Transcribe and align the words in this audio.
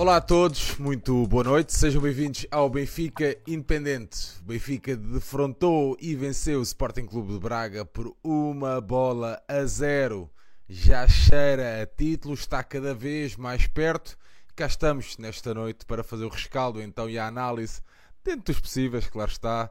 Olá 0.00 0.16
a 0.16 0.20
todos, 0.22 0.78
muito 0.78 1.26
boa 1.26 1.44
noite, 1.44 1.74
sejam 1.74 2.00
bem-vindos 2.00 2.46
ao 2.50 2.70
Benfica 2.70 3.36
Independente. 3.46 4.40
O 4.40 4.44
Benfica 4.44 4.96
defrontou 4.96 5.94
e 6.00 6.14
venceu 6.14 6.60
o 6.60 6.62
Sporting 6.62 7.04
Clube 7.04 7.34
de 7.34 7.38
Braga 7.38 7.84
por 7.84 8.16
uma 8.24 8.80
bola 8.80 9.42
a 9.46 9.62
zero. 9.66 10.30
Já 10.66 11.06
cheira 11.06 11.82
a 11.82 11.86
título, 11.86 12.32
está 12.32 12.64
cada 12.64 12.94
vez 12.94 13.36
mais 13.36 13.66
perto. 13.66 14.16
Cá 14.56 14.64
estamos 14.64 15.18
nesta 15.18 15.52
noite 15.52 15.84
para 15.84 16.02
fazer 16.02 16.24
o 16.24 16.30
rescaldo 16.30 16.80
então 16.80 17.06
e 17.06 17.18
a 17.18 17.26
análise, 17.26 17.82
dentro 18.24 18.54
dos 18.54 18.58
possíveis, 18.58 19.06
claro 19.06 19.30
está, 19.30 19.70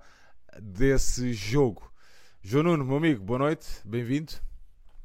desse 0.61 1.33
jogo. 1.33 1.91
João 2.39 2.65
Nuno, 2.65 2.85
meu 2.85 2.97
amigo, 2.97 3.23
boa 3.23 3.39
noite, 3.39 3.65
bem-vindo. 3.83 4.33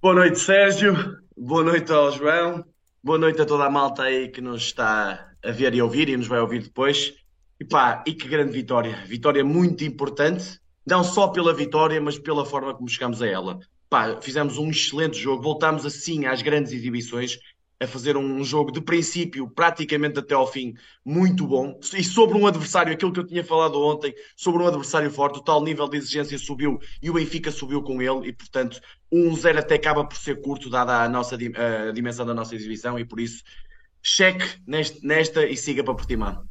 Boa 0.03 0.17
noite, 0.17 0.39
Sérgio. 0.39 0.95
Boa 1.35 1.65
noite 1.65 1.91
ao 1.91 2.13
João. 2.13 2.74
Boa 3.05 3.19
noite 3.19 3.43
a 3.43 3.45
toda 3.45 3.67
a 3.67 3.71
malta 3.71 4.05
aí 4.05 4.29
que 4.31 4.41
nos 4.41 4.63
está 4.63 5.31
a 5.45 5.51
ver 5.51 5.75
e 5.75 5.83
ouvir 5.83 6.09
e 6.09 6.17
nos 6.17 6.27
vai 6.27 6.41
ouvir 6.41 6.63
depois. 6.63 7.13
E 7.61 7.65
pá, 7.67 8.03
e 8.07 8.15
que 8.15 8.27
grande 8.27 8.51
vitória. 8.51 8.97
Vitória 9.05 9.45
muito 9.45 9.85
importante, 9.85 10.59
não 10.87 11.05
só 11.05 11.29
pela 11.29 11.53
vitória, 11.53 12.01
mas 12.01 12.19
pela 12.19 12.47
forma 12.47 12.73
como 12.73 12.89
chegamos 12.89 13.21
a 13.21 13.27
ela. 13.27 13.59
Pá, 13.91 14.19
fizemos 14.23 14.57
um 14.57 14.71
excelente 14.71 15.19
jogo, 15.19 15.43
voltámos 15.43 15.85
assim 15.85 16.25
às 16.25 16.41
grandes 16.41 16.73
exibições, 16.73 17.39
a 17.81 17.87
fazer 17.87 18.17
um 18.17 18.43
jogo 18.45 18.71
de 18.71 18.81
princípio, 18.81 19.49
praticamente 19.49 20.19
até 20.19 20.35
ao 20.35 20.47
fim, 20.47 20.75
muito 21.05 21.47
bom. 21.47 21.79
E 21.95 22.05
sobre 22.05 22.39
um 22.39 22.47
adversário, 22.47 22.93
aquilo 22.93 23.13
que 23.13 23.21
eu 23.21 23.27
tinha 23.27 23.45
falado 23.45 23.81
ontem, 23.81 24.15
sobre 24.37 24.63
um 24.63 24.67
adversário 24.67 25.11
forte, 25.11 25.39
o 25.39 25.43
tal 25.43 25.63
nível 25.63 25.89
de 25.89 25.97
exigência 25.97 26.39
subiu 26.39 26.79
e 27.03 27.11
o 27.11 27.15
Benfica 27.15 27.51
subiu 27.51 27.83
com 27.83 28.01
ele, 28.01 28.29
e 28.29 28.33
portanto, 28.33 28.81
um 29.11 29.35
zero 29.35 29.59
até 29.59 29.75
acaba 29.75 30.05
por 30.05 30.17
ser 30.17 30.41
curto, 30.41 30.71
dada 30.71 31.03
a, 31.03 31.09
nossa, 31.09 31.37
a 31.37 31.93
dimensão 31.93 32.25
da 32.25 32.35
nossa 32.35 32.55
exibição, 32.55 32.99
e 32.99 33.05
por 33.05 33.21
isso, 33.21 33.43
cheque 34.03 34.45
neste, 34.67 35.05
nesta 35.05 35.47
e 35.47 35.57
siga 35.57 35.83
para 35.83 35.95
Portimão. 35.95 36.45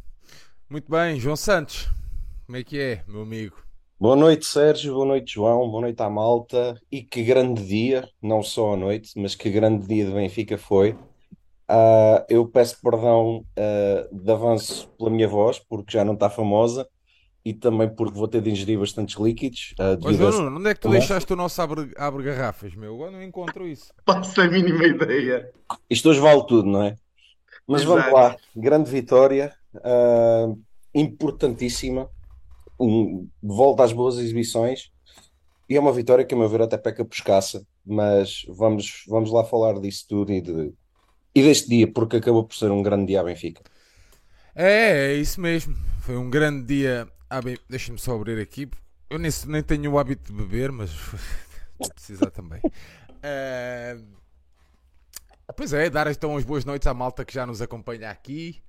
Muito 0.69 0.89
bem, 0.89 1.19
João 1.19 1.35
Santos, 1.35 1.89
como 2.45 2.57
é 2.57 2.63
que 2.63 2.79
é, 2.79 3.03
meu 3.07 3.21
amigo? 3.21 3.63
Boa 3.99 4.17
noite, 4.17 4.45
Sérgio. 4.45 4.95
Boa 4.95 5.05
noite, 5.05 5.35
João. 5.35 5.69
Boa 5.69 5.83
noite 5.83 6.01
à 6.01 6.09
malta. 6.09 6.75
E 6.91 7.01
que 7.01 7.23
grande 7.23 7.65
dia, 7.65 8.09
não 8.21 8.43
só 8.43 8.73
a 8.73 8.77
noite, 8.77 9.11
mas 9.15 9.33
que 9.33 9.49
grande 9.49 9.87
dia 9.87 10.05
de 10.05 10.11
Benfica 10.11 10.57
foi. 10.57 10.97
Uh, 11.69 12.25
eu 12.29 12.45
peço 12.47 12.79
perdão 12.81 13.45
uh, 13.57 14.15
de 14.15 14.31
avanço 14.31 14.89
pela 14.97 15.09
minha 15.09 15.27
voz, 15.27 15.59
porque 15.59 15.93
já 15.93 16.03
não 16.03 16.13
está 16.13 16.29
famosa, 16.29 16.87
e 17.45 17.53
também 17.53 17.89
porque 17.89 18.17
vou 18.17 18.27
ter 18.27 18.41
de 18.41 18.51
ingerir 18.51 18.79
bastantes 18.79 19.15
líquidos. 19.19 19.73
Uh, 19.79 19.97
Mas, 20.03 20.17
Bruno, 20.17 20.57
onde 20.57 20.69
é 20.69 20.73
que 20.73 20.79
tu 20.79 20.89
deixaste 20.89 21.31
o 21.31 21.35
nosso 21.35 21.61
abre, 21.61 21.91
abre 21.97 22.23
garrafas, 22.23 22.75
meu? 22.75 22.99
Eu 23.01 23.11
não 23.11 23.21
encontro 23.21 23.67
isso. 23.67 23.93
Passa 24.05 24.43
a 24.43 24.47
mínima 24.47 24.83
ideia. 24.85 25.49
Isto 25.89 26.09
hoje 26.09 26.19
vale 26.19 26.45
tudo, 26.45 26.69
não 26.69 26.83
é? 26.83 26.95
Mas 27.67 27.81
Exato. 27.81 27.97
vamos 27.97 28.13
lá, 28.13 28.35
grande 28.55 28.89
vitória, 28.89 29.53
uh, 29.75 30.59
importantíssima, 30.93 32.09
um, 32.79 33.27
volta 33.41 33.83
às 33.83 33.93
boas 33.93 34.17
exibições, 34.17 34.91
e 35.69 35.77
é 35.77 35.79
uma 35.79 35.93
vitória 35.93 36.25
que, 36.25 36.35
a 36.35 36.37
meu 36.37 36.49
ver, 36.49 36.61
até 36.61 36.77
peca 36.77 37.05
por 37.05 37.13
escassa, 37.13 37.65
mas 37.85 38.45
vamos, 38.49 39.05
vamos 39.07 39.31
lá 39.31 39.45
falar 39.45 39.79
disso 39.79 40.05
tudo 40.09 40.33
e 40.33 40.41
de 40.41 40.73
e 41.35 41.41
deste 41.41 41.69
dia, 41.69 41.87
porque 41.87 42.17
acabou 42.17 42.43
por 42.43 42.55
ser 42.55 42.71
um 42.71 42.83
grande 42.83 43.07
dia 43.07 43.21
à 43.21 43.23
Benfica. 43.23 43.61
É, 44.55 45.11
é 45.11 45.13
isso 45.13 45.41
mesmo. 45.41 45.75
Foi 46.01 46.15
um 46.15 46.29
grande 46.29 46.65
dia 46.65 47.07
à 47.29 47.41
Benfica. 47.41 47.63
Deixa-me 47.69 47.99
só 47.99 48.15
abrir 48.15 48.39
aqui. 48.39 48.69
Eu 49.09 49.19
nem, 49.19 49.31
nem 49.47 49.63
tenho 49.63 49.91
o 49.91 49.99
hábito 49.99 50.31
de 50.31 50.37
beber, 50.37 50.71
mas 50.71 50.91
vou 51.77 51.89
precisar 51.93 52.29
também. 52.31 52.61
Uh... 52.63 54.03
Pois 55.57 55.73
é, 55.73 55.89
dar 55.89 56.07
então 56.07 56.37
as 56.37 56.43
boas 56.45 56.63
noites 56.63 56.87
à 56.87 56.93
malta 56.93 57.25
que 57.25 57.33
já 57.33 57.45
nos 57.45 57.61
acompanha 57.61 58.09
aqui. 58.09 58.63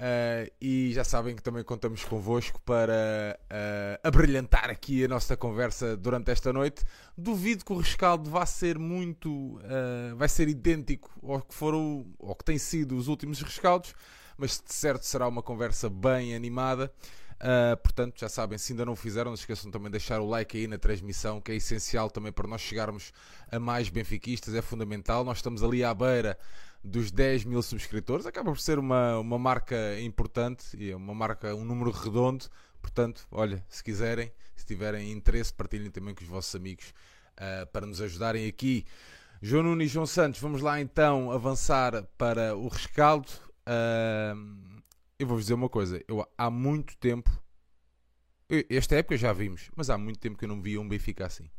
Uh, 0.00 0.50
e 0.58 0.94
já 0.94 1.04
sabem 1.04 1.36
que 1.36 1.42
também 1.42 1.62
contamos 1.62 2.02
convosco 2.04 2.58
para 2.62 3.38
uh, 3.38 4.00
abrilhantar 4.02 4.70
aqui 4.70 5.04
a 5.04 5.08
nossa 5.08 5.36
conversa 5.36 5.94
durante 5.94 6.30
esta 6.30 6.54
noite. 6.54 6.82
Duvido 7.18 7.66
que 7.66 7.72
o 7.74 7.76
rescaldo 7.76 8.30
vá 8.30 8.46
ser 8.46 8.78
muito, 8.78 9.30
uh, 9.58 10.16
vai 10.16 10.26
ser 10.26 10.48
idêntico 10.48 11.10
ao 11.22 11.42
que 11.42 11.54
foram, 11.54 12.06
ao 12.18 12.34
que 12.34 12.42
tem 12.42 12.56
sido 12.56 12.96
os 12.96 13.08
últimos 13.08 13.42
rescaldos, 13.42 13.94
mas 14.38 14.52
de 14.66 14.72
certo 14.72 15.04
será 15.04 15.28
uma 15.28 15.42
conversa 15.42 15.90
bem 15.90 16.34
animada. 16.34 16.90
Uh, 17.34 17.76
portanto, 17.82 18.18
já 18.18 18.28
sabem, 18.30 18.56
se 18.56 18.72
ainda 18.72 18.86
não 18.86 18.96
fizeram, 18.96 19.32
não 19.32 19.36
se 19.36 19.42
esqueçam 19.42 19.70
também 19.70 19.88
de 19.88 19.98
deixar 19.98 20.18
o 20.20 20.26
like 20.26 20.56
aí 20.56 20.66
na 20.66 20.78
transmissão, 20.78 21.42
que 21.42 21.52
é 21.52 21.56
essencial 21.56 22.10
também 22.10 22.32
para 22.32 22.48
nós 22.48 22.62
chegarmos 22.62 23.12
a 23.52 23.58
mais 23.60 23.90
benfiquistas, 23.90 24.54
é 24.54 24.62
fundamental. 24.62 25.24
Nós 25.24 25.38
estamos 25.38 25.62
ali 25.62 25.84
à 25.84 25.92
beira 25.92 26.38
dos 26.82 27.10
10 27.10 27.44
mil 27.44 27.62
subscritores, 27.62 28.26
acaba 28.26 28.50
por 28.50 28.60
ser 28.60 28.78
uma, 28.78 29.18
uma 29.18 29.38
marca 29.38 30.00
importante 30.00 30.76
e 30.76 30.90
é 30.90 30.96
uma 30.96 31.14
marca, 31.14 31.54
um 31.54 31.64
número 31.64 31.90
redondo. 31.90 32.46
Portanto, 32.80 33.26
olha, 33.30 33.64
se 33.68 33.84
quiserem, 33.84 34.32
se 34.56 34.64
tiverem 34.64 35.12
interesse, 35.12 35.52
partilhem 35.52 35.90
também 35.90 36.14
com 36.14 36.22
os 36.22 36.28
vossos 36.28 36.54
amigos 36.54 36.94
uh, 37.36 37.66
para 37.66 37.86
nos 37.86 38.00
ajudarem 38.00 38.46
aqui. 38.46 38.86
João 39.42 39.62
Nunes 39.64 39.90
e 39.90 39.94
João 39.94 40.06
Santos, 40.06 40.40
vamos 40.40 40.62
lá 40.62 40.80
então 40.80 41.30
avançar 41.30 42.04
para 42.16 42.56
o 42.56 42.68
rescaldo. 42.68 43.30
Uh, 43.66 44.80
eu 45.18 45.26
vou-vos 45.26 45.44
dizer 45.44 45.54
uma 45.54 45.68
coisa, 45.68 46.02
eu 46.08 46.26
há 46.36 46.50
muito 46.50 46.96
tempo, 46.96 47.30
esta 48.70 48.96
época 48.96 49.18
já 49.18 49.34
vimos, 49.34 49.70
mas 49.76 49.90
há 49.90 49.98
muito 49.98 50.18
tempo 50.18 50.38
que 50.38 50.46
eu 50.46 50.48
não 50.48 50.62
via 50.62 50.80
um 50.80 50.88
Benfica 50.88 51.26
assim. 51.26 51.50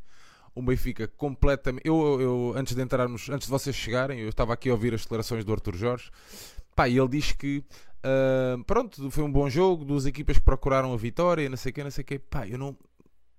Um 0.56 0.66
Benfica 0.66 1.08
completamente. 1.08 1.88
Eu, 1.88 2.20
eu, 2.20 2.54
antes 2.56 2.76
de 2.76 2.82
entrarmos, 2.82 3.30
antes 3.30 3.48
de 3.48 3.52
vocês 3.52 3.76
chegarem, 3.76 4.20
eu 4.20 4.30
estava 4.30 4.54
aqui 4.54 4.70
a 4.70 4.74
ouvir 4.74 4.94
as 4.94 5.02
declarações 5.02 5.46
do 5.46 5.54
Arthur 5.54 5.76
Jorge. 5.76 6.12
Pá, 6.76 6.88
e 6.88 6.98
ele 6.98 7.08
diz 7.08 7.32
que 7.32 7.64
uh, 8.02 8.64
pronto, 8.66 9.10
foi 9.12 9.24
um 9.24 9.32
bom 9.32 9.50
jogo, 9.50 9.86
duas 9.86 10.06
equipas 10.06 10.38
que 10.38 10.44
procuraram 10.44 10.94
a 10.94 10.98
vitória, 10.98 11.50
não 11.50 11.58
sei 11.58 11.72
o 11.72 11.74
que, 11.74 11.84
não 11.84 11.92
sei 11.92 12.02
o 12.02 12.06
que. 12.06 12.20
Pá, 12.20 12.48
eu 12.48 12.58
não, 12.58 12.78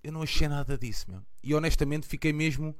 eu 0.03 0.11
não 0.11 0.21
achei 0.21 0.47
nada 0.47 0.77
disso, 0.77 1.05
meu. 1.09 1.21
E 1.43 1.53
honestamente 1.53 2.07
fiquei 2.07 2.33
mesmo. 2.33 2.75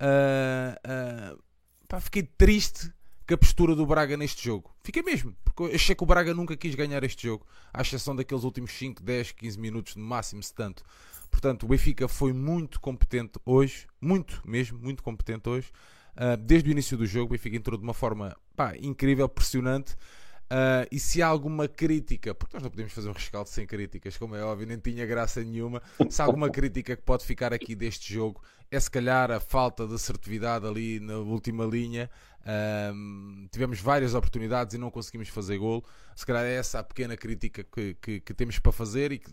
Uh, 0.00 1.34
uh, 1.34 1.42
pá, 1.88 2.00
fiquei 2.00 2.22
triste 2.22 2.92
com 3.26 3.34
a 3.34 3.38
postura 3.38 3.74
do 3.74 3.86
Braga 3.86 4.16
neste 4.16 4.44
jogo. 4.44 4.74
Fiquei 4.82 5.02
mesmo, 5.02 5.36
porque 5.44 5.74
achei 5.74 5.94
que 5.94 6.02
o 6.02 6.06
Braga 6.06 6.34
nunca 6.34 6.56
quis 6.56 6.74
ganhar 6.74 7.04
este 7.04 7.28
jogo, 7.28 7.46
à 7.72 7.82
exceção 7.82 8.16
daqueles 8.16 8.44
últimos 8.44 8.72
5, 8.72 9.02
10, 9.02 9.32
15 9.32 9.58
minutos 9.58 9.96
no 9.96 10.04
máximo, 10.04 10.42
se 10.42 10.52
tanto. 10.52 10.82
Portanto, 11.30 11.64
o 11.64 11.68
Benfica 11.68 12.08
foi 12.08 12.32
muito 12.32 12.80
competente 12.80 13.38
hoje, 13.44 13.86
muito 14.00 14.42
mesmo, 14.44 14.78
muito 14.78 15.02
competente 15.02 15.48
hoje. 15.48 15.70
Uh, 16.16 16.36
desde 16.36 16.68
o 16.68 16.72
início 16.72 16.96
do 16.96 17.06
jogo, 17.06 17.26
o 17.26 17.30
Benfica 17.30 17.56
entrou 17.56 17.78
de 17.78 17.84
uma 17.84 17.94
forma 17.94 18.36
pá, 18.56 18.74
incrível, 18.76 19.28
pressionante. 19.28 19.94
Uh, 20.52 20.82
e 20.90 20.98
se 20.98 21.22
há 21.22 21.28
alguma 21.28 21.68
crítica, 21.68 22.34
porque 22.34 22.56
nós 22.56 22.62
não 22.62 22.70
podemos 22.70 22.92
fazer 22.92 23.08
um 23.08 23.12
rescaldo 23.12 23.48
sem 23.48 23.64
críticas, 23.64 24.16
como 24.16 24.34
é 24.34 24.42
óbvio, 24.42 24.66
nem 24.66 24.78
tinha 24.78 25.06
graça 25.06 25.42
nenhuma. 25.44 25.80
Se 26.10 26.20
há 26.20 26.24
alguma 26.24 26.50
crítica 26.50 26.96
que 26.96 27.02
pode 27.02 27.24
ficar 27.24 27.52
aqui 27.52 27.76
deste 27.76 28.12
jogo, 28.12 28.42
é 28.68 28.78
se 28.78 28.90
calhar 28.90 29.30
a 29.30 29.38
falta 29.38 29.86
de 29.86 29.94
assertividade 29.94 30.66
ali 30.66 30.98
na 30.98 31.18
última 31.18 31.64
linha. 31.64 32.10
Um, 32.92 33.46
tivemos 33.50 33.80
várias 33.80 34.14
oportunidades 34.14 34.74
e 34.74 34.78
não 34.78 34.90
conseguimos 34.90 35.28
fazer 35.28 35.56
gol. 35.58 35.84
Se 36.16 36.26
calhar 36.26 36.44
é 36.44 36.54
essa 36.54 36.80
a 36.80 36.82
pequena 36.82 37.16
crítica 37.16 37.62
que, 37.62 37.94
que, 37.94 38.20
que 38.20 38.34
temos 38.34 38.58
para 38.58 38.72
fazer 38.72 39.12
e 39.12 39.18
que 39.18 39.30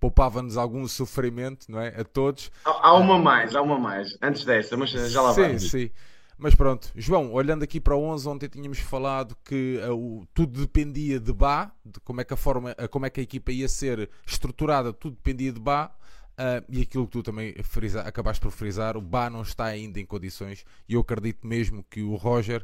poupava-nos 0.00 0.56
algum 0.56 0.86
sofrimento, 0.86 1.70
não 1.70 1.80
é? 1.80 1.88
A 2.00 2.04
todos. 2.04 2.50
Há, 2.64 2.88
há 2.88 2.94
uma 2.94 3.18
mais, 3.18 3.54
há 3.54 3.62
uma 3.62 3.78
mais, 3.78 4.16
antes 4.22 4.44
desta, 4.44 4.76
mas 4.76 4.90
já 4.90 5.22
lá 5.22 5.32
sim, 5.32 5.42
vamos. 5.42 5.62
Sim, 5.62 5.68
sim. 5.68 5.90
Mas 6.38 6.54
pronto, 6.54 6.92
João, 6.94 7.32
olhando 7.32 7.62
aqui 7.62 7.80
para 7.80 7.96
o 7.96 8.02
11, 8.02 8.28
ontem 8.28 8.48
tínhamos 8.48 8.78
falado 8.78 9.34
que 9.42 9.80
uh, 9.88 10.26
tudo 10.34 10.60
dependia 10.60 11.18
de 11.18 11.32
Bá, 11.32 11.72
de 11.82 11.98
como 12.00 12.20
é 12.20 12.24
que 12.24 12.34
a 12.34 12.36
forma, 12.36 12.72
uh, 12.72 12.88
como 12.90 13.06
é 13.06 13.10
que 13.10 13.20
a 13.20 13.22
equipa 13.22 13.50
ia 13.52 13.66
ser 13.66 14.10
estruturada, 14.26 14.92
tudo 14.92 15.16
dependia 15.16 15.50
de 15.50 15.60
Bá. 15.60 15.90
Uh, 16.38 16.60
e 16.68 16.82
aquilo 16.82 17.06
que 17.06 17.12
tu 17.12 17.22
também 17.22 17.54
frisa, 17.62 18.02
acabaste 18.02 18.42
por 18.42 18.50
frisar, 18.50 18.98
o 18.98 19.00
Bá 19.00 19.30
não 19.30 19.40
está 19.40 19.64
ainda 19.64 19.98
em 19.98 20.04
condições 20.04 20.66
e 20.86 20.92
eu 20.92 21.00
acredito 21.00 21.46
mesmo 21.46 21.82
que 21.88 22.02
o 22.02 22.14
Roger, 22.14 22.62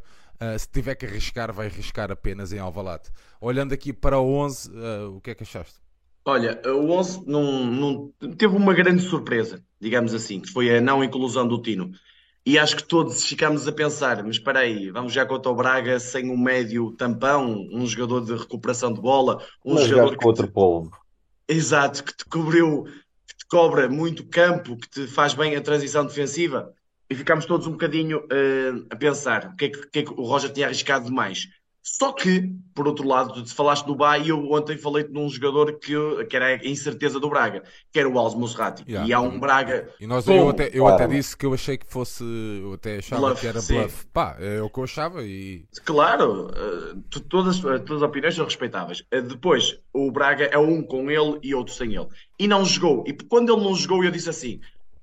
se 0.58 0.68
tiver 0.68 0.96
que 0.96 1.06
arriscar, 1.06 1.52
vai 1.52 1.68
arriscar 1.68 2.10
apenas 2.10 2.52
em 2.52 2.58
Alvalade. 2.58 3.10
Olhando 3.40 3.72
aqui 3.72 3.92
para 3.92 4.18
o 4.18 4.28
11, 4.28 4.70
o 5.16 5.20
que 5.20 5.30
é 5.30 5.34
que 5.36 5.44
achaste? 5.44 5.81
Olha, 6.24 6.60
o 6.66 6.90
11 6.90 7.24
não, 7.26 7.66
não, 7.66 8.12
teve 8.36 8.54
uma 8.54 8.72
grande 8.72 9.02
surpresa, 9.02 9.62
digamos 9.80 10.14
assim, 10.14 10.40
que 10.40 10.50
foi 10.50 10.76
a 10.76 10.80
não 10.80 11.02
inclusão 11.02 11.46
do 11.46 11.60
Tino. 11.60 11.90
E 12.44 12.58
acho 12.58 12.76
que 12.76 12.84
todos 12.84 13.24
ficámos 13.24 13.66
a 13.68 13.72
pensar, 13.72 14.22
mas 14.22 14.36
espera 14.36 14.60
aí, 14.60 14.90
vamos 14.90 15.12
já 15.12 15.24
contra 15.24 15.50
o 15.50 15.54
Braga 15.54 15.98
sem 16.00 16.28
um 16.30 16.36
médio 16.36 16.92
tampão, 16.92 17.68
um 17.72 17.86
jogador 17.86 18.20
de 18.24 18.34
recuperação 18.34 18.92
de 18.92 19.00
bola, 19.00 19.44
um 19.64 19.74
mas 19.74 19.84
jogador 19.84 20.16
que 20.16 20.26
outro 20.26 20.46
te... 20.46 20.52
povo. 20.52 20.90
Exato, 21.48 22.02
que 22.02 22.16
te 22.16 22.24
cobriu, 22.24 22.84
que 23.26 23.36
te 23.36 23.46
cobra 23.48 23.88
muito 23.88 24.24
campo, 24.24 24.76
que 24.76 24.88
te 24.88 25.06
faz 25.06 25.34
bem 25.34 25.54
a 25.54 25.60
transição 25.60 26.04
defensiva. 26.04 26.72
E 27.08 27.14
ficámos 27.14 27.46
todos 27.46 27.66
um 27.66 27.72
bocadinho 27.72 28.18
uh, 28.20 28.86
a 28.90 28.96
pensar 28.96 29.50
o 29.52 29.56
que, 29.56 29.66
é 29.66 29.68
que, 29.68 29.86
que, 29.88 29.98
é 29.98 30.02
que 30.02 30.12
o 30.12 30.22
Roger 30.22 30.52
tinha 30.52 30.66
arriscado 30.66 31.04
demais. 31.04 31.48
Só 31.84 32.12
que, 32.12 32.48
por 32.76 32.86
outro 32.86 33.06
lado, 33.08 33.42
tu 33.42 33.52
falaste 33.54 33.84
do 33.86 33.94
Bahia 33.96 34.28
eu 34.30 34.50
ontem 34.52 34.78
falei 34.78 35.02
de 35.02 35.18
um 35.18 35.28
jogador 35.28 35.78
que, 35.80 35.92
que 36.30 36.36
era 36.36 36.46
a 36.46 36.64
incerteza 36.66 37.18
do 37.18 37.28
Braga, 37.28 37.64
que 37.92 37.98
era 37.98 38.08
o 38.08 38.16
Alves 38.16 38.38
Monserrati. 38.38 38.84
Yeah. 38.86 39.08
E 39.08 39.12
há 39.12 39.20
um 39.20 39.40
Braga. 39.40 39.88
E 39.98 40.06
nós, 40.06 40.24
com- 40.24 40.32
eu 40.32 40.48
até, 40.48 40.68
eu 40.68 40.84
Claro. 40.84 40.94
até 40.94 41.06
disse 41.08 41.36
que 41.36 41.44
eu 41.44 41.52
achei 41.52 41.76
que 41.76 41.86
fosse. 41.86 42.22
Eu 42.62 42.74
até 42.74 42.98
achava 42.98 43.26
Bluff, 43.26 43.40
que 43.40 43.46
era 43.48 43.60
sim. 43.60 43.74
bluff. 43.80 44.06
Pá, 44.12 44.36
é 44.38 44.62
o 44.62 44.70
que 44.70 44.78
eu 44.78 44.84
achava 44.84 45.24
e. 45.24 45.64
Claro, 45.84 46.50
eh, 46.54 46.94
todas, 47.28 47.58
eh, 47.64 47.78
todas 47.80 48.02
as 48.02 48.08
opiniões 48.08 48.36
são 48.36 48.44
respeitáveis. 48.44 49.02
Eh, 49.10 49.20
Depois, 49.20 49.76
o 49.92 50.10
Braga 50.12 50.44
é 50.44 50.58
um 50.58 50.82
com 50.82 51.10
ele 51.10 51.38
e 51.42 51.52
outro 51.52 51.74
sem 51.74 51.94
ele. 51.96 52.06
E 52.38 52.46
não 52.46 52.64
jogou. 52.64 53.02
E 53.08 53.12
quando 53.12 53.52
ele 53.52 53.62
não 53.64 53.74
jogou, 53.74 54.04
eu 54.04 54.10
disse 54.12 54.30
assim: 54.30 54.60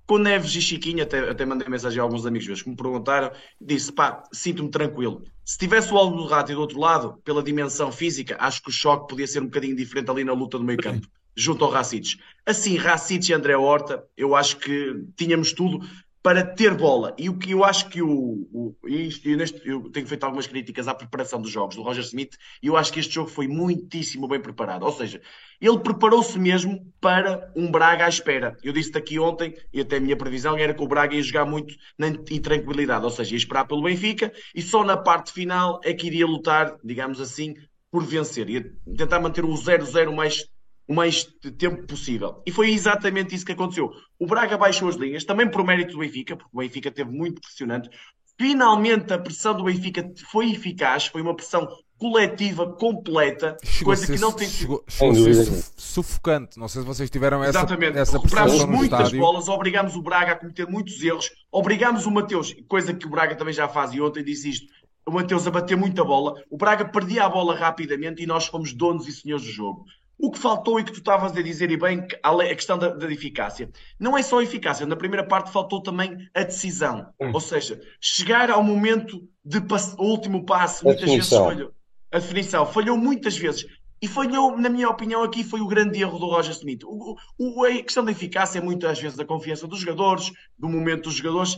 com 0.10 0.18
Neves 0.18 0.56
e 0.56 0.60
Chiquinho, 0.60 1.04
até, 1.04 1.20
até 1.30 1.46
mandei 1.46 1.70
mensagem 1.70 2.00
a 2.00 2.02
alguns 2.02 2.26
amigos 2.26 2.48
meus 2.48 2.64
que 2.64 2.70
me 2.72 2.76
perguntaram, 2.76 3.32
disse: 3.62 3.92
pá, 3.92 4.24
sinto-me 4.34 4.72
tranquilo. 4.72 5.22
Se 5.46 5.56
tivesse 5.56 5.94
o 5.94 5.98
Aldo 5.98 6.26
Rádio 6.26 6.56
do 6.56 6.62
outro 6.62 6.80
lado, 6.80 7.22
pela 7.24 7.44
dimensão 7.44 7.92
física, 7.92 8.36
acho 8.40 8.64
que 8.64 8.70
o 8.70 8.74
choque 8.74 9.08
podia 9.08 9.28
ser 9.28 9.40
um 9.40 9.46
bocadinho 9.46 9.76
diferente 9.76 10.10
ali 10.10 10.24
na 10.24 10.34
luta 10.34 10.58
do 10.58 10.64
meio 10.64 10.80
campo, 10.80 11.08
junto 11.36 11.64
ao 11.64 11.70
Racites. 11.70 12.18
Assim, 12.44 12.76
Racites 12.76 13.30
e 13.30 13.34
André 13.34 13.56
Horta, 13.56 14.04
eu 14.18 14.36
acho 14.36 14.58
que 14.58 15.00
tínhamos 15.16 15.54
tudo 15.54 15.88
para 16.30 16.46
ter 16.46 16.76
bola. 16.76 17.16
E 17.18 17.28
o 17.28 17.36
que 17.40 17.50
eu 17.52 17.64
acho 17.64 17.90
que 17.90 18.04
o. 18.04 18.48
o 18.54 18.76
isto- 18.88 19.28
e 19.28 19.36
neste, 19.36 19.68
eu 19.68 19.90
tenho 19.90 20.06
feito 20.06 20.24
algumas 20.24 20.46
críticas 20.46 20.88
à 20.88 20.94
preparação 20.94 21.42
dos 21.42 21.50
jogos 21.50 21.76
do 21.76 21.82
Roger 21.82 22.04
Smith 22.04 22.38
e 22.62 22.68
eu 22.68 22.78
acho 22.78 22.94
que 22.94 23.00
este 23.00 23.16
jogo 23.16 23.32
foi 23.32 23.48
muitíssimo 23.48 24.28
bem 24.28 24.40
preparado. 24.40 24.84
Ou 24.84 24.92
seja, 24.92 25.20
ele 25.60 25.80
preparou-se 25.80 26.38
mesmo 26.38 26.86
para 27.02 27.52
um 27.56 27.72
Braga 27.72 28.06
à 28.06 28.10
espera. 28.10 28.56
Eu 28.64 28.72
disse-te 28.72 29.00
aqui 29.00 29.18
ontem, 29.18 29.56
e 29.74 29.82
até 29.82 29.98
a 29.98 30.00
minha 30.00 30.16
previsão 30.16 30.56
era 30.56 30.72
que 30.72 30.84
o 30.84 30.88
Braga 30.88 31.16
ia 31.16 31.24
jogar 31.24 31.46
muito 31.46 31.74
na 31.98 32.10
intranquilidade, 32.10 33.04
ou 33.06 33.10
seja, 33.12 33.32
ia 33.34 33.38
esperar 33.38 33.66
pelo 33.66 33.82
Benfica 33.82 34.32
e 34.54 34.62
só 34.62 34.84
na 34.84 34.98
parte 34.98 35.32
final 35.34 35.82
é 35.84 35.96
que 35.96 36.06
iria 36.06 36.28
lutar, 36.28 36.78
digamos 36.84 37.20
assim, 37.20 37.56
por 37.90 38.04
vencer. 38.06 38.48
Ia 38.52 38.72
tentar 38.96 39.20
manter 39.20 39.44
o 39.44 39.58
0-0 39.58 40.12
o 40.12 40.16
mais 40.16 40.46
o 40.90 40.94
mais 40.96 41.24
tempo 41.56 41.86
possível. 41.86 42.42
E 42.48 42.52
foi 42.52 42.72
exatamente 42.72 43.36
isso 43.36 43.46
que 43.46 43.52
aconteceu. 43.52 43.92
O 44.18 44.26
Braga 44.26 44.58
baixou 44.58 44.90
as 44.90 44.96
linhas, 44.96 45.24
também 45.24 45.48
por 45.48 45.64
mérito 45.64 45.94
do 45.94 46.00
Benfica, 46.00 46.36
porque 46.36 46.50
o 46.52 46.60
Benfica 46.60 46.90
teve 46.90 47.12
muito 47.12 47.40
pressionante. 47.40 47.92
Finalmente 48.40 49.14
a 49.14 49.20
pressão 49.20 49.54
do 49.56 49.66
Benfica 49.66 50.12
foi 50.32 50.52
eficaz, 50.52 51.06
foi 51.06 51.22
uma 51.22 51.36
pressão 51.36 51.68
coletiva, 51.96 52.74
completa, 52.74 53.58
Chegou 53.64 53.94
coisa 53.94 54.12
que 54.12 54.20
não 54.20 54.32
tem 54.32 54.48
chegou, 54.48 54.84
Sem 54.88 55.14
chegou 55.14 55.62
sufocante. 55.78 56.58
Não 56.58 56.68
sei 56.68 56.82
se 56.82 56.88
vocês 56.88 57.10
tiveram 57.10 57.44
essa, 57.44 57.60
Exatamente. 57.60 57.98
essa 57.98 58.14
Recuperámos 58.14 58.66
muitas 58.66 59.00
estádio. 59.00 59.20
bolas, 59.20 59.48
obrigámos 59.48 59.96
o 59.96 60.02
Braga 60.02 60.32
a 60.32 60.36
cometer 60.38 60.66
muitos 60.66 61.04
erros, 61.04 61.30
obrigámos 61.52 62.08
o 62.08 62.12
Mateus, 62.12 62.56
coisa 62.68 62.94
que 62.94 63.06
o 63.06 63.10
Braga 63.10 63.36
também 63.36 63.54
já 63.54 63.68
faz, 63.68 63.94
e 63.94 64.02
ontem 64.02 64.24
disse 64.24 64.50
isto, 64.50 64.66
o 65.06 65.12
Mateus 65.12 65.46
a 65.46 65.52
bater 65.52 65.78
muita 65.78 66.04
bola, 66.04 66.34
o 66.50 66.58
Braga 66.58 66.86
perdia 66.86 67.26
a 67.26 67.30
bola 67.30 67.56
rapidamente 67.56 68.24
e 68.24 68.26
nós 68.26 68.48
fomos 68.48 68.74
donos 68.74 69.08
e 69.08 69.12
senhores 69.12 69.46
do 69.46 69.52
jogo. 69.52 69.86
O 70.22 70.30
que 70.32 70.38
faltou 70.38 70.80
e 70.80 70.84
que 70.84 70.92
tu 70.92 70.98
estavas 71.00 71.32
a 71.36 71.42
dizer, 71.42 71.72
e 71.72 71.78
bem, 71.78 72.06
a 72.22 72.56
questão 72.56 72.78
da, 72.78 72.90
da 72.90 73.10
eficácia. 73.12 73.70
Não 73.98 74.18
é 74.18 74.22
só 74.22 74.40
a 74.40 74.44
eficácia, 74.44 74.86
na 74.86 74.98
primeira 74.98 75.26
parte 75.26 75.50
faltou 75.50 75.82
também 75.82 76.30
a 76.36 76.44
decisão. 76.44 77.08
Ou 77.34 77.40
seja, 77.40 77.80
chegar 78.02 78.52
ao 78.52 78.62
momento 78.62 79.22
de 79.46 79.60
o 79.98 80.04
último 80.04 80.46
passo, 80.46 80.84
muitas 80.84 81.06
vezes 81.06 81.30
definição. 81.30 81.46
falhou. 81.46 81.72
A 82.12 82.20
definição 82.20 82.66
falhou 82.66 82.98
muitas 82.98 83.38
vezes. 83.38 83.66
E 84.02 84.08
falhou, 84.08 84.58
na 84.58 84.70
minha 84.70 84.90
opinião, 84.90 85.24
aqui 85.24 85.44
foi 85.44 85.60
o 85.62 85.68
grande 85.68 86.02
erro 86.02 86.20
do 86.20 86.26
Roger 86.28 86.52
Smith. 86.54 86.84
O, 86.86 87.16
o- 87.38 87.64
a 87.66 87.72
questão 87.84 88.04
da 88.04 88.12
eficácia 88.12 88.60
é 88.60 88.62
muitas 88.62 89.00
vezes 89.00 89.18
da 89.18 89.26
confiança 89.26 89.68
dos 89.68 89.80
jogadores, 89.80 90.32
do 90.58 90.68
momento 90.70 91.04
dos 91.04 91.16
jogadores, 91.16 91.58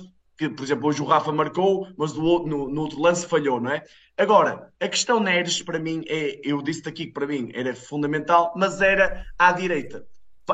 que, 0.50 0.56
por 0.56 0.64
exemplo, 0.64 0.88
hoje 0.88 1.02
o 1.02 1.06
Rafa 1.06 1.32
marcou, 1.32 1.88
mas 1.96 2.14
do 2.14 2.22
no, 2.22 2.68
no 2.70 2.82
outro 2.82 3.00
lance 3.00 3.28
falhou, 3.28 3.62
não 3.62 3.72
é? 3.72 3.84
Agora, 4.18 4.72
a 4.80 4.88
questão 4.88 5.20
Neres, 5.20 5.62
para 5.62 5.78
mim, 5.78 6.04
é, 6.08 6.40
eu 6.44 6.62
disse 6.62 6.88
aqui 6.88 7.08
que 7.08 7.14
para 7.14 7.28
mim 7.28 7.52
era 7.54 7.76
fundamental, 7.76 8.52
mas 8.56 8.82
era 8.82 9.24
à 9.38 9.52
direita. 9.52 10.06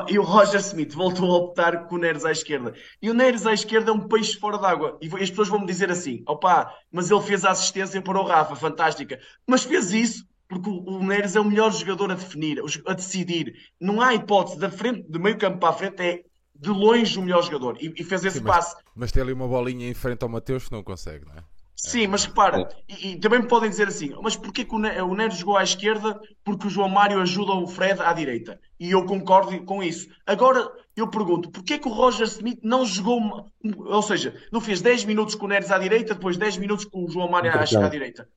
E 0.06 0.18
o 0.18 0.22
Roger 0.22 0.60
Smith 0.60 0.92
voltou 0.92 1.30
a 1.30 1.36
optar 1.38 1.86
com 1.86 1.96
o 1.96 1.98
Neres 1.98 2.24
à 2.24 2.30
esquerda. 2.30 2.74
E 3.00 3.10
o 3.10 3.14
Neres 3.14 3.46
à 3.46 3.54
esquerda 3.54 3.90
é 3.90 3.94
um 3.94 4.06
peixe 4.06 4.38
fora 4.38 4.58
d'água. 4.58 4.98
E 5.00 5.06
as 5.06 5.30
pessoas 5.30 5.48
vão 5.48 5.60
me 5.60 5.66
dizer 5.66 5.90
assim: 5.90 6.22
opá, 6.28 6.72
mas 6.92 7.10
ele 7.10 7.22
fez 7.22 7.44
a 7.44 7.50
assistência 7.50 8.00
para 8.02 8.20
o 8.20 8.24
Rafa, 8.24 8.54
fantástica. 8.54 9.18
Mas 9.46 9.64
fez 9.64 9.90
isso 9.92 10.24
porque 10.46 10.68
o 10.70 11.02
Neres 11.02 11.34
é 11.34 11.40
o 11.40 11.44
melhor 11.44 11.72
jogador 11.72 12.12
a 12.12 12.14
definir, 12.14 12.62
a 12.86 12.92
decidir. 12.92 13.54
Não 13.80 14.00
há 14.00 14.14
hipótese, 14.14 14.58
da 14.58 14.70
frente, 14.70 15.10
de 15.10 15.18
meio 15.18 15.36
campo 15.36 15.58
para 15.58 15.70
a 15.70 15.72
frente, 15.72 16.02
é 16.02 16.22
de 16.58 16.70
longe 16.70 17.18
o 17.18 17.22
melhor 17.22 17.42
jogador. 17.42 17.76
E, 17.80 17.92
e 17.96 18.04
fez 18.04 18.24
esse 18.24 18.38
Sim, 18.38 18.44
mas- 18.44 18.56
passe. 18.56 18.76
Mas 18.94 19.12
tem 19.12 19.22
ali 19.22 19.32
uma 19.32 19.46
bolinha 19.48 19.88
em 19.88 19.94
frente 19.94 20.22
ao 20.22 20.28
Mateus 20.28 20.64
que 20.66 20.72
não 20.72 20.82
consegue, 20.82 21.24
não 21.26 21.34
é? 21.34 21.44
Sim, 21.80 22.08
mas 22.08 22.24
repara, 22.24 22.68
e, 22.88 23.12
e 23.12 23.20
também 23.20 23.40
me 23.40 23.46
podem 23.46 23.70
dizer 23.70 23.86
assim, 23.86 24.12
mas 24.20 24.34
porquê 24.34 24.64
que 24.64 24.74
o, 24.74 24.80
Ne- 24.80 25.00
o 25.00 25.14
Neres 25.14 25.36
jogou 25.38 25.56
à 25.56 25.62
esquerda? 25.62 26.20
Porque 26.42 26.66
o 26.66 26.70
João 26.70 26.88
Mário 26.88 27.20
ajuda 27.20 27.52
o 27.52 27.68
Fred 27.68 28.00
à 28.02 28.12
direita. 28.12 28.58
E 28.80 28.90
eu 28.90 29.06
concordo 29.06 29.62
com 29.64 29.80
isso. 29.80 30.08
Agora, 30.26 30.68
eu 30.96 31.06
pergunto, 31.08 31.48
porquê 31.52 31.78
que 31.78 31.86
o 31.86 31.92
Roger 31.92 32.26
Smith 32.26 32.58
não 32.64 32.84
jogou, 32.84 33.48
ou 33.76 34.02
seja, 34.02 34.34
não 34.50 34.60
fez 34.60 34.80
10 34.82 35.04
minutos 35.04 35.36
com 35.36 35.46
o 35.46 35.48
Neres 35.48 35.70
à 35.70 35.78
direita, 35.78 36.14
depois 36.14 36.36
10 36.36 36.56
minutos 36.56 36.84
com 36.84 37.04
o 37.04 37.08
João 37.08 37.30
Mário 37.30 37.52
à, 37.52 37.60
à 37.60 37.88
direita? 37.88 38.28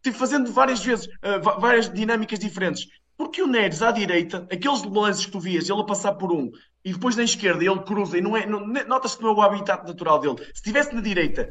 Tipo, 0.00 0.16
fazendo 0.16 0.52
várias 0.52 0.78
vezes, 0.84 1.08
va- 1.42 1.58
várias 1.58 1.92
dinâmicas 1.92 2.38
diferentes. 2.38 2.86
Porque 3.16 3.42
o 3.42 3.48
Neres 3.48 3.82
à 3.82 3.90
direita, 3.90 4.46
aqueles 4.52 4.84
lances 4.84 5.26
que 5.26 5.32
tu 5.32 5.40
vias, 5.40 5.68
ele 5.68 5.80
a 5.80 5.84
passar 5.84 6.12
por 6.14 6.30
um 6.30 6.52
e 6.84 6.92
depois 6.92 7.16
na 7.16 7.24
esquerda 7.24 7.64
ele 7.64 7.80
cruza 7.80 8.18
e 8.18 8.20
não 8.20 8.36
é, 8.36 8.46
não, 8.46 8.66
notas 8.66 9.16
que 9.16 9.22
não 9.22 9.30
é 9.30 9.32
o 9.34 9.42
habitat 9.42 9.86
natural 9.86 10.20
dele. 10.20 10.38
Se 10.38 10.54
estivesse 10.54 10.94
na 10.94 11.00
direita, 11.00 11.48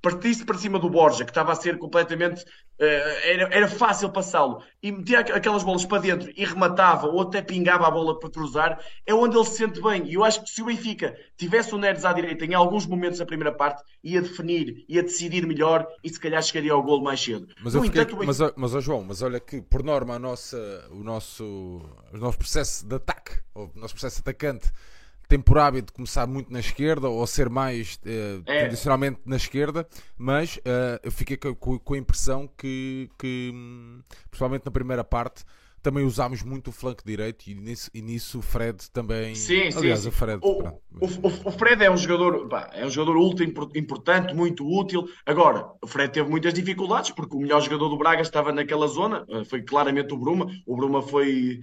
partisse 0.00 0.44
para 0.44 0.58
cima 0.58 0.78
do 0.78 0.90
Borja, 0.90 1.24
que 1.24 1.30
estava 1.30 1.52
a 1.52 1.54
ser 1.54 1.78
completamente. 1.78 2.44
eh, 2.78 3.32
era, 3.34 3.54
era 3.54 3.68
fácil 3.68 4.10
passá-lo 4.10 4.60
e 4.82 4.90
metia 4.90 5.20
aqu- 5.20 5.32
aquelas 5.32 5.62
bolas 5.62 5.84
para 5.84 6.02
dentro 6.02 6.32
e 6.34 6.44
rematava 6.44 7.06
ou 7.06 7.20
até 7.20 7.40
pingava 7.40 7.86
a 7.86 7.90
bola 7.90 8.18
para 8.18 8.30
cruzar, 8.30 8.80
é 9.06 9.14
onde 9.14 9.36
ele 9.36 9.44
se 9.44 9.58
sente 9.58 9.80
bem. 9.80 10.06
E 10.08 10.14
eu 10.14 10.24
acho 10.24 10.42
que 10.42 10.50
se 10.50 10.62
o 10.62 10.64
Benfica 10.64 11.14
tivesse 11.36 11.72
o 11.74 11.78
Neres 11.78 12.04
à 12.04 12.12
direita 12.12 12.44
em 12.44 12.54
alguns 12.54 12.84
momentos 12.86 13.18
da 13.20 13.26
primeira 13.26 13.52
parte, 13.52 13.84
ia 14.02 14.20
definir, 14.20 14.84
ia 14.88 15.02
decidir 15.02 15.46
melhor 15.46 15.86
e 16.02 16.08
se 16.08 16.18
calhar 16.18 16.42
chegaria 16.42 16.72
ao 16.72 16.82
golo 16.82 17.04
mais 17.04 17.20
cedo. 17.20 17.46
Mas, 17.62 17.74
no 17.74 17.80
eu 17.80 17.84
fiquei, 17.84 18.02
entanto, 18.02 18.20
o 18.20 18.26
mas, 18.26 18.38
mas 18.56 18.84
João, 18.84 19.04
mas 19.04 19.22
olha 19.22 19.38
que 19.38 19.60
por 19.62 19.84
norma 19.84 20.14
a 20.14 20.18
nossa, 20.18 20.88
o, 20.90 21.04
nosso, 21.04 21.44
o 22.12 22.16
nosso 22.16 22.38
processo 22.38 22.84
de 22.84 22.94
ataque, 22.96 23.38
ou 23.54 23.70
o 23.76 23.78
nosso 23.78 23.94
processo 23.94 24.20
atacante, 24.20 24.72
tem 25.32 25.40
por 25.40 25.56
hábito 25.58 25.94
começar 25.94 26.26
muito 26.26 26.52
na 26.52 26.60
esquerda 26.60 27.08
ou 27.08 27.26
ser 27.26 27.48
mais 27.48 27.98
eh, 28.04 28.40
É. 28.44 28.58
tradicionalmente 28.58 29.18
na 29.24 29.36
esquerda, 29.36 29.88
mas 30.18 30.60
eh, 30.62 31.00
eu 31.02 31.10
fiquei 31.10 31.38
co- 31.38 31.56
co- 31.56 31.80
com, 31.80 31.94
a 31.94 31.98
impressão 31.98 32.46
que, 32.58 33.08
que, 33.18 33.50
hum, 33.54 34.02
principalmente 34.30 34.66
na 34.66 34.70
primeira 34.70 35.02
parte, 35.02 35.42
também 35.82 36.04
usámos 36.04 36.42
muito 36.42 36.68
o 36.68 36.72
flanco 36.72 37.02
direito 37.04 37.46
e 37.48 37.54
nisso, 37.54 37.90
e 37.94 38.02
nisso 38.02 38.40
o 38.40 38.42
Fred 38.42 38.90
também. 38.92 39.34
Sim, 39.34 39.70
Aliás, 39.74 40.00
sim. 40.00 40.08
o 40.08 40.12
Fred. 40.12 40.38
O, 40.42 40.68
o, 40.68 41.48
o- 41.48 41.50
Fred 41.50 41.82
é 41.82 41.90
um 41.90 41.96
jogador, 41.96 42.46
pá, 42.46 42.68
é 42.74 42.84
um 42.84 42.90
jogador 42.90 43.16
ultra 43.16 43.42
impor- 43.44 43.70
importante, 43.74 44.34
muito 44.34 44.68
útil. 44.68 45.08
Agora, 45.24 45.66
o 45.82 45.86
Fred 45.86 46.12
teve 46.12 46.28
muitas 46.28 46.52
dificuldades 46.52 47.10
porque 47.10 47.34
o 47.34 47.40
melhor 47.40 47.62
jogador 47.62 47.88
do 47.88 47.96
Braga 47.96 48.20
estava 48.20 48.52
naquela 48.52 48.86
zona, 48.86 49.24
eh, 49.30 49.44
foi 49.44 49.62
claramente 49.62 50.12
o 50.12 50.18
Bruma. 50.18 50.46
O 50.66 50.76
Bruma 50.76 51.00
foi, 51.02 51.60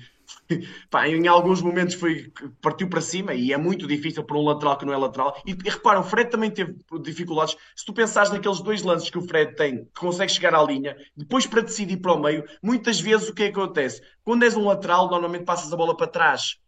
pá, 0.89 1.07
em 1.07 1.27
alguns 1.27 1.61
momentos 1.61 1.95
foi 1.95 2.31
partiu 2.61 2.89
para 2.89 3.01
cima 3.01 3.33
e 3.33 3.53
é 3.53 3.57
muito 3.57 3.87
difícil 3.87 4.23
para 4.23 4.37
um 4.37 4.43
lateral 4.43 4.77
que 4.77 4.85
não 4.85 4.93
é 4.93 4.97
lateral. 4.97 5.41
E, 5.45 5.51
e 5.51 5.69
repara, 5.69 5.99
o 5.99 6.03
Fred 6.03 6.29
também 6.29 6.51
teve 6.51 6.75
dificuldades. 7.01 7.55
Se 7.75 7.85
tu 7.85 7.93
pensares 7.93 8.31
naqueles 8.31 8.61
dois 8.61 8.81
lances 8.81 9.09
que 9.09 9.17
o 9.17 9.27
Fred 9.27 9.55
tem, 9.55 9.85
que 9.85 9.99
consegue 9.99 10.31
chegar 10.31 10.55
à 10.55 10.63
linha, 10.63 10.95
depois 11.15 11.45
para 11.45 11.61
decidir 11.61 11.97
para 11.97 12.13
o 12.13 12.19
meio, 12.19 12.43
muitas 12.61 12.99
vezes 12.99 13.29
o 13.29 13.33
que 13.33 13.43
é 13.43 13.51
que 13.51 13.59
acontece? 13.59 14.01
Quando 14.23 14.43
és 14.43 14.55
um 14.55 14.65
lateral, 14.65 15.09
normalmente 15.09 15.45
passas 15.45 15.71
a 15.71 15.77
bola 15.77 15.95
para 15.95 16.07
trás. 16.07 16.59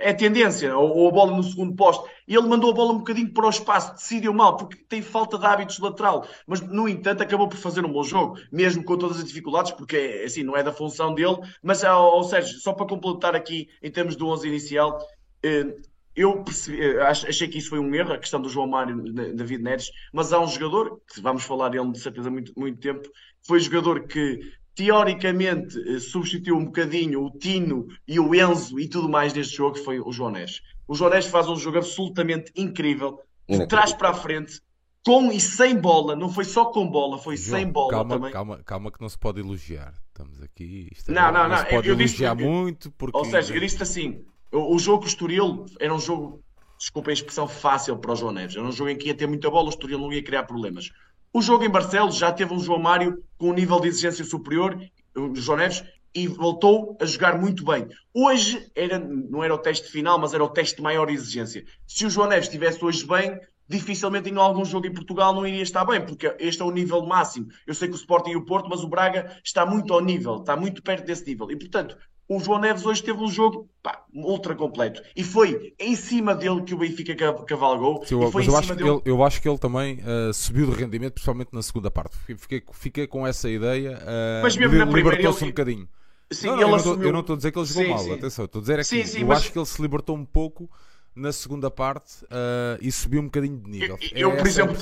É 0.00 0.14
tendência, 0.14 0.74
ou, 0.78 0.88
ou 0.96 1.08
a 1.08 1.12
bola 1.12 1.36
no 1.36 1.42
segundo 1.42 1.74
posto. 1.76 2.08
Ele 2.26 2.40
mandou 2.42 2.70
a 2.70 2.74
bola 2.74 2.92
um 2.94 2.98
bocadinho 2.98 3.30
para 3.32 3.46
o 3.46 3.50
espaço, 3.50 3.92
decidiu 3.94 4.32
mal, 4.32 4.56
porque 4.56 4.76
tem 4.88 5.02
falta 5.02 5.38
de 5.38 5.44
hábitos 5.44 5.78
lateral. 5.78 6.26
Mas, 6.46 6.60
no 6.62 6.88
entanto, 6.88 7.22
acabou 7.22 7.48
por 7.48 7.58
fazer 7.58 7.84
um 7.84 7.92
bom 7.92 8.02
jogo, 8.02 8.38
mesmo 8.50 8.82
com 8.82 8.96
todas 8.96 9.18
as 9.18 9.24
dificuldades, 9.24 9.72
porque 9.72 10.22
assim, 10.24 10.42
não 10.42 10.56
é 10.56 10.62
da 10.62 10.72
função 10.72 11.12
dele. 11.14 11.36
Mas, 11.62 11.84
ao, 11.84 12.02
ao 12.14 12.24
Sérgio, 12.24 12.58
só 12.60 12.72
para 12.72 12.86
completar 12.86 13.34
aqui, 13.36 13.68
em 13.82 13.90
termos 13.90 14.16
do 14.16 14.26
11 14.28 14.48
inicial, 14.48 14.98
eh, 15.42 15.76
eu 16.16 16.42
percebi, 16.42 16.80
eh, 16.80 17.00
ach- 17.02 17.26
achei 17.28 17.46
que 17.48 17.58
isso 17.58 17.68
foi 17.70 17.78
um 17.78 17.94
erro, 17.94 18.12
a 18.12 18.18
questão 18.18 18.40
do 18.40 18.48
João 18.48 18.66
Mário 18.66 19.02
David 19.34 19.62
Neres, 19.62 19.90
mas 20.12 20.32
há 20.32 20.40
um 20.40 20.48
jogador, 20.48 21.00
que 21.12 21.20
vamos 21.20 21.44
falar 21.44 21.68
dele 21.68 21.92
de 21.92 21.98
certeza 22.00 22.30
muito, 22.30 22.52
muito 22.56 22.78
tempo, 22.80 23.08
foi 23.46 23.60
jogador 23.60 24.06
que 24.06 24.40
teoricamente 24.78 25.76
eh, 25.88 25.98
substituiu 25.98 26.56
um 26.56 26.64
bocadinho 26.66 27.24
o 27.24 27.30
Tino 27.30 27.88
e 28.06 28.20
o 28.20 28.32
Enzo 28.32 28.78
e 28.78 28.86
tudo 28.88 29.08
mais 29.08 29.34
neste 29.34 29.56
jogo, 29.56 29.74
que 29.74 29.84
foi 29.84 29.98
o 29.98 30.12
João 30.12 30.30
Neres. 30.30 30.60
O 30.86 30.94
João 30.94 31.10
Neres 31.10 31.26
faz 31.26 31.48
um 31.48 31.56
jogo 31.56 31.78
absolutamente 31.78 32.52
incrível, 32.54 33.18
de 33.48 33.66
trás 33.66 33.92
para 33.92 34.10
a 34.10 34.14
frente, 34.14 34.60
com 35.04 35.32
e 35.32 35.40
sem 35.40 35.76
bola, 35.76 36.14
não 36.14 36.28
foi 36.28 36.44
só 36.44 36.66
com 36.66 36.88
bola, 36.88 37.18
foi 37.18 37.36
João, 37.36 37.58
sem 37.58 37.66
bola 37.70 37.90
calma, 37.90 38.14
também. 38.16 38.30
calma, 38.32 38.62
calma 38.64 38.92
que 38.92 39.00
não 39.00 39.08
se 39.08 39.18
pode 39.18 39.40
elogiar. 39.40 39.94
Estamos 40.08 40.40
aqui. 40.42 40.88
isto 40.92 41.10
Não, 41.10 41.22
agora 41.22 41.48
não, 41.48 41.56
não, 41.56 41.64
se 41.64 41.70
pode 41.70 41.88
eu 41.88 41.96
disse 41.96 42.22
elogiar 42.22 42.36
que- 42.36 42.44
muito 42.44 42.90
porque. 42.92 43.16
Ou 43.18 43.24
seja, 43.24 43.52
eu 43.54 43.60
disse 43.60 43.82
assim: 43.82 44.24
o, 44.52 44.74
o 44.76 44.78
jogo 44.78 44.98
com 45.00 45.04
o 45.06 45.08
Estoril 45.08 45.66
era 45.80 45.92
um 45.94 45.98
jogo, 46.00 46.40
desculpem 46.78 47.10
a 47.12 47.14
expressão, 47.14 47.48
fácil 47.48 47.96
para 47.98 48.12
o 48.12 48.16
João 48.16 48.32
Neves. 48.32 48.54
Era 48.56 48.64
um 48.66 48.72
jogo 48.72 48.90
em 48.90 48.96
que 48.96 49.08
ia 49.08 49.14
ter 49.14 49.26
muita 49.26 49.50
bola, 49.50 49.66
o 49.66 49.70
Estoril 49.70 49.98
não 49.98 50.12
ia 50.12 50.22
criar 50.22 50.44
problemas. 50.44 50.90
O 51.32 51.42
jogo 51.42 51.64
em 51.64 51.68
Barcelos 51.68 52.16
já 52.16 52.32
teve 52.32 52.54
um 52.54 52.58
João 52.58 52.78
Mário 52.78 53.22
com 53.36 53.50
um 53.50 53.52
nível 53.52 53.78
de 53.80 53.88
exigência 53.88 54.24
superior, 54.24 54.80
o 55.14 55.34
João 55.34 55.58
Neves, 55.58 55.84
e 56.14 56.26
voltou 56.26 56.96
a 57.00 57.04
jogar 57.04 57.38
muito 57.38 57.64
bem. 57.64 57.86
Hoje 58.14 58.70
era, 58.74 58.98
não 58.98 59.44
era 59.44 59.54
o 59.54 59.58
teste 59.58 59.90
final, 59.90 60.18
mas 60.18 60.32
era 60.32 60.42
o 60.42 60.48
teste 60.48 60.76
de 60.76 60.82
maior 60.82 61.10
exigência. 61.10 61.64
Se 61.86 62.06
o 62.06 62.10
João 62.10 62.28
Neves 62.28 62.46
estivesse 62.46 62.82
hoje 62.82 63.06
bem, 63.06 63.38
dificilmente 63.68 64.30
em 64.30 64.36
algum 64.38 64.64
jogo 64.64 64.86
em 64.86 64.94
Portugal 64.94 65.34
não 65.34 65.46
iria 65.46 65.62
estar 65.62 65.84
bem, 65.84 66.04
porque 66.04 66.34
este 66.38 66.62
é 66.62 66.64
o 66.64 66.70
nível 66.70 67.04
máximo. 67.04 67.48
Eu 67.66 67.74
sei 67.74 67.88
que 67.88 67.94
o 67.94 67.96
Sporting 67.96 68.30
e 68.30 68.36
o 68.36 68.46
Porto, 68.46 68.68
mas 68.70 68.82
o 68.82 68.88
Braga 68.88 69.38
está 69.44 69.66
muito 69.66 69.92
ao 69.92 70.00
nível, 70.00 70.36
está 70.36 70.56
muito 70.56 70.82
perto 70.82 71.04
desse 71.04 71.26
nível. 71.26 71.50
E, 71.50 71.56
portanto, 71.56 71.96
o 72.28 72.38
João 72.38 72.60
Neves 72.60 72.84
hoje 72.84 73.02
teve 73.02 73.18
um 73.18 73.28
jogo 73.28 73.68
pá, 73.82 74.04
ultra 74.14 74.54
completo. 74.54 75.02
E 75.16 75.24
foi 75.24 75.74
em 75.78 75.96
cima 75.96 76.34
dele 76.34 76.62
que 76.62 76.74
o 76.74 76.78
Benfica 76.78 77.14
cavalgou. 77.46 78.04
Sim, 78.04 78.16
mas 78.32 78.46
eu, 78.46 78.56
acho 78.56 78.74
dele... 78.74 78.90
ele, 78.90 79.02
eu, 79.06 79.24
acho 79.24 79.40
que 79.40 79.48
ele 79.48 79.58
também 79.58 80.00
uh, 80.00 80.32
subiu 80.34 80.66
de 80.66 80.76
rendimento, 80.76 81.14
principalmente 81.14 81.48
na 81.52 81.62
segunda 81.62 81.90
parte. 81.90 82.16
Fiquei, 82.36 82.62
fiquei 82.72 83.06
com 83.06 83.26
essa 83.26 83.48
ideia. 83.48 83.98
Uh, 83.98 84.42
mas 84.42 84.56
mesmo 84.56 84.76
na 84.76 84.86
primeira 84.86 85.16
libertou-se 85.16 85.42
ele... 85.42 85.50
um 85.50 85.52
bocadinho. 85.52 85.88
Sim, 86.30 86.48
não, 86.48 86.56
não, 86.56 87.02
eu, 87.02 87.12
não 87.12 87.20
estou 87.20 87.32
a 87.32 87.36
dizer 87.38 87.50
que 87.50 87.58
ele 87.58 87.66
jogou 87.66 87.84
sim, 87.84 87.88
mal, 87.88 87.98
sim. 88.00 88.12
atenção, 88.12 88.44
estou 88.44 88.58
a 88.58 88.62
dizer 88.62 88.78
é 88.78 88.84
que 88.84 89.20
eu 89.20 89.26
mas... 89.26 89.38
acho 89.38 89.52
que 89.52 89.58
ele 89.58 89.66
se 89.66 89.80
libertou 89.80 90.14
um 90.14 90.26
pouco 90.26 90.70
na 91.18 91.32
segunda 91.32 91.70
parte 91.70 92.24
uh, 92.26 92.78
e 92.80 92.90
subiu 92.92 93.20
um 93.20 93.24
bocadinho 93.24 93.58
de 93.58 93.68
nível. 93.68 93.98
Eu, 94.14 94.32
é 94.32 94.36
por 94.36 94.46
exemplo, 94.46 94.76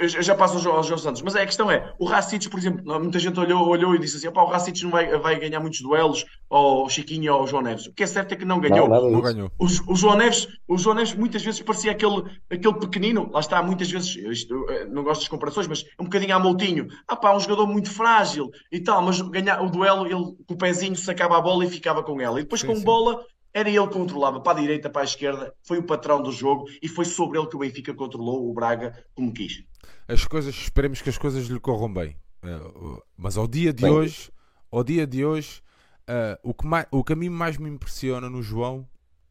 eu 0.00 0.22
já 0.22 0.34
passo 0.34 0.54
ao 0.68 0.82
João 0.82 0.98
Santos, 0.98 1.22
mas 1.22 1.34
a 1.34 1.44
questão 1.44 1.70
é: 1.70 1.92
o 1.98 2.04
Racic, 2.04 2.48
por 2.48 2.58
exemplo, 2.58 3.00
muita 3.00 3.18
gente 3.18 3.38
olhou, 3.38 3.68
olhou 3.68 3.94
e 3.94 3.98
disse 3.98 4.16
assim: 4.16 4.28
o 4.28 4.44
Racic 4.46 4.82
não 4.84 4.90
vai, 4.90 5.18
vai 5.18 5.38
ganhar 5.38 5.58
muitos 5.60 5.80
duelos 5.80 6.24
ao 6.48 6.88
Chiquinho 6.88 7.32
ou 7.34 7.40
ao 7.40 7.46
João 7.46 7.62
Neves. 7.62 7.86
O 7.86 7.92
que 7.92 8.04
é 8.04 8.06
certo 8.06 8.32
é 8.32 8.36
que 8.36 8.44
não 8.44 8.60
ganhou. 8.60 8.88
Não, 8.88 9.10
não 9.10 9.20
ganhou. 9.20 9.50
O, 9.58 9.64
o, 9.64 9.96
João 9.96 10.16
Neves, 10.16 10.46
o 10.68 10.78
João 10.78 10.94
Neves 10.94 11.14
muitas 11.14 11.42
vezes 11.42 11.60
parecia 11.60 11.90
aquele, 11.90 12.22
aquele 12.48 12.74
pequenino, 12.74 13.28
lá 13.32 13.40
está, 13.40 13.62
muitas 13.62 13.90
vezes, 13.90 14.14
isto, 14.16 14.66
eh, 14.70 14.86
não 14.86 15.02
gosto 15.02 15.22
das 15.22 15.28
comparações, 15.28 15.66
mas 15.66 15.84
é 15.98 16.02
um 16.02 16.04
bocadinho 16.04 16.36
a 16.36 16.38
moltinho. 16.38 16.86
Ah 17.08 17.16
pá, 17.16 17.34
um 17.34 17.40
jogador 17.40 17.66
muito 17.66 17.90
frágil 17.90 18.50
e 18.70 18.80
tal, 18.80 19.02
mas 19.02 19.20
ganhar 19.20 19.60
o 19.60 19.68
duelo, 19.68 20.06
ele 20.06 20.36
com 20.46 20.54
o 20.54 20.56
pezinho 20.56 20.94
sacava 20.94 21.36
a 21.36 21.40
bola 21.40 21.64
e 21.64 21.68
ficava 21.68 22.02
com 22.02 22.20
ela. 22.20 22.38
E 22.38 22.44
depois 22.44 22.60
sim, 22.60 22.68
com 22.68 22.76
sim. 22.76 22.84
bola 22.84 23.24
era 23.56 23.70
ele 23.70 23.86
que 23.86 23.94
controlava 23.94 24.38
para 24.38 24.58
a 24.58 24.60
direita, 24.60 24.90
para 24.90 25.00
a 25.00 25.04
esquerda, 25.04 25.54
foi 25.62 25.78
o 25.78 25.82
patrão 25.82 26.22
do 26.22 26.30
jogo 26.30 26.66
e 26.82 26.86
foi 26.86 27.06
sobre 27.06 27.38
ele 27.38 27.48
que 27.48 27.56
o 27.56 27.58
Benfica 27.58 27.94
controlou 27.94 28.50
o 28.50 28.52
Braga 28.52 29.02
como 29.14 29.32
quis. 29.32 29.64
As 30.06 30.26
coisas, 30.26 30.54
esperemos 30.54 31.00
que 31.00 31.08
as 31.08 31.16
coisas 31.16 31.46
lhe 31.46 31.58
corram 31.58 31.90
bem. 31.90 32.18
Uh, 32.44 33.02
mas 33.16 33.38
ao 33.38 33.48
dia 33.48 33.72
de 33.72 33.84
bem, 33.84 33.90
hoje, 33.90 34.30
ao 34.70 34.84
dia 34.84 35.06
de 35.06 35.24
hoje, 35.24 35.62
uh, 36.02 36.38
o, 36.42 36.52
que 36.52 36.66
mais, 36.66 36.86
o 36.90 37.02
que 37.02 37.14
a 37.14 37.16
mim 37.16 37.30
mais 37.30 37.56
me 37.56 37.70
impressiona 37.70 38.28
no 38.28 38.42
João 38.42 38.86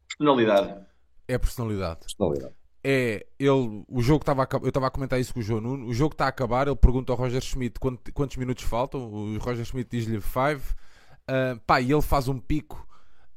personalidade. 0.08 0.84
é 1.28 1.34
a 1.34 1.38
personalidade. 1.38 2.00
personalidade. 2.00 2.54
É, 2.82 3.24
ele, 3.38 3.84
o 3.88 4.02
jogo 4.02 4.22
estava 4.22 4.42
a, 4.42 4.48
eu 4.60 4.68
estava 4.68 4.88
a 4.88 4.90
comentar 4.90 5.20
isso 5.20 5.32
com 5.32 5.38
o 5.38 5.42
João 5.42 5.60
Nuno. 5.60 5.86
O 5.86 5.94
jogo 5.94 6.14
está 6.14 6.24
a 6.24 6.28
acabar. 6.28 6.66
Ele 6.66 6.74
pergunta 6.74 7.12
ao 7.12 7.16
Roger 7.16 7.40
Schmidt 7.40 7.78
quantos, 7.78 8.12
quantos 8.12 8.36
minutos 8.36 8.64
faltam. 8.64 9.08
O 9.08 9.38
Roger 9.38 9.64
Schmidt 9.64 9.88
diz-lhe 9.88 10.20
5. 10.20 10.34
Uh, 10.34 11.60
pá, 11.64 11.80
e 11.80 11.92
ele 11.92 12.02
faz 12.02 12.26
um 12.26 12.40
pico 12.40 12.86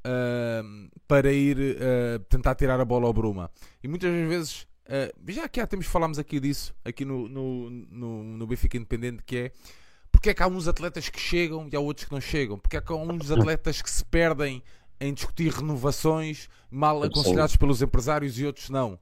uh, 0.09 0.89
para 1.07 1.31
ir 1.31 1.57
uh, 1.57 2.19
tentar 2.29 2.55
tirar 2.55 2.79
a 2.79 2.85
bola 2.85 3.07
ao 3.07 3.13
Bruma. 3.13 3.51
E 3.83 3.87
muitas 3.87 4.11
vezes, 4.27 4.63
uh, 4.87 5.31
já 5.31 5.47
que 5.47 5.61
há 5.61 5.67
tempos 5.67 5.87
falámos 5.87 6.17
aqui 6.17 6.39
disso, 6.39 6.73
aqui 6.83 7.05
no, 7.05 7.27
no, 7.27 7.69
no, 7.69 8.23
no 8.23 8.47
Benfica 8.47 8.77
Independente, 8.77 9.23
que 9.23 9.37
é 9.37 9.51
porque 10.11 10.31
é 10.31 10.33
que 10.33 10.41
há 10.41 10.47
uns 10.47 10.67
atletas 10.67 11.07
que 11.07 11.19
chegam 11.19 11.69
e 11.71 11.75
há 11.75 11.79
outros 11.79 12.07
que 12.07 12.11
não 12.11 12.19
chegam? 12.19 12.57
Porque 12.57 12.77
é 12.77 12.81
que 12.81 12.91
há 12.91 12.95
uns 12.95 13.31
atletas 13.31 13.81
que 13.81 13.89
se 13.89 14.03
perdem 14.03 14.61
em 14.99 15.13
discutir 15.13 15.51
renovações 15.51 16.49
mal 16.69 17.01
aconselhados 17.03 17.55
pelos 17.55 17.81
empresários 17.81 18.39
e 18.39 18.45
outros 18.45 18.69
não? 18.69 18.99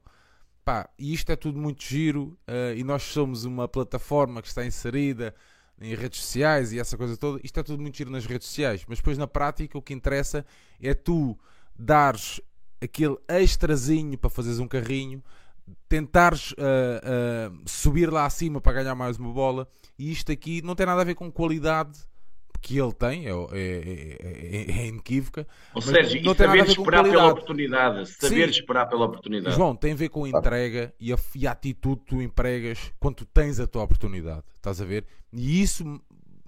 Pá, 0.64 0.88
e 0.98 1.14
isto 1.14 1.32
é 1.32 1.36
tudo 1.36 1.58
muito 1.58 1.82
giro 1.82 2.38
uh, 2.46 2.76
e 2.76 2.84
nós 2.84 3.02
somos 3.02 3.44
uma 3.44 3.66
plataforma 3.66 4.42
que 4.42 4.48
está 4.48 4.66
inserida 4.66 5.34
em 5.80 5.94
redes 5.94 6.20
sociais 6.20 6.72
e 6.72 6.78
essa 6.78 6.96
coisa 6.96 7.16
toda, 7.16 7.40
isto 7.42 7.58
é 7.58 7.62
tudo 7.62 7.80
muito 7.80 7.96
giro 7.96 8.10
nas 8.10 8.26
redes 8.26 8.48
sociais, 8.48 8.84
mas 8.88 8.98
depois 8.98 9.16
na 9.16 9.26
prática 9.26 9.78
o 9.78 9.82
que 9.82 9.94
interessa 9.94 10.44
é 10.80 10.94
tu 10.94 11.38
dares 11.78 12.40
aquele 12.80 13.16
extrazinho 13.28 14.16
para 14.18 14.30
fazeres 14.30 14.58
um 14.58 14.68
carrinho, 14.68 15.22
tentares 15.88 16.52
uh, 16.52 16.54
uh, 16.54 17.62
subir 17.66 18.10
lá 18.10 18.24
acima 18.24 18.60
para 18.60 18.82
ganhar 18.82 18.94
mais 18.94 19.18
uma 19.18 19.32
bola, 19.32 19.68
e 19.98 20.10
isto 20.10 20.32
aqui 20.32 20.62
não 20.62 20.74
tem 20.74 20.86
nada 20.86 21.02
a 21.02 21.04
ver 21.04 21.14
com 21.14 21.30
qualidade 21.30 21.98
que 22.60 22.78
ele 22.78 22.92
tem, 22.92 23.26
é, 23.26 23.30
é, 23.30 24.16
é, 24.20 24.80
é 24.82 24.86
inequívoca. 24.86 25.46
Ou 25.74 25.80
seja, 25.80 26.20
não 26.20 26.32
e 26.32 26.36
saber 26.36 26.66
esperar 26.66 27.04
pela 27.04 27.28
oportunidade. 27.28 28.06
Saber 28.10 28.44
Sim. 28.44 28.50
esperar 28.50 28.86
pela 28.86 29.06
oportunidade. 29.06 29.56
João, 29.56 29.76
tem 29.76 29.92
a 29.92 29.96
ver 29.96 30.08
com 30.08 30.24
a 30.24 30.28
entrega 30.28 30.92
e 30.98 31.12
a, 31.12 31.16
e 31.34 31.46
a 31.46 31.52
atitude 31.52 32.00
que 32.00 32.06
tu 32.06 32.22
empregas 32.22 32.92
quando 32.98 33.16
tu 33.16 33.24
tens 33.26 33.60
a 33.60 33.66
tua 33.66 33.82
oportunidade. 33.82 34.42
Estás 34.56 34.80
a 34.80 34.84
ver? 34.84 35.06
E 35.32 35.62
isso, 35.62 36.00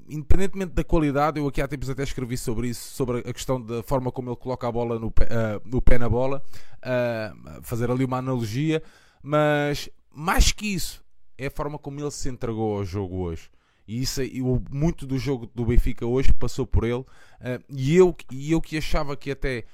independentemente 0.08 0.72
da 0.72 0.84
qualidade, 0.84 1.38
eu 1.38 1.46
aqui 1.46 1.62
há 1.62 1.68
tempos 1.68 1.88
até 1.88 2.02
escrevi 2.02 2.36
sobre 2.36 2.68
isso, 2.68 2.94
sobre 2.94 3.18
a 3.18 3.32
questão 3.32 3.60
da 3.60 3.82
forma 3.82 4.10
como 4.10 4.30
ele 4.30 4.36
coloca 4.36 4.66
a 4.66 4.72
bola 4.72 4.98
no 4.98 5.10
pé, 5.10 5.24
uh, 5.26 5.68
no 5.68 5.80
pé 5.80 5.98
na 5.98 6.08
bola, 6.08 6.42
uh, 6.78 7.62
fazer 7.62 7.90
ali 7.90 8.04
uma 8.04 8.18
analogia, 8.18 8.82
mas 9.22 9.88
mais 10.12 10.50
que 10.50 10.66
isso, 10.66 11.04
é 11.38 11.46
a 11.46 11.50
forma 11.50 11.78
como 11.78 12.00
ele 12.00 12.10
se 12.10 12.28
entregou 12.28 12.78
ao 12.78 12.84
jogo 12.84 13.18
hoje. 13.18 13.48
E 13.90 14.02
isso, 14.02 14.22
e 14.22 14.40
o, 14.40 14.62
muito 14.70 15.04
do 15.04 15.18
jogo 15.18 15.50
do 15.52 15.64
Benfica 15.64 16.06
hoje 16.06 16.32
passou 16.32 16.64
por 16.64 16.84
ele. 16.84 17.00
Uh, 17.00 17.60
e, 17.68 17.96
eu, 17.96 18.14
e 18.30 18.52
eu 18.52 18.60
que 18.60 18.78
achava 18.78 19.16
que 19.16 19.32
até 19.32 19.64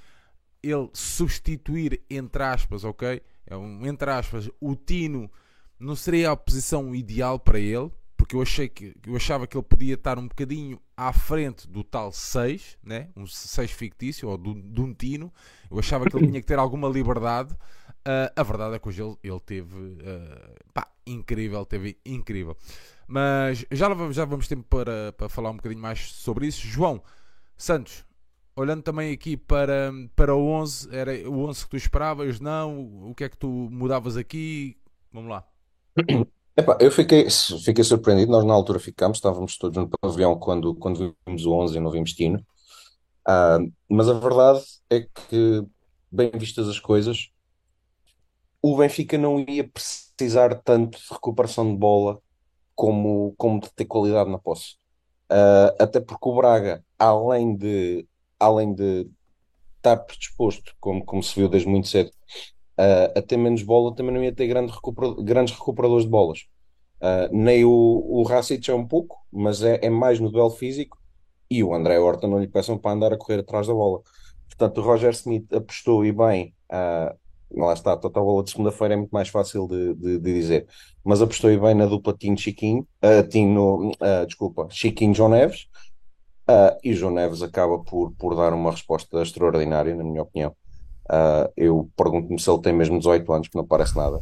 ele 0.62 0.88
substituir, 0.94 2.00
entre 2.08 2.42
aspas, 2.42 2.82
ok? 2.82 3.20
É 3.46 3.54
um, 3.54 3.86
entre 3.86 4.10
aspas, 4.10 4.48
o 4.58 4.74
Tino 4.74 5.30
não 5.78 5.94
seria 5.94 6.30
a 6.30 6.36
posição 6.36 6.94
ideal 6.94 7.38
para 7.38 7.60
ele, 7.60 7.90
porque 8.16 8.34
eu 8.34 8.40
achei 8.40 8.70
que 8.70 8.96
eu 9.06 9.14
achava 9.16 9.46
que 9.46 9.54
ele 9.54 9.64
podia 9.64 9.92
estar 9.92 10.18
um 10.18 10.28
bocadinho 10.28 10.80
à 10.96 11.12
frente 11.12 11.68
do 11.68 11.84
tal 11.84 12.10
6, 12.10 12.78
né? 12.82 13.10
um 13.14 13.26
6 13.26 13.70
fictício, 13.70 14.30
ou 14.30 14.38
de 14.38 14.80
um 14.80 14.94
Tino. 14.94 15.30
Eu 15.70 15.78
achava 15.78 16.08
que 16.08 16.16
ele 16.16 16.28
tinha 16.28 16.40
que 16.40 16.46
ter 16.46 16.58
alguma 16.58 16.88
liberdade. 16.88 17.52
Uh, 17.52 18.32
a 18.34 18.42
verdade 18.42 18.76
é 18.76 18.78
que 18.78 18.88
hoje 18.88 19.02
ele, 19.02 19.16
ele 19.22 19.40
teve 19.40 19.76
uh, 19.76 20.64
pá, 20.72 20.90
incrível, 21.06 21.66
teve 21.66 21.98
incrível. 22.06 22.56
Mas 23.06 23.64
já 23.70 23.88
já 24.10 24.24
vamos 24.24 24.48
ter 24.48 24.56
para, 24.64 25.12
para 25.12 25.28
falar 25.28 25.50
um 25.50 25.56
bocadinho 25.56 25.80
mais 25.80 26.12
sobre 26.12 26.46
isso. 26.46 26.66
João 26.66 27.02
Santos, 27.56 28.04
olhando 28.56 28.82
também 28.82 29.12
aqui 29.12 29.36
para, 29.36 29.92
para 30.16 30.34
o 30.34 30.48
11, 30.48 30.88
era 30.94 31.30
o 31.30 31.44
11 31.46 31.64
que 31.64 31.70
tu 31.70 31.76
esperavas? 31.76 32.40
Não? 32.40 33.10
O 33.10 33.14
que 33.14 33.24
é 33.24 33.28
que 33.28 33.36
tu 33.36 33.48
mudavas 33.70 34.16
aqui? 34.16 34.76
Vamos 35.12 35.30
lá. 35.30 35.46
Epá, 36.58 36.78
eu 36.80 36.90
fiquei, 36.90 37.28
fiquei 37.64 37.84
surpreendido. 37.84 38.32
Nós, 38.32 38.44
na 38.44 38.54
altura, 38.54 38.78
ficámos, 38.78 39.18
estávamos 39.18 39.58
todos 39.58 39.76
no 39.76 39.88
pavilhão 40.00 40.38
quando, 40.38 40.74
quando 40.74 41.14
vimos 41.26 41.44
o 41.44 41.52
11 41.52 41.76
e 41.76 41.80
não 41.80 41.90
vimos 41.90 42.14
Tino. 42.14 42.38
Uh, 43.28 43.70
mas 43.88 44.08
a 44.08 44.14
verdade 44.14 44.64
é 44.88 45.00
que, 45.00 45.62
bem 46.10 46.30
vistas 46.34 46.66
as 46.68 46.80
coisas, 46.80 47.30
o 48.62 48.76
Benfica 48.76 49.18
não 49.18 49.44
ia 49.46 49.68
precisar 49.68 50.54
tanto 50.62 50.98
de 50.98 51.04
recuperação 51.10 51.70
de 51.70 51.76
bola 51.76 52.20
como, 52.76 53.34
como 53.36 53.60
de 53.60 53.72
ter 53.72 53.86
qualidade 53.86 54.30
na 54.30 54.38
posse. 54.38 54.76
Uh, 55.32 55.74
até 55.80 55.98
porque 55.98 56.28
o 56.28 56.36
Braga, 56.36 56.84
além 56.98 57.56
de, 57.56 58.06
além 58.38 58.72
de 58.72 59.10
estar 59.78 59.96
predisposto, 59.96 60.72
como, 60.78 61.04
como 61.04 61.22
se 61.22 61.34
viu 61.34 61.48
desde 61.48 61.68
muito 61.68 61.88
cedo, 61.88 62.10
uh, 62.78 63.18
a 63.18 63.22
ter 63.22 63.36
menos 63.36 63.62
bola, 63.62 63.94
também 63.94 64.14
não 64.14 64.22
ia 64.22 64.32
ter 64.32 64.46
grande 64.46 64.72
grandes 65.24 65.54
recuperadores 65.54 66.04
de 66.04 66.10
bolas. 66.10 66.46
Uh, 67.00 67.28
nem 67.32 67.64
o, 67.64 67.70
o 67.70 68.22
Racic 68.22 68.70
é 68.70 68.74
um 68.74 68.86
pouco, 68.86 69.18
mas 69.32 69.62
é, 69.62 69.80
é 69.82 69.90
mais 69.90 70.20
no 70.20 70.30
duelo 70.30 70.50
físico, 70.50 70.98
e 71.50 71.64
o 71.64 71.74
André 71.74 71.98
Horta 71.98 72.26
não 72.26 72.38
lhe 72.38 72.48
peçam 72.48 72.78
para 72.78 72.92
andar 72.92 73.12
a 73.12 73.18
correr 73.18 73.40
atrás 73.40 73.66
da 73.66 73.74
bola. 73.74 74.02
Portanto, 74.48 74.78
o 74.78 74.84
Roger 74.84 75.10
Smith 75.10 75.52
apostou 75.52 76.04
e 76.04 76.12
bem 76.12 76.54
uh, 76.70 77.16
lá 77.50 77.72
está, 77.72 77.92
a 77.92 77.96
total 77.96 78.24
bola 78.24 78.42
de 78.44 78.50
segunda-feira 78.50 78.94
é 78.94 78.96
muito 78.96 79.10
mais 79.10 79.28
fácil 79.28 79.66
de, 79.68 79.94
de, 79.94 80.18
de, 80.18 80.34
dizer. 80.34 80.66
Mas 81.04 81.22
apostou 81.22 81.50
bem 81.58 81.74
na 81.74 81.86
dupla 81.86 82.14
Tinho 82.16 82.36
Chiquinho, 82.36 82.86
uh, 83.02 84.22
uh, 84.22 84.26
desculpa, 84.26 84.68
Chiquinho 84.70 85.14
João 85.14 85.30
Neves, 85.30 85.66
uh, 86.48 86.76
e 86.82 86.94
João 86.94 87.12
Neves 87.12 87.42
acaba 87.42 87.78
por, 87.78 88.12
por 88.12 88.34
dar 88.34 88.52
uma 88.52 88.70
resposta 88.70 89.22
extraordinária, 89.22 89.94
na 89.94 90.04
minha 90.04 90.22
opinião. 90.22 90.54
Uh, 91.08 91.52
eu 91.56 91.90
pergunto-me 91.96 92.40
se 92.40 92.50
ele 92.50 92.60
tem 92.60 92.72
mesmo 92.72 92.98
18 92.98 93.32
anos, 93.32 93.48
que 93.48 93.56
não 93.56 93.66
parece 93.66 93.96
nada. 93.96 94.20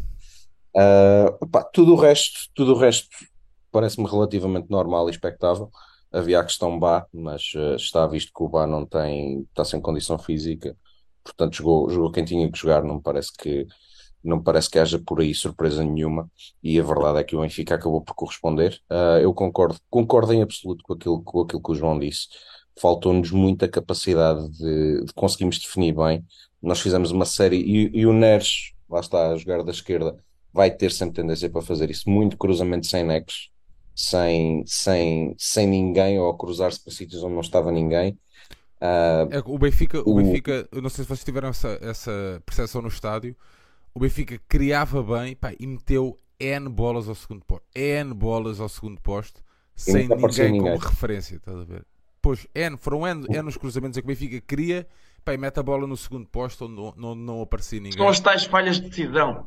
Pá, 1.50 1.62
tudo 1.72 1.92
o 1.92 1.96
resto, 1.96 2.50
tudo 2.54 2.74
o 2.74 2.78
resto 2.78 3.08
parece-me 3.70 4.08
relativamente 4.08 4.70
normal 4.70 5.08
e 5.08 5.10
expectável. 5.12 5.70
Havia 6.12 6.40
a 6.40 6.44
questão 6.44 6.78
Bá, 6.78 7.06
mas 7.12 7.52
está 7.76 8.06
visto 8.06 8.32
que 8.32 8.42
o 8.42 8.48
Bá 8.48 8.66
não 8.66 8.84
tem, 8.84 9.42
está 9.42 9.64
sem 9.64 9.80
condição 9.80 10.18
física 10.18 10.76
portanto 11.24 11.56
jogou, 11.56 11.90
jogou 11.90 12.12
quem 12.12 12.24
tinha 12.24 12.50
que 12.50 12.58
jogar, 12.58 12.84
não 12.84 13.00
parece 13.00 13.32
que 13.36 13.66
não 14.24 14.42
parece 14.42 14.70
que 14.70 14.78
haja 14.78 14.98
por 14.98 15.20
aí 15.20 15.34
surpresa 15.34 15.84
nenhuma 15.84 16.30
e 16.62 16.80
a 16.80 16.82
verdade 16.82 17.18
é 17.18 17.24
que 17.24 17.36
o 17.36 17.42
Benfica 17.42 17.74
acabou 17.74 18.00
por 18.00 18.14
corresponder. 18.14 18.80
Uh, 18.90 19.20
eu 19.20 19.34
concordo, 19.34 19.78
concordo 19.90 20.32
em 20.32 20.42
absoluto 20.42 20.82
com 20.82 20.94
aquilo, 20.94 21.22
com 21.22 21.42
aquilo 21.42 21.62
que 21.62 21.72
o 21.72 21.74
João 21.74 21.98
disse. 21.98 22.28
Faltou-nos 22.80 23.30
muita 23.30 23.68
capacidade 23.68 24.48
de, 24.50 25.04
de, 25.04 25.12
conseguirmos 25.14 25.58
definir 25.58 25.94
bem. 25.94 26.24
Nós 26.62 26.80
fizemos 26.80 27.10
uma 27.10 27.26
série 27.26 27.58
e, 27.58 27.90
e 27.98 28.06
o 28.06 28.12
Neres, 28.12 28.72
lá 28.88 29.00
está, 29.00 29.30
a 29.30 29.36
jogar 29.36 29.62
da 29.62 29.70
esquerda, 29.70 30.16
vai 30.52 30.70
ter 30.70 30.90
sempre 30.90 31.16
tendência 31.16 31.50
para 31.50 31.62
fazer 31.62 31.90
isso. 31.90 32.08
Muito 32.08 32.38
cruzamento 32.38 32.86
sem 32.86 33.04
nexos. 33.04 33.50
sem, 33.94 34.64
sem, 34.66 35.34
sem 35.38 35.66
ninguém 35.66 36.18
ou 36.18 36.30
a 36.30 36.38
cruzar-se 36.38 36.82
para 36.82 36.92
sítios 36.92 37.22
onde 37.22 37.34
não 37.34 37.40
estava 37.42 37.70
ninguém. 37.70 38.18
Uh, 38.84 39.32
é, 39.32 39.42
o 39.46 39.56
Benfica, 39.56 39.98
o, 40.00 40.10
o 40.10 40.14
Benfica, 40.16 40.68
eu 40.70 40.82
não 40.82 40.90
sei 40.90 41.04
se 41.04 41.08
vocês 41.08 41.24
tiveram 41.24 41.48
essa, 41.48 41.78
essa 41.80 42.42
percepção 42.44 42.82
no 42.82 42.88
estádio, 42.88 43.34
o 43.94 44.00
Benfica 44.00 44.38
criava 44.46 45.02
bem 45.02 45.34
pá, 45.34 45.54
e 45.58 45.66
meteu 45.66 46.18
N 46.38 46.68
bolas 46.68 47.08
ao 47.08 47.14
segundo 47.14 47.42
posto. 47.46 47.64
N 47.74 48.12
bolas 48.12 48.60
ao 48.60 48.68
segundo 48.68 49.00
posto 49.00 49.42
sem 49.74 50.06
ninguém, 50.06 50.52
ninguém, 50.52 50.60
como 50.60 50.76
referência, 50.76 51.36
estás 51.36 51.56
a 51.56 51.64
ver? 51.64 51.86
Pois, 52.20 52.46
N, 52.54 52.76
foram 52.76 53.06
N, 53.06 53.26
N 53.28 53.48
os 53.48 53.56
cruzamentos 53.56 53.98
que 53.98 54.04
o 54.04 54.06
Benfica 54.06 54.40
queria 54.40 54.86
pá, 55.24 55.32
e 55.32 55.38
mete 55.38 55.58
a 55.58 55.62
bola 55.62 55.86
no 55.86 55.96
segundo 55.96 56.26
posto 56.26 56.66
onde 56.66 56.74
não, 56.74 56.94
não, 56.96 57.14
não 57.14 57.40
aparecia 57.40 57.80
ninguém. 57.80 57.96
São 57.96 58.08
as 58.08 58.20
tais 58.20 58.44
falhas 58.44 58.80
de 58.80 58.90
decisão. 58.90 59.46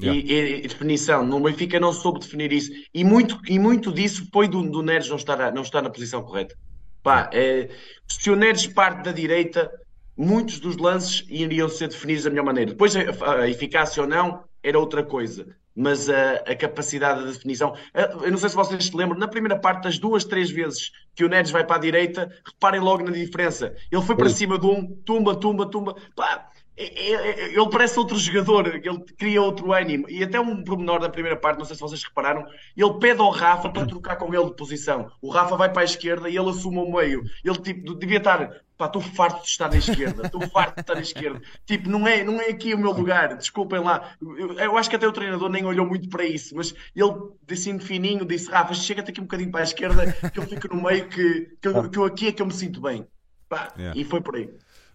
Yeah. 0.00 0.18
E, 0.18 0.64
e, 0.64 0.68
definição, 0.68 1.26
no 1.26 1.40
Benfica 1.40 1.78
não 1.78 1.92
soube 1.92 2.20
definir 2.20 2.52
isso 2.52 2.70
e 2.94 3.02
muito, 3.02 3.40
e 3.48 3.58
muito 3.58 3.92
disso 3.92 4.28
foi 4.32 4.46
do, 4.46 4.62
do 4.62 4.80
Neres 4.80 5.08
não 5.08 5.16
estar, 5.16 5.52
não 5.52 5.62
estar 5.62 5.82
na 5.82 5.90
posição 5.90 6.22
correta. 6.22 6.56
Pá, 7.02 7.30
é, 7.32 7.68
se 8.06 8.30
o 8.30 8.36
Neres 8.36 8.66
parte 8.66 9.02
da 9.04 9.12
direita, 9.12 9.70
muitos 10.16 10.58
dos 10.58 10.76
lances 10.76 11.24
iriam 11.28 11.68
ser 11.68 11.88
definidos 11.88 12.24
da 12.24 12.30
melhor 12.30 12.44
maneira. 12.44 12.72
Depois, 12.72 12.94
a, 12.96 13.48
eficácia 13.48 14.02
ou 14.02 14.08
não 14.08 14.44
era 14.62 14.78
outra 14.78 15.02
coisa. 15.02 15.46
Mas 15.74 16.10
a, 16.10 16.32
a, 16.32 16.56
capacidade 16.56 17.20
de 17.20 17.32
definição. 17.32 17.72
Eu 17.94 18.32
não 18.32 18.38
sei 18.38 18.48
se 18.48 18.56
vocês 18.56 18.86
se 18.86 18.96
lembram, 18.96 19.16
na 19.16 19.28
primeira 19.28 19.56
parte, 19.56 19.84
das 19.84 19.96
duas, 19.96 20.24
três 20.24 20.50
vezes 20.50 20.90
que 21.14 21.24
o 21.24 21.28
Neres 21.28 21.52
vai 21.52 21.64
para 21.64 21.76
a 21.76 21.80
direita, 21.80 22.28
reparem 22.44 22.80
logo 22.80 23.04
na 23.04 23.12
diferença. 23.12 23.76
Ele 23.90 24.02
foi 24.02 24.16
para 24.16 24.28
cima 24.28 24.58
de 24.58 24.66
um, 24.66 24.96
tumba, 25.04 25.36
tumba, 25.36 25.66
tumba. 25.66 25.94
Pá, 26.16 26.50
ele 26.78 27.68
parece 27.70 27.98
outro 27.98 28.16
jogador, 28.16 28.68
ele 28.68 29.04
cria 29.16 29.42
outro 29.42 29.72
ânimo. 29.72 30.08
E 30.08 30.22
até 30.22 30.38
um 30.38 30.62
pormenor 30.62 31.00
da 31.00 31.08
primeira 31.08 31.36
parte, 31.36 31.58
não 31.58 31.64
sei 31.64 31.74
se 31.74 31.82
vocês 31.82 32.04
repararam, 32.04 32.46
ele 32.76 32.94
pede 33.00 33.20
ao 33.20 33.30
Rafa 33.30 33.68
para 33.68 33.84
trocar 33.84 34.14
com 34.14 34.32
ele 34.32 34.44
de 34.44 34.54
posição. 34.54 35.10
O 35.20 35.28
Rafa 35.28 35.56
vai 35.56 35.72
para 35.72 35.82
a 35.82 35.84
esquerda 35.84 36.30
e 36.30 36.36
ele 36.36 36.48
assume 36.48 36.78
o 36.78 36.90
meio. 36.90 37.24
Ele 37.44 37.58
tipo, 37.58 37.94
devia 37.96 38.18
estar, 38.18 38.62
pá, 38.76 38.86
estou 38.86 39.02
farto 39.02 39.42
de 39.42 39.48
estar 39.48 39.68
na 39.68 39.76
esquerda, 39.76 40.26
estou 40.26 40.40
farto 40.48 40.76
de 40.76 40.80
estar 40.82 40.94
na 40.94 41.00
esquerda. 41.00 41.42
Tipo, 41.66 41.88
não 41.88 42.06
é, 42.06 42.22
não 42.22 42.40
é 42.40 42.50
aqui 42.50 42.72
o 42.72 42.78
meu 42.78 42.92
lugar, 42.92 43.36
desculpem 43.36 43.80
lá. 43.80 44.12
Eu, 44.22 44.52
eu 44.52 44.78
acho 44.78 44.88
que 44.88 44.94
até 44.94 45.08
o 45.08 45.12
treinador 45.12 45.48
nem 45.48 45.64
olhou 45.64 45.84
muito 45.84 46.08
para 46.08 46.24
isso, 46.24 46.54
mas 46.54 46.72
ele, 46.94 47.12
assim 47.50 47.76
de 47.76 47.84
fininho, 47.84 48.24
disse: 48.24 48.48
Rafa, 48.48 48.72
chega-te 48.72 49.10
aqui 49.10 49.20
um 49.20 49.24
bocadinho 49.24 49.50
para 49.50 49.62
a 49.62 49.64
esquerda, 49.64 50.12
que 50.30 50.38
eu 50.38 50.44
fico 50.44 50.72
no 50.72 50.80
meio, 50.80 51.08
que, 51.08 51.56
que, 51.60 51.88
que 51.88 52.00
aqui 52.04 52.28
é 52.28 52.32
que 52.32 52.40
eu 52.40 52.46
me 52.46 52.54
sinto 52.54 52.80
bem. 52.80 53.04
Pá, 53.48 53.72
yeah. 53.76 53.98
E 53.98 54.04
foi 54.04 54.20
por 54.20 54.36
aí. 54.36 54.48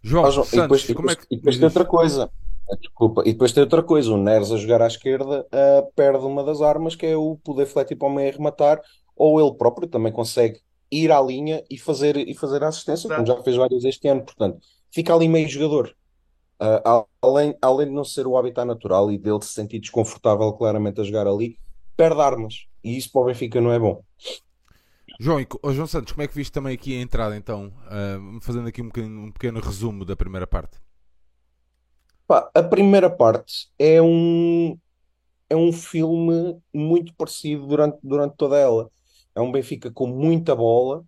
João, 0.04 0.26
ah, 0.26 0.30
João 0.30 0.46
Santos, 0.46 0.84
e 0.84 0.88
depois, 0.88 0.94
como 0.94 1.12
é 1.12 1.16
que... 1.16 1.26
e 1.32 1.38
depois 1.38 1.56
tem 1.56 1.66
outra 1.66 1.86
coisa. 1.86 2.30
Desculpa, 2.80 3.24
e 3.26 3.34
depois 3.34 3.52
tem 3.52 3.64
outra 3.64 3.84
coisa, 3.84 4.12
o 4.12 4.18
Neres 4.18 4.52
a 4.52 4.58
jogar 4.58 4.82
à 4.82 4.88
esquerda 4.88 5.42
uh, 5.42 5.92
perde 5.96 6.26
uma 6.26 6.44
das 6.44 6.62
armas 6.62 6.96
que 6.96 7.06
é 7.06 7.16
o 7.16 7.38
poder 7.44 7.66
fletir 7.66 7.98
para 7.98 8.08
o 8.08 8.12
meio 8.12 8.32
rematar, 8.32 8.82
ou 9.16 9.40
ele 9.40 9.56
próprio 9.58 9.88
também 9.88 10.12
consegue 10.12 10.60
ir 10.92 11.12
à 11.12 11.22
linha 11.22 11.64
e 11.70 11.78
fazer, 11.78 12.18
e 12.18 12.34
fazer 12.34 12.64
a 12.64 12.68
assistência, 12.68 13.08
Exato. 13.08 13.24
como 13.24 13.38
já 13.38 13.44
fez 13.44 13.56
várias 13.56 13.84
este 13.84 14.08
ano, 14.08 14.24
portanto, 14.24 14.60
fica 14.92 15.14
ali 15.14 15.28
meio 15.28 15.48
jogador. 15.48 15.94
Uh, 16.62 17.06
além, 17.22 17.58
além 17.62 17.88
de 17.88 17.94
não 17.94 18.06
ser 18.06 18.26
o 18.26 18.38
habitat 18.38 18.66
natural 18.66 19.12
e 19.12 19.18
dele 19.18 19.42
se 19.42 19.54
sentir 19.54 19.80
desconfortável 19.80 20.52
claramente 20.54 21.02
a 21.02 21.04
jogar 21.04 21.28
ali, 21.28 21.58
perde 21.98 22.22
armas, 22.22 22.66
e 22.84 22.98
isso 22.98 23.12
para 23.12 23.22
o 23.22 23.26
Benfica 23.26 23.60
não 23.60 23.72
é 23.72 23.80
bom. 23.80 24.02
João, 25.24 25.40
e, 25.40 25.48
oh, 25.62 25.72
João 25.72 25.88
Santos, 25.88 26.12
como 26.12 26.22
é 26.22 26.28
que 26.28 26.36
viste 26.36 26.52
também 26.52 26.74
aqui 26.74 26.98
a 26.98 27.02
entrada 27.02 27.38
então? 27.38 27.72
Uh, 27.88 28.42
fazendo 28.42 28.68
aqui 28.68 28.82
um 28.82 28.90
pequeno, 28.90 29.22
um 29.22 29.32
pequeno, 29.32 29.62
resumo 29.62 30.04
da 30.04 30.18
primeira 30.18 30.46
parte. 30.46 30.78
Pá, 32.28 32.52
a 32.54 32.62
primeira 32.62 33.10
parte 33.10 33.70
é 33.80 34.02
um, 34.02 34.78
é 35.50 35.56
um 35.56 35.72
filme 35.72 36.62
muito 36.74 37.14
parecido 37.16 37.66
durante, 37.66 37.98
durante 38.04 38.36
toda 38.36 38.58
ela. 38.58 38.92
É 39.34 39.40
um 39.40 39.50
Benfica 39.50 39.90
com 39.90 40.08
muita 40.08 40.54
bola, 40.58 41.06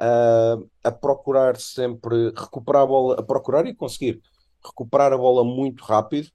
uh, 0.00 0.68
a 0.82 0.90
procurar 0.90 1.56
sempre 1.56 2.32
recuperar 2.36 2.82
a 2.82 2.86
bola, 2.86 3.20
a 3.20 3.22
procurar 3.22 3.64
e 3.68 3.76
conseguir 3.76 4.20
recuperar 4.60 5.12
a 5.12 5.16
bola 5.16 5.44
muito 5.44 5.84
rápido, 5.84 6.26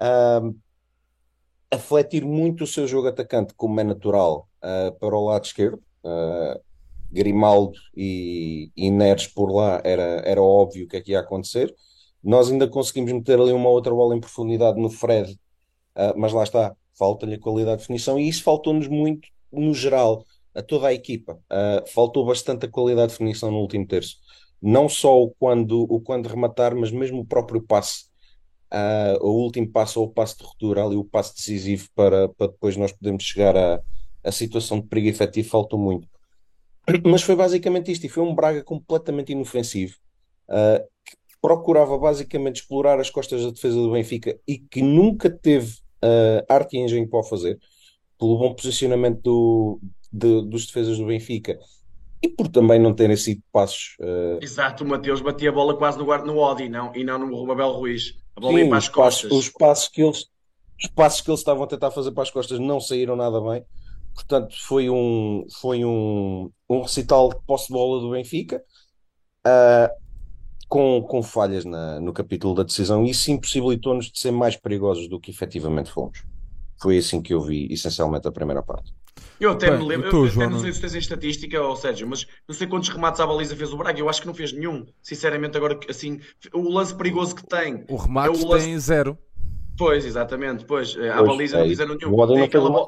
uh, 0.00 0.56
a 1.68 1.78
fletir 1.78 2.24
muito 2.24 2.62
o 2.62 2.66
seu 2.68 2.86
jogo 2.86 3.08
atacante, 3.08 3.54
como 3.54 3.80
é 3.80 3.82
natural, 3.82 4.48
uh, 4.62 4.96
para 5.00 5.16
o 5.16 5.24
lado 5.24 5.44
esquerdo 5.46 5.82
uh, 6.04 6.60
Grimaldo 7.10 7.78
e, 7.96 8.70
e 8.76 8.90
Neres 8.90 9.26
por 9.26 9.50
lá, 9.50 9.80
era, 9.84 10.22
era 10.24 10.42
óbvio 10.42 10.84
o 10.84 10.88
que 10.88 10.96
é 10.96 11.00
que 11.00 11.12
ia 11.12 11.20
acontecer. 11.20 11.74
Nós 12.22 12.50
ainda 12.50 12.68
conseguimos 12.68 13.12
meter 13.12 13.40
ali 13.40 13.52
uma 13.52 13.68
outra 13.68 13.92
bola 13.92 14.14
em 14.14 14.20
profundidade 14.20 14.80
no 14.80 14.90
Fred, 14.90 15.32
uh, 15.96 16.16
mas 16.16 16.32
lá 16.32 16.44
está, 16.44 16.74
falta-lhe 16.98 17.34
a 17.34 17.40
qualidade 17.40 17.78
de 17.78 17.82
definição 17.82 18.18
e 18.18 18.28
isso 18.28 18.42
faltou-nos 18.42 18.86
muito 18.86 19.28
no 19.52 19.74
geral, 19.74 20.24
a 20.54 20.62
toda 20.62 20.88
a 20.88 20.94
equipa. 20.94 21.34
Uh, 21.50 21.88
faltou 21.92 22.24
bastante 22.24 22.66
a 22.66 22.70
qualidade 22.70 23.08
de 23.08 23.18
definição 23.18 23.50
no 23.50 23.58
último 23.58 23.86
terço. 23.86 24.16
Não 24.60 24.88
só 24.88 25.22
o 25.22 25.30
quando, 25.30 25.82
o 25.82 26.00
quando 26.00 26.28
rematar, 26.28 26.76
mas 26.76 26.90
mesmo 26.92 27.20
o 27.20 27.26
próprio 27.26 27.62
passe. 27.62 28.10
Uh, 28.72 29.26
o 29.26 29.30
último 29.42 29.68
passo 29.68 30.00
ou 30.00 30.06
o 30.06 30.10
passo 30.10 30.38
de 30.38 30.44
ruptura, 30.44 30.84
ali 30.84 30.96
o 30.96 31.04
passo 31.04 31.34
decisivo 31.34 31.88
para, 31.94 32.28
para 32.28 32.48
depois 32.48 32.76
nós 32.76 32.92
podermos 32.92 33.24
chegar 33.24 33.56
a, 33.56 33.80
a 34.24 34.32
situação 34.32 34.80
de 34.80 34.86
perigo 34.86 35.08
efetivo 35.08 35.48
faltou 35.48 35.78
muito. 35.78 36.08
Mas 37.04 37.22
foi 37.22 37.36
basicamente 37.36 37.92
isto, 37.92 38.04
e 38.06 38.08
foi 38.08 38.22
um 38.22 38.34
Braga 38.34 38.62
completamente 38.62 39.32
inofensivo, 39.32 39.94
uh, 40.48 40.84
que 41.04 41.16
procurava 41.40 41.96
basicamente 41.98 42.62
explorar 42.62 42.98
as 43.00 43.10
costas 43.10 43.42
da 43.42 43.50
defesa 43.50 43.76
do 43.76 43.92
Benfica 43.92 44.38
e 44.46 44.58
que 44.58 44.82
nunca 44.82 45.30
teve 45.30 45.78
uh, 46.04 46.44
arte 46.48 46.76
e 46.76 46.80
engenho 46.80 47.08
para 47.08 47.20
o 47.20 47.24
fazer, 47.24 47.58
pelo 48.18 48.38
bom 48.38 48.54
posicionamento 48.54 49.20
do, 49.22 49.80
de, 50.12 50.42
dos 50.48 50.66
defesas 50.66 50.98
do 50.98 51.06
Benfica 51.06 51.58
e 52.22 52.28
por 52.28 52.48
também 52.48 52.78
não 52.78 52.92
terem 52.92 53.16
sido 53.16 53.42
passos. 53.50 53.96
Uh... 53.98 54.42
Exato, 54.42 54.84
o 54.84 54.86
Mateus 54.86 55.22
batia 55.22 55.48
a 55.48 55.52
bola 55.52 55.76
quase 55.76 55.98
no, 55.98 56.04
no 56.24 56.38
Odi 56.38 56.68
não, 56.68 56.94
e 56.94 57.02
não 57.02 57.18
no 57.18 57.34
Romabel 57.34 57.72
Ruiz. 57.72 58.18
A 58.36 58.40
bola 58.40 58.58
Sim, 58.58 58.64
ia 58.64 58.68
para 58.68 58.78
as 58.78 58.88
costas. 58.88 59.22
Passos, 59.30 59.46
os 59.46 59.52
passos 59.52 59.88
que 59.88 60.02
eles 60.02 60.26
os 60.82 60.88
passos 60.88 61.20
que 61.20 61.30
eles 61.30 61.40
estavam 61.40 61.64
a 61.64 61.66
tentar 61.66 61.90
fazer 61.90 62.10
para 62.12 62.22
as 62.22 62.30
costas 62.30 62.58
não 62.58 62.80
saíram 62.80 63.14
nada 63.14 63.38
bem. 63.40 63.64
Portanto, 64.14 64.54
foi 64.60 64.90
um, 64.90 65.46
foi 65.60 65.84
um, 65.84 66.50
um 66.68 66.82
recital 66.82 67.30
de 67.30 67.36
posse 67.46 67.68
de 67.68 67.72
bola 67.72 68.00
do 68.00 68.10
Benfica, 68.10 68.62
uh, 69.46 69.90
com, 70.68 71.02
com 71.02 71.22
falhas 71.22 71.64
na, 71.64 71.98
no 72.00 72.12
capítulo 72.12 72.54
da 72.54 72.62
decisão, 72.62 73.04
e 73.04 73.10
isso 73.10 73.30
impossibilitou-nos 73.30 74.10
de 74.10 74.18
ser 74.18 74.30
mais 74.30 74.56
perigosos 74.56 75.08
do 75.08 75.18
que 75.18 75.30
efetivamente 75.30 75.90
fomos. 75.90 76.22
Foi 76.80 76.96
assim 76.96 77.20
que 77.20 77.34
eu 77.34 77.40
vi, 77.40 77.66
essencialmente, 77.72 78.26
a 78.28 78.32
primeira 78.32 78.62
parte. 78.62 78.94
Eu 79.38 79.52
até 79.52 79.70
Bem, 79.70 79.80
me 79.80 79.86
lembro, 79.86 80.08
eu, 80.08 80.26
até 80.26 80.46
não 80.46 80.60
sei 80.60 80.72
se 80.72 80.80
tens 80.80 80.94
em 80.94 80.98
estatística, 80.98 81.60
ou 81.60 81.74
Sérgio, 81.74 82.06
mas 82.06 82.26
não 82.46 82.54
sei 82.54 82.66
quantos 82.66 82.88
remates 82.90 83.20
à 83.20 83.26
baliza 83.26 83.56
fez 83.56 83.72
o 83.72 83.76
Braga. 83.76 83.98
Eu 83.98 84.08
acho 84.08 84.20
que 84.20 84.26
não 84.26 84.34
fez 84.34 84.52
nenhum. 84.52 84.86
Sinceramente, 85.02 85.56
agora, 85.56 85.78
assim, 85.88 86.20
o 86.52 86.68
lance 86.70 86.94
perigoso 86.94 87.34
que 87.34 87.46
tem. 87.46 87.84
O 87.88 87.96
remate 87.96 88.28
é 88.28 88.44
o 88.44 88.48
lance... 88.48 88.66
tem 88.66 88.78
zero. 88.78 89.18
Pois, 89.76 90.04
exatamente. 90.04 90.64
Pois, 90.66 90.94
a 90.96 91.22
baliza 91.22 91.56
é, 91.56 91.60
não 91.60 91.68
fizeram 91.68 91.96
nenhum. 91.96 92.14
O 92.14 92.26
tem 92.26 92.42
aquela, 92.42 92.70
bo... 92.70 92.86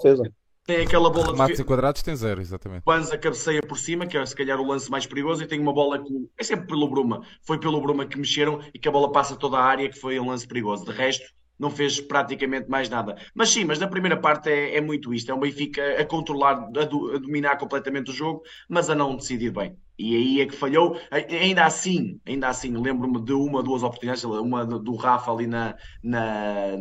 Tem 0.65 0.83
aquela 0.83 1.11
bola 1.11 1.33
Remates 1.33 1.57
de... 1.57 1.65
quadrados 1.65 2.03
tem 2.03 2.15
zero, 2.15 2.41
exatamente. 2.41 2.85
Banza 2.85 3.19
cabeceia 3.19 3.61
por 3.63 3.77
cima, 3.77 4.07
que 4.07 4.17
é 4.17 4.25
se 4.25 4.35
calhar 4.35 4.61
o 4.61 4.67
lance 4.67 4.89
mais 4.89 5.05
perigoso, 5.07 5.43
e 5.43 5.47
tem 5.47 5.59
uma 5.59 5.73
bola 5.73 6.03
que. 6.03 6.29
É 6.39 6.45
sempre 6.45 6.69
pelo 6.69 6.89
Bruma. 6.89 7.23
Foi 7.43 7.59
pelo 7.59 7.81
Bruma 7.81 8.07
que 8.07 8.17
mexeram 8.17 8.61
e 8.73 8.79
que 8.79 8.89
a 8.89 8.93
bola 8.93 9.11
passa 9.11 9.35
toda 9.35 9.59
a 9.59 9.65
área, 9.65 9.89
que 9.89 9.99
foi 9.99 10.21
um 10.21 10.29
lance 10.29 10.47
perigoso. 10.47 10.85
De 10.85 10.93
resto, 10.93 11.25
não 11.59 11.69
fez 11.69 12.01
praticamente 12.01 12.69
mais 12.71 12.89
nada. 12.89 13.17
Mas 13.35 13.51
sim, 13.51 13.65
mas 13.65 13.79
na 13.79 13.89
primeira 13.89 14.17
parte 14.17 14.51
é, 14.51 14.77
é 14.77 14.81
muito 14.81 15.13
isto: 15.13 15.31
é 15.31 15.35
um 15.35 15.41
Benfica 15.41 16.01
a 16.01 16.05
controlar, 16.05 16.55
a, 16.55 16.85
do, 16.85 17.17
a, 17.17 17.19
dominar 17.19 17.57
completamente 17.57 18.11
o 18.11 18.15
jogo, 18.15 18.43
mas 18.69 18.89
a 18.89 18.95
não 18.95 19.17
decidir 19.17 19.51
bem. 19.51 19.77
E 19.99 20.17
aí 20.17 20.41
é 20.41 20.47
que 20.47 20.57
falhou. 20.57 20.99
Ainda 21.11 21.65
assim, 21.65 22.19
ainda 22.27 22.49
assim, 22.49 22.77
lembro-me 22.77 23.23
de 23.23 23.33
uma, 23.33 23.63
duas 23.63 23.83
oportunidades, 23.83 24.25
uma 24.25 24.65
do 24.65 24.97
Rafa 24.97 25.31
ali 25.31 25.47
na, 25.47 25.75
na, 26.03 26.77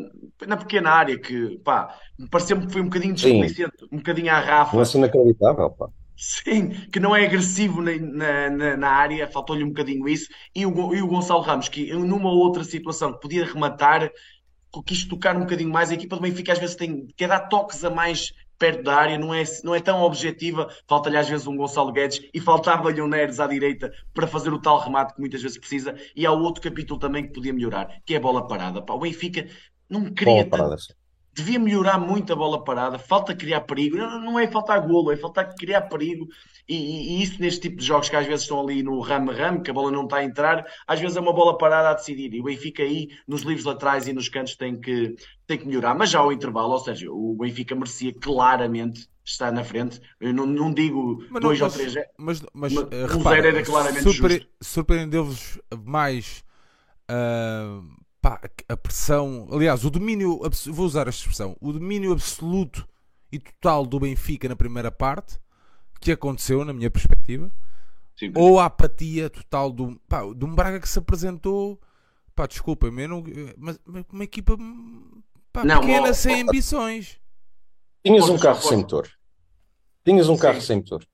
na 0.48 0.58
pequena 0.58 0.90
área, 0.92 1.20
que 1.20 1.60
pá, 1.60 1.96
pareceu-me 2.30 2.66
que 2.66 2.74
foi 2.74 2.82
um 2.82 2.86
bocadinho 2.86 3.14
desplicente, 3.14 3.72
um 3.92 3.98
bocadinho 3.98 4.32
à 4.32 4.40
Rafa. 4.40 4.76
Não 4.76 4.84
é 4.84 4.98
inacreditável, 4.98 5.70
pá. 5.72 5.90
Sim, 6.16 6.70
que 6.92 7.00
não 7.00 7.16
é 7.16 7.26
agressivo 7.26 7.82
na, 7.82 8.50
na, 8.50 8.78
na 8.78 8.90
área, 8.90 9.28
faltou-lhe 9.28 9.64
um 9.64 9.70
bocadinho 9.70 10.08
isso. 10.08 10.30
E 10.56 10.66
o, 10.66 10.94
e 10.94 11.02
o 11.02 11.08
Gonçalo 11.08 11.42
Ramos, 11.42 11.68
que 11.68 11.92
numa 11.94 12.30
outra 12.30 12.64
situação 12.64 13.14
que 13.14 13.22
podia 13.22 13.44
rematar, 13.44 14.12
quis 14.86 15.04
tocar 15.04 15.36
um 15.36 15.42
bocadinho 15.42 15.72
mais. 15.72 15.90
A 15.90 15.96
equipa 15.96 16.16
do 16.16 16.22
Benfica 16.22 16.54
às 16.54 16.60
vezes 16.60 16.76
tem, 16.76 17.08
quer 17.18 17.28
dar 17.28 17.48
toques 17.48 17.84
a 17.84 17.90
mais 17.90 18.32
perto 18.62 18.84
da 18.84 18.96
área, 18.96 19.18
não 19.18 19.34
é, 19.34 19.42
não 19.64 19.74
é 19.74 19.80
tão 19.80 20.04
objetiva. 20.04 20.70
Falta-lhe 20.88 21.18
às 21.18 21.28
vezes 21.28 21.48
um 21.48 21.58
Gonçalo 21.58 21.92
Guedes 21.92 22.22
e 22.32 22.40
faltava-lhe 22.40 23.02
um 23.02 23.08
Neres 23.08 23.40
à 23.40 23.48
direita 23.48 23.92
para 24.14 24.28
fazer 24.28 24.54
o 24.54 24.62
tal 24.62 24.80
remate 24.80 25.16
que 25.16 25.20
muitas 25.20 25.42
vezes 25.42 25.58
precisa. 25.58 25.96
E 26.16 26.28
há 26.28 26.32
outro 26.32 26.62
capítulo 26.62 27.00
também 27.00 27.26
que 27.26 27.34
podia 27.34 27.52
melhorar, 27.52 27.90
que 28.06 28.14
é 28.14 28.18
a 28.18 28.20
bola 28.22 28.48
parada. 28.48 28.80
Pá, 28.80 28.94
o 28.94 29.00
Benfica 29.00 29.48
não 29.90 30.06
tanto, 30.46 30.78
devia 31.34 31.58
melhorar 31.58 31.98
muito 31.98 32.32
a 32.32 32.36
bola 32.36 32.64
parada, 32.64 33.00
falta 33.00 33.34
criar 33.34 33.62
perigo, 33.62 33.98
não 33.98 34.40
é 34.40 34.46
faltar 34.48 34.80
golo, 34.86 35.12
é 35.12 35.18
faltar 35.18 35.56
criar 35.56 35.82
perigo, 35.82 36.28
e, 36.76 37.20
e, 37.20 37.24
isso 37.24 37.42
neste 37.42 37.62
tipo 37.62 37.78
de 37.78 37.86
jogos 37.86 38.10
que 38.10 38.16
às 38.16 38.26
vezes 38.26 38.44
estão 38.44 38.62
ali 38.62 38.84
no 38.84 39.00
ramo-ramo, 39.00 39.62
que 39.62 39.72
a 39.72 39.74
bola 39.74 39.92
não 39.92 40.04
está 40.04 40.18
a 40.18 40.24
entrar, 40.24 40.66
às 40.88 41.00
vezes 41.00 41.18
é 41.18 41.20
uma 41.20 41.34
bola 41.34 41.58
parada 41.58 41.90
a 41.90 41.94
decidir, 41.94 42.34
e 42.34 42.40
o 42.40 42.44
Benfica 42.44 42.84
aí, 42.84 43.10
nos 43.28 43.42
livros 43.42 43.66
laterais 43.66 44.08
e 44.08 44.14
nos 44.14 44.30
cantos, 44.30 44.56
tem 44.56 44.80
que, 44.80 45.16
tem 45.46 45.58
que 45.58 45.68
melhorar, 45.68 45.96
mas 45.96 46.10
já 46.10 46.20
ao 46.20 46.32
intervalo, 46.32 46.74
ou 46.74 46.80
seja, 46.80 47.12
o 47.12 47.36
Benfica 47.40 47.76
merecia 47.76 48.14
claramente 48.14 49.10
está 49.24 49.52
na 49.52 49.64
frente. 49.64 50.02
Eu 50.20 50.34
não, 50.34 50.46
não 50.46 50.74
digo 50.74 51.24
mas 51.30 51.42
dois 51.42 51.60
não, 51.60 51.68
ou 51.68 51.74
três. 51.74 51.94
Mas, 52.18 52.42
mas, 52.54 52.74
mas 52.74 52.74
uh, 52.74 53.18
repara, 53.18 53.48
era 53.48 53.64
claramente 53.64 54.04
surpre 54.04 54.50
surpreendeu-vos 54.60 55.60
mais 55.86 56.44
uh, 57.10 57.88
pá, 58.22 58.42
a 58.68 58.78
pressão. 58.78 59.48
Aliás, 59.52 59.84
o 59.86 59.90
domínio. 59.90 60.40
Vou 60.68 60.86
usar 60.86 61.08
a 61.08 61.10
expressão. 61.10 61.56
O 61.60 61.72
domínio 61.72 62.12
absoluto 62.12 62.88
e 63.32 63.40
total 63.40 63.86
do 63.86 64.00
Benfica 64.00 64.50
na 64.50 64.56
primeira 64.56 64.92
parte, 64.92 65.40
que 66.02 66.12
aconteceu, 66.12 66.66
na 66.66 66.74
minha 66.74 66.90
perspectiva. 66.90 67.50
Sim, 68.18 68.34
ou 68.36 68.60
a 68.60 68.66
apatia 68.66 69.30
total 69.30 69.72
do, 69.72 70.00
pá, 70.08 70.22
de 70.22 70.44
um 70.44 70.54
Braga 70.54 70.80
que 70.80 70.90
se 70.90 71.00
apresentou. 71.00 71.80
Pá, 72.36 72.48
desculpa, 72.48 72.90
mas, 72.92 73.08
mas 73.58 74.06
uma 74.12 74.24
equipa 74.24 74.58
pá, 75.54 75.64
não, 75.64 75.82
pequena, 75.82 76.14
sem 76.14 76.42
ambições. 76.42 77.20
Tinhas 78.04 78.28
um 78.28 78.38
carro 78.38 78.62
sem 78.62 78.78
motor. 78.78 79.08
Tinhas 80.04 80.28
um 80.28 80.36
Sim. 80.36 80.42
carro 80.42 80.62
sem 80.62 80.78
motor. 80.78 81.06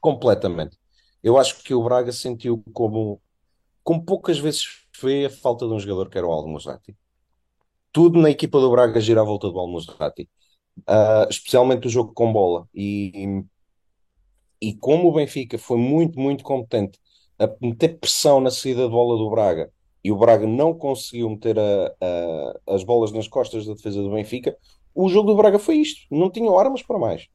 Completamente. 0.00 0.78
Eu 1.22 1.38
acho 1.38 1.62
que 1.62 1.72
o 1.72 1.82
Braga 1.82 2.12
sentiu 2.12 2.62
como, 2.74 3.20
como 3.82 4.04
poucas 4.04 4.38
vezes 4.38 4.84
foi 4.92 5.24
a 5.24 5.30
falta 5.30 5.66
de 5.66 5.72
um 5.72 5.80
jogador 5.80 6.10
que 6.10 6.18
era 6.18 6.26
o 6.26 6.30
Almusrati. 6.32 6.94
Tudo 7.90 8.20
na 8.20 8.28
equipa 8.28 8.60
do 8.60 8.70
Braga 8.70 9.00
gira 9.00 9.22
à 9.22 9.24
volta 9.24 9.48
do 9.48 9.58
Almusrati. 9.58 10.28
Uh, 10.80 11.28
especialmente 11.30 11.86
o 11.86 11.90
jogo 11.90 12.12
com 12.12 12.32
bola. 12.32 12.68
E, 12.74 13.44
e 14.68 14.74
como 14.74 15.08
o 15.08 15.12
Benfica 15.12 15.58
foi 15.58 15.76
muito, 15.76 16.18
muito 16.18 16.42
competente 16.42 16.98
a 17.38 17.48
meter 17.60 17.98
pressão 17.98 18.40
na 18.40 18.50
saída 18.50 18.84
de 18.84 18.90
bola 18.90 19.16
do 19.18 19.28
Braga 19.28 19.70
e 20.02 20.12
o 20.12 20.16
Braga 20.16 20.46
não 20.46 20.72
conseguiu 20.74 21.28
meter 21.30 21.58
a, 21.58 21.94
a, 22.00 22.74
as 22.74 22.84
bolas 22.84 23.10
nas 23.12 23.26
costas 23.26 23.66
da 23.66 23.74
defesa 23.74 24.02
do 24.02 24.10
Benfica, 24.10 24.56
o 24.94 25.08
jogo 25.08 25.30
do 25.30 25.36
Braga 25.36 25.58
foi 25.58 25.76
isto. 25.76 26.02
Não 26.10 26.30
tinham 26.30 26.58
armas 26.58 26.82
para 26.82 26.98
mais. 26.98 27.26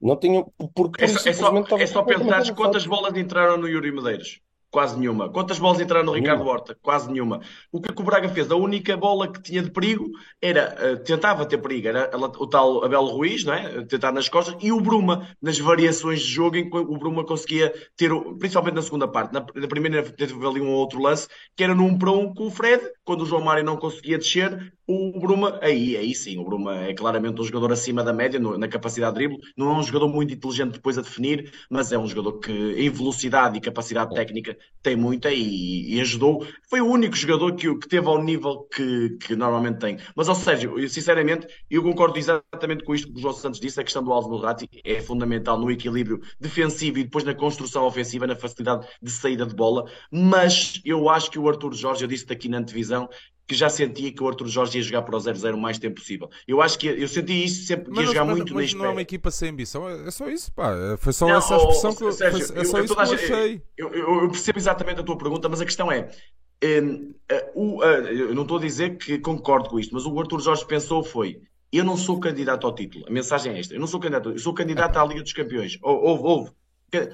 Não 0.00 0.16
tinham. 0.16 0.52
Porque 0.74 1.04
é 1.04 1.08
só, 1.08 1.28
é 1.28 1.32
só, 1.32 1.76
é 1.78 1.86
só 1.86 2.02
pensar 2.02 2.54
quantas 2.54 2.86
bolas 2.86 3.16
entraram 3.16 3.56
no 3.56 3.66
Yuri 3.66 3.90
Medeiros. 3.90 4.40
Quase 4.70 4.96
nenhuma. 4.96 5.28
Quantas 5.28 5.58
bolas 5.58 5.80
entraram 5.80 6.06
no 6.06 6.12
Ricardo 6.12 6.46
Horta? 6.46 6.78
Quase 6.80 7.10
nenhuma. 7.10 7.40
O 7.72 7.80
que, 7.80 7.90
o 7.90 8.04
Braga 8.04 8.28
fez? 8.28 8.48
A 8.52 8.54
única 8.54 8.96
bola 8.96 9.26
que 9.26 9.42
tinha 9.42 9.60
de 9.62 9.70
perigo 9.70 10.08
era, 10.40 10.76
uh, 10.92 10.96
tentava 11.02 11.44
ter 11.44 11.58
perigo, 11.58 11.88
era 11.88 12.08
o 12.16 12.46
tal 12.46 12.84
Abel 12.84 13.04
Ruiz, 13.06 13.44
não 13.44 13.52
é? 13.52 13.84
tentar 13.84 14.12
nas 14.12 14.28
costas, 14.28 14.56
e 14.62 14.70
o 14.70 14.80
Bruma, 14.80 15.28
nas 15.42 15.58
variações 15.58 16.20
de 16.20 16.28
jogo, 16.28 16.56
em 16.56 16.70
que 16.70 16.76
o 16.76 16.96
Bruma 16.96 17.24
conseguia 17.24 17.74
ter, 17.96 18.10
principalmente 18.38 18.74
na 18.74 18.82
segunda 18.82 19.08
parte. 19.08 19.32
Na, 19.32 19.40
na 19.40 19.66
primeira 19.66 20.04
teve 20.04 20.34
ali 20.46 20.60
um 20.60 20.70
outro 20.70 21.02
lance, 21.02 21.26
que 21.56 21.64
era 21.64 21.74
num 21.74 21.98
para 21.98 22.12
um 22.12 22.32
com 22.32 22.46
o 22.46 22.50
Fred, 22.50 22.80
quando 23.04 23.22
o 23.22 23.26
João 23.26 23.42
Mário 23.42 23.64
não 23.64 23.76
conseguia 23.76 24.18
descer, 24.18 24.72
o 24.90 25.20
Bruma, 25.20 25.58
aí, 25.62 25.96
aí 25.96 26.12
sim, 26.14 26.36
o 26.38 26.44
Bruma 26.44 26.76
é 26.76 26.94
claramente 26.94 27.40
um 27.40 27.44
jogador 27.44 27.70
acima 27.72 28.02
da 28.02 28.12
média 28.12 28.40
no, 28.40 28.58
na 28.58 28.66
capacidade 28.66 29.12
de 29.12 29.18
drible. 29.18 29.38
Não 29.56 29.70
é 29.70 29.78
um 29.78 29.82
jogador 29.84 30.08
muito 30.08 30.34
inteligente 30.34 30.72
depois 30.72 30.98
a 30.98 31.02
definir, 31.02 31.52
mas 31.70 31.92
é 31.92 31.98
um 31.98 32.08
jogador 32.08 32.40
que 32.40 32.50
em 32.52 32.90
velocidade 32.90 33.56
e 33.56 33.60
capacidade 33.60 34.12
técnica 34.12 34.56
tem 34.82 34.96
muita 34.96 35.30
e, 35.30 35.94
e 35.94 36.00
ajudou. 36.00 36.44
Foi 36.68 36.80
o 36.80 36.86
único 36.86 37.14
jogador 37.14 37.54
que, 37.54 37.72
que 37.78 37.88
teve 37.88 38.08
ao 38.08 38.20
nível 38.20 38.66
que, 38.74 39.10
que 39.20 39.36
normalmente 39.36 39.78
tem. 39.78 39.98
Mas, 40.16 40.28
ao 40.28 40.34
Sérgio, 40.34 40.76
eu, 40.76 40.88
sinceramente, 40.88 41.46
eu 41.70 41.82
concordo 41.84 42.18
exatamente 42.18 42.82
com 42.82 42.92
isto 42.92 43.12
que 43.12 43.18
o 43.18 43.20
João 43.20 43.34
Santos 43.34 43.60
disse. 43.60 43.80
A 43.80 43.84
questão 43.84 44.02
do 44.02 44.12
Alves 44.12 44.28
Morati 44.28 44.68
é 44.84 45.00
fundamental 45.00 45.56
no 45.56 45.70
equilíbrio 45.70 46.20
defensivo 46.40 46.98
e 46.98 47.04
depois 47.04 47.24
na 47.24 47.34
construção 47.34 47.84
ofensiva, 47.84 48.26
na 48.26 48.34
facilidade 48.34 48.88
de 49.00 49.10
saída 49.10 49.46
de 49.46 49.54
bola. 49.54 49.84
Mas 50.10 50.80
eu 50.84 51.08
acho 51.08 51.30
que 51.30 51.38
o 51.38 51.48
Arthur 51.48 51.74
Jorge, 51.74 52.02
eu 52.02 52.08
disse 52.08 52.26
aqui 52.32 52.48
na 52.48 52.58
antevisão, 52.58 53.08
que 53.50 53.54
já 53.56 53.68
sentia 53.68 54.12
que 54.12 54.22
o 54.22 54.28
Arthur 54.28 54.46
Jorge 54.46 54.78
ia 54.78 54.84
jogar 54.84 55.02
para 55.02 55.16
o 55.16 55.18
0-0 55.18 55.54
o 55.54 55.58
mais 55.58 55.76
tempo 55.76 55.96
possível. 55.96 56.30
Eu 56.46 56.62
acho 56.62 56.78
que 56.78 56.86
eu 56.86 57.08
senti 57.08 57.44
isso 57.44 57.66
sempre 57.66 57.90
que 57.90 57.98
ia 57.98 58.06
jogar 58.06 58.24
mas, 58.24 58.36
muito 58.36 58.54
mas 58.54 58.72
não 58.72 58.84
é 58.84 58.90
uma 58.90 59.02
equipa 59.02 59.28
sem 59.28 59.48
ambição, 59.48 59.88
é, 59.88 60.06
é 60.06 60.10
só 60.12 60.28
isso, 60.28 60.52
pá. 60.52 60.72
É, 60.72 60.96
foi 60.96 61.12
só 61.12 61.26
não, 61.26 61.36
essa 61.36 61.56
expressão 61.56 61.92
que, 61.92 62.12
Sérgio, 62.12 62.46
foi, 62.46 62.60
é 62.60 62.64
só 62.64 62.78
eu, 62.78 62.84
isso 62.84 62.94
que 62.94 63.00
eu 63.00 63.14
achei. 63.14 63.62
Eu, 63.76 63.92
eu, 63.92 64.28
percebo 64.28 64.60
exatamente 64.60 65.00
a 65.00 65.02
tua 65.02 65.18
pergunta, 65.18 65.48
mas 65.48 65.60
a 65.60 65.64
questão 65.64 65.90
é. 65.90 66.08
Um, 66.62 67.12
uh, 67.56 67.78
uh, 67.78 67.82
eu 67.82 68.34
não 68.36 68.42
estou 68.42 68.58
a 68.58 68.60
dizer 68.60 68.98
que 68.98 69.18
concordo 69.18 69.68
com 69.68 69.80
isto, 69.80 69.92
mas 69.92 70.06
o 70.06 70.20
Arthur 70.20 70.40
Jorge 70.40 70.64
pensou 70.64 71.02
foi 71.02 71.40
eu 71.72 71.84
não 71.84 71.96
sou 71.96 72.20
candidato 72.20 72.66
ao 72.66 72.74
título. 72.74 73.04
A 73.08 73.10
mensagem 73.10 73.54
é 73.54 73.60
esta. 73.60 73.74
Eu 73.74 73.80
não 73.80 73.86
sou 73.86 74.00
candidato, 74.00 74.30
eu 74.30 74.38
sou 74.38 74.52
candidato 74.52 74.96
à 74.96 75.04
Liga 75.04 75.22
dos 75.22 75.32
Campeões. 75.32 75.78
Houve, 75.82 76.22
houve. 76.22 76.50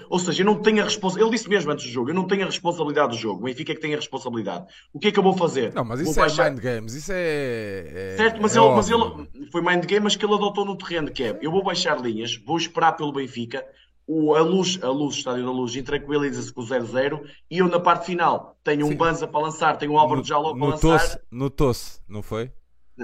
Ou 0.09 0.19
seja, 0.19 0.43
eu 0.43 0.47
não 0.47 0.61
tenho 0.61 0.81
a 0.81 0.85
responsabilidade. 0.85 1.31
Ele 1.31 1.37
disse 1.37 1.49
mesmo 1.49 1.71
antes 1.71 1.87
do 1.87 1.91
jogo: 1.91 2.11
eu 2.11 2.15
não 2.15 2.27
tenho 2.27 2.43
a 2.43 2.47
responsabilidade 2.47 3.11
do 3.11 3.17
jogo. 3.17 3.41
O 3.41 3.45
Benfica 3.45 3.73
é 3.73 3.75
que 3.75 3.81
tem 3.81 3.93
a 3.93 3.97
responsabilidade. 3.97 4.67
O 4.93 4.99
que 4.99 5.09
é 5.09 5.13
que 5.13 5.19
eu 5.19 5.23
vou 5.23 5.37
fazer? 5.37 5.73
Não, 5.75 5.85
mas 5.85 6.01
isso 6.01 6.15
vou 6.15 6.25
é 6.25 6.27
baixar... 6.29 6.51
mind 6.51 6.63
games. 6.63 6.95
Isso 6.95 7.13
é. 7.13 8.13
é... 8.13 8.17
Certo, 8.17 8.41
mas, 8.41 8.57
é 8.57 8.61
ele, 8.61 8.75
mas 8.75 8.91
ele 8.91 9.51
foi 9.51 9.61
mind 9.61 9.85
game, 9.85 10.05
mas 10.05 10.17
que 10.17 10.25
ele 10.25 10.35
adotou 10.35 10.65
no 10.65 10.77
terreno: 10.77 11.11
que 11.11 11.25
é 11.25 11.39
eu 11.41 11.51
vou 11.51 11.63
baixar 11.63 12.01
linhas, 12.01 12.37
vou 12.37 12.57
esperar 12.57 12.93
pelo 12.93 13.13
Benfica. 13.13 13.65
O, 14.09 14.35
a 14.37 14.41
luz, 14.41 14.79
a 14.83 14.89
luz, 14.89 15.17
o 15.17 15.19
estádio 15.19 15.45
da 15.45 15.51
luz, 15.51 15.75
intranquiliza-se 15.75 16.53
com 16.53 16.61
o 16.61 16.65
0-0 16.65 17.23
e 17.51 17.59
eu 17.59 17.67
na 17.67 17.81
parte 17.81 18.07
final 18.07 18.57
tenho 18.63 18.87
um 18.87 18.91
Sim. 18.91 18.97
Banza 18.97 19.27
para 19.27 19.41
lançar, 19.41 19.77
tenho 19.77 19.93
um 19.93 19.99
Álvaro 19.99 20.23
de 20.23 20.29
Jaló 20.29 20.55
para 20.55 20.69
lançar. 20.69 21.21
Notou-se, 21.29 22.01
não 22.09 22.23
foi? 22.23 22.53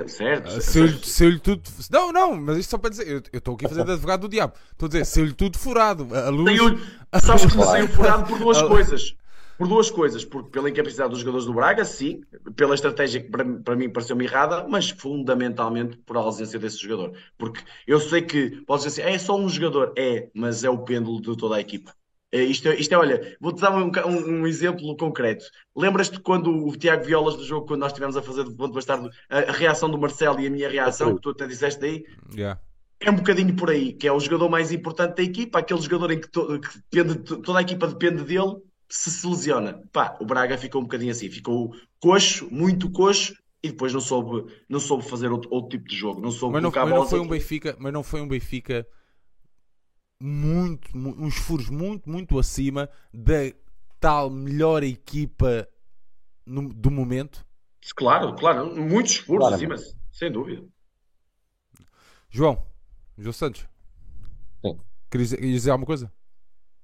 Certo. 0.07 0.49
Ah, 0.49 0.61
se 0.61 1.29
lhe 1.29 1.39
tudo. 1.39 1.63
Não, 1.91 2.13
não, 2.13 2.35
mas 2.35 2.57
isto 2.57 2.71
só 2.71 2.79
para 2.79 2.91
dizer. 2.91 3.07
Eu 3.31 3.39
estou 3.39 3.55
aqui 3.55 3.67
a 3.67 3.69
fazer 3.69 3.85
de 3.85 3.93
advogado 3.93 4.23
do 4.23 4.29
diabo. 4.29 4.55
Estou 4.73 4.87
a 4.87 4.89
dizer, 4.89 5.05
se 5.05 5.23
lhe 5.23 5.35
tudo 5.35 5.59
furado. 5.59 6.09
A 6.15 6.31
luz. 6.31 6.57
Saiu, 6.57 6.81
sabes 7.21 7.47
que 7.47 7.63
saiu 7.63 7.89
furado 7.89 8.27
por 8.27 8.39
duas 8.39 8.61
coisas. 8.63 9.15
Por 9.59 9.69
duas 9.69 9.91
coisas. 9.91 10.25
Porque 10.25 10.51
pela 10.51 10.71
incapacidade 10.71 11.11
dos 11.11 11.19
jogadores 11.19 11.47
do 11.47 11.53
Braga, 11.53 11.85
sim. 11.85 12.23
Pela 12.57 12.75
estratégia 12.75 13.21
que 13.21 13.29
para, 13.29 13.45
para 13.45 13.77
mim 13.77 13.91
pareceu-me 13.91 14.25
errada, 14.25 14.67
mas 14.67 14.89
fundamentalmente 14.89 15.99
por 15.99 16.17
a 16.17 16.21
ausência 16.21 16.59
desse 16.59 16.79
jogador. 16.79 17.15
Porque 17.37 17.61
eu 17.87 18.01
sei 18.01 18.23
que 18.23 18.63
podes 18.67 18.87
dizer 18.87 19.03
assim, 19.03 19.15
é 19.15 19.19
só 19.19 19.37
um 19.37 19.49
jogador. 19.49 19.93
É, 19.97 20.31
mas 20.35 20.65
é 20.65 20.71
o 20.71 20.79
pêndulo 20.79 21.21
de 21.21 21.37
toda 21.37 21.57
a 21.57 21.61
equipa. 21.61 21.95
É, 22.33 22.43
isto, 22.43 22.67
é, 22.67 22.75
isto 22.77 22.93
é, 22.95 22.97
olha, 22.97 23.37
vou-te 23.39 23.61
dar 23.61 23.77
um, 23.77 23.91
um, 24.07 24.41
um, 24.41 24.47
exemplo 24.47 24.97
concreto. 24.97 25.45
Lembras-te 25.77 26.19
quando 26.19 26.67
o 26.67 26.75
Tiago 26.75 27.05
Violas 27.05 27.37
do 27.37 27.45
jogo, 27.45 27.67
quando 27.67 27.81
nós 27.81 27.93
estivemos 27.93 28.17
a 28.17 28.23
fazer 28.23 28.45
de 28.45 28.57
ponto 28.57 28.73
bastardo, 28.73 29.11
a, 29.29 29.39
a 29.41 29.53
reação 29.53 29.91
do 29.91 29.99
Marcelo 29.99 30.41
e 30.41 30.47
a 30.47 30.51
minha 30.51 30.71
reação, 30.71 31.15
que 31.15 31.21
tu 31.21 31.31
até 31.31 31.47
disseste 31.47 31.85
aí? 31.85 32.05
Yeah. 32.35 32.59
É 33.01 33.11
um 33.11 33.17
bocadinho 33.17 33.55
por 33.55 33.69
aí, 33.69 33.93
que 33.93 34.09
é 34.09 34.13
o 34.13 34.19
jogador 34.19 34.49
mais 34.49 34.73
importante 34.73 35.17
da 35.17 35.23
equipa, 35.23 35.59
aquele 35.59 35.83
jogador 35.83 36.11
em 36.11 36.21
que, 36.21 36.29
to, 36.29 36.59
que 36.59 36.79
depende, 36.91 37.19
toda 37.43 37.59
a 37.59 37.63
equipa 37.63 37.87
depende 37.87 38.25
dele, 38.25 38.57
se 38.89 39.11
se 39.11 39.27
lesiona. 39.27 39.83
Pá, 39.93 40.17
o 40.19 40.25
Braga 40.25 40.57
ficou 40.57 40.81
um 40.81 40.85
bocadinho 40.85 41.11
assim, 41.11 41.29
ficou 41.29 41.75
coxo, 42.01 42.49
muito 42.51 42.91
coxo, 42.91 43.35
e 43.63 43.69
depois 43.69 43.93
não 43.93 44.01
soube, 44.01 44.51
não 44.69 44.81
soube 44.81 45.05
fazer 45.05 45.29
outro, 45.29 45.51
outro 45.53 45.71
tipo 45.71 45.89
de 45.89 45.97
jogo. 45.97 46.21
Não 46.21 46.31
soube 46.31 46.55
mas 46.55 46.63
não, 46.63 46.71
mas 46.71 46.95
não 46.95 47.07
foi 47.07 47.21
um 47.21 47.29
Benfica, 47.29 47.77
mas 47.79 47.93
não 47.93 48.03
foi 48.03 48.21
um 48.23 48.29
Benfica 48.29 48.87
muito, 50.23 50.97
uns 50.97 51.35
furos 51.35 51.69
muito, 51.69 52.09
muito 52.09 52.39
acima 52.39 52.89
da 53.13 53.53
tal 53.99 54.31
melhor 54.31 54.85
equipa 54.85 55.69
no, 56.47 56.73
do 56.73 56.93
momento? 56.93 57.45
Claro, 57.97 58.35
claro, 58.37 58.77
muitos 58.77 59.17
furos 59.17 59.49
claro. 59.49 59.55
acima, 59.57 59.77
sem 60.13 60.31
dúvida. 60.31 60.65
João, 62.31 62.65
João 63.19 63.33
Santos. 63.33 63.67
Sim. 64.65 64.79
Querias 65.11 65.31
dizer 65.31 65.73
alguma 65.73 65.87
coisa? 65.87 66.13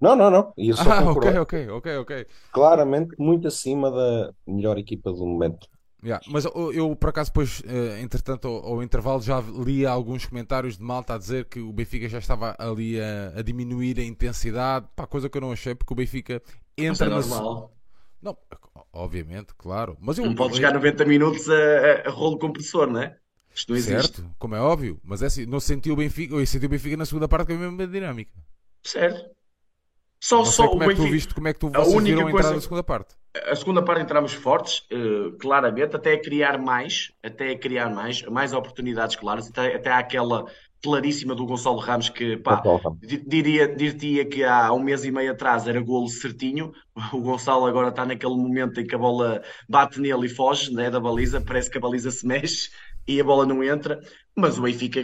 Não, 0.01 0.17
não, 0.17 0.31
não. 0.31 0.53
Ia 0.57 0.75
só 0.75 0.91
ah, 0.91 1.11
ok, 1.11 1.39
ok, 1.39 1.69
ok, 1.71 1.97
ok. 1.99 2.27
Claramente 2.53 3.15
muito 3.19 3.47
acima 3.47 3.91
da 3.91 4.35
melhor 4.47 4.79
equipa 4.79 5.13
do 5.13 5.25
momento. 5.25 5.69
Yeah, 6.03 6.25
mas 6.29 6.45
eu, 6.45 6.73
eu, 6.73 6.95
por 6.95 7.09
acaso 7.09 7.31
depois, 7.31 7.59
uh, 7.61 7.99
entretanto, 8.01 8.47
ao, 8.47 8.75
ao, 8.75 8.83
intervalo 8.85 9.21
já 9.21 9.41
li 9.41 9.85
alguns 9.85 10.25
comentários 10.27 10.79
de 10.79 10.83
malta 10.83 11.15
a 11.15 11.19
dizer 11.19 11.47
que 11.47 11.59
o 11.59 11.73
Benfica 11.73 12.09
já 12.09 12.19
estava 12.19 12.55
ali 12.57 13.01
a, 13.01 13.33
a 13.37 13.43
diminuir 13.43 13.99
a 13.99 14.05
intensidade, 14.05 14.87
pá, 14.95 15.09
coisa 15.09 15.29
que 15.29 15.37
eu 15.37 15.41
não 15.41 15.51
achei, 15.51 15.75
porque 15.75 15.93
o 15.93 15.97
Benfica 15.97 16.41
entra 16.77 17.11
mas 17.11 17.27
é 17.27 17.31
normal. 17.31 17.75
Não, 18.23 18.37
obviamente, 18.93 19.55
claro. 19.57 19.97
Mas 20.01 20.19
eu, 20.19 20.27
não 20.27 20.37
pode 20.37 20.57
jogar 20.57 20.73
90 20.73 21.05
minutos 21.05 21.49
a, 21.49 22.09
a, 22.09 22.11
rolo 22.11 22.39
compressor, 22.39 22.87
não 22.87 23.03
é? 23.03 23.17
Isto 23.53 23.73
não 23.73 23.81
certo, 23.81 24.21
existe. 24.21 24.25
como 24.39 24.55
é 24.55 24.61
óbvio, 24.61 25.01
mas 25.03 25.21
é 25.21 25.27
assim, 25.27 25.47
não 25.47 25.59
senti 25.59 25.91
o 25.91 25.97
Benfica, 25.97 26.35
eu 26.35 26.47
senti 26.47 26.67
o 26.67 26.69
Benfica 26.69 26.97
na 26.97 27.07
segunda 27.07 27.27
parte 27.27 27.49
com 27.49 27.55
a 27.55 27.57
mesma 27.57 27.87
dinâmica. 27.89 28.33
Certo. 28.85 29.37
Só, 30.21 30.45
só 30.45 30.69
como, 30.69 30.85
é 30.85 30.89
que 30.89 30.97
tu 30.97 31.11
viste, 31.11 31.35
como 31.35 31.49
é 31.49 31.53
que 31.53 31.61
tu 31.61 31.71
a 31.75 31.85
única 31.87 32.17
viram 32.17 32.31
coisa... 32.31 32.51
a 32.51 32.55
na 32.55 32.61
segunda 32.61 32.83
parte? 32.83 33.15
A 33.47 33.55
segunda 33.55 33.83
parte 33.83 34.03
entramos 34.03 34.33
fortes, 34.33 34.83
uh, 34.93 35.37
claramente, 35.39 35.95
até 35.95 36.15
a 36.15 36.21
criar 36.21 36.59
mais, 36.59 37.13
até 37.23 37.51
a 37.51 37.59
criar 37.59 37.91
mais, 37.91 38.23
mais 38.23 38.53
oportunidades 38.53 39.17
claras, 39.17 39.49
até, 39.49 39.75
até 39.75 39.93
aquela 39.93 40.47
claríssima 40.83 41.35
do 41.35 41.45
Gonçalo 41.45 41.79
Ramos 41.79 42.09
que 42.09 42.37
pá, 42.37 42.63
diria, 43.27 43.67
diria 43.69 44.25
que 44.25 44.45
há 44.45 44.73
um 44.73 44.79
mês 44.79 45.05
e 45.05 45.11
meio 45.11 45.33
atrás 45.33 45.67
era 45.67 45.81
golo 45.81 46.09
certinho. 46.09 46.73
O 47.13 47.21
Gonçalo 47.21 47.67
agora 47.67 47.89
está 47.89 48.05
naquele 48.05 48.35
momento 48.35 48.81
em 48.81 48.87
que 48.87 48.95
a 48.95 48.99
bola 48.99 49.41
bate 49.69 50.01
nele 50.01 50.27
e 50.27 50.29
foge 50.29 50.73
né, 50.75 50.91
da 50.91 50.99
baliza, 50.99 51.41
parece 51.41 51.71
que 51.71 51.79
a 51.79 51.81
baliza 51.81 52.11
se 52.11 52.27
mexe 52.27 52.71
e 53.09 53.21
a 53.21 53.25
bola 53.25 53.47
não 53.47 53.65
entra. 53.65 53.99
Mas 54.37 54.57
o 54.57 54.63
Benfica, 54.63 55.01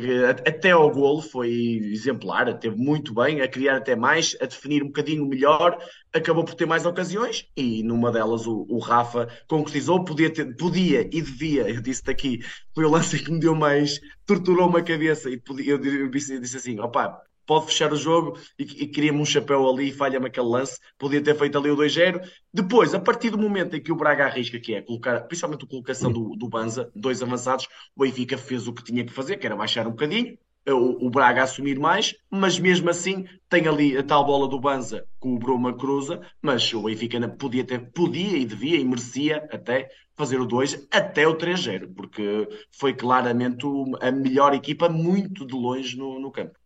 até 0.46 0.70
ao 0.70 0.88
golo, 0.92 1.20
foi 1.20 1.50
exemplar, 1.50 2.56
teve 2.58 2.76
muito 2.76 3.12
bem, 3.12 3.40
a 3.40 3.48
criar 3.48 3.78
até 3.78 3.96
mais, 3.96 4.36
a 4.40 4.46
definir 4.46 4.84
um 4.84 4.86
bocadinho 4.86 5.26
melhor, 5.26 5.76
acabou 6.12 6.44
por 6.44 6.54
ter 6.54 6.66
mais 6.66 6.86
ocasiões 6.86 7.48
e 7.56 7.82
numa 7.82 8.12
delas 8.12 8.46
o, 8.46 8.64
o 8.68 8.78
Rafa 8.78 9.26
concretizou, 9.48 10.04
podia, 10.04 10.30
ter, 10.30 10.54
podia 10.56 11.00
e 11.00 11.20
devia, 11.20 11.68
eu 11.68 11.80
disse 11.80 12.04
daqui, 12.04 12.38
foi 12.72 12.84
o 12.84 12.90
lance 12.90 13.18
que 13.18 13.32
me 13.32 13.40
deu 13.40 13.56
mais, 13.56 13.98
torturou-me 14.24 14.78
a 14.78 14.84
cabeça 14.84 15.28
e 15.28 15.36
podia, 15.36 15.72
eu, 15.72 16.08
disse, 16.08 16.34
eu 16.34 16.40
disse 16.40 16.56
assim, 16.56 16.78
opá, 16.78 17.20
pode 17.46 17.66
fechar 17.66 17.92
o 17.92 17.96
jogo 17.96 18.38
e, 18.58 18.62
e 18.62 18.86
queria-me 18.86 19.20
um 19.20 19.24
chapéu 19.24 19.68
ali 19.68 19.88
e 19.88 19.92
falha-me 19.92 20.26
aquele 20.26 20.46
lance. 20.46 20.78
Podia 20.98 21.22
ter 21.22 21.36
feito 21.36 21.58
ali 21.58 21.70
o 21.70 21.76
2-0. 21.76 22.20
Depois, 22.52 22.94
a 22.94 23.00
partir 23.00 23.30
do 23.30 23.38
momento 23.38 23.76
em 23.76 23.82
que 23.82 23.92
o 23.92 23.96
Braga 23.96 24.26
arrisca, 24.26 24.58
que 24.58 24.74
é 24.74 24.82
colocar, 24.82 25.20
principalmente 25.22 25.64
a 25.64 25.68
colocação 25.68 26.12
do, 26.12 26.36
do 26.36 26.48
Banza, 26.48 26.90
dois 26.94 27.22
avançados, 27.22 27.68
o 27.96 28.02
Benfica 28.02 28.38
fez 28.38 28.66
o 28.66 28.72
que 28.72 28.84
tinha 28.84 29.04
que 29.04 29.12
fazer, 29.12 29.36
que 29.36 29.46
era 29.46 29.56
baixar 29.56 29.86
um 29.86 29.90
bocadinho, 29.90 30.36
o, 30.72 31.06
o 31.06 31.10
Braga 31.10 31.42
assumir 31.42 31.78
mais, 31.78 32.14
mas 32.30 32.58
mesmo 32.58 32.88
assim 32.88 33.26
tem 33.48 33.68
ali 33.68 33.96
a 33.96 34.02
tal 34.02 34.24
bola 34.24 34.48
do 34.48 34.58
Banza 34.58 35.06
que 35.20 35.28
o 35.28 35.38
Bruma 35.38 35.76
cruza, 35.76 36.20
mas 36.40 36.72
o 36.72 36.82
Benfica 36.82 37.28
podia, 37.28 37.64
ter, 37.64 37.90
podia 37.92 38.38
e 38.38 38.44
devia 38.44 38.78
e 38.78 38.84
merecia 38.84 39.46
até 39.50 39.90
fazer 40.16 40.40
o 40.40 40.46
2 40.46 40.88
até 40.90 41.26
o 41.26 41.36
3-0, 41.36 41.92
porque 41.94 42.48
foi 42.70 42.94
claramente 42.94 43.66
a 44.00 44.10
melhor 44.10 44.54
equipa 44.54 44.88
muito 44.88 45.46
de 45.46 45.54
longe 45.54 45.96
no, 45.96 46.18
no 46.18 46.30
campo. 46.30 46.58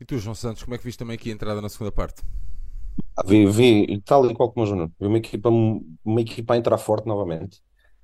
E 0.00 0.04
tu, 0.06 0.16
João 0.16 0.34
Santos, 0.34 0.62
como 0.62 0.74
é 0.74 0.78
que 0.78 0.84
viste 0.84 0.98
também 0.98 1.14
aqui 1.14 1.28
a 1.28 1.34
entrada 1.34 1.60
na 1.60 1.68
segunda 1.68 1.92
parte? 1.92 2.22
Ah, 3.14 3.22
vi, 3.26 3.44
vi, 3.44 4.00
tal 4.00 4.30
e 4.30 4.34
qual 4.34 4.50
como 4.50 4.64
o 4.64 4.66
João, 4.66 4.90
vi 4.98 5.06
uma 5.06 5.18
equipa, 5.18 5.50
uma 5.50 6.20
equipa 6.22 6.54
a 6.54 6.56
entrar 6.56 6.78
forte 6.78 7.06
novamente, 7.06 7.60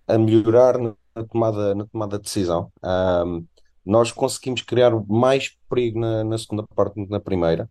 a 0.06 0.18
melhorar 0.18 0.78
na 0.78 1.24
tomada, 1.24 1.74
na 1.74 1.86
tomada 1.86 2.18
de 2.18 2.24
decisão. 2.24 2.70
Um, 2.84 3.46
nós 3.82 4.12
conseguimos 4.12 4.60
criar 4.60 4.90
mais 5.08 5.56
perigo 5.70 5.98
na, 5.98 6.22
na 6.22 6.36
segunda 6.36 6.64
parte 6.64 6.96
do 6.96 7.06
que 7.06 7.10
na 7.10 7.18
primeira. 7.18 7.70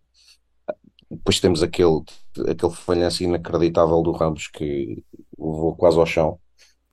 Depois 1.10 1.40
temos 1.40 1.62
aquele, 1.62 2.02
aquele 2.50 2.74
falhanço 2.74 3.24
inacreditável 3.24 4.02
do 4.02 4.12
Ramos 4.12 4.48
que 4.48 5.04
levou 5.38 5.76
quase 5.76 6.00
ao 6.00 6.06
chão, 6.06 6.40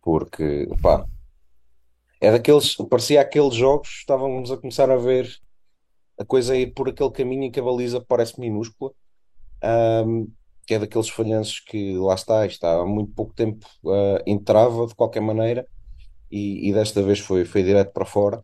porque 0.03 0.69
pá, 0.83 1.07
é 2.21 2.31
daqueles, 2.31 2.77
parecia 2.91 3.23
aqueles 3.23 3.55
jogos, 3.55 3.89
estávamos 4.01 4.51
a 4.51 4.59
começar 4.59 4.91
a 4.91 4.97
ver 4.97 5.41
a 6.19 6.25
coisa 6.25 6.55
a 6.55 6.57
ir 6.57 6.73
por 6.75 6.89
aquele 6.89 7.11
caminho 7.11 7.45
em 7.45 7.51
que 7.51 7.61
a 7.61 7.63
baliza 7.63 8.01
parece 8.01 8.39
minúscula, 8.39 8.93
um, 10.07 10.29
que 10.67 10.75
é 10.75 10.79
daqueles 10.79 11.09
falhanços 11.09 11.61
que 11.61 11.97
lá 11.97 12.15
está, 12.15 12.47
está 12.47 12.81
há 12.81 12.87
muito 12.87 13.13
pouco 13.13 13.35
tempo 13.35 13.67
uh, 13.85 14.23
entrava 14.27 14.87
de 14.87 14.95
qualquer 14.95 15.21
maneira 15.21 15.67
e, 16.31 16.69
e 16.69 16.73
desta 16.73 17.03
vez 17.03 17.19
foi, 17.19 17.45
foi 17.45 17.63
direto 17.63 17.93
para 17.93 18.05
fora. 18.05 18.41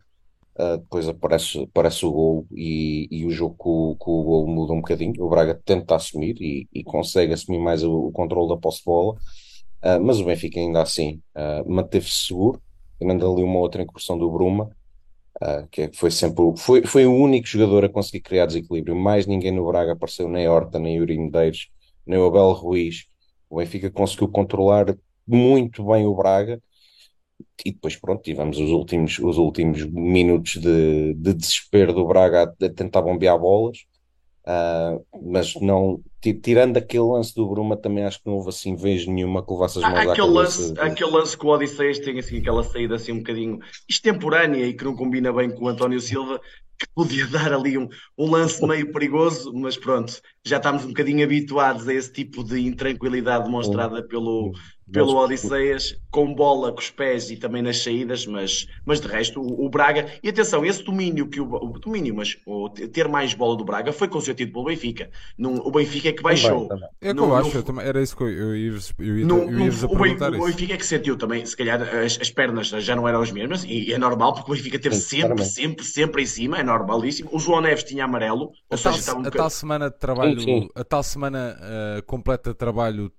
Uh, 0.55 0.77
depois 0.77 1.07
aparece, 1.07 1.63
aparece 1.63 2.05
o 2.05 2.11
gol 2.11 2.47
e, 2.51 3.07
e 3.09 3.25
o 3.25 3.31
jogo 3.31 3.55
com, 3.57 3.95
com, 3.97 4.11
o 4.11 4.23
gol 4.23 4.47
muda 4.47 4.73
um 4.73 4.81
bocadinho. 4.81 5.13
O 5.23 5.29
Braga 5.29 5.59
tenta 5.63 5.95
assumir 5.95 6.35
e, 6.41 6.67
e 6.73 6.83
consegue 6.83 7.31
assumir 7.33 7.59
mais 7.59 7.83
o, 7.83 8.07
o 8.07 8.11
controle 8.11 8.49
da 8.49 8.57
posse 8.57 8.79
de 8.79 8.85
bola, 8.85 9.13
uh, 9.13 10.03
mas 10.03 10.19
o 10.19 10.25
Benfica 10.25 10.59
ainda 10.59 10.81
assim 10.81 11.21
manteve-se 11.65 12.27
seguro, 12.27 12.61
tendo 12.99 13.31
ali 13.31 13.43
uma 13.43 13.59
outra 13.59 13.81
incursão 13.81 14.17
do 14.17 14.29
Bruma, 14.29 14.69
que 15.71 15.89
foi 15.93 16.11
sempre 16.11 16.43
foi, 16.57 16.85
foi 16.85 17.05
o 17.05 17.13
único 17.13 17.47
jogador 17.47 17.85
a 17.85 17.89
conseguir 17.89 18.21
criar 18.21 18.45
desequilíbrio. 18.45 18.95
Mais 18.95 19.25
ninguém 19.25 19.51
no 19.51 19.65
Braga 19.65 19.93
apareceu, 19.93 20.27
nem 20.27 20.47
Horta, 20.47 20.79
nem 20.79 20.97
Yuri 20.97 21.17
Medeiros, 21.17 21.69
nem 22.05 22.19
o 22.19 22.25
Abel 22.27 22.51
Ruiz. 22.51 23.05
O 23.49 23.57
Benfica 23.57 23.89
conseguiu 23.89 24.27
controlar 24.29 24.95
muito 25.27 25.83
bem 25.85 26.05
o 26.05 26.15
Braga 26.15 26.61
e 27.65 27.71
depois 27.71 27.95
pronto, 27.95 28.21
tivemos 28.21 28.57
os 28.57 28.69
últimos, 28.69 29.19
os 29.19 29.37
últimos 29.37 29.85
minutos 29.85 30.53
de, 30.53 31.13
de 31.13 31.33
desespero 31.33 31.93
do 31.93 32.05
Braga 32.05 32.43
a, 32.43 32.65
a 32.65 32.69
tentar 32.69 33.01
bombear 33.01 33.37
bolas, 33.37 33.85
uh, 34.49 35.05
mas 35.21 35.53
não, 35.55 36.01
tirando 36.21 36.77
aquele 36.77 37.03
lance 37.03 37.35
do 37.35 37.47
Bruma, 37.47 37.77
também 37.77 38.03
acho 38.03 38.19
que 38.19 38.27
não 38.27 38.35
houve 38.35 38.49
assim 38.49 38.75
vez 38.75 39.05
nenhuma 39.05 39.45
que 39.45 39.51
levasse 39.53 39.77
as 39.77 39.83
mãos 39.83 40.09
aquele 40.09 40.27
lance, 40.27 40.73
de... 40.73 40.79
Aquele 40.79 41.11
lance 41.11 41.37
que 41.37 41.45
o 41.45 41.49
Odisseias 41.49 41.99
tem 41.99 42.17
assim, 42.17 42.39
aquela 42.39 42.63
saída 42.63 42.95
assim 42.95 43.11
um 43.11 43.19
bocadinho 43.19 43.59
extemporânea 43.87 44.65
e 44.65 44.73
que 44.73 44.83
não 44.83 44.95
combina 44.95 45.31
bem 45.31 45.51
com 45.51 45.65
o 45.65 45.67
António 45.67 45.99
Silva, 45.99 46.41
que 46.79 46.87
podia 46.95 47.27
dar 47.27 47.53
ali 47.53 47.77
um, 47.77 47.87
um 48.17 48.31
lance 48.31 48.65
meio 48.65 48.91
perigoso, 48.91 49.53
mas 49.53 49.77
pronto, 49.77 50.19
já 50.45 50.57
estamos 50.57 50.83
um 50.83 50.89
bocadinho 50.89 51.23
habituados 51.23 51.87
a 51.87 51.93
esse 51.93 52.11
tipo 52.11 52.43
de 52.43 52.59
intranquilidade 52.59 53.45
demonstrada 53.45 54.01
pelo, 54.01 54.51
pelo 54.91 55.15
Odisseias, 55.15 55.95
com 56.11 56.33
bola 56.33 56.71
com 56.71 56.79
os 56.79 56.89
pés 56.89 57.29
e 57.29 57.37
também 57.37 57.61
nas 57.61 57.81
saídas, 57.81 58.25
mas, 58.25 58.67
mas 58.85 58.99
de 58.99 59.07
resto 59.07 59.41
o, 59.41 59.65
o 59.65 59.69
Braga, 59.69 60.07
e 60.23 60.29
atenção, 60.29 60.65
esse 60.65 60.83
domínio 60.83 61.27
que 61.27 61.39
o, 61.39 61.45
o, 61.45 61.79
domínio, 61.79 62.15
mas 62.15 62.37
o 62.45 62.69
ter 62.69 63.07
mais 63.07 63.33
bola 63.33 63.55
do 63.55 63.63
Braga 63.63 63.91
foi 63.91 64.07
consentido 64.07 64.51
pelo 64.51 64.65
Benfica. 64.65 65.09
Num, 65.37 65.57
o 65.57 65.71
Benfica 65.71 66.09
é 66.09 66.13
que 66.13 66.23
baixou. 66.23 66.67
Também, 66.67 66.89
também. 66.89 66.89
É 67.01 67.13
que 67.13 67.19
eu 67.19 67.35
acho, 67.35 67.57
eu 67.57 67.81
era 67.81 68.01
isso 68.01 68.17
que 68.17 68.23
eu, 68.23 68.29
eu 68.29 68.55
ia, 68.55 68.71
eu 68.71 68.77
ia, 68.77 69.07
eu 69.07 69.17
ia 69.19 69.25
no, 69.25 69.97
perguntar. 69.97 70.33
O, 70.33 70.41
o 70.41 70.45
Benfica 70.45 70.73
é 70.73 70.77
que 70.77 70.85
sentiu 70.85 71.17
também, 71.17 71.45
se 71.45 71.55
calhar 71.55 71.81
as, 71.81 72.19
as, 72.19 72.29
pernas 72.29 72.67
já 72.67 72.95
não 72.95 73.07
eram 73.07 73.21
as 73.21 73.31
mesmas, 73.31 73.63
e 73.63 73.93
é 73.93 73.97
normal, 73.97 74.33
porque 74.33 74.51
o 74.51 74.55
Benfica 74.55 74.79
teve 74.79 74.95
Sim, 74.95 75.21
sempre, 75.21 75.45
sempre, 75.45 75.85
sempre 75.85 76.23
em 76.23 76.25
cima, 76.25 76.59
é 76.59 76.63
normalíssimo. 76.63 77.29
O 77.31 77.39
João 77.39 77.61
Neves 77.61 77.83
tinha 77.83 78.05
amarelo, 78.05 78.51
a 78.69 78.75
ou 78.75 78.77
tal, 78.77 78.93
seja, 78.93 79.15
um 79.15 79.25
a 79.25 79.31
tal 79.31 79.49
semana 79.49 79.89
de 79.89 79.97
trabalho, 79.97 80.39
sim, 80.39 80.61
sim. 80.61 80.69
a 80.75 80.83
tal 80.83 81.03
semana 81.03 81.57
uh, 81.59 82.03
completa 82.03 82.51
de 82.51 82.55
trabalho 82.55 83.11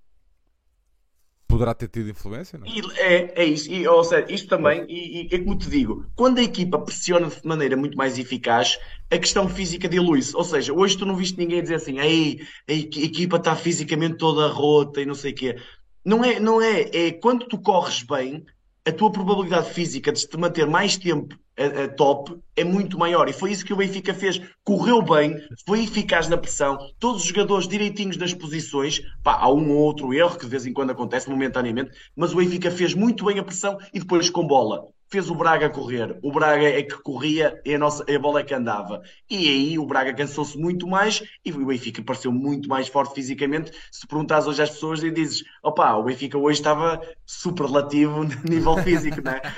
poderá 1.50 1.74
ter 1.74 1.88
tido 1.88 2.08
influência, 2.08 2.58
não 2.58 2.66
é? 2.66 2.70
É, 2.98 3.42
é 3.42 3.44
isso. 3.44 3.70
E, 3.70 3.86
ou 3.86 4.04
seja, 4.04 4.24
isto 4.32 4.48
também, 4.48 4.86
e, 4.88 5.22
e 5.22 5.34
é 5.34 5.38
como 5.38 5.58
te 5.58 5.68
digo, 5.68 6.06
quando 6.14 6.38
a 6.38 6.42
equipa 6.42 6.78
pressiona 6.78 7.26
de 7.26 7.44
maneira 7.44 7.76
muito 7.76 7.96
mais 7.96 8.18
eficaz, 8.18 8.78
a 9.10 9.18
questão 9.18 9.48
física 9.48 9.88
dilui-se. 9.88 10.36
Ou 10.36 10.44
seja, 10.44 10.72
hoje 10.72 10.96
tu 10.96 11.04
não 11.04 11.16
viste 11.16 11.36
ninguém 11.36 11.60
dizer 11.60 11.74
assim, 11.74 11.98
Ei, 11.98 12.40
a 12.68 12.72
equipa 12.72 13.36
está 13.36 13.56
fisicamente 13.56 14.16
toda 14.16 14.46
rota 14.46 15.00
e 15.00 15.06
não 15.06 15.14
sei 15.14 15.32
o 15.32 15.34
quê. 15.34 15.56
Não 16.04 16.24
é, 16.24 16.38
não 16.38 16.62
é, 16.62 16.82
é 16.92 17.12
quando 17.12 17.46
tu 17.46 17.58
corres 17.58 18.02
bem, 18.02 18.44
a 18.86 18.92
tua 18.92 19.10
probabilidade 19.10 19.70
física 19.74 20.12
de 20.12 20.26
te 20.26 20.36
manter 20.36 20.66
mais 20.66 20.96
tempo 20.96 21.36
a, 21.84 21.88
top 21.88 22.36
é 22.56 22.64
muito 22.64 22.98
maior. 22.98 23.28
E 23.28 23.32
foi 23.32 23.52
isso 23.52 23.64
que 23.64 23.72
o 23.72 23.76
Benfica 23.76 24.14
fez. 24.14 24.40
Correu 24.64 25.02
bem, 25.02 25.36
foi 25.66 25.84
eficaz 25.84 26.28
na 26.28 26.36
pressão, 26.36 26.78
todos 26.98 27.22
os 27.22 27.28
jogadores 27.28 27.68
direitinhos 27.68 28.16
das 28.16 28.32
posições. 28.32 29.00
Pá, 29.22 29.34
há 29.34 29.50
um 29.50 29.70
ou 29.70 29.78
outro 29.78 30.12
erro 30.14 30.36
que 30.36 30.44
de 30.44 30.50
vez 30.50 30.66
em 30.66 30.72
quando 30.72 30.90
acontece 30.90 31.28
momentaneamente, 31.28 31.90
mas 32.16 32.32
o 32.32 32.36
Benfica 32.36 32.70
fez 32.70 32.94
muito 32.94 33.24
bem 33.24 33.38
a 33.38 33.44
pressão 33.44 33.78
e 33.92 34.00
depois 34.00 34.30
com 34.30 34.46
bola 34.46 34.86
fez 35.10 35.28
o 35.28 35.34
Braga 35.34 35.68
correr. 35.68 36.16
O 36.22 36.30
Braga 36.30 36.64
é 36.64 36.82
que 36.82 36.96
corria 37.02 37.60
e 37.64 37.74
a, 37.74 37.78
nossa, 37.78 38.04
a 38.08 38.18
bola 38.18 38.40
é 38.40 38.44
que 38.44 38.54
andava. 38.54 39.02
E 39.28 39.48
aí 39.48 39.78
o 39.78 39.84
Braga 39.84 40.14
cansou-se 40.14 40.56
muito 40.56 40.86
mais 40.86 41.22
e 41.44 41.52
o 41.52 41.66
Benfica 41.66 42.02
pareceu 42.02 42.30
muito 42.30 42.68
mais 42.68 42.86
forte 42.86 43.14
fisicamente. 43.14 43.72
Se 43.90 44.06
perguntares 44.06 44.46
hoje 44.46 44.62
às 44.62 44.70
pessoas 44.70 45.02
e 45.02 45.10
dizes, 45.10 45.42
opá, 45.62 45.94
o 45.96 46.04
Benfica 46.04 46.38
hoje 46.38 46.60
estava 46.60 47.02
superlativo 47.26 48.22
no 48.24 48.42
nível 48.48 48.76
físico, 48.78 49.20
não 49.20 49.32
é? 49.32 49.42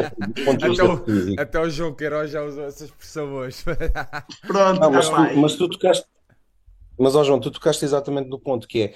até, 0.50 0.82
o, 0.82 1.40
até 1.40 1.60
o 1.60 1.70
João 1.70 1.94
Queiroz 1.94 2.30
já 2.30 2.42
usou 2.42 2.64
essa 2.64 2.84
expressão 2.84 3.32
hoje. 3.34 3.62
Pronto, 4.46 4.80
não, 4.80 4.90
mas, 4.90 5.08
tu, 5.08 5.36
mas 5.36 5.54
tu 5.56 5.68
tocaste, 5.68 6.06
mas 6.98 7.14
ó 7.14 7.22
João, 7.22 7.38
tu 7.38 7.50
tocaste 7.50 7.84
exatamente 7.84 8.28
no 8.30 8.38
ponto 8.38 8.66
que 8.66 8.82
é 8.82 8.94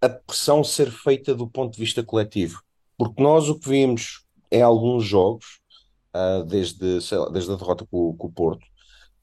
a 0.00 0.08
pressão 0.08 0.62
ser 0.62 0.92
feita 0.92 1.34
do 1.34 1.48
ponto 1.48 1.74
de 1.74 1.80
vista 1.80 2.04
coletivo. 2.04 2.62
Porque 2.96 3.20
nós 3.20 3.48
o 3.48 3.58
que 3.58 3.68
vimos 3.68 4.24
em 4.50 4.62
alguns 4.62 5.04
jogos 5.04 5.60
uh, 6.14 6.44
desde, 6.44 6.98
lá, 7.12 7.28
desde 7.30 7.52
a 7.52 7.56
derrota 7.56 7.86
com, 7.90 8.16
com, 8.16 8.26
o 8.26 8.32
Porto. 8.32 8.66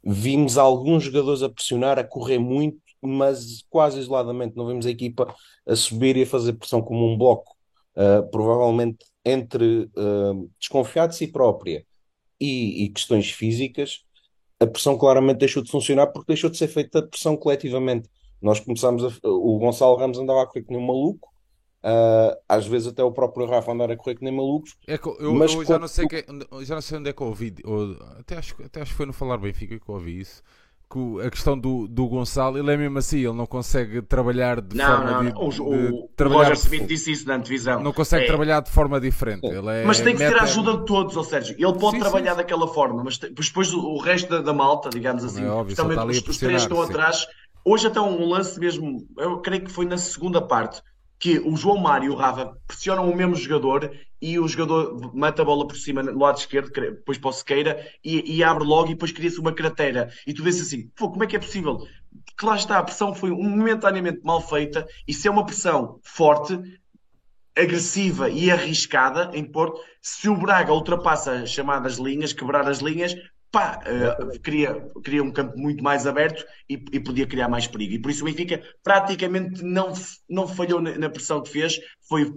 Vimos 0.03 0.57
alguns 0.57 1.03
jogadores 1.03 1.41
a 1.41 1.49
pressionar, 1.49 1.97
a 1.99 2.03
correr 2.03 2.39
muito, 2.39 2.79
mas 3.01 3.63
quase 3.69 3.99
isoladamente. 3.99 4.55
Não 4.55 4.67
vimos 4.67 4.85
a 4.85 4.91
equipa 4.91 5.33
a 5.67 5.75
subir 5.75 6.17
e 6.17 6.23
a 6.23 6.27
fazer 6.27 6.53
pressão 6.53 6.81
como 6.81 7.05
um 7.11 7.17
bloco. 7.17 7.55
Uh, 7.95 8.29
provavelmente 8.29 9.05
entre 9.23 9.89
uh, 9.95 10.51
desconfiar 10.59 11.07
de 11.07 11.15
si 11.15 11.27
própria 11.27 11.85
e, 12.39 12.83
e, 12.83 12.89
questões 12.89 13.31
físicas, 13.31 14.03
a 14.59 14.67
pressão 14.67 14.97
claramente 14.97 15.39
deixou 15.39 15.63
de 15.63 15.71
funcionar 15.71 16.07
porque 16.07 16.27
deixou 16.27 16.49
de 16.49 16.57
ser 16.57 16.67
feita 16.67 17.01
pressão 17.01 17.37
coletivamente. 17.37 18.09
Nós 18.41 18.59
começámos 18.59 19.03
a, 19.03 19.27
o 19.27 19.57
Gonçalo 19.57 19.95
Ramos 19.95 20.19
andava 20.19 20.43
a 20.43 20.45
correr 20.45 20.63
como 20.63 20.77
um 20.79 20.85
maluco, 20.85 21.33
Uh, 21.85 22.35
às 22.49 22.65
vezes 22.65 22.87
até 22.87 23.03
o 23.03 23.11
próprio 23.11 23.45
Rafa 23.45 23.71
andar 23.71 23.91
a 23.91 23.95
correr 23.95 24.15
que 24.15 24.23
nem 24.23 24.35
malucos. 24.35 24.75
É 24.87 24.97
que 24.97 25.07
eu, 25.07 25.35
mas 25.35 25.53
eu 25.53 25.63
já, 25.63 25.77
não 25.77 25.87
sei 25.87 26.07
que, 26.07 26.25
já 26.63 26.73
não 26.73 26.81
sei 26.81 26.97
onde 26.97 27.11
é 27.11 27.13
que 27.13 27.21
eu 27.21 27.27
ouvi, 27.27 27.53
ou, 27.63 27.95
até, 28.19 28.37
acho, 28.37 28.55
até 28.65 28.81
acho 28.81 28.89
que 28.89 28.97
foi 28.97 29.05
no 29.05 29.13
Falar 29.13 29.37
Benfica 29.37 29.77
que 29.77 29.87
eu 29.87 29.93
ouvi 29.93 30.19
isso. 30.19 30.41
Que 30.91 30.99
a 31.23 31.29
questão 31.29 31.55
do, 31.55 31.87
do 31.87 32.07
Gonçalo, 32.07 32.57
ele 32.57 32.71
é 32.71 32.77
mesmo 32.77 32.97
assim, 32.97 33.19
ele 33.19 33.33
não 33.33 33.45
consegue 33.45 34.01
trabalhar 34.01 34.61
de 34.61 34.75
não, 34.75 34.85
forma 34.85 35.11
não, 35.11 35.25
de, 35.25 35.33
não. 35.33 35.49
de, 35.49 35.61
o, 35.61 36.09
trabalhar 36.15 36.39
o 36.39 36.43
Roger 36.49 36.57
Smith 36.57 36.87
disse 36.87 37.11
isso 37.11 37.27
na 37.27 37.35
antevisão. 37.35 37.79
Não 37.83 37.93
consegue 37.93 38.23
é. 38.23 38.27
trabalhar 38.27 38.61
de 38.61 38.71
forma 38.71 38.99
diferente. 38.99 39.45
Ele 39.45 39.69
é, 39.69 39.83
mas 39.83 39.99
tem 39.99 40.15
que 40.15 40.25
ter 40.25 40.37
a 40.37 40.41
ajuda 40.41 40.77
de 40.77 40.85
todos, 40.85 41.15
ou 41.15 41.23
seja, 41.23 41.53
ele 41.53 41.73
pode 41.73 41.97
sim, 41.97 41.99
trabalhar 41.99 42.31
sim. 42.31 42.37
daquela 42.37 42.67
forma, 42.67 43.03
mas 43.03 43.19
depois 43.19 43.71
o 43.71 43.97
resto 43.99 44.27
da, 44.27 44.41
da 44.41 44.53
malta, 44.53 44.89
digamos 44.89 45.23
assim, 45.23 45.43
é 45.43 45.49
óbvio, 45.49 45.75
os, 46.09 46.27
os 46.29 46.37
três 46.39 46.63
estão 46.63 46.83
sim. 46.83 46.89
atrás. 46.89 47.27
Hoje 47.63 47.87
até 47.87 48.01
um 48.01 48.27
lance 48.27 48.59
mesmo, 48.59 49.07
eu 49.17 49.39
creio 49.39 49.63
que 49.63 49.71
foi 49.71 49.85
na 49.85 49.99
segunda 49.99 50.41
parte 50.41 50.81
que 51.17 51.39
o 51.39 51.55
João 51.55 51.77
Mário 51.77 52.07
e 52.07 52.09
o 52.09 52.15
Rafa 52.15 52.57
pressionam 52.67 53.09
o 53.09 53.15
mesmo 53.15 53.35
jogador 53.35 53.91
e 54.21 54.39
o 54.39 54.47
jogador 54.47 55.15
mata 55.15 55.41
a 55.41 55.45
bola 55.45 55.67
por 55.67 55.77
cima 55.77 56.01
no 56.01 56.19
lado 56.19 56.37
esquerdo, 56.37 56.71
depois 56.71 57.17
para 57.17 57.29
o 57.29 57.33
Sequeira, 57.33 57.87
e, 58.03 58.37
e 58.37 58.43
abre 58.43 58.63
logo 58.63 58.87
e 58.87 58.93
depois 58.93 59.11
cria-se 59.11 59.39
uma 59.39 59.53
cratera. 59.53 60.09
E 60.25 60.33
tu 60.33 60.43
vês 60.43 60.59
assim, 60.59 60.87
Pô, 60.95 61.09
como 61.09 61.23
é 61.23 61.27
que 61.27 61.35
é 61.35 61.39
possível? 61.39 61.87
Que 62.37 62.45
lá 62.45 62.55
está, 62.55 62.79
a 62.79 62.83
pressão 62.83 63.13
foi 63.13 63.29
momentaneamente 63.29 64.21
mal 64.23 64.41
feita, 64.41 64.87
e 65.07 65.13
se 65.13 65.27
é 65.27 65.31
uma 65.31 65.45
pressão 65.45 65.99
forte, 66.03 66.59
agressiva 67.55 68.29
e 68.29 68.51
arriscada 68.51 69.31
em 69.33 69.43
Porto, 69.43 69.79
se 70.01 70.27
o 70.27 70.35
Braga 70.35 70.73
ultrapassa 70.73 71.31
as 71.31 71.49
chamadas 71.49 71.97
linhas, 71.97 72.33
quebrar 72.33 72.67
as 72.67 72.79
linhas, 72.79 73.15
pá, 73.55 73.79
uh, 73.87 74.37
queria, 74.41 74.85
queria 75.01 75.23
um 75.23 75.31
campo 75.31 75.57
muito 75.57 75.81
mais 75.81 76.05
aberto 76.05 76.45
e, 76.69 76.73
e, 76.73 76.99
podia 76.99 77.25
criar 77.25 77.47
mais 77.47 77.65
perigo. 77.65 77.93
E 77.93 77.99
por 77.99 78.11
isso 78.11 78.21
o 78.21 78.25
Benfica 78.25 78.61
praticamente 78.83 79.63
não, 79.63 79.93
não 80.29 80.45
falhou 80.45 80.81
na, 80.81 80.97
na 80.97 81.09
pressão 81.09 81.41
que 81.41 81.49
fez, 81.49 81.79
foi 82.01 82.29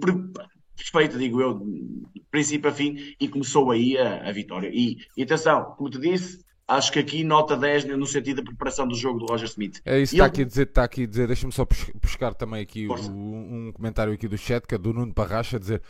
perfeito, 0.77 1.19
digo 1.19 1.41
eu, 1.41 1.59
de 1.59 2.23
princípio 2.31 2.71
a 2.71 2.73
fim, 2.73 3.17
e 3.21 3.27
começou 3.27 3.73
aí 3.73 3.99
a, 3.99 4.29
a 4.29 4.31
vitória. 4.31 4.71
E, 4.73 4.99
e, 5.17 5.25
atenção, 5.25 5.75
como 5.77 5.91
te 5.91 5.99
disse, 5.99 6.39
acho 6.69 6.93
que 6.93 7.01
aqui 7.01 7.25
nota 7.25 7.57
10 7.57 7.87
no 7.87 8.07
sentido 8.07 8.37
da 8.37 8.45
preparação 8.45 8.87
do 8.87 8.95
jogo 8.95 9.19
do 9.19 9.27
Roger 9.27 9.49
Smith. 9.49 9.81
É 9.85 9.99
isso 9.99 10.13
que 10.13 10.19
está 10.19 10.27
ele... 10.27 10.31
aqui 10.31 10.43
a 10.43 10.45
dizer, 10.45 10.69
está 10.69 10.85
aqui 10.85 11.03
a 11.03 11.07
dizer, 11.07 11.27
deixa-me 11.27 11.53
só 11.53 11.67
buscar 12.01 12.33
também 12.33 12.63
aqui 12.63 12.87
o, 12.87 12.95
um 12.95 13.73
comentário 13.73 14.13
aqui 14.13 14.29
do 14.29 14.39
chat, 14.39 14.65
que 14.65 14.75
é 14.77 14.79
do 14.79 14.93
Nuno 14.93 15.13
Parracha, 15.13 15.57
a 15.57 15.61
dizer 15.61 15.83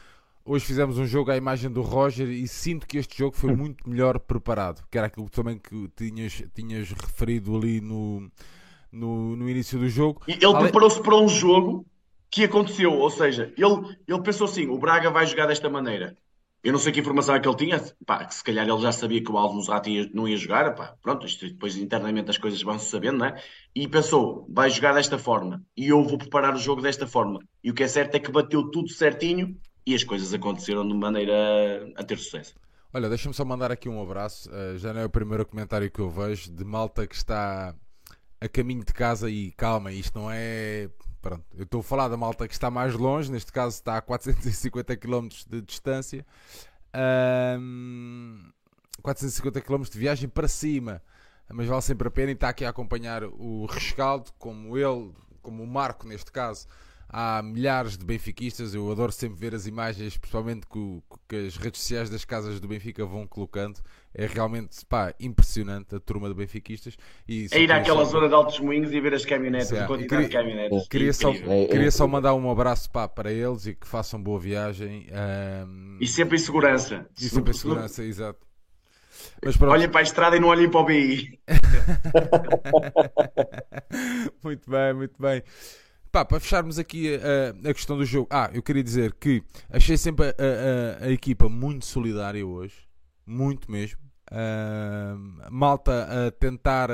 hoje 0.49 0.65
fizemos 0.65 0.99
um 0.99 1.07
jogo 1.07 1.31
à 1.31 1.37
imagem 1.37 1.71
do 1.71 1.83
Roger 1.83 2.29
e 2.29 2.49
sinto 2.49 2.87
que 2.87 2.97
este 2.97 3.19
jogo 3.19 3.37
foi 3.37 3.55
muito 3.55 3.89
melhor 3.89 4.19
preparado, 4.19 4.83
que 4.91 4.97
era 4.97 5.07
aquilo 5.07 5.29
também 5.29 5.59
que 5.59 5.89
tinhas, 5.95 6.43
tinhas 6.55 6.91
referido 6.91 7.55
ali 7.55 7.81
no, 7.81 8.31
no, 8.91 9.37
no 9.37 9.49
início 9.49 9.79
do 9.79 9.89
jogo. 9.89 10.23
E 10.27 10.33
ele 10.33 10.59
preparou-se 10.59 11.01
para 11.03 11.17
um 11.17 11.29
jogo 11.29 11.87
que 12.31 12.45
aconteceu, 12.45 12.93
ou 12.93 13.11
seja, 13.11 13.53
ele, 13.57 13.97
ele 14.07 14.23
pensou 14.23 14.47
assim: 14.47 14.67
o 14.67 14.79
Braga 14.79 15.11
vai 15.11 15.27
jogar 15.27 15.47
desta 15.47 15.69
maneira. 15.69 16.17
Eu 16.61 16.73
não 16.73 16.79
sei 16.81 16.93
que 16.93 16.99
informação 16.99 17.37
é 17.37 17.41
que 17.41 17.49
ele 17.49 17.57
tinha, 17.57 17.81
pá, 18.05 18.25
que 18.25 18.35
se 18.35 18.43
calhar 18.43 18.69
ele 18.69 18.81
já 18.81 18.91
sabia 18.91 19.23
que 19.23 19.31
o 19.31 19.39
Alves 19.39 19.57
Musrati 19.57 20.11
não 20.13 20.27
ia 20.27 20.37
jogar, 20.37 20.75
pá, 20.75 20.97
pronto, 21.01 21.25
isto, 21.25 21.47
depois 21.47 21.77
internamente 21.77 22.31
as 22.31 22.37
coisas 22.37 22.61
vão-se 22.61 22.87
sabendo, 22.87 23.19
né? 23.19 23.41
E 23.73 23.87
pensou, 23.87 24.45
vai 24.51 24.69
jogar 24.69 24.93
desta 24.93 25.17
forma, 25.17 25.63
e 25.77 25.89
eu 25.89 26.03
vou 26.03 26.19
preparar 26.19 26.55
o 26.55 26.59
jogo 26.59 26.83
desta 26.83 27.07
forma. 27.07 27.39
E 27.63 27.71
o 27.71 27.75
que 27.75 27.85
é 27.85 27.89
certo 27.89 28.17
é 28.17 28.19
que 28.19 28.33
bateu 28.33 28.69
tudo 28.71 28.89
certinho, 28.89 29.57
e 29.89 29.95
as 29.95 30.05
coisas 30.05 30.35
aconteceram 30.35 30.87
de 30.87 30.93
maneira 30.93 31.91
a 31.97 32.05
ter 32.05 32.19
sucesso. 32.19 32.55
Olha, 32.93 33.09
deixa-me 33.09 33.35
só 33.35 33.43
mandar 33.43 33.73
aqui 33.73 33.89
um 33.89 34.03
abraço. 34.03 34.51
Uh, 34.51 34.77
já 34.77 34.93
não 34.93 35.01
é 35.01 35.07
o 35.07 35.09
primeiro 35.09 35.47
comentário 35.47 35.91
que 35.91 35.99
eu 35.99 36.11
vejo 36.11 36.53
de 36.53 36.63
malta 36.63 37.07
que 37.07 37.15
está 37.15 37.75
a 38.39 38.49
caminho 38.49 38.85
de 38.85 38.93
casa 38.93 39.31
e 39.31 39.51
calma, 39.53 39.91
isto 39.91 40.19
não 40.19 40.31
é. 40.31 40.91
Pronto, 41.23 41.43
eu 41.57 41.65
estou 41.65 41.81
a 41.81 41.83
falar 41.83 42.09
da 42.09 42.19
malta 42.19 42.47
que 42.47 42.53
está 42.53 42.71
mais 42.71 42.93
longe, 42.93 43.33
neste 43.33 43.51
caso 43.51 43.77
está 43.77 43.97
a 43.97 44.03
450 44.03 44.95
km 44.95 45.27
de 45.49 45.63
distância. 45.63 46.27
Um, 47.59 48.51
450 49.03 49.59
km 49.63 49.85
de 49.85 49.99
viagem 49.99 50.29
para 50.29 50.49
cima, 50.49 51.03
mas 51.51 51.67
vale 51.67 51.81
sempre 51.81 52.09
a 52.09 52.11
pena 52.11 52.31
e 52.31 52.35
está 52.35 52.51
aqui 52.51 52.63
a 52.63 52.69
acompanhar 52.69 53.25
o 53.25 53.65
rescaldo, 53.65 54.33
como 54.39 54.77
ele, 54.77 55.13
como 55.41 55.63
o 55.63 55.67
Marco 55.67 56.07
neste 56.07 56.31
caso, 56.31 56.67
há 57.09 57.43
milhares 57.43 57.97
de 57.97 58.05
benfiquistas. 58.05 58.75
Eu 58.75 58.91
adoro 58.91 59.11
sempre 59.11 59.39
ver 59.39 59.55
as 59.55 59.67
imagens, 59.67 60.17
principalmente 60.17 60.67
que, 60.67 61.03
que 61.29 61.47
as 61.47 61.57
redes 61.57 61.81
sociais 61.81 62.11
das 62.11 62.25
casas 62.25 62.61
do 62.61 62.69
Benfica 62.69 63.05
vão 63.05 63.27
colocando. 63.27 63.81
É 64.15 64.27
realmente 64.27 64.85
pá, 64.87 65.15
impressionante 65.21 65.95
a 65.95 66.01
turma 66.01 66.29
de 66.29 66.35
benfiquistas. 66.35 66.97
E 67.27 67.47
é 67.53 67.61
ir 67.61 67.73
àquela 67.73 68.05
só... 68.05 68.13
zona 68.13 68.29
de 68.29 68.35
Altos 68.35 68.59
Moinhos 68.61 68.93
e 68.93 69.01
ver 69.01 69.15
as 69.15 69.25
caminhonetas, 69.25 69.73
a 69.73 69.87
quantidade 69.87 70.09
queria, 70.09 70.29
de 70.29 70.33
caminhonetas. 70.33 70.89
Queria 70.89 71.13
só, 71.13 71.33
queria 71.33 71.91
só 71.91 72.07
mandar 72.07 72.35
um 72.35 72.51
abraço 72.51 72.91
pá, 72.91 73.07
para 73.07 73.33
eles 73.33 73.67
e 73.67 73.75
que 73.75 73.87
façam 73.87 74.21
boa 74.21 74.41
viagem. 74.41 75.07
Um... 75.67 75.99
E 76.01 76.07
sempre 76.07 76.37
em 76.37 76.41
segurança. 76.41 77.07
E 77.19 77.29
sempre 77.29 77.51
em 77.51 77.55
segurança, 77.55 78.03
exato. 78.03 78.47
Mas 79.45 79.61
Olhem 79.61 79.89
para 79.89 80.01
a 80.01 80.03
estrada 80.03 80.37
e 80.37 80.41
não 80.41 80.49
olhem 80.49 80.71
para 80.71 80.81
o 80.81 80.85
BI. 80.85 81.39
muito 84.43 84.71
bem, 84.71 84.95
muito 84.95 85.21
bem. 85.21 85.43
Pá, 86.11 86.25
para 86.25 86.41
fecharmos 86.41 86.79
aqui 86.79 87.15
a, 87.15 87.69
a, 87.69 87.75
questão 87.75 87.97
do 87.97 88.05
jogo, 88.05 88.29
ah, 88.31 88.51
eu 88.53 88.63
queria 88.63 88.83
dizer 88.83 89.13
que 89.15 89.43
achei 89.69 89.97
sempre 89.97 90.27
a, 90.27 91.03
a, 91.03 91.07
a 91.07 91.11
equipa 91.11 91.49
muito 91.49 91.85
solidária 91.85 92.47
hoje, 92.47 92.89
muito 93.27 93.71
mesmo. 93.71 93.99
Uh, 94.31 95.51
malta 95.51 96.27
a 96.27 96.31
tentar 96.31 96.91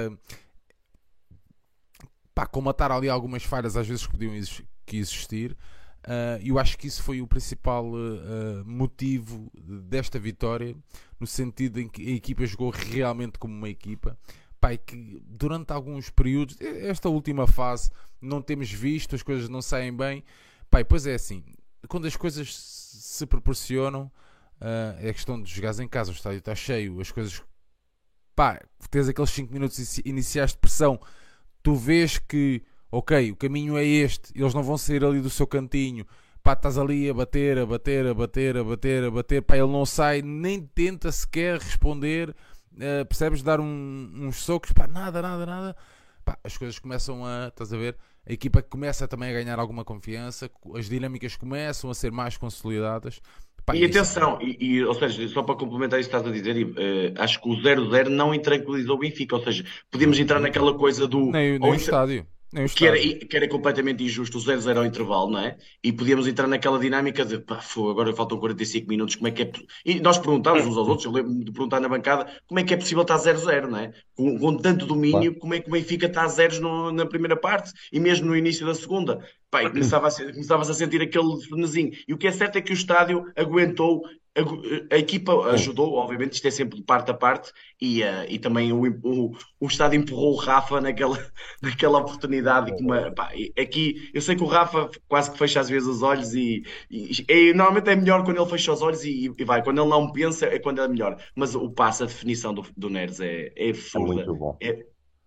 pá, 2.34 2.46
comatar 2.46 2.92
ali 2.92 3.08
algumas 3.08 3.42
falhas 3.42 3.76
às 3.76 3.86
vezes 3.86 4.06
que 4.06 4.12
podiam 4.12 4.32
que 4.84 4.96
existir. 4.96 5.56
Uh, 6.06 6.36
eu 6.44 6.58
acho 6.58 6.76
que 6.76 6.86
isso 6.86 7.02
foi 7.02 7.22
o 7.22 7.26
principal 7.26 7.86
uh, 7.86 8.64
motivo 8.66 9.50
desta 9.54 10.18
vitória, 10.18 10.76
no 11.18 11.26
sentido 11.26 11.80
em 11.80 11.88
que 11.88 12.06
a 12.06 12.14
equipa 12.16 12.44
jogou 12.44 12.70
realmente 12.70 13.38
como 13.38 13.54
uma 13.54 13.68
equipa 13.70 14.18
pai, 14.64 14.78
que 14.78 15.22
durante 15.26 15.74
alguns 15.74 16.08
períodos, 16.08 16.56
esta 16.58 17.10
última 17.10 17.46
fase, 17.46 17.90
não 18.18 18.40
temos 18.40 18.70
visto, 18.70 19.14
as 19.14 19.22
coisas 19.22 19.46
não 19.46 19.60
saem 19.60 19.94
bem. 19.94 20.24
Pai, 20.70 20.82
pois 20.82 21.06
é 21.06 21.12
assim, 21.14 21.44
quando 21.86 22.06
as 22.06 22.16
coisas 22.16 22.54
se 22.54 23.26
proporcionam, 23.26 24.10
uh, 24.58 24.96
é 25.06 25.12
questão 25.12 25.40
de 25.42 25.54
jogar 25.54 25.78
em 25.80 25.86
casa, 25.86 26.10
o 26.10 26.14
estádio 26.14 26.38
está 26.38 26.54
cheio, 26.54 26.98
as 26.98 27.12
coisas. 27.12 27.42
Pá, 28.34 28.58
tens 28.90 29.06
aqueles 29.06 29.28
5 29.28 29.52
minutos 29.52 29.98
iniciais 29.98 30.52
de 30.52 30.58
pressão, 30.58 30.98
tu 31.62 31.74
vês 31.74 32.16
que, 32.16 32.62
ok, 32.90 33.32
o 33.32 33.36
caminho 33.36 33.76
é 33.76 33.84
este, 33.84 34.32
eles 34.34 34.54
não 34.54 34.62
vão 34.62 34.78
sair 34.78 35.04
ali 35.04 35.20
do 35.20 35.28
seu 35.28 35.46
cantinho, 35.46 36.06
pá, 36.42 36.54
estás 36.54 36.78
ali 36.78 37.10
a 37.10 37.12
bater, 37.12 37.58
a 37.58 37.66
bater, 37.66 38.06
a 38.06 38.14
bater, 38.14 38.56
a 38.56 38.64
bater, 38.64 39.04
a 39.04 39.10
bater, 39.10 39.42
pá, 39.42 39.58
ele 39.58 39.70
não 39.70 39.84
sai, 39.84 40.22
nem 40.22 40.62
tenta 40.62 41.12
sequer 41.12 41.58
responder 41.58 42.34
uh, 42.76 43.04
percebes? 43.06 43.42
Dar 43.42 43.60
um, 43.60 44.10
uns 44.14 44.36
socos, 44.36 44.72
pá, 44.72 44.86
nada, 44.86 45.20
nada, 45.22 45.46
nada. 45.46 45.76
Pá, 46.24 46.38
as 46.42 46.56
coisas 46.56 46.78
começam 46.78 47.24
a, 47.24 47.48
estás 47.48 47.72
a 47.72 47.76
ver? 47.76 47.96
A 48.26 48.32
equipa 48.32 48.62
começa 48.62 49.06
também 49.06 49.30
a 49.30 49.32
ganhar 49.32 49.58
alguma 49.58 49.84
confiança, 49.84 50.50
as 50.74 50.88
dinâmicas 50.88 51.36
começam 51.36 51.90
a 51.90 51.94
ser 51.94 52.10
mais 52.10 52.36
consolidadas. 52.36 53.20
Pá, 53.66 53.74
e 53.74 53.84
atenção, 53.84 54.38
e, 54.42 54.56
e, 54.60 54.84
ou 54.84 54.94
seja, 54.94 55.26
só 55.28 55.42
para 55.42 55.54
complementar 55.54 55.98
isso 55.98 56.10
que 56.10 56.16
estás 56.16 56.30
a 56.30 56.34
dizer, 56.34 56.64
uh, 56.64 57.22
acho 57.22 57.40
que 57.40 57.48
o 57.48 57.52
0-0 57.52 58.08
não 58.08 58.34
intranquilizou 58.34 58.96
o 58.96 58.98
Benfica, 58.98 59.36
ou 59.36 59.42
seja, 59.42 59.64
podíamos 59.90 60.18
entrar 60.18 60.38
naquela 60.38 60.74
coisa 60.74 61.06
do. 61.06 61.30
Nem, 61.30 61.58
nem 61.58 61.70
o 61.70 61.74
estádio 61.74 62.26
que, 62.74 62.86
era, 62.86 62.96
que 62.96 63.36
era 63.36 63.48
completamente 63.48 64.04
injusto 64.04 64.38
o 64.38 64.40
0-0 64.40 64.76
ao 64.76 64.84
intervalo, 64.84 65.30
não 65.30 65.40
é? 65.40 65.56
E 65.82 65.92
podíamos 65.92 66.26
entrar 66.28 66.46
naquela 66.46 66.78
dinâmica 66.78 67.24
de 67.24 67.38
pá, 67.38 67.60
agora 67.76 68.14
faltam 68.14 68.38
45 68.38 68.88
minutos, 68.88 69.16
como 69.16 69.28
é 69.28 69.30
que 69.32 69.42
é. 69.42 69.52
E 69.84 70.00
nós 70.00 70.18
perguntávamos 70.18 70.66
uns 70.66 70.76
aos 70.76 70.88
outros, 70.88 71.04
eu 71.04 71.12
lembro 71.12 71.32
de 71.44 71.50
perguntar 71.50 71.80
na 71.80 71.88
bancada, 71.88 72.30
como 72.46 72.60
é 72.60 72.64
que 72.64 72.72
é 72.72 72.76
possível 72.76 73.02
estar 73.02 73.16
0-0, 73.16 73.66
não 73.68 73.78
é? 73.78 73.92
Com, 74.14 74.38
com, 74.38 74.56
tanto 74.56 74.86
domínio, 74.86 75.36
como 75.38 75.54
é 75.54 75.60
que 75.60 75.68
o 75.68 75.72
Benfica 75.72 76.06
está 76.06 76.22
a 76.22 76.28
zeros 76.28 76.60
no, 76.60 76.92
na 76.92 77.06
primeira 77.06 77.36
parte 77.36 77.72
e 77.92 77.98
mesmo 77.98 78.26
no 78.26 78.36
início 78.36 78.64
da 78.64 78.74
segunda? 78.74 79.18
Pá, 79.50 79.68
começava 79.68 80.08
a, 80.08 80.32
começavas 80.32 80.70
a 80.70 80.74
sentir 80.74 81.02
aquele 81.02 81.40
frenesinho. 81.48 81.92
E 82.06 82.14
o 82.14 82.18
que 82.18 82.26
é 82.26 82.32
certo 82.32 82.56
é 82.56 82.60
que 82.60 82.72
o 82.72 82.74
estádio 82.74 83.24
aguentou 83.36 84.02
a, 84.36 84.94
a, 84.94 84.98
equipa 84.98 85.32
ajudou, 85.52 85.94
obviamente, 85.94 86.32
isto 86.32 86.48
é 86.48 86.50
sempre 86.50 86.78
de 86.78 86.84
parte 86.84 87.10
a 87.10 87.14
parte, 87.14 87.52
e, 87.80 88.02
uh, 88.02 88.26
e 88.28 88.38
também 88.38 88.72
o, 88.72 88.82
o, 89.02 89.32
o 89.60 89.66
Estado 89.66 89.94
empurrou 89.94 90.32
o 90.32 90.36
Rafa 90.36 90.80
naquela, 90.80 91.16
naquela 91.62 91.98
oportunidade. 91.98 92.74
Que 92.74 92.82
uma, 92.82 93.12
pá, 93.12 93.30
aqui, 93.56 94.10
eu 94.12 94.20
sei 94.20 94.34
que 94.34 94.42
o 94.42 94.46
Rafa 94.46 94.90
quase 95.06 95.30
que 95.30 95.38
fecha 95.38 95.60
às 95.60 95.68
vezes 95.68 95.88
os 95.88 96.02
olhos, 96.02 96.34
e, 96.34 96.64
e, 96.90 97.24
e 97.28 97.54
normalmente 97.54 97.90
é 97.90 97.96
melhor 97.96 98.24
quando 98.24 98.40
ele 98.40 98.50
fecha 98.50 98.72
os 98.72 98.82
olhos 98.82 99.04
e, 99.04 99.32
e, 99.38 99.44
vai, 99.44 99.62
quando 99.62 99.80
ele 99.80 99.90
não 99.90 100.10
pensa, 100.10 100.46
é 100.46 100.58
quando 100.58 100.80
é 100.80 100.88
melhor. 100.88 101.16
Mas 101.36 101.54
o 101.54 101.70
passo, 101.70 102.02
a 102.02 102.06
definição 102.06 102.52
do, 102.52 102.66
do 102.76 102.90
Neres 102.90 103.20
é, 103.20 103.52
é 103.54 103.70
absurda, 103.70 104.26
é, 104.60 104.68
é, 104.68 104.86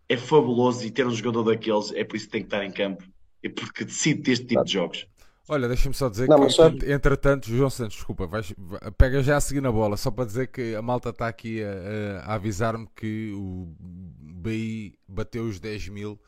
é, 0.10 0.18
fabuloso, 0.18 0.86
e 0.86 0.92
ter 0.92 1.08
um 1.08 1.12
jogador 1.12 1.44
daqueles 1.44 1.94
é 1.94 2.04
por 2.04 2.18
isso 2.18 2.26
que 2.26 2.32
tem 2.34 2.42
que 2.42 2.48
estar 2.48 2.66
em 2.66 2.72
campo, 2.72 3.04
é 3.42 3.48
porque 3.48 3.86
decide 3.86 4.32
este 4.32 4.48
tipo 4.48 4.66
de 4.66 4.74
jogos. 4.74 5.08
Olha, 5.50 5.68
deixa-me 5.68 5.96
só 5.96 6.10
dizer 6.10 6.28
não, 6.28 6.46
que, 6.46 6.50
só... 6.50 6.68
entretanto, 6.68 7.48
João 7.48 7.70
Santos, 7.70 7.96
desculpa, 7.96 8.28
vais, 8.28 8.54
pega 8.98 9.24
já 9.24 9.38
a 9.38 9.42
seguir 9.42 9.62
na 9.62 9.72
bola, 9.72 9.96
só 9.96 10.12
para 10.12 10.26
dizer 10.26 10.48
que 10.48 10.76
a 10.76 10.82
malta 10.82 11.10
está 11.10 11.28
aqui 11.28 11.64
a, 11.64 12.26
a 12.26 12.34
avisar-me 12.34 12.88
que 12.96 13.32
o 13.34 13.74
BI 13.80 15.00
bateu 15.08 15.46
os 15.46 15.58
10 15.60 15.88
mil, 15.88 16.20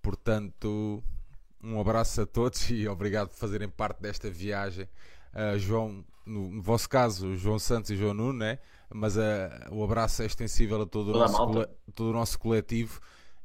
portanto, 0.00 1.02
um 1.62 1.80
abraço 1.80 2.20
a 2.20 2.26
todos 2.26 2.68
e 2.70 2.86
obrigado 2.86 3.28
por 3.28 3.36
fazerem 3.36 3.68
parte 3.68 4.00
desta 4.00 4.30
viagem. 4.30 4.88
Uh, 5.34 5.58
João, 5.58 6.04
no, 6.24 6.48
no, 6.50 6.62
vosso 6.62 6.88
caso, 6.88 7.34
João 7.34 7.58
Santos 7.58 7.90
e 7.90 7.96
João 7.96 8.14
Nuno, 8.14 8.38
né? 8.38 8.58
mas 8.94 9.16
uh, 9.16 9.20
o 9.70 9.82
abraço 9.82 10.22
é 10.22 10.26
extensível 10.26 10.82
a 10.82 10.86
todo 10.86 11.08
o, 11.08 11.18
nosso, 11.18 11.66
todo 11.94 12.10
o 12.10 12.12
nosso 12.12 12.38
coletivo 12.38 13.00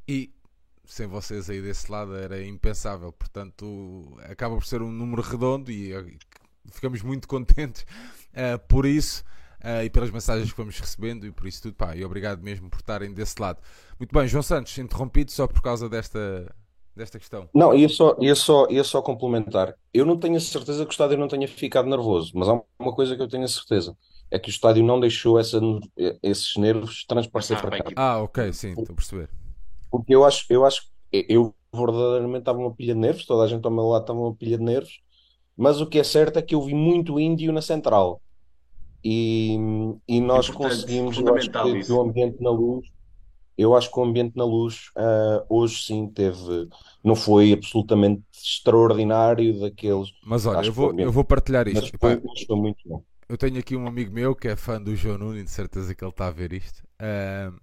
e 0.08 0.32
sem 0.88 1.06
vocês 1.06 1.50
aí 1.50 1.62
desse 1.62 1.92
lado 1.92 2.16
era 2.16 2.42
impensável. 2.44 3.12
Portanto, 3.12 4.18
acaba 4.24 4.56
por 4.56 4.66
ser 4.66 4.82
um 4.82 4.92
número 4.92 5.22
redondo 5.22 5.70
e 5.70 5.94
eh, 5.94 6.06
ficamos 6.72 7.02
muito 7.02 7.28
contentes 7.30 7.86
uh, 8.32 8.58
por 8.68 8.86
isso 8.86 9.24
uh, 9.64 9.84
e 9.84 9.90
pelas 9.90 10.10
mensagens 10.10 10.50
que 10.50 10.56
fomos 10.56 10.80
recebendo 10.80 11.26
e 11.26 11.32
por 11.32 11.46
isso 11.46 11.62
tudo. 11.62 11.76
Pá, 11.76 11.96
e 11.96 12.04
obrigado 12.04 12.42
mesmo 12.42 12.70
por 12.70 12.80
estarem 12.80 13.14
desse 13.14 13.40
lado. 13.40 13.60
Muito 14.00 14.14
bem, 14.14 14.28
João 14.28 14.42
Santos, 14.42 14.78
interrompido 14.78 15.32
só 15.32 15.46
por 15.46 15.62
causa 15.62 15.90
desta, 15.90 16.50
desta 16.96 17.20
questão. 17.20 17.50
Não, 17.54 17.76
ia 17.76 17.90
só, 17.90 18.16
ia, 18.20 18.36
só, 18.36 18.68
ia 18.70 18.84
só 18.84 19.02
complementar. 19.02 19.76
Eu 19.94 20.06
não 20.06 20.18
tenho 20.18 20.38
a 20.38 20.40
certeza 20.40 20.86
que 20.86 20.92
o 20.92 20.94
estádio 20.94 21.18
não 21.18 21.28
tenha 21.28 21.48
ficado 21.48 21.90
nervoso, 21.90 22.32
mas 22.34 22.48
há 22.48 22.62
uma 22.80 22.94
coisa 22.94 23.16
que 23.16 23.22
eu 23.22 23.28
tenho 23.28 23.44
a 23.44 23.50
certeza. 23.50 23.96
É 24.32 24.40
que 24.40 24.50
o 24.50 24.52
estádio 24.52 24.84
não 24.84 25.00
deixou 25.00 25.40
essa, 25.40 25.60
esses 26.24 26.56
nervos 26.58 27.06
transparecer 27.06 27.58
ah, 27.58 27.62
para 27.62 27.78
cá. 27.78 27.92
Ah, 27.96 28.22
ok, 28.22 28.52
sim, 28.54 28.70
estou 28.70 28.92
a 28.92 28.96
perceber. 28.96 29.30
Porque 30.00 30.16
eu 30.16 30.26
acho, 30.26 30.46
eu 30.50 30.66
acho 30.66 30.84
eu 31.12 31.56
verdadeiramente 31.74 32.40
estava 32.40 32.60
uma 32.60 32.74
pilha 32.76 32.94
de 32.94 33.00
nervos, 33.00 33.26
toda 33.26 33.44
a 33.44 33.48
gente 33.48 33.66
ao 33.66 33.72
meu 33.72 33.86
lado 33.88 34.04
estava 34.04 34.20
uma 34.20 34.36
pilha 34.36 34.58
de 34.58 34.64
nervos, 34.64 35.00
mas 35.58 35.82
o 35.82 35.88
que 35.88 36.00
é 36.00 36.04
certo 36.04 36.38
é 36.40 36.42
que 36.42 36.56
eu 36.56 36.62
vi 36.62 36.74
muito 36.76 37.20
índio 37.20 37.52
na 37.54 37.62
central. 37.62 38.22
e, 39.04 39.58
e 40.08 40.20
nós 40.22 40.50
Importante, 40.50 40.56
conseguimos, 40.76 41.18
eu 41.18 41.36
acho 41.36 41.50
que, 41.50 41.86
que 41.86 41.92
o 41.92 42.02
ambiente 42.02 42.42
na 42.42 42.52
luz, 42.52 42.88
eu 43.58 43.76
acho 43.76 43.92
que 43.92 44.00
o 44.00 44.04
ambiente 44.04 44.36
na 44.38 44.46
luz, 44.46 44.92
ah, 44.96 45.46
hoje 45.50 45.84
sim 45.84 46.08
teve, 46.10 46.70
não 47.04 47.16
foi 47.16 47.54
absolutamente 47.54 48.24
extraordinário 48.34 49.60
daqueles, 49.60 50.10
Mas 50.22 50.46
olha, 50.46 50.64
eu 50.66 50.72
acho 50.72 50.72
vou, 50.74 50.94
eu 50.98 51.12
vou 51.12 51.24
partilhar 51.24 51.68
mas 51.72 51.84
isto. 51.84 51.96
Epá, 51.96 52.00
foi, 52.00 52.22
mas 52.24 52.44
foi 52.44 52.56
muito 52.58 52.80
bom. 52.88 53.04
eu 53.30 53.38
tenho 53.38 53.60
aqui 53.60 53.76
um 53.76 53.88
amigo 53.88 54.12
meu 54.14 54.36
que 54.36 54.48
é 54.48 54.56
fã 54.56 54.82
do 54.82 54.96
João 54.96 55.18
Nuno, 55.18 55.38
e 55.38 55.44
de 55.44 55.50
certeza 55.52 55.94
que 55.96 56.04
ele 56.04 56.12
está 56.12 56.28
a 56.28 56.32
ver 56.32 56.54
isto. 56.54 56.84
Ahm, 57.00 57.58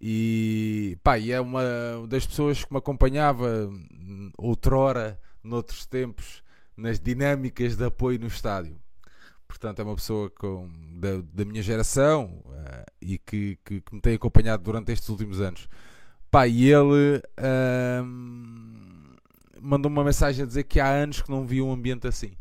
e 0.00 0.98
pá, 1.02 1.18
e 1.18 1.32
é 1.32 1.40
uma 1.40 1.62
das 2.08 2.26
pessoas 2.26 2.64
que 2.64 2.72
me 2.72 2.78
acompanhava 2.78 3.68
hum, 3.68 4.30
outrora, 4.36 5.18
noutros 5.42 5.86
tempos, 5.86 6.42
nas 6.76 7.00
dinâmicas 7.00 7.76
de 7.76 7.84
apoio 7.84 8.18
no 8.18 8.26
estádio. 8.26 8.78
Portanto, 9.48 9.80
é 9.80 9.84
uma 9.84 9.94
pessoa 9.94 10.28
com, 10.30 10.68
da, 10.98 11.22
da 11.32 11.44
minha 11.44 11.62
geração 11.62 12.42
ah, 12.50 12.84
e 13.00 13.18
que, 13.18 13.58
que, 13.64 13.80
que 13.80 13.94
me 13.94 14.00
tem 14.00 14.14
acompanhado 14.14 14.62
durante 14.62 14.92
estes 14.92 15.08
últimos 15.08 15.40
anos. 15.40 15.68
Pá, 16.30 16.46
e 16.46 16.70
ele 16.70 17.22
ahm, 17.38 19.16
mandou 19.60 19.90
uma 19.90 20.04
mensagem 20.04 20.44
a 20.44 20.46
dizer 20.46 20.64
que 20.64 20.80
há 20.80 20.88
anos 20.88 21.22
que 21.22 21.30
não 21.30 21.46
via 21.46 21.64
um 21.64 21.72
ambiente 21.72 22.06
assim. 22.06 22.36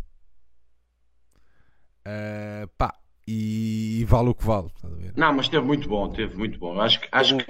Ah, 2.04 2.68
pá, 2.78 2.94
e, 3.28 4.00
e 4.02 4.06
vale 4.06 4.30
o 4.30 4.36
que 4.36 4.46
vale. 4.46 4.68
estás 4.68 4.94
a 4.94 4.96
ver? 4.98 5.16
Não, 5.16 5.34
mas 5.34 5.48
teve 5.50 5.66
muito 5.66 5.88
bom, 5.90 6.12
teve 6.12 6.36
muito 6.38 6.60
bom. 6.60 6.80
Acho, 6.80 7.00
que- 7.02 7.08
acho, 7.12 7.36
que-. 7.38 7.46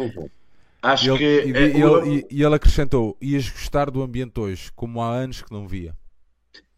E 0.99 1.07
acho 1.07 1.09
ele, 1.09 1.19
que 1.19 1.25
e, 1.41 1.51
eh, 1.53 1.77
e 1.79 1.83
o- 1.83 2.03
ele, 2.03 2.25
e- 2.29 2.35
e 2.39 2.43
ele 2.43 2.55
acrescentou: 2.55 3.17
ias 3.21 3.49
gostar 3.49 3.89
do 3.91 4.01
ambiente 4.01 4.39
hoje, 4.39 4.71
como 4.73 5.01
há 5.01 5.09
anos 5.13 5.41
que 5.41 5.51
não 5.51 5.67
via. 5.67 5.95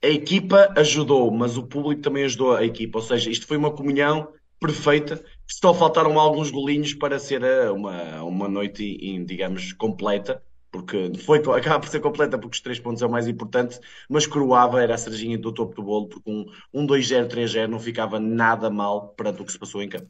a 0.04 0.08
equipa 0.08 0.74
ajudou, 0.78 1.32
mas 1.32 1.58
o 1.58 1.64
público 1.68 2.02
também 2.02 2.24
ajudou 2.26 2.56
a 2.56 2.64
equipa. 2.66 3.00
Ou 3.00 3.04
seja, 3.04 3.30
isto 3.30 3.48
foi 3.48 3.58
uma 3.58 3.72
comunhão 3.76 4.32
perfeita. 4.60 5.24
Só 5.48 5.74
faltaram 5.74 6.20
alguns 6.20 6.52
golinhos 6.52 6.94
para 6.94 7.20
ser 7.20 7.44
eh, 7.44 7.70
uma, 7.72 8.24
uma 8.24 8.48
noite, 8.48 8.84
em, 8.84 9.24
digamos, 9.26 9.74
completa. 9.74 10.44
Porque 10.84 11.12
foi, 11.26 11.40
acaba 11.58 11.80
por 11.80 11.90
ser 11.90 12.00
completa 12.02 12.38
porque 12.38 12.56
os 12.56 12.62
três 12.62 12.80
pontos 12.80 13.02
é 13.02 13.06
o 13.06 13.10
mais 13.12 13.28
importante, 13.28 13.80
mas 14.10 14.28
coroava, 14.28 14.82
era 14.82 14.96
a 14.96 14.98
cerejinha 14.98 15.38
do 15.38 15.52
topo 15.54 15.76
do 15.76 15.84
bolo, 15.84 16.08
porque 16.10 16.30
um, 16.32 16.46
um 16.74 16.86
2-0, 16.88 17.28
3-0 17.28 17.68
não 17.68 17.80
ficava 17.80 18.20
nada 18.20 18.70
mal 18.70 19.10
perante 19.10 19.42
o 19.42 19.46
que 19.46 19.52
se 19.52 19.60
passou 19.60 19.82
em 19.82 19.90
campo. 19.90 20.10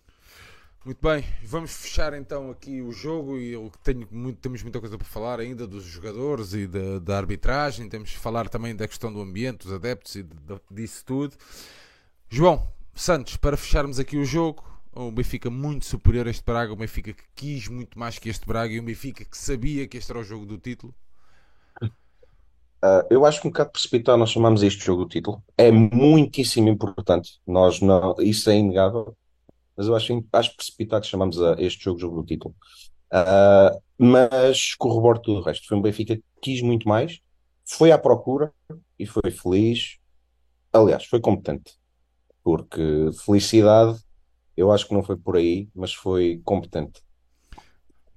Muito 0.85 0.99
bem, 1.01 1.25
vamos 1.43 1.73
fechar 1.75 2.13
então 2.13 2.49
aqui 2.49 2.81
o 2.81 2.93
jogo 2.93 3.37
e 3.37 3.51
eu 3.51 3.69
tenho 3.83 4.07
muito, 4.09 4.39
temos 4.39 4.63
muita 4.63 4.79
coisa 4.79 4.97
para 4.97 5.05
falar 5.05 5.37
ainda 5.39 5.67
dos 5.67 5.83
jogadores 5.83 6.53
e 6.53 6.65
da, 6.65 6.99
da 6.99 7.17
arbitragem. 7.17 7.89
Temos 7.89 8.11
que 8.11 8.17
falar 8.17 8.47
também 8.47 8.73
da 8.73 8.87
questão 8.87 9.11
do 9.11 9.19
ambiente, 9.19 9.65
dos 9.65 9.73
adeptos 9.73 10.15
e 10.15 10.23
de- 10.23 10.33
de- 10.33 10.61
disso 10.71 11.03
tudo. 11.05 11.35
João 12.29 12.67
Santos, 12.95 13.37
para 13.37 13.57
fecharmos 13.57 13.99
aqui 13.99 14.17
o 14.17 14.25
jogo, 14.25 14.63
um 15.03 15.11
Benfica 15.11 15.49
muito 15.49 15.85
superior 15.85 16.27
a 16.27 16.29
este 16.29 16.43
Braga, 16.43 16.73
um 16.73 16.77
Benfica 16.77 17.13
que 17.13 17.23
quis 17.35 17.67
muito 17.67 17.97
mais 17.97 18.17
que 18.17 18.29
este 18.29 18.45
Braga 18.45 18.73
e 18.73 18.79
um 18.79 18.85
Benfica 18.85 19.23
que 19.23 19.37
sabia 19.37 19.87
que 19.87 19.97
este 19.97 20.11
era 20.11 20.19
o 20.19 20.23
jogo 20.23 20.45
do 20.45 20.57
título. 20.57 20.93
Ah, 22.81 23.05
eu 23.09 23.25
acho 23.25 23.41
que 23.41 23.47
um 23.47 23.51
bocado 23.51 23.71
precipitado 23.71 24.17
nós 24.17 24.29
chamamos 24.29 24.63
este 24.63 24.85
jogo 24.85 25.03
o 25.03 25.07
título. 25.07 25.43
É 25.57 25.71
muitíssimo 25.71 26.69
importante. 26.69 27.39
Nós 27.45 27.81
não, 27.81 28.15
isso 28.19 28.49
é 28.49 28.57
inegável, 28.57 29.15
mas 29.75 29.87
eu 29.87 29.95
acho, 29.95 30.25
acho 30.33 30.55
precipitado 30.55 31.05
chamamos 31.05 31.41
a 31.41 31.55
este 31.59 31.83
jogo 31.83 31.99
jogo 31.99 32.21
do 32.21 32.25
título. 32.25 32.55
Ah, 33.11 33.75
mas 33.97 34.75
corroboro 34.75 35.19
tudo 35.19 35.39
o 35.39 35.43
resto. 35.43 35.67
Foi 35.67 35.77
um 35.77 35.81
Benfica 35.81 36.15
que 36.15 36.23
quis 36.41 36.61
muito 36.61 36.87
mais, 36.87 37.19
foi 37.65 37.91
à 37.91 37.97
procura 37.97 38.53
e 38.97 39.05
foi 39.05 39.31
feliz. 39.31 39.97
Aliás, 40.71 41.05
foi 41.05 41.19
competente, 41.19 41.73
porque 42.43 43.09
felicidade 43.25 43.99
eu 44.57 44.71
acho 44.71 44.87
que 44.87 44.93
não 44.93 45.03
foi 45.03 45.15
por 45.15 45.37
aí, 45.37 45.69
mas 45.73 45.93
foi 45.93 46.41
competente. 46.43 47.01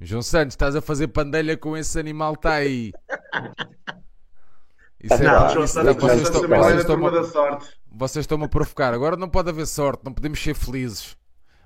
João 0.00 0.22
Santos, 0.22 0.54
estás 0.54 0.74
a 0.74 0.80
fazer 0.80 1.08
pandelha 1.08 1.56
com 1.56 1.76
esse 1.76 1.98
animal, 2.00 2.32
está 2.32 2.54
aí. 2.54 2.90
Isso 5.02 5.14
é 5.14 5.18
Não, 5.22 5.48
João 5.50 5.64
isso- 5.64 5.74
Santos- 5.74 5.94
vocês, 5.96 6.10
Santos 6.12 6.22
estão, 6.28 6.40
também 6.42 6.58
vocês, 6.60 6.80
estão, 6.80 7.00
da 7.12 7.24
sorte. 7.24 7.66
vocês 7.90 8.22
estão-me 8.24 8.44
a 8.44 8.48
provocar. 8.48 8.92
Agora 8.94 9.16
não 9.16 9.28
pode 9.28 9.48
haver 9.50 9.66
sorte, 9.66 10.02
não 10.04 10.12
podemos 10.12 10.42
ser 10.42 10.54
felizes. 10.54 11.16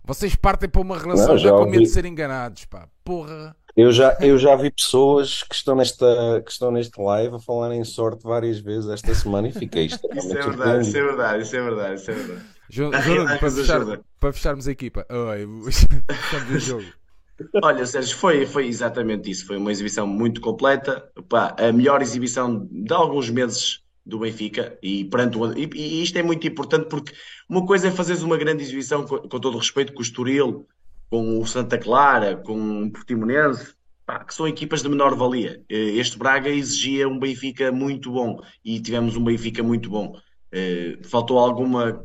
Vocês 0.05 0.35
partem 0.37 0.69
para 0.69 0.81
uma 0.83 0.99
relação 0.99 1.29
Não, 1.29 1.39
já 1.39 1.49
já 1.49 1.57
com 1.57 1.65
medo 1.65 1.83
de 1.83 1.89
ser 1.89 2.05
enganados, 2.05 2.65
pá. 2.67 2.89
Porra. 3.03 3.57
Eu 3.77 3.91
já, 3.91 4.17
eu 4.21 4.39
já 4.39 4.55
vi 4.55 4.71
pessoas 4.71 5.43
que 5.43 5.55
estão 5.55 5.75
nesta, 5.75 6.43
que 6.45 6.53
estão 6.53 6.71
neste 6.71 7.01
live 7.01 7.35
a 7.35 7.39
falar 7.41 7.75
em 7.75 7.83
sorte 7.83 8.23
várias 8.23 8.61
vezes 8.61 8.89
esta 8.89 9.13
semana 9.15 9.49
e 9.49 9.53
fiquei 9.53 9.87
Isso 9.87 9.97
extremamente 9.97 10.37
é 10.39 10.43
verdade, 10.51 10.83
isso 10.87 10.97
é 10.97 11.03
verdade, 11.03 11.43
isso 11.43 11.57
é 11.57 11.63
verdade, 11.63 11.95
isso 12.01 12.11
é 12.11 12.15
verdade. 12.15 12.47
Às 12.69 12.75
João 12.75 12.91
Nuno, 12.91 13.39
para, 13.39 13.51
fechar- 13.51 14.01
para 14.21 14.33
fecharmos 14.33 14.69
a 14.69 14.73
equipa. 14.73 15.07
Fechamos 15.71 16.51
o 16.51 16.59
jogo. 16.59 16.85
Olha, 17.63 17.85
Sérgio, 17.85 18.17
foi, 18.17 18.47
foi 18.47 18.67
exatamente 18.67 19.31
isso. 19.31 19.47
Foi 19.47 19.57
uma 19.57 19.73
exibição 19.73 20.07
muito 20.07 20.41
completa. 20.41 21.09
Pá, 21.29 21.55
a 21.59 21.73
melhor 21.73 22.01
exibição 22.01 22.67
de 22.71 22.93
alguns 22.95 23.29
meses 23.29 23.81
do 24.07 24.19
Benfica. 24.21 24.79
E, 24.83 25.05
perante 25.07 25.37
o- 25.37 25.53
e, 25.59 25.69
e 25.75 26.03
isto 26.03 26.17
é 26.17 26.23
muito 26.23 26.47
importante 26.47 26.89
porque 26.89 27.13
uma 27.49 27.65
coisa 27.67 27.89
é 27.89 27.91
fazeres 27.91 28.23
uma 28.23 28.37
grande 28.37 28.63
exibição, 28.63 29.05
com, 29.07 29.19
com 29.19 29.41
todo 29.41 29.55
o 29.55 29.59
respeito, 29.59 29.93
com 29.93 29.99
o 30.01 30.03
Estoril, 30.03 30.67
com 31.11 31.41
o 31.41 31.47
Santa 31.47 31.77
Clara, 31.79 32.37
com 32.37 32.83
o 32.85 32.91
Portimonense, 32.93 33.75
pá, 34.07 34.25
que 34.25 34.35
são 34.35 34.47
equipas 34.47 34.83
de 34.83 34.89
menor 34.89 35.15
valia. 35.17 35.63
Eh, 35.69 35.97
Este 35.99 36.19
Braga 36.19 36.49
exigia 36.49 37.09
um 37.09 37.19
Benfica 37.19 37.73
muito 37.73 38.13
bom 38.13 38.41
e 38.65 38.79
tivemos 38.81 39.17
um 39.17 39.25
Benfica 39.25 39.63
muito 39.63 39.91
bom. 39.91 40.17
Eh, 40.53 40.99
Faltou 41.05 41.39
alguma 41.39 42.05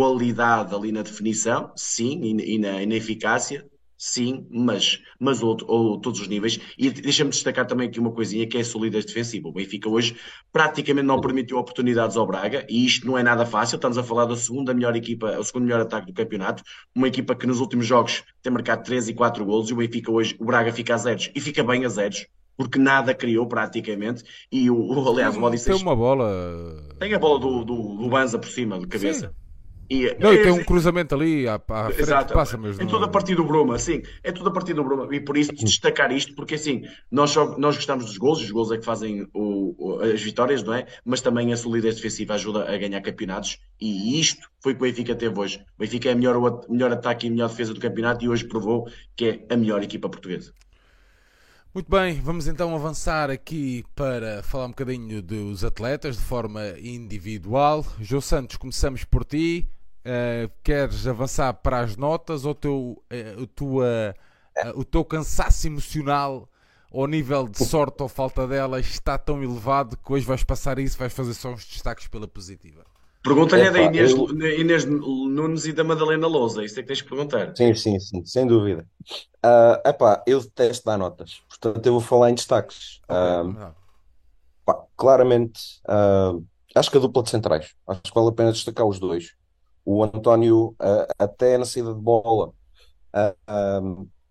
qualidade 0.00 0.74
ali 0.74 0.92
na 0.92 1.00
definição, 1.02 1.72
sim, 1.74 2.20
e, 2.22 2.34
na- 2.34 2.42
e 2.44 2.58
na, 2.58 2.82
e 2.82 2.86
na 2.86 2.94
eficácia, 2.96 3.66
sim, 3.96 4.46
mas, 4.50 5.00
mas 5.18 5.42
outro, 5.42 5.66
ou, 5.70 5.98
todos 5.98 6.20
os 6.20 6.28
níveis. 6.28 6.60
E 6.76 6.90
deixa-me 6.90 7.30
destacar 7.30 7.66
também 7.66 7.88
aqui 7.88 7.98
uma 7.98 8.12
coisinha 8.12 8.46
que 8.46 8.58
é 8.58 8.60
a 8.60 8.64
solidez 8.64 9.06
defensiva. 9.06 9.48
O 9.48 9.52
Benfica 9.52 9.88
hoje 9.88 10.14
praticamente 10.52 11.06
não 11.06 11.18
permitiu 11.18 11.56
oportunidades 11.56 12.14
ao 12.18 12.26
Braga, 12.26 12.66
e 12.68 12.84
isto 12.84 13.06
não 13.06 13.16
é 13.16 13.22
nada 13.22 13.46
fácil. 13.46 13.76
Estamos 13.76 13.96
a 13.96 14.02
falar 14.02 14.26
da 14.26 14.36
segunda 14.36 14.74
melhor 14.74 14.94
equipa, 14.94 15.38
o 15.38 15.42
segundo 15.44 15.64
melhor 15.64 15.80
ataque 15.80 16.08
do 16.08 16.12
campeonato, 16.12 16.62
uma 16.94 17.08
equipa 17.08 17.34
que 17.34 17.46
nos 17.46 17.58
últimos 17.60 17.86
jogos 17.86 18.22
tem 18.42 18.52
marcado 18.52 18.82
3 18.84 19.08
e 19.08 19.14
4 19.14 19.46
golos, 19.46 19.70
e 19.70 19.72
o 19.72 19.76
Benfica 19.76 20.12
hoje, 20.12 20.36
o 20.38 20.44
Braga 20.44 20.72
fica 20.74 20.94
a 20.94 20.98
zeros, 20.98 21.30
e 21.34 21.40
fica 21.40 21.64
bem 21.64 21.86
a 21.86 21.88
zeros. 21.88 22.26
Porque 22.54 22.78
nada 22.78 23.14
criou 23.14 23.46
praticamente, 23.46 24.22
e 24.52 24.70
o, 24.70 24.76
o- 24.76 25.08
aliás, 25.10 25.34
o 25.36 25.38
Tem 25.38 25.48
Odisseus 25.48 25.80
uma 25.82 25.96
bola. 25.96 26.94
tem 26.98 27.14
a 27.14 27.18
bola 27.18 27.38
do, 27.38 27.64
do, 27.64 27.96
do 27.96 28.08
Banza 28.10 28.38
por 28.38 28.48
cima, 28.48 28.78
de 28.78 28.86
cabeça. 28.86 29.28
Sim. 29.28 29.45
E, 29.88 30.16
Não, 30.18 30.32
e 30.32 30.38
é- 30.38 30.42
tem 30.42 30.52
um 30.52 30.64
cruzamento 30.64 31.14
ali 31.14 31.46
à, 31.46 31.54
à 31.54 31.90
frente 31.90 32.32
passa, 32.32 32.56
mas 32.56 32.78
é 32.78 32.84
tudo 32.84 33.04
a 33.04 33.08
partir 33.08 33.34
do 33.34 33.44
Bruma, 33.44 33.78
sim, 33.78 34.02
é 34.22 34.32
tudo 34.32 34.48
a 34.48 34.52
partir 34.52 34.74
do 34.74 34.82
Bruma, 34.82 35.14
e 35.14 35.20
por 35.20 35.36
isso 35.36 35.52
destacar 35.52 36.10
isto, 36.12 36.34
porque 36.34 36.56
assim, 36.56 36.82
nós, 37.10 37.30
só, 37.30 37.56
nós 37.58 37.76
gostamos 37.76 38.04
dos 38.06 38.18
gols, 38.18 38.40
os 38.40 38.50
gols 38.50 38.70
é 38.72 38.78
que 38.78 38.84
fazem 38.84 39.26
o- 39.32 39.98
as 40.02 40.20
vitórias, 40.20 40.62
não 40.62 40.74
é? 40.74 40.86
Mas 41.04 41.20
também 41.20 41.52
a 41.52 41.56
solidez 41.56 41.96
defensiva 41.96 42.34
ajuda 42.34 42.68
a 42.68 42.76
ganhar 42.76 43.00
campeonatos, 43.00 43.58
e 43.80 44.18
isto 44.20 44.48
foi 44.60 44.72
o 44.72 44.76
que 44.76 44.82
o 44.82 44.86
Benfica 44.86 45.14
teve 45.14 45.38
hoje. 45.38 45.58
O 45.76 45.80
Benfica 45.80 46.08
é 46.08 46.12
a 46.12 46.16
melhor, 46.16 46.60
melhor 46.68 46.92
ataque 46.92 47.26
e 47.26 47.28
a 47.28 47.32
melhor 47.32 47.48
defesa 47.48 47.72
do 47.72 47.80
campeonato, 47.80 48.24
e 48.24 48.28
hoje 48.28 48.44
provou 48.44 48.88
que 49.14 49.24
é 49.48 49.54
a 49.54 49.56
melhor 49.56 49.82
equipa 49.82 50.08
portuguesa. 50.08 50.52
Muito 51.74 51.90
bem, 51.90 52.20
vamos 52.22 52.46
então 52.48 52.74
avançar 52.74 53.30
aqui 53.30 53.84
para 53.94 54.42
falar 54.42 54.64
um 54.64 54.70
bocadinho 54.70 55.20
dos 55.20 55.62
atletas 55.62 56.16
de 56.16 56.22
forma 56.22 56.62
individual. 56.80 57.84
João 58.00 58.22
Santos, 58.22 58.56
começamos 58.56 59.04
por 59.04 59.24
ti. 59.26 59.68
Eh, 60.08 60.48
queres 60.62 61.04
avançar 61.06 61.52
para 61.54 61.80
as 61.80 61.96
notas 61.96 62.44
ou 62.44 62.54
teu, 62.54 63.02
eh, 63.10 63.34
o, 63.38 63.46
tua, 63.46 64.14
eh, 64.54 64.72
o 64.76 64.84
teu 64.84 65.04
cansaço 65.04 65.66
emocional 65.66 66.48
ao 66.92 67.08
nível 67.08 67.48
de 67.48 67.58
sorte 67.58 68.02
ou 68.04 68.08
falta 68.08 68.46
dela 68.46 68.78
está 68.78 69.18
tão 69.18 69.42
elevado 69.42 69.96
que 69.96 70.12
hoje 70.12 70.24
vais 70.24 70.44
passar 70.44 70.78
isso, 70.78 70.96
vais 70.96 71.12
fazer 71.12 71.34
só 71.34 71.50
uns 71.50 71.64
destaques 71.66 72.06
pela 72.06 72.28
positiva? 72.28 72.84
Pergunta-lhe 73.22 73.64
é 73.64 73.70
da 73.72 73.80
Inês, 73.80 74.12
eu- 74.12 74.28
Inês 74.60 74.84
Nunes 74.84 75.66
e 75.66 75.72
da 75.72 75.82
Madalena 75.82 76.28
Lousa, 76.28 76.64
isso 76.64 76.78
é 76.78 76.82
que 76.82 76.88
tens 76.88 77.02
que 77.02 77.08
perguntar. 77.08 77.56
Sim, 77.56 77.74
sim, 77.74 77.98
sim, 77.98 78.24
sem 78.24 78.46
dúvida. 78.46 78.86
Ah, 79.42 79.82
epá, 79.84 80.22
eu 80.26 80.40
detesto 80.40 80.84
dar 80.86 80.96
notas, 80.96 81.40
portanto 81.48 81.84
eu 81.86 81.92
vou 81.94 82.00
falar 82.00 82.30
em 82.30 82.34
destaques. 82.34 83.00
Ah, 83.08 83.42
não. 83.42 83.74
pá, 84.64 84.84
claramente, 84.96 85.60
ah, 85.88 86.32
acho 86.74 86.90
que 86.90 86.96
a 86.96 87.00
dupla 87.00 87.22
de 87.22 87.30
centrais, 87.30 87.74
acho 87.86 88.02
que 88.02 88.14
vale 88.14 88.28
a 88.28 88.32
pena 88.32 88.52
destacar 88.52 88.86
os 88.86 88.98
dois. 88.98 89.34
O 89.86 90.02
António, 90.04 90.74
ah, 90.80 91.06
até 91.18 91.56
na 91.56 91.64
saída 91.64 91.94
de 91.94 92.00
bola, 92.00 92.52
ah, 93.14 93.34
ah, 93.46 93.80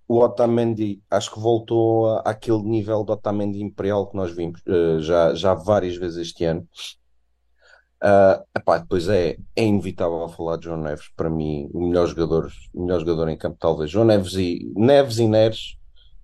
o 0.07 0.19
Otamendi, 0.19 1.01
acho 1.09 1.33
que 1.33 1.39
voltou 1.39 2.19
àquele 2.19 2.61
nível 2.61 3.03
do 3.03 3.13
Otamendi 3.13 3.63
Imperial 3.63 4.07
que 4.07 4.17
nós 4.17 4.31
vimos 4.35 4.61
ah, 4.67 4.99
já, 4.99 5.33
já 5.33 5.53
várias 5.53 5.95
vezes 5.95 6.17
este 6.17 6.43
ano. 6.45 6.67
Ah, 8.01 8.43
epá, 8.55 8.77
depois 8.77 9.07
é, 9.07 9.37
é 9.55 9.63
inevitável 9.63 10.27
falar 10.29 10.57
de 10.57 10.65
João 10.65 10.81
Neves, 10.81 11.09
para 11.15 11.29
mim, 11.29 11.69
o 11.73 11.87
melhor 11.87 12.05
jogador, 12.07 12.51
o 12.73 12.83
melhor 12.85 12.99
jogador 12.99 13.29
em 13.29 13.37
campo, 13.37 13.57
talvez. 13.59 13.89
João 13.89 14.05
Neves 14.05 14.33
e 14.33 14.71
Neves 14.75 15.17
e 15.17 15.27
Neres, 15.27 15.77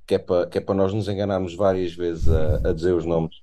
que 0.05 0.15
é 0.15 0.19
para 0.19 0.45
que 0.47 0.57
é 0.57 0.61
para 0.61 0.75
nós 0.75 0.93
nos 0.93 1.07
enganarmos 1.07 1.55
várias 1.55 1.93
vezes 1.95 2.29
a, 2.29 2.69
a 2.69 2.73
dizer 2.73 2.93
os 2.93 3.05
nomes. 3.05 3.37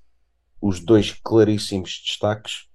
Os 0.61 0.81
dois 0.81 1.13
claríssimos 1.13 2.03
destaques. 2.05 2.68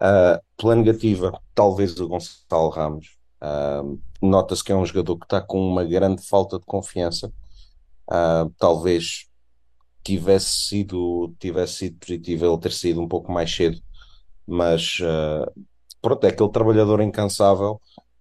Ah, 0.00 0.40
pela 0.56 0.74
negativa, 0.74 1.40
talvez 1.54 1.98
o 1.98 2.08
Gonçalo 2.08 2.68
Ramos. 2.70 3.16
Uh, 3.42 4.00
Nota-se 4.22 4.64
que 4.64 4.72
é 4.72 4.76
um 4.76 4.84
jogador 4.84 5.18
que 5.18 5.26
está 5.26 5.40
com 5.40 5.60
uma 5.60 5.84
grande 5.84 6.22
falta 6.26 6.58
de 6.58 6.64
confiança. 6.64 7.32
Uh, 8.08 8.50
talvez 8.58 9.26
tivesse 10.04 10.68
sido, 10.68 11.34
tivesse 11.38 11.74
sido 11.74 11.98
positivo 11.98 12.46
ele 12.46 12.58
ter 12.58 12.72
saído 12.72 13.00
um 13.02 13.08
pouco 13.08 13.30
mais 13.32 13.54
cedo, 13.54 13.80
mas 14.46 14.98
uh, 15.00 15.66
pronto, 16.00 16.24
é 16.24 16.30
aquele 16.30 16.50
trabalhador 16.50 17.00
incansável. 17.00 17.80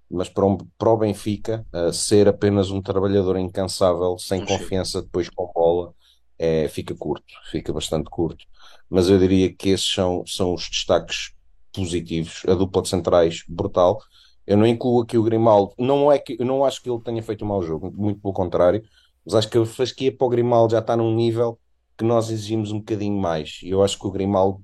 Mas 0.09 0.29
para, 0.29 0.45
um, 0.45 0.57
para 0.77 0.91
o 0.91 0.97
Benfica, 0.97 1.65
ser 1.91 2.27
apenas 2.27 2.69
um 2.69 2.79
trabalhador 2.79 3.37
incansável, 3.37 4.17
sem 4.19 4.45
confiança 4.45 5.01
depois 5.01 5.29
com 5.29 5.51
bola, 5.51 5.95
é, 6.37 6.67
fica 6.67 6.93
curto, 6.95 7.25
fica 7.49 7.73
bastante 7.73 8.07
curto. 8.09 8.45
Mas 8.87 9.09
eu 9.09 9.17
diria 9.17 9.51
que 9.53 9.69
esses 9.69 9.91
são, 9.91 10.23
são 10.27 10.53
os 10.53 10.69
destaques 10.69 11.34
positivos. 11.75 12.43
A 12.47 12.53
dupla 12.53 12.81
de 12.81 12.89
centrais, 12.89 13.43
brutal. 13.47 13.99
Eu 14.45 14.57
não 14.57 14.67
incluo 14.67 15.01
aqui 15.01 15.17
o 15.17 15.23
Grimaldo. 15.23 15.73
Não 15.77 16.11
é 16.11 16.19
que 16.19 16.37
não 16.43 16.63
acho 16.63 16.81
que 16.81 16.89
ele 16.89 17.01
tenha 17.01 17.21
feito 17.23 17.43
um 17.43 17.47
mau 17.47 17.61
jogo, 17.63 17.91
muito 17.95 18.19
pelo 18.21 18.33
contrário. 18.33 18.83
Mas 19.25 19.35
acho 19.35 19.49
que 19.49 19.57
a 19.57 19.65
fasquia 19.65 20.15
para 20.15 20.25
o 20.25 20.29
Grimaldo 20.29 20.71
já 20.71 20.79
está 20.79 20.95
num 20.95 21.13
nível 21.15 21.59
que 21.97 22.03
nós 22.03 22.29
exigimos 22.29 22.71
um 22.71 22.79
bocadinho 22.79 23.19
mais. 23.19 23.59
E 23.63 23.69
eu 23.69 23.83
acho 23.83 23.97
que 23.99 24.07
o 24.07 24.11
Grimaldo. 24.11 24.61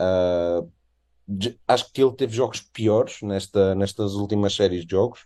Uh, 0.00 0.68
acho 1.66 1.90
que 1.92 2.02
ele 2.02 2.12
teve 2.12 2.34
jogos 2.34 2.60
piores 2.60 3.22
nesta, 3.22 3.74
nestas 3.74 4.14
últimas 4.14 4.54
séries 4.54 4.84
de 4.84 4.90
jogos, 4.90 5.20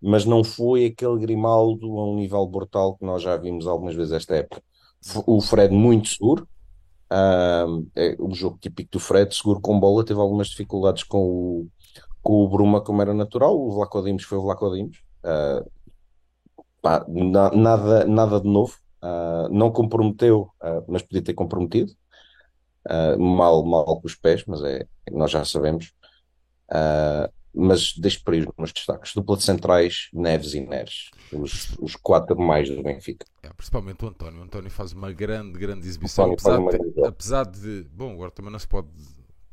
mas 0.00 0.24
não 0.24 0.44
foi 0.44 0.86
aquele 0.86 1.18
Grimaldo 1.18 1.98
a 1.98 2.08
um 2.08 2.16
nível 2.16 2.46
brutal 2.46 2.96
que 2.96 3.04
nós 3.04 3.22
já 3.22 3.36
vimos 3.36 3.66
algumas 3.66 3.94
vezes 3.94 4.12
esta 4.12 4.36
época. 4.36 4.62
O 5.26 5.40
Fred 5.40 5.74
muito 5.74 6.08
seguro, 6.08 6.46
uh, 7.10 7.86
é 7.96 8.16
o 8.18 8.32
jogo 8.34 8.58
típico 8.60 8.92
do 8.92 9.00
Fred, 9.00 9.34
seguro 9.34 9.60
com 9.60 9.78
bola, 9.78 10.04
teve 10.04 10.20
algumas 10.20 10.48
dificuldades 10.48 11.02
com 11.02 11.18
o, 11.18 11.68
com 12.22 12.44
o 12.44 12.48
Bruma, 12.48 12.80
como 12.80 13.02
era 13.02 13.12
natural. 13.12 13.58
O 13.58 13.72
Vlaco 13.72 14.02
Dimos 14.02 14.24
foi 14.24 14.38
o 14.38 14.42
Vlaco 14.42 14.70
Dimos. 14.74 15.02
Uh, 15.24 15.70
pá, 16.80 17.04
na, 17.08 17.50
nada, 17.50 18.04
nada 18.04 18.40
de 18.40 18.48
novo. 18.48 18.76
Uh, 19.02 19.48
não 19.50 19.70
comprometeu, 19.70 20.50
uh, 20.62 20.84
mas 20.86 21.02
podia 21.02 21.22
ter 21.22 21.34
comprometido. 21.34 21.92
mal, 23.18 23.64
mal 23.64 24.00
com 24.00 24.06
os 24.06 24.14
pés, 24.14 24.44
mas 24.46 24.62
é, 24.62 24.86
nós 25.10 25.30
já 25.30 25.44
sabemos. 25.44 25.92
mas 27.52 27.94
deixo 27.96 28.22
para 28.24 28.36
ir 28.36 28.48
nos 28.58 28.72
destaques. 28.72 29.14
Dupla 29.14 29.36
de 29.36 29.44
centrais, 29.44 30.08
Neves 30.12 30.54
e 30.54 30.60
Neres. 30.60 31.10
Os, 31.32 31.76
os 31.78 31.96
quatro 31.96 32.38
mais 32.38 32.68
do 32.68 32.82
Benfica. 32.82 33.24
É, 33.42 33.48
principalmente 33.50 34.04
o 34.04 34.08
António. 34.08 34.40
O 34.40 34.42
António 34.42 34.70
faz 34.70 34.92
uma 34.92 35.12
grande, 35.12 35.58
grande 35.58 35.86
exibição. 35.86 36.32
Apesar 36.32 36.58
de, 36.58 37.04
apesar 37.04 37.46
de. 37.46 37.86
Bom, 37.92 38.12
agora 38.12 38.30
também 38.30 38.50
não 38.50 38.58
se 38.58 38.66
pode 38.66 38.88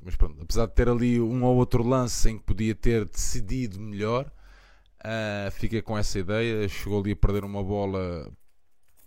mas 0.07 0.15
pronto, 0.15 0.41
apesar 0.41 0.67
de 0.67 0.73
ter 0.73 0.87
ali 0.87 1.19
um 1.19 1.43
ou 1.43 1.57
outro 1.57 1.83
lance 1.85 2.29
em 2.29 2.37
que 2.37 2.43
podia 2.45 2.73
ter 2.73 3.03
decidido 3.03 3.77
melhor, 3.77 4.31
uh, 5.01 5.51
fica 5.51 5.81
com 5.81 5.97
essa 5.97 6.17
ideia. 6.17 6.65
Chegou 6.69 7.01
ali 7.01 7.11
a 7.11 7.15
perder 7.15 7.43
uma 7.43 7.61
bola 7.61 8.31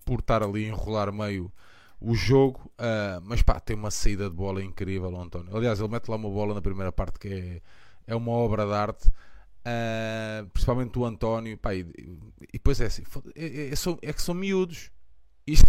por 0.05 0.21
estar 0.21 0.43
ali 0.43 0.67
a 0.67 0.69
enrolar 0.69 1.11
meio 1.11 1.51
o 1.99 2.15
jogo, 2.15 2.71
uh, 2.79 3.19
mas 3.23 3.41
pá, 3.41 3.59
tem 3.59 3.77
uma 3.77 3.91
saída 3.91 4.29
de 4.29 4.37
bola 4.37 4.63
incrível, 4.63 5.11
o 5.11 5.21
António. 5.21 5.57
Aliás, 5.57 5.81
ele 5.81 5.89
mete 5.89 6.09
lá 6.09 6.17
uma 6.17 6.29
bola 6.29 6.53
na 6.53 6.61
primeira 6.61 6.93
parte 6.93 7.19
que 7.19 7.29
é, 8.07 8.13
é 8.13 8.15
uma 8.15 8.33
obra 8.33 8.67
de 8.67 8.73
arte. 8.75 9.11
Uh, 9.61 10.49
principalmente 10.51 10.99
o 10.99 11.05
António, 11.05 11.59
pá, 11.59 11.75
e, 11.75 11.81
e 11.81 12.53
depois 12.55 12.81
é 12.81 12.87
assim, 12.87 13.03
é, 13.35 13.45
é, 13.45 13.69
é, 13.69 14.09
é 14.09 14.13
que 14.13 14.23
são 14.23 14.35
miúdos, 14.35 14.91
isto, 15.47 15.67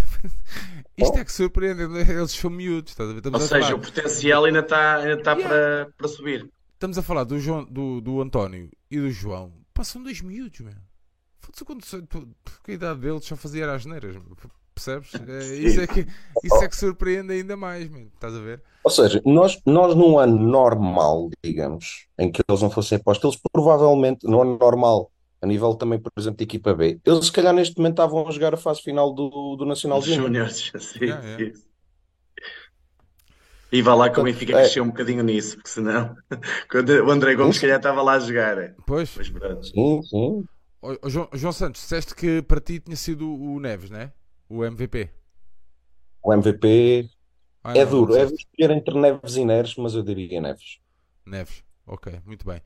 isto 0.98 1.18
é 1.18 1.26
que 1.26 1.32
surpreende, 1.32 1.82
eles 1.84 2.32
são 2.32 2.50
miúdos, 2.50 2.92
estás 2.92 3.10
a 3.10 3.14
ver? 3.14 3.20
Estamos 3.20 3.42
Ou 3.42 3.48
seja, 3.48 3.68
falar... 3.68 3.76
o 3.76 3.82
potencial 3.82 4.46
ainda 4.46 4.60
está 4.60 4.98
ainda 4.98 5.22
tá 5.22 5.34
yeah. 5.34 5.50
para, 5.50 5.94
para 5.98 6.08
subir. 6.08 6.50
Estamos 6.74 6.98
a 6.98 7.02
falar 7.02 7.26
do, 7.26 7.38
João, 7.38 7.66
do, 7.66 8.00
do 8.00 8.22
António 8.22 8.70
e 8.90 8.98
do 8.98 9.12
João, 9.12 9.54
passam 9.74 10.02
dois 10.02 10.22
miúdos, 10.22 10.62
meu. 10.62 10.74
Foda-se 11.40 11.66
quando 11.66 11.84
a 12.68 12.72
idade 12.72 13.00
deles 13.02 13.26
só 13.26 13.36
fazia 13.36 13.72
as 13.72 13.86
neiras, 13.86 14.16
percebes? 14.74 15.12
É, 15.28 15.56
isso, 15.56 15.82
é 15.82 15.88
que, 15.88 16.08
isso 16.44 16.64
é 16.64 16.68
que 16.68 16.76
surpreende 16.76 17.34
ainda 17.34 17.56
mais, 17.56 17.90
meu. 17.90 18.08
estás 18.08 18.34
a 18.36 18.40
ver? 18.40 18.62
Ou 18.84 18.92
seja, 18.92 19.22
nós, 19.26 19.60
nós 19.66 19.96
num 19.96 20.18
ano 20.18 20.38
normal, 20.38 21.30
digamos, 21.44 22.08
em 22.18 22.32
que 22.32 22.42
eles 22.48 22.62
não 22.62 22.70
fossem 22.70 22.98
apostos, 22.98 23.34
eles 23.34 23.42
provavelmente, 23.52 24.28
no 24.28 24.42
ano 24.42 24.58
normal, 24.58 25.12
a 25.42 25.46
nível 25.46 25.74
também, 25.76 26.00
por 26.00 26.12
exemplo, 26.18 26.38
de 26.38 26.44
equipa 26.44 26.74
B. 26.74 27.00
Eles, 27.06 27.26
se 27.26 27.32
calhar, 27.32 27.54
neste 27.54 27.78
momento 27.78 27.94
estavam 27.94 28.28
a 28.28 28.32
jogar 28.32 28.54
a 28.54 28.58
fase 28.58 28.82
final 28.82 29.14
do, 29.14 29.56
do 29.56 29.66
Nacional 29.66 30.02
Júnior. 30.02 30.50
sim, 30.52 30.72
yeah, 31.02 31.26
yeah. 31.28 31.60
E 33.72 33.82
vá 33.82 33.96
lá 33.96 34.10
que 34.10 34.20
o 34.20 34.24
Benfica 34.24 34.52
é. 34.52 34.56
cresceu 34.62 34.84
um 34.84 34.88
bocadinho 34.88 35.24
nisso, 35.24 35.56
porque 35.56 35.70
senão 35.70 36.16
quando 36.70 36.90
o 36.90 37.10
André 37.10 37.36
Gomes, 37.36 37.56
se 37.56 37.62
calhar, 37.62 37.78
estava 37.78 38.02
lá 38.02 38.14
a 38.14 38.20
jogar. 38.20 38.76
Pois. 38.86 39.16
pois 39.16 39.70
sim, 39.70 40.02
sim. 40.04 40.44
João, 41.06 41.30
João, 41.34 41.54
Santos, 41.54 41.82
disseste 41.82 42.16
que 42.16 42.42
para 42.42 42.60
ti 42.60 42.80
tinha 42.80 42.98
sido 42.98 43.32
o 43.32 43.60
Neves, 43.60 43.90
né? 43.90 44.12
O 44.54 44.66
MVP. 44.66 45.10
O 46.22 46.34
MVP 46.34 47.10
ah, 47.64 47.72
é 47.74 47.86
não, 47.86 47.92
duro. 47.92 48.12
Não 48.12 48.20
é 48.20 48.26
escolher 48.26 48.72
entre 48.72 49.00
Neves 49.00 49.38
e 49.38 49.46
Neres, 49.46 49.76
mas 49.78 49.96
eu 49.96 50.04
diria 50.04 50.42
Neves. 50.42 50.80
Neves, 51.26 51.64
ok, 51.88 52.20
muito 52.26 52.46
bem. 52.46 52.62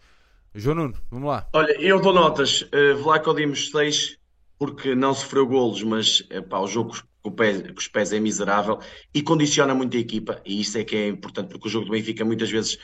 João 0.55 0.77
Nuno, 0.77 0.95
vamos 1.11 1.29
lá. 1.29 1.47
Olha, 1.53 1.79
eu 1.79 2.01
dou 2.01 2.11
notas. 2.11 2.63
Uh, 2.63 2.97
Vlaco 3.03 3.36
Dimos 3.36 3.69
6, 3.69 4.17
porque 4.57 4.95
não 4.95 5.13
sofreu 5.13 5.45
golos, 5.45 5.83
mas 5.83 6.25
epá, 6.31 6.57
o 6.57 6.65
jogo 6.65 6.95
com, 7.21 7.31
pé, 7.31 7.61
com, 7.61 7.77
os 7.77 7.88
pés 7.88 8.11
é 8.11 8.19
miserável 8.19 8.79
e 9.13 9.21
condiciona 9.21 9.75
muito 9.75 9.95
a 9.95 9.99
equipa. 9.99 10.41
E 10.43 10.61
isso 10.61 10.79
é 10.79 10.83
que 10.83 10.95
é 10.95 11.07
importante, 11.09 11.49
porque 11.49 11.67
o 11.67 11.71
jogo 11.71 11.86
do 11.86 11.91
Benfica 11.91 12.25
muitas 12.25 12.49
vezes, 12.49 12.79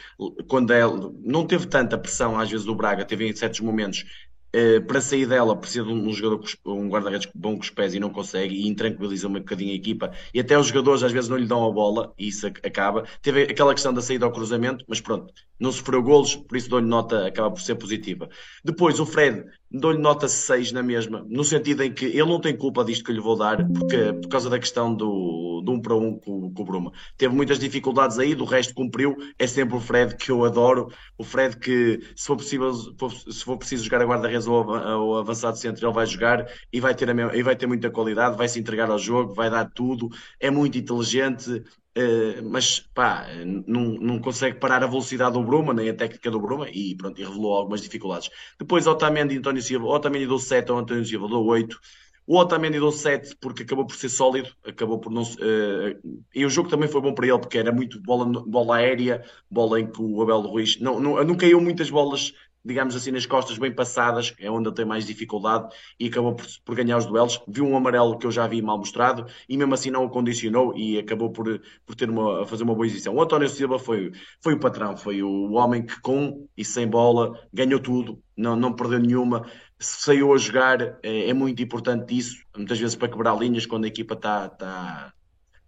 quando 0.48 0.74
é, 0.74 0.82
não 1.24 1.48
teve 1.48 1.66
tanta 1.66 1.98
pressão, 1.98 2.40
às 2.40 2.52
vezes 2.52 2.68
do 2.68 2.76
Braga, 2.76 3.04
teve 3.04 3.28
em 3.28 3.36
certos 3.36 3.62
momentos 3.62 4.06
Uh, 4.54 4.82
para 4.86 5.00
sair 5.00 5.26
dela 5.26 5.56
precisa 5.56 5.86
de 5.86 5.94
um, 5.94 6.12
jogador, 6.12 6.44
um 6.66 6.90
guarda-redes 6.90 7.30
bom 7.34 7.56
com 7.56 7.62
os 7.62 7.70
pés 7.70 7.94
e 7.94 8.00
não 8.00 8.10
consegue, 8.10 8.54
e 8.54 8.68
intranquiliza 8.68 9.28
um 9.28 9.34
bocadinho 9.34 9.72
a 9.72 9.76
equipa. 9.76 10.12
E 10.34 10.40
até 10.42 10.58
os 10.58 10.68
jogadores 10.68 11.04
às 11.04 11.12
vezes 11.12 11.30
não 11.30 11.38
lhe 11.38 11.46
dão 11.48 11.66
a 11.66 11.72
bola, 11.72 12.14
e 12.18 12.28
isso 12.28 12.48
acaba. 12.48 13.06
Teve 13.22 13.44
aquela 13.44 13.74
questão 13.74 13.94
da 13.94 14.02
saída 14.02 14.26
ao 14.26 14.32
cruzamento, 14.32 14.84
mas 14.88 15.00
pronto, 15.00 15.34
não 15.62 15.72
sofreu 15.72 16.02
golos, 16.02 16.36
por 16.36 16.58
isso 16.58 16.68
dou-lhe 16.68 16.88
nota, 16.88 17.28
acaba 17.28 17.52
por 17.52 17.62
ser 17.62 17.76
positiva. 17.76 18.28
Depois, 18.66 19.00
o 19.00 19.06
Fred, 19.06 19.46
dou-lhe 19.70 20.00
nota 20.00 20.28
6 20.28 20.72
na 20.72 20.82
mesma, 20.82 21.24
no 21.30 21.44
sentido 21.44 21.84
em 21.84 21.94
que 21.94 22.06
ele 22.06 22.26
não 22.26 22.42
tem 22.42 22.58
culpa 22.58 22.84
disto 22.84 23.06
que 23.06 23.14
lhe 23.14 23.20
vou 23.20 23.38
dar, 23.38 23.66
porque, 23.72 24.12
por 24.14 24.28
causa 24.28 24.50
da 24.50 24.58
questão 24.58 24.94
do, 24.94 25.62
do 25.64 25.72
um 25.72 25.80
para 25.80 25.96
um 25.96 26.18
com, 26.18 26.52
com 26.52 26.62
o 26.64 26.66
Bruma. 26.66 26.92
Teve 27.16 27.36
muitas 27.36 27.60
dificuldades 27.60 28.18
aí, 28.18 28.34
do 28.34 28.44
resto 28.44 28.74
cumpriu. 28.74 29.16
É 29.38 29.46
sempre 29.46 29.76
o 29.76 29.80
Fred 29.80 30.16
que 30.16 30.32
eu 30.32 30.44
adoro. 30.44 30.92
O 31.16 31.24
Fred 31.24 31.56
que, 31.58 32.00
se 32.16 32.26
for 32.26 32.36
possível, 32.36 32.74
se 32.74 33.44
for 33.44 33.58
preciso 33.58 33.84
jogar 33.84 34.02
a 34.02 34.06
guarda-redes 34.06 34.48
ou, 34.48 34.66
ou 34.66 35.18
avançado 35.20 35.58
centro, 35.58 35.86
ele 35.86 35.94
vai 35.94 36.08
jogar 36.08 36.48
e 36.74 36.80
vai, 36.80 36.96
ter 36.96 37.08
a 37.08 37.14
mesma, 37.14 37.36
e 37.36 37.44
vai 37.44 37.56
ter 37.56 37.68
muita 37.68 37.92
qualidade, 37.92 38.36
vai 38.36 38.48
se 38.48 38.60
entregar 38.60 38.90
ao 38.90 38.98
jogo, 38.98 39.34
vai 39.36 39.50
dar 39.50 39.70
tudo. 39.70 40.10
É 40.40 40.50
muito 40.50 40.78
inteligente, 40.78 41.64
Uh, 41.98 42.42
mas 42.50 42.80
pá, 42.80 43.28
não, 43.68 43.96
não 43.96 44.20
consegue 44.20 44.58
parar 44.58 44.82
a 44.82 44.88
velocidade 44.88 45.34
do 45.34 45.44
Bruma, 45.44 45.74
nem 45.74 45.90
a 45.90 45.94
técnica 45.94 46.32
do 46.32 46.40
Bruma, 46.40 46.70
e 46.70 46.96
pronto, 46.96 47.20
e 47.20 47.24
revelou 47.24 47.54
algumas 47.54 47.82
dificuldades. 47.82 48.30
Depois 48.58 48.88
Otamendi 48.88 49.36
e 49.36 49.38
António 49.40 49.62
Silva, 49.62 49.88
Otamendi 49.88 50.26
deu 50.26 50.40
7, 50.40 50.72
o 50.72 50.78
António 50.78 51.06
Silva 51.06 51.28
deu 51.28 51.44
8. 51.44 51.78
O 52.26 52.38
Otamendi 52.38 52.80
deu 52.80 52.92
7 52.92 53.36
porque 53.42 53.64
acabou 53.64 53.86
por 53.86 53.96
ser 53.96 54.08
sólido, 54.08 54.50
acabou 54.66 55.00
por 55.00 55.12
não. 55.12 55.24
Uh, 55.24 56.24
e 56.34 56.46
o 56.46 56.50
jogo 56.50 56.70
também 56.70 56.88
foi 56.88 57.02
bom 57.02 57.14
para 57.14 57.28
ele, 57.28 57.40
porque 57.40 57.58
era 57.58 57.74
muito 57.74 58.02
bola, 58.02 58.26
bola 58.26 58.78
aérea, 58.78 59.26
bola 59.50 59.80
em 59.80 59.92
que 59.92 60.02
o 60.02 60.22
Abel 60.22 60.42
Ruiz 60.42 60.80
não, 60.80 60.98
não, 60.98 61.22
não 61.26 61.36
caiu 61.36 61.60
muitas 61.60 61.90
bolas 61.90 62.34
digamos 62.64 62.96
assim, 62.96 63.12
nas 63.12 63.26
costas 63.26 63.58
bem 63.58 63.74
passadas, 63.74 64.34
é 64.40 64.50
onde 64.50 64.68
ele 64.68 64.76
tem 64.76 64.86
mais 64.86 65.06
dificuldade 65.06 65.74
e 66.00 66.08
acabou 66.08 66.36
por, 66.36 66.46
por, 66.64 66.76
ganhar 66.76 66.98
os 66.98 67.06
duelos. 67.06 67.42
Viu 67.48 67.66
um 67.66 67.76
amarelo 67.76 68.18
que 68.18 68.26
eu 68.26 68.32
já 68.32 68.48
vi 68.48 68.62
mal 68.62 68.78
mostrado 68.78 69.26
e 69.50 69.58
mesmo 69.58 69.74
assim 69.74 69.90
não 69.90 70.06
o 70.06 70.10
condicionou 70.10 70.76
e 70.78 70.98
acabou 70.98 71.32
por, 71.32 71.62
por 71.86 71.96
ter 71.96 72.10
uma, 72.10 72.46
fazer 72.46 72.64
uma 72.64 72.76
boa 72.76 72.86
exibição. 72.86 73.16
O 73.16 73.22
António 73.22 73.50
Silva 73.50 73.80
foi, 73.80 74.12
foi 74.40 74.54
o 74.54 74.60
patrão, 74.60 74.96
foi 74.96 75.24
o 75.24 75.52
homem 75.54 75.86
que 75.86 76.00
com 76.02 76.48
e 76.56 76.64
sem 76.64 76.88
bola 76.88 77.40
ganhou 77.52 77.80
tudo, 77.80 78.22
não, 78.38 78.56
não 78.56 78.74
perdeu 78.74 79.00
nenhuma. 79.00 79.46
Saiu 79.80 80.34
a 80.34 80.38
jogar, 80.38 81.00
é, 81.02 81.30
é 81.30 81.34
muito 81.34 81.62
importante 81.64 82.16
isso, 82.16 82.44
muitas 82.56 82.80
vezes 82.80 82.96
para 82.96 83.10
quebrar 83.10 83.36
linhas 83.38 83.66
quando 83.66 83.86
a 83.86 83.88
equipa 83.88 84.14
está. 84.14 84.50
Tá, 84.50 85.14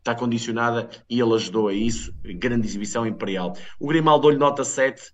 está 0.03 0.13
condicionada 0.13 0.89
e 1.09 1.19
ele 1.21 1.33
ajudou 1.33 1.69
a 1.69 1.73
isso. 1.73 2.13
Grande 2.35 2.67
exibição 2.67 3.07
imperial. 3.07 3.53
O 3.79 3.87
Grimaldo 3.87 4.29
lhe 4.29 4.35
nota 4.35 4.65
7, 4.65 5.13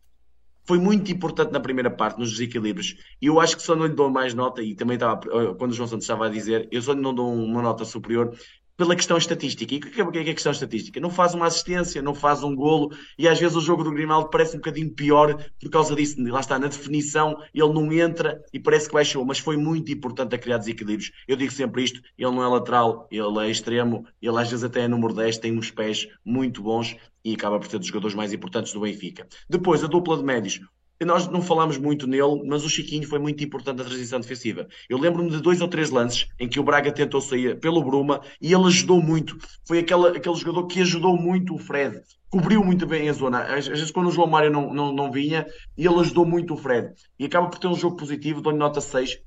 foi 0.70 0.78
muito 0.78 1.12
importante 1.12 1.52
na 1.52 1.60
primeira 1.60 1.90
parte, 1.90 2.20
nos 2.20 2.30
desequilíbrios. 2.30 2.96
E 3.20 3.26
eu 3.26 3.40
acho 3.40 3.58
que 3.58 3.64
só 3.64 3.76
não 3.76 3.88
lhe 3.88 3.96
dou 3.96 4.08
mais 4.08 4.36
nota, 4.36 4.62
e 4.62 4.76
também 4.76 4.98
estava, 4.98 5.20
eh, 5.26 5.56
quando 5.58 5.72
o 5.72 5.74
João 5.74 5.88
Santos 5.88 6.04
estava 6.04 6.28
a 6.28 6.30
dizer, 6.30 6.68
eu 6.72 6.80
só 6.80 6.94
não 6.94 7.12
dou 7.12 7.34
uma 7.34 7.60
nota 7.60 7.84
superior 7.86 8.38
pela 8.78 8.96
questão 8.96 9.18
estatística. 9.18 9.74
E 9.74 9.78
o 9.78 9.82
que 9.82 10.00
é, 10.00 10.24
que 10.24 10.30
é 10.30 10.32
a 10.32 10.36
questão 10.36 10.52
estatística? 10.52 11.00
Não 11.00 11.10
faz 11.10 11.34
uma 11.34 11.48
assistência, 11.48 12.04
não 12.04 12.14
faz 12.14 12.44
um 12.44 12.56
golo, 12.56 12.96
e 13.18 13.28
às 13.28 13.40
vezes 13.40 13.58
o 13.58 13.62
jogo 13.62 13.84
do 13.84 13.92
Grimaldo 13.92 14.30
parece 14.30 14.56
um 14.56 14.60
bocadinho 14.60 14.94
pior 14.94 15.44
por 15.60 15.70
causa 15.72 15.96
disso. 15.96 16.22
Lá 16.22 16.40
está, 16.40 16.60
na 16.60 16.68
definição, 16.68 17.42
ele 17.52 17.74
não 17.74 17.92
entra 17.92 18.40
e 18.54 18.60
parece 18.60 18.88
que 18.88 18.94
baixou, 18.94 19.26
mas 19.26 19.40
foi 19.40 19.58
muito 19.58 19.92
importante 19.92 20.36
a 20.36 20.38
criar 20.38 20.60
desequilíbrios. 20.60 21.12
Eu 21.28 21.36
digo 21.36 21.52
sempre 21.52 21.84
isto: 21.84 22.00
ele 22.16 22.30
não 22.32 22.44
é 22.44 22.48
lateral, 22.48 23.08
ele 23.10 23.40
é 23.40 23.50
extremo, 23.50 24.06
ele 24.22 24.38
às 24.38 24.52
vezes 24.52 24.64
até 24.64 24.82
é 24.82 24.88
número 24.88 25.16
10, 25.16 25.40
tem 25.40 25.58
uns 25.58 25.72
pés 25.72 26.08
muito 26.24 26.62
bons 26.62 26.96
e 27.24 27.34
acaba 27.34 27.60
por 27.60 27.70
ser 27.70 27.78
dos 27.78 27.88
jogadores 27.88 28.16
mais 28.16 28.34
importantes 28.34 28.74
do 28.74 28.82
Benfica. 28.82 29.28
Depois, 29.50 29.84
a 29.84 29.88
dupla 29.88 30.18
de 30.18 30.24
médios. 30.24 30.60
nós 31.06 31.28
não 31.28 31.42
falamos 31.42 31.78
muito 31.78 32.08
nele, 32.08 32.44
mas 32.46 32.64
o 32.64 32.70
Chiquinho 32.70 33.08
foi 33.08 33.20
muito 33.20 33.44
importante 33.44 33.78
na 33.78 33.84
transição 33.84 34.20
defensiva. 34.20 34.68
Eu 34.90 34.98
lembro-me 34.98 35.30
de 35.30 35.42
dois 35.42 35.62
ou 35.62 35.68
três 35.68 35.90
lances 35.90 36.28
em 36.40 36.48
que 36.48 36.60
o 36.60 36.64
Braga 36.64 36.92
tentou 36.92 37.22
sair 37.22 37.60
pelo 37.60 37.84
Bruma 37.84 38.22
e 38.42 38.54
ele 38.54 38.66
ajudou 38.66 39.02
muito. 39.02 39.38
Foi 39.66 39.80
aquele, 39.80 40.08
aquele 40.18 40.36
jogador 40.36 40.68
que 40.68 40.82
ajudou 40.82 41.16
muito 41.16 41.56
o 41.56 41.60
Fred. 41.60 42.02
Cobriu 42.30 42.64
muito 42.64 42.86
bem 42.86 43.10
a 43.10 43.14
zona. 43.14 43.44
Às, 43.44 43.68
vezes, 43.68 43.92
quando 43.92 44.08
o 44.08 44.12
João 44.12 44.28
Mário 44.28 44.52
não, 44.52 44.74
não, 44.74 44.94
não 44.94 45.12
vinha, 45.12 45.48
ele 45.78 46.00
ajudou 46.00 46.26
muito 46.26 46.54
o 46.54 46.58
Fred. 46.58 46.94
E 47.18 47.26
acaba 47.26 47.50
por 47.50 47.60
ter 47.60 47.68
um 47.68 47.76
jogo 47.76 47.96
positivo, 47.96 48.42
dou-lhe 48.42 48.58
nota 48.58 48.80
6. 48.80 49.20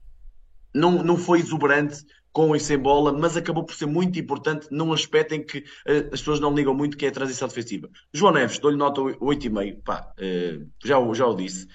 Não, 0.75 1.03
não 1.03 1.17
foi 1.17 1.41
exuberante, 1.41 2.05
com 2.33 2.57
e 2.57 2.61
sem 2.61 2.79
bola, 2.79 3.13
mas 3.13 3.37
acabou 3.37 3.63
por 3.63 3.75
ser 3.75 3.87
muito 3.87 4.19
importante 4.19 4.67
num 4.71 4.93
aspecto 4.93 5.35
em 5.35 5.45
que 5.45 5.59
uh, 5.59 6.09
as 6.13 6.21
pessoas 6.21 6.41
não 6.41 6.55
ligam 6.55 6.75
muito, 6.75 6.97
que 6.97 7.05
é 7.05 7.09
a 7.09 7.13
transição 7.13 7.47
defensiva. 7.47 7.91
João 8.13 8.33
Neves, 8.33 8.59
dou-lhe 8.59 8.77
nota 8.77 9.01
8,5, 9.01 9.83
pá, 9.85 10.13
uh, 10.19 10.67
já, 10.83 10.97
já 11.13 11.27
o 11.27 11.35
disse, 11.35 11.69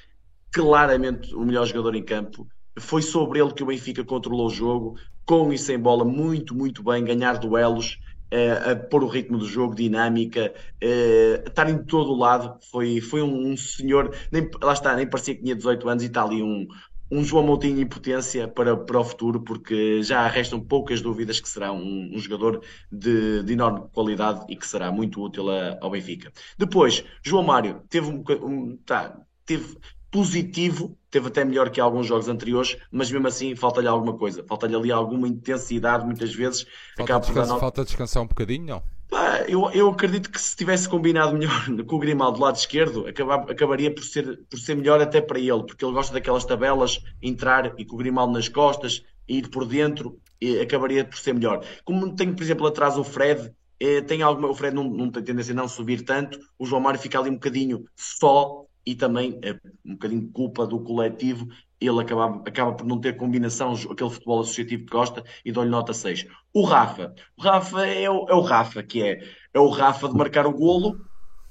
claramente 0.51 1.33
o 1.35 1.45
melhor 1.45 1.65
jogador 1.65 1.95
em 1.95 2.03
campo. 2.03 2.47
Foi 2.79 3.01
sobre 3.01 3.39
ele 3.39 3.53
que 3.53 3.63
o 3.63 3.67
Benfica 3.67 4.03
controlou 4.03 4.47
o 4.47 4.51
jogo, 4.51 4.97
com 5.25 5.51
e 5.53 5.57
sem 5.57 5.77
bola, 5.77 6.03
muito, 6.03 6.55
muito 6.55 6.83
bem, 6.83 7.03
ganhar 7.03 7.37
duelos, 7.37 7.99
uh, 8.33 8.71
a 8.71 8.75
pôr 8.75 9.03
o 9.03 9.07
ritmo 9.07 9.37
do 9.37 9.45
jogo, 9.45 9.75
dinâmica, 9.75 10.53
uh, 10.83 11.47
estar 11.47 11.69
em 11.69 11.83
todo 11.83 12.11
o 12.11 12.17
lado. 12.17 12.57
Foi, 12.71 13.01
foi 13.01 13.21
um, 13.21 13.51
um 13.51 13.57
senhor, 13.57 14.15
nem, 14.31 14.49
lá 14.61 14.73
está, 14.73 14.95
nem 14.95 15.07
parecia 15.07 15.35
que 15.35 15.43
tinha 15.43 15.55
18 15.55 15.89
anos 15.89 16.03
e 16.03 16.07
está 16.07 16.23
ali 16.23 16.41
um, 16.41 16.67
um 17.09 17.23
João 17.23 17.45
Moutinho 17.45 17.81
em 17.81 17.85
potência 17.85 18.47
para, 18.47 18.75
para 18.75 18.99
o 18.99 19.03
futuro, 19.03 19.41
porque 19.41 20.01
já 20.03 20.27
restam 20.27 20.59
poucas 20.59 21.01
dúvidas 21.01 21.39
que 21.39 21.47
será 21.49 21.71
um, 21.71 22.11
um 22.13 22.19
jogador 22.19 22.61
de, 22.91 23.43
de, 23.43 23.53
enorme 23.53 23.87
qualidade 23.93 24.45
e 24.49 24.55
que 24.55 24.67
será 24.67 24.91
muito 24.91 25.21
útil 25.21 25.49
a, 25.49 25.77
ao 25.81 25.89
Benfica. 25.89 26.31
Depois, 26.57 27.03
João 27.23 27.43
Mário 27.43 27.81
teve 27.89 28.07
um, 28.07 28.23
um 28.43 28.77
tá, 28.85 29.17
teve 29.45 29.77
positivo, 30.11 30.97
teve 31.09 31.27
até 31.27 31.43
melhor 31.43 31.69
que 31.69 31.79
alguns 31.79 32.07
jogos 32.07 32.27
anteriores, 32.27 32.77
mas 32.91 33.11
mesmo 33.11 33.27
assim 33.27 33.55
falta-lhe 33.55 33.87
alguma 33.87 34.17
coisa, 34.17 34.43
falta-lhe 34.47 34.75
ali 34.75 34.91
alguma 34.91 35.27
intensidade, 35.27 36.05
muitas 36.05 36.33
vezes. 36.33 36.65
Falta, 36.95 37.19
descansar, 37.19 37.59
falta 37.59 37.85
descansar 37.85 38.23
um 38.23 38.27
bocadinho, 38.27 38.65
não? 38.65 38.96
Pá, 39.09 39.45
eu, 39.47 39.69
eu 39.71 39.89
acredito 39.89 40.29
que 40.29 40.39
se 40.39 40.55
tivesse 40.55 40.87
combinado 40.87 41.33
melhor 41.33 41.65
com 41.85 41.95
o 41.95 41.99
Grimaldo 41.99 42.37
do 42.37 42.43
lado 42.43 42.57
esquerdo, 42.57 43.07
acabava, 43.07 43.51
acabaria 43.51 43.93
por 43.93 44.03
ser, 44.03 44.43
por 44.49 44.59
ser 44.59 44.75
melhor 44.75 45.01
até 45.01 45.21
para 45.21 45.39
ele, 45.39 45.63
porque 45.65 45.83
ele 45.83 45.93
gosta 45.93 46.13
daquelas 46.13 46.43
tabelas, 46.43 46.99
entrar 47.21 47.73
e 47.79 47.85
com 47.85 47.95
o 47.95 47.99
Grimaldo 47.99 48.33
nas 48.33 48.49
costas, 48.49 49.03
ir 49.27 49.49
por 49.49 49.65
dentro, 49.65 50.19
acabaria 50.61 51.05
por 51.05 51.17
ser 51.17 51.33
melhor. 51.33 51.63
Como 51.83 52.15
tem, 52.15 52.33
por 52.33 52.43
exemplo, 52.43 52.67
atrás 52.67 52.97
o 52.97 53.03
Fred, 53.03 53.51
eh, 53.79 54.01
tem 54.01 54.21
alguma, 54.21 54.49
o 54.49 54.55
Fred 54.55 54.75
não, 54.75 54.83
não 54.83 55.09
tem 55.09 55.23
tendência 55.23 55.53
a 55.53 55.55
não 55.55 55.67
subir 55.67 56.03
tanto, 56.03 56.39
o 56.59 56.65
João 56.65 56.81
Mário 56.81 56.99
fica 56.99 57.19
ali 57.19 57.29
um 57.29 57.35
bocadinho 57.35 57.85
só 57.95 58.65
e 58.85 58.95
também 58.95 59.39
é 59.43 59.53
um 59.85 59.93
bocadinho 59.93 60.29
culpa 60.31 60.65
do 60.65 60.79
coletivo, 60.79 61.47
ele 61.79 62.01
acaba, 62.01 62.41
acaba 62.47 62.73
por 62.73 62.85
não 62.85 62.99
ter 62.99 63.17
combinação, 63.17 63.73
aquele 63.73 64.09
futebol 64.09 64.41
associativo 64.41 64.85
que 64.85 64.91
gosta, 64.91 65.23
e 65.45 65.51
dou-lhe 65.51 65.69
nota 65.69 65.93
6. 65.93 66.25
O 66.53 66.63
Rafa, 66.63 67.13
o 67.37 67.41
Rafa 67.41 67.85
é 67.85 68.09
o, 68.09 68.27
é 68.29 68.33
o 68.33 68.41
Rafa, 68.41 68.83
que 68.83 69.03
é, 69.03 69.23
é 69.53 69.59
o 69.59 69.69
Rafa 69.69 70.09
de 70.09 70.15
marcar 70.15 70.45
o 70.47 70.53
golo, 70.53 70.99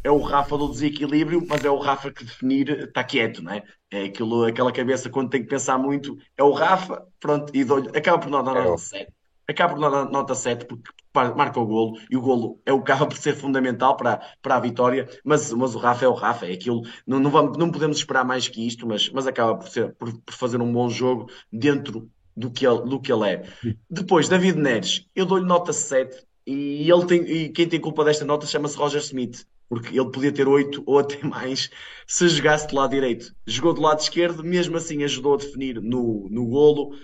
é 0.02 0.10
o 0.10 0.20
Rafa 0.20 0.56
do 0.56 0.68
desequilíbrio, 0.68 1.44
mas 1.48 1.64
é 1.64 1.70
o 1.70 1.78
Rafa 1.78 2.12
que 2.12 2.24
definir 2.24 2.70
está 2.70 3.02
quieto, 3.02 3.42
não 3.42 3.52
é? 3.52 3.62
É 3.90 4.04
aquilo, 4.04 4.44
aquela 4.44 4.72
cabeça 4.72 5.10
quando 5.10 5.30
tem 5.30 5.42
que 5.42 5.48
pensar 5.48 5.78
muito, 5.78 6.16
é 6.36 6.42
o 6.42 6.52
Rafa, 6.52 7.06
pronto, 7.20 7.52
e 7.54 7.62
acaba 7.96 8.18
por 8.18 8.30
não 8.30 8.42
dar 8.42 8.54
nota 8.54 8.78
7 8.78 9.15
acaba 9.48 9.78
dar 9.78 10.10
nota 10.10 10.34
7 10.34 10.66
porque 10.66 10.92
marca 11.34 11.58
o 11.58 11.66
golo 11.66 11.98
e 12.10 12.16
o 12.16 12.20
golo 12.20 12.60
é 12.66 12.72
o 12.72 12.78
acaba 12.78 13.06
por 13.06 13.16
ser 13.16 13.34
fundamental 13.34 13.96
para, 13.96 14.20
para 14.42 14.56
a 14.56 14.60
vitória, 14.60 15.08
mas, 15.24 15.52
mas 15.52 15.74
o 15.74 15.78
Rafa 15.78 16.04
é 16.04 16.08
o 16.08 16.12
Rafa, 16.12 16.46
é 16.46 16.52
aquilo, 16.52 16.82
não, 17.06 17.18
não, 17.18 17.30
vamos, 17.30 17.56
não 17.56 17.70
podemos 17.70 17.98
esperar 17.98 18.24
mais 18.24 18.48
que 18.48 18.66
isto, 18.66 18.86
mas, 18.86 19.08
mas 19.10 19.26
acaba 19.26 19.56
por, 19.56 19.68
ser, 19.68 19.94
por, 19.94 20.12
por 20.20 20.34
fazer 20.34 20.60
um 20.60 20.72
bom 20.72 20.88
jogo 20.90 21.30
dentro 21.50 22.10
do 22.36 22.50
que 22.50 22.66
ele, 22.66 22.82
do 22.82 23.00
que 23.00 23.10
ele 23.10 23.28
é. 23.28 23.42
Depois, 23.88 24.28
David 24.28 24.58
Neres, 24.58 25.06
eu 25.14 25.24
dou-lhe 25.24 25.46
nota 25.46 25.72
7 25.72 26.26
e, 26.46 26.90
ele 26.90 27.06
tem, 27.06 27.22
e 27.22 27.48
quem 27.48 27.66
tem 27.66 27.80
culpa 27.80 28.04
desta 28.04 28.24
nota 28.24 28.46
chama-se 28.46 28.76
Roger 28.76 29.00
Smith, 29.00 29.46
porque 29.68 29.98
ele 29.98 30.10
podia 30.10 30.30
ter 30.30 30.46
8 30.46 30.82
ou 30.86 30.98
até 30.98 31.24
mais 31.26 31.70
se 32.06 32.28
jogasse 32.28 32.68
do 32.68 32.76
lado 32.76 32.90
direito. 32.90 33.34
Jogou 33.46 33.72
do 33.72 33.80
lado 33.80 34.00
esquerdo, 34.00 34.44
mesmo 34.44 34.76
assim 34.76 35.02
ajudou 35.02 35.34
a 35.34 35.38
definir 35.38 35.80
no, 35.80 36.28
no 36.30 36.46
golo 36.46 36.94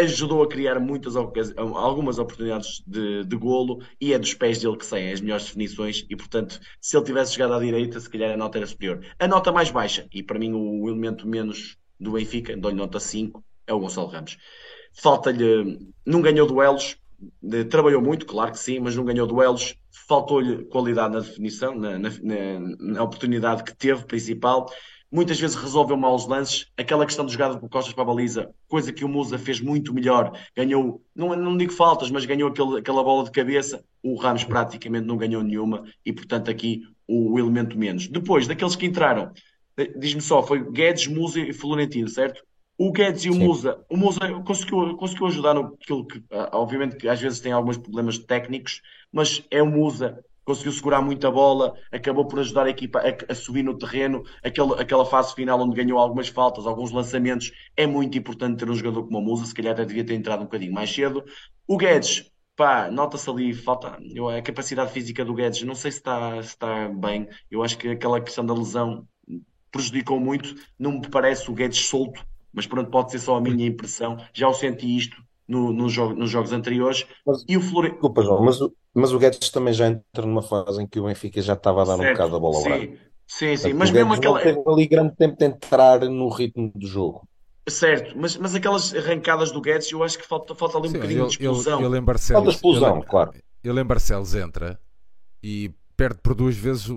ajudou 0.00 0.42
a 0.42 0.48
criar 0.48 0.78
muitas 0.80 1.16
algumas 1.16 2.18
oportunidades 2.18 2.82
de, 2.86 3.24
de 3.24 3.36
golo 3.36 3.82
e 4.00 4.12
é 4.12 4.18
dos 4.18 4.34
pés 4.34 4.60
dele 4.60 4.76
que 4.76 4.86
saem 4.86 5.12
as 5.12 5.20
melhores 5.20 5.46
definições 5.46 6.04
e 6.08 6.16
portanto 6.16 6.60
se 6.80 6.96
ele 6.96 7.04
tivesse 7.04 7.34
jogado 7.34 7.54
à 7.54 7.60
direita 7.60 8.00
se 8.00 8.08
calhar 8.08 8.32
a 8.32 8.36
nota 8.36 8.58
era 8.58 8.66
superior. 8.66 9.04
A 9.18 9.28
nota 9.28 9.52
mais 9.52 9.70
baixa 9.70 10.06
e 10.12 10.22
para 10.22 10.38
mim 10.38 10.52
o 10.52 10.88
elemento 10.88 11.26
menos 11.26 11.76
do 11.98 12.12
Benfica 12.12 12.56
dou-lhe 12.56 12.76
nota 12.76 13.00
5 13.00 13.42
é 13.66 13.72
o 13.72 13.80
Gonçalo 13.80 14.08
Ramos. 14.08 14.36
Falta-lhe 14.92 15.78
não 16.04 16.22
ganhou 16.22 16.46
duelos 16.46 16.96
trabalhou 17.70 18.02
muito, 18.02 18.26
claro 18.26 18.52
que 18.52 18.58
sim, 18.58 18.78
mas 18.78 18.94
não 18.94 19.04
ganhou 19.04 19.26
duelos, 19.26 19.74
faltou-lhe 19.90 20.64
qualidade 20.66 21.14
na 21.14 21.20
definição, 21.20 21.74
na, 21.74 21.98
na, 21.98 22.10
na, 22.78 23.02
oportunidade 23.02 23.64
que 23.64 23.74
teve, 23.74 24.04
principal, 24.04 24.70
muitas 25.10 25.38
vezes 25.38 25.56
resolveu 25.56 25.96
mal 25.96 26.14
os 26.14 26.26
lances. 26.26 26.66
Aquela 26.76 27.06
questão 27.06 27.24
de 27.24 27.32
jogada 27.32 27.58
por 27.58 27.68
costas 27.68 27.94
para 27.94 28.02
a 28.02 28.06
baliza, 28.06 28.50
coisa 28.68 28.92
que 28.92 29.04
o 29.04 29.08
Musa 29.08 29.38
fez 29.38 29.60
muito 29.60 29.94
melhor, 29.94 30.38
ganhou, 30.56 31.02
não, 31.14 31.34
não 31.36 31.56
digo 31.56 31.72
faltas, 31.72 32.10
mas 32.10 32.24
ganhou 32.24 32.50
aquele, 32.50 32.78
aquela 32.78 33.02
bola 33.02 33.24
de 33.24 33.30
cabeça. 33.30 33.84
O 34.02 34.16
Ramos 34.16 34.44
praticamente 34.44 35.06
não 35.06 35.16
ganhou 35.16 35.42
nenhuma 35.42 35.84
e, 36.04 36.12
portanto, 36.12 36.50
aqui 36.50 36.82
o, 37.06 37.34
o 37.34 37.38
elemento 37.38 37.78
menos. 37.78 38.08
Depois, 38.08 38.46
daqueles 38.46 38.76
que 38.76 38.86
entraram, 38.86 39.32
diz-me 39.96 40.20
só, 40.20 40.42
foi 40.42 40.70
Guedes, 40.70 41.06
Musa 41.06 41.40
e 41.40 41.52
Florentino, 41.52 42.08
certo? 42.08 42.42
O 42.78 42.92
Guedes 42.92 43.24
e 43.24 43.30
o 43.30 43.32
Sim. 43.32 43.38
Musa, 43.38 43.84
o 43.88 43.96
Musa 43.96 44.20
conseguiu, 44.44 44.96
conseguiu 44.96 45.26
ajudar 45.28 45.54
no 45.54 45.76
que, 45.78 46.22
ah, 46.30 46.50
obviamente 46.52 46.96
que 46.96 47.08
às 47.08 47.20
vezes 47.20 47.40
tem 47.40 47.52
alguns 47.52 47.78
problemas 47.78 48.18
técnicos, 48.18 48.82
mas 49.10 49.42
é 49.50 49.62
o 49.62 49.66
Musa 49.66 50.22
conseguiu 50.46 50.72
segurar 50.72 51.02
muito 51.02 51.26
a 51.26 51.30
bola, 51.30 51.74
acabou 51.90 52.26
por 52.26 52.38
ajudar 52.38 52.66
a 52.66 52.70
equipa 52.70 53.00
a, 53.00 53.32
a 53.32 53.34
subir 53.34 53.64
no 53.64 53.76
terreno, 53.76 54.22
aquele, 54.42 54.74
aquela 54.80 55.04
fase 55.04 55.34
final 55.34 55.60
onde 55.60 55.76
ganhou 55.76 55.98
algumas 55.98 56.28
faltas, 56.28 56.66
alguns 56.66 56.92
lançamentos, 56.92 57.50
é 57.76 57.86
muito 57.86 58.16
importante 58.16 58.60
ter 58.60 58.70
um 58.70 58.74
jogador 58.74 59.04
como 59.04 59.18
a 59.18 59.20
Musa, 59.20 59.44
se 59.44 59.54
calhar 59.54 59.72
até 59.72 59.84
devia 59.84 60.04
ter 60.06 60.14
entrado 60.14 60.40
um 60.40 60.44
bocadinho 60.44 60.72
mais 60.72 60.90
cedo. 60.90 61.24
O 61.66 61.76
Guedes, 61.76 62.30
pá, 62.54 62.88
nota-se 62.90 63.28
ali, 63.28 63.52
falta 63.52 63.98
eu, 64.14 64.28
a 64.28 64.40
capacidade 64.40 64.92
física 64.92 65.24
do 65.24 65.34
Guedes, 65.34 65.62
não 65.64 65.74
sei 65.74 65.90
se 65.90 65.98
está, 65.98 66.40
se 66.42 66.50
está 66.50 66.88
bem, 66.88 67.28
eu 67.50 67.62
acho 67.62 67.76
que 67.76 67.88
aquela 67.88 68.20
questão 68.20 68.46
da 68.46 68.54
lesão 68.54 69.06
prejudicou 69.72 70.20
muito, 70.20 70.54
não 70.78 70.92
me 70.92 71.08
parece 71.10 71.50
o 71.50 71.54
Guedes 71.54 71.86
solto, 71.86 72.24
mas 72.52 72.66
pronto, 72.68 72.88
pode 72.88 73.10
ser 73.10 73.18
só 73.18 73.36
a 73.36 73.40
minha 73.40 73.66
impressão, 73.66 74.16
já 74.32 74.48
o 74.48 74.54
senti 74.54 74.96
isto 74.96 75.25
no, 75.48 75.72
no 75.72 75.88
jogo, 75.88 76.14
nos 76.14 76.30
jogos 76.30 76.52
anteriores. 76.52 77.06
Mas, 77.26 77.44
e 77.48 77.56
o 77.56 77.60
Flore... 77.60 77.90
Desculpa, 77.90 78.22
João, 78.22 78.44
mas 78.44 78.60
o, 78.60 78.72
mas 78.94 79.12
o 79.12 79.18
Guedes 79.18 79.50
também 79.50 79.74
já 79.74 79.88
entra 79.88 80.26
numa 80.26 80.42
fase 80.42 80.82
em 80.82 80.86
que 80.86 80.98
o 80.98 81.04
Benfica 81.04 81.40
já 81.42 81.52
estava 81.52 81.82
a 81.82 81.84
dar 81.84 81.96
certo, 81.96 82.08
um 82.08 82.12
bocado 82.12 82.36
a 82.36 82.40
bola 82.40 82.56
ao 82.56 82.62
sim, 82.62 82.96
sim, 83.26 83.56
sim, 83.56 83.72
mas 83.72 83.90
mesmo 83.90 84.12
aquela. 84.12 84.40
Teve 84.40 84.62
ali 84.66 84.86
grande 84.86 85.14
tempo 85.16 85.36
de 85.36 85.44
entrar 85.44 86.00
no 86.00 86.28
ritmo 86.28 86.72
do 86.74 86.86
jogo. 86.86 87.28
Certo, 87.68 88.16
mas, 88.16 88.36
mas 88.36 88.54
aquelas 88.54 88.94
arrancadas 88.94 89.50
do 89.50 89.60
Guedes, 89.60 89.90
eu 89.90 90.02
acho 90.02 90.16
que 90.16 90.26
falta, 90.26 90.54
falta 90.54 90.78
ali 90.78 90.86
um 90.86 90.90
sim, 90.90 90.96
bocadinho 90.98 91.20
ele, 91.22 91.28
de 91.28 91.32
explosão. 91.32 91.78
Ele, 91.80 91.88
ele 91.88 91.98
em 91.98 92.02
Barcelos, 92.02 92.44
falta 92.44 92.56
explosão, 92.56 92.96
ele, 92.98 93.06
claro. 93.06 93.32
Ele 93.64 93.80
em 93.80 93.84
Barcelos 93.84 94.34
entra 94.34 94.80
e 95.42 95.72
perde 95.96 96.20
por 96.22 96.34
duas 96.34 96.54
vezes 96.54 96.88
uh, 96.88 96.96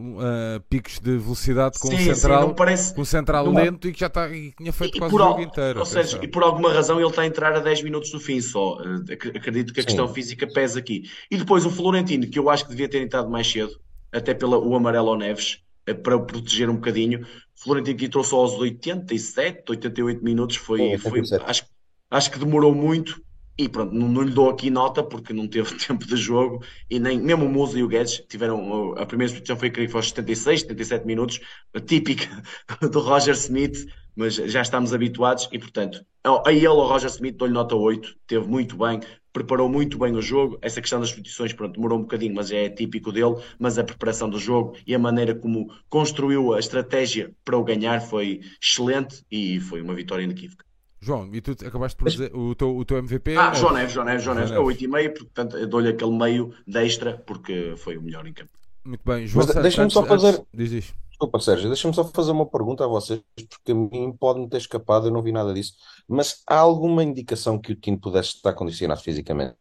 picos 0.69 0.99
de 0.99 1.17
velocidade 1.17 1.79
com 1.79 1.87
sim, 1.87 1.95
um 1.95 2.15
central, 2.15 2.49
sim, 2.49 2.53
parece, 2.55 2.93
com 2.93 3.01
um 3.01 3.05
central 3.05 3.45
não... 3.45 3.53
lento 3.53 3.87
e 3.87 3.93
que 3.93 3.99
já 3.99 4.07
está, 4.07 4.29
e 4.29 4.51
tinha 4.51 4.73
feito 4.73 4.97
e, 4.97 4.99
quase 4.99 5.15
o 5.15 5.17
jogo 5.17 5.41
inteiro. 5.41 5.79
Ou 5.79 5.85
seja, 5.85 6.19
e 6.21 6.27
por 6.27 6.43
alguma 6.43 6.71
razão 6.73 6.99
ele 6.99 7.09
está 7.09 7.21
a 7.21 7.25
entrar 7.25 7.53
a 7.53 7.59
10 7.59 7.83
minutos 7.83 8.11
do 8.11 8.19
fim 8.19 8.41
só. 8.41 8.77
Uh, 8.77 9.03
acredito 9.35 9.73
que 9.73 9.79
a 9.79 9.83
sim. 9.83 9.87
questão 9.87 10.07
física 10.07 10.45
pesa 10.47 10.79
aqui. 10.79 11.03
E 11.31 11.37
depois 11.37 11.65
o 11.65 11.71
Florentino, 11.71 12.27
que 12.27 12.37
eu 12.37 12.49
acho 12.49 12.65
que 12.65 12.71
devia 12.71 12.89
ter 12.89 13.01
entrado 13.01 13.29
mais 13.29 13.49
cedo, 13.49 13.79
até 14.11 14.33
pelo 14.33 14.75
amarelo 14.75 15.09
ao 15.09 15.17
Neves, 15.17 15.63
uh, 15.89 15.95
para 15.95 16.17
o 16.17 16.25
proteger 16.25 16.69
um 16.69 16.75
bocadinho. 16.75 17.25
Florentino 17.55 17.97
que 17.97 18.05
entrou 18.05 18.23
só 18.23 18.37
aos 18.37 18.53
87, 18.53 19.63
88 19.69 20.23
minutos, 20.23 20.55
foi, 20.57 20.97
foi 20.97 21.21
acho, 21.45 21.65
acho 22.11 22.31
que 22.31 22.39
demorou 22.39 22.75
muito 22.75 23.21
e 23.59 23.67
pronto, 23.67 23.93
não, 23.93 24.07
não, 24.07 24.21
lhe 24.21 24.31
dou 24.31 24.49
aqui 24.49 24.69
nota 24.69 25.03
porque 25.03 25.33
não 25.33 25.45
teve 25.45 25.75
tempo 25.85 26.07
de 26.07 26.15
jogo 26.15 26.63
e 26.89 26.97
nem 26.97 27.19
mesmo 27.19 27.45
o 27.45 27.49
Musa 27.49 27.77
e 27.77 27.83
o 27.83 27.89
Guedes 27.89 28.23
tiveram 28.29 28.93
a 28.97 29.05
primeira 29.05 29.27
substituição 29.27 29.59
foi 29.59 29.69
creio 29.69 29.89
que 29.89 29.91
foi 29.91 29.99
aos 29.99 30.07
76, 30.07 30.61
77 30.61 31.05
minutos, 31.05 31.41
típica 31.85 32.41
do 32.89 32.99
Roger 33.01 33.33
Smith, 33.33 33.85
mas 34.15 34.35
já 34.35 34.61
estamos 34.61 34.93
habituados 34.93 35.49
e 35.51 35.59
portanto, 35.59 36.05
a 36.23 36.53
ele, 36.53 36.67
o 36.67 36.85
Roger 36.85 37.09
Smith, 37.09 37.35
dou-lhe 37.35 37.53
nota 37.53 37.75
8, 37.75 38.15
teve 38.25 38.47
muito 38.47 38.77
bem, 38.77 39.01
preparou 39.33 39.67
muito 39.67 39.97
bem 39.97 40.15
o 40.15 40.21
jogo. 40.21 40.57
Essa 40.61 40.81
questão 40.81 40.99
das 40.99 41.09
substituições, 41.09 41.53
pronto, 41.53 41.73
demorou 41.73 41.97
um 41.99 42.01
bocadinho, 42.01 42.35
mas 42.35 42.51
é 42.51 42.69
típico 42.69 43.11
dele. 43.11 43.35
Mas 43.57 43.77
a 43.77 43.83
preparação 43.83 44.29
do 44.29 44.37
jogo 44.37 44.75
e 44.85 44.93
a 44.93 44.99
maneira 44.99 45.33
como 45.33 45.73
construiu 45.87 46.53
a 46.53 46.59
estratégia 46.59 47.31
para 47.45 47.57
o 47.57 47.63
ganhar 47.63 48.01
foi 48.01 48.41
excelente 48.61 49.23
e 49.31 49.59
foi 49.59 49.81
uma 49.81 49.95
vitória 49.95 50.23
inequívoca. 50.23 50.68
João, 51.01 51.29
e 51.33 51.39
tu 51.41 51.51
acabaste 51.65 51.97
por 51.97 52.09
dizer 52.09 52.35
o 52.35 52.53
teu, 52.55 52.75
o 52.75 52.83
teu 52.83 52.97
MVP? 52.97 53.35
Ah, 53.37 53.53
João 53.53 53.73
Neves, 53.73 53.93
João 53.93 54.05
Neves, 54.05 54.23
João 54.23 54.35
Neves, 54.35 54.51
é 54.51 54.57
8,5, 54.57 55.13
portanto 55.13 55.67
dou-lhe 55.67 55.89
aquele 55.89 56.11
meio 56.11 56.53
de 56.67 56.77
extra 56.85 57.17
porque 57.25 57.73
foi 57.77 57.97
o 57.97 58.01
melhor 58.01 58.27
em 58.27 58.33
campo. 58.33 58.51
Muito 58.83 59.01
bem, 59.05 59.25
João 59.25 59.45
Mas 59.45 59.55
deixa-me 59.55 59.89
só 59.91 60.05
fazer. 60.05 60.43
Diz, 60.53 60.69
diz. 60.71 60.93
Desculpa, 61.09 61.39
Sérgio, 61.39 61.67
deixa-me 61.67 61.93
só 61.93 62.03
fazer 62.05 62.31
uma 62.31 62.45
pergunta 62.45 62.83
a 62.85 62.87
vocês, 62.87 63.21
porque 63.35 63.71
a 63.73 63.75
mim 63.75 64.13
pode-me 64.17 64.47
ter 64.49 64.57
escapado, 64.57 65.07
eu 65.07 65.11
não 65.11 65.21
vi 65.21 65.31
nada 65.33 65.53
disso. 65.53 65.73
Mas 66.07 66.41
há 66.47 66.57
alguma 66.59 67.03
indicação 67.03 67.59
que 67.59 67.73
o 67.73 67.75
Tino 67.75 67.99
pudesse 67.99 68.29
estar 68.35 68.53
condicionado 68.53 69.01
fisicamente? 69.01 69.55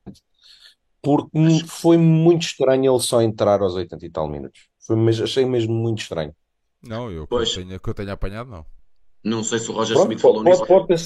Porque 1.02 1.28
foi 1.66 1.96
muito 1.96 2.42
estranho 2.42 2.92
ele 2.92 3.02
só 3.02 3.22
entrar 3.22 3.60
aos 3.60 3.74
80 3.74 4.04
e 4.06 4.10
tal 4.10 4.28
minutos. 4.28 4.68
Foi 4.80 4.96
mesmo, 4.96 5.24
achei 5.24 5.44
mesmo 5.44 5.72
muito 5.74 6.02
estranho. 6.02 6.34
Não, 6.82 7.10
eu 7.10 7.26
que 7.26 7.34
eu 7.34 7.38
Pois, 7.38 7.54
tenha, 7.54 7.78
que 7.78 7.88
eu 7.88 7.94
tenha 7.94 8.12
apanhado, 8.12 8.50
não. 8.50 8.64
não 9.24 9.42
sei 9.44 9.58
se 9.58 9.70
o 9.70 9.74
Roger 9.74 9.94
Pronto, 9.96 10.06
Smith 10.12 10.20
falou 10.20 10.44
pode, 10.44 10.50
nisso. 10.50 10.66
pode 10.66 10.86
ter, 10.86 11.00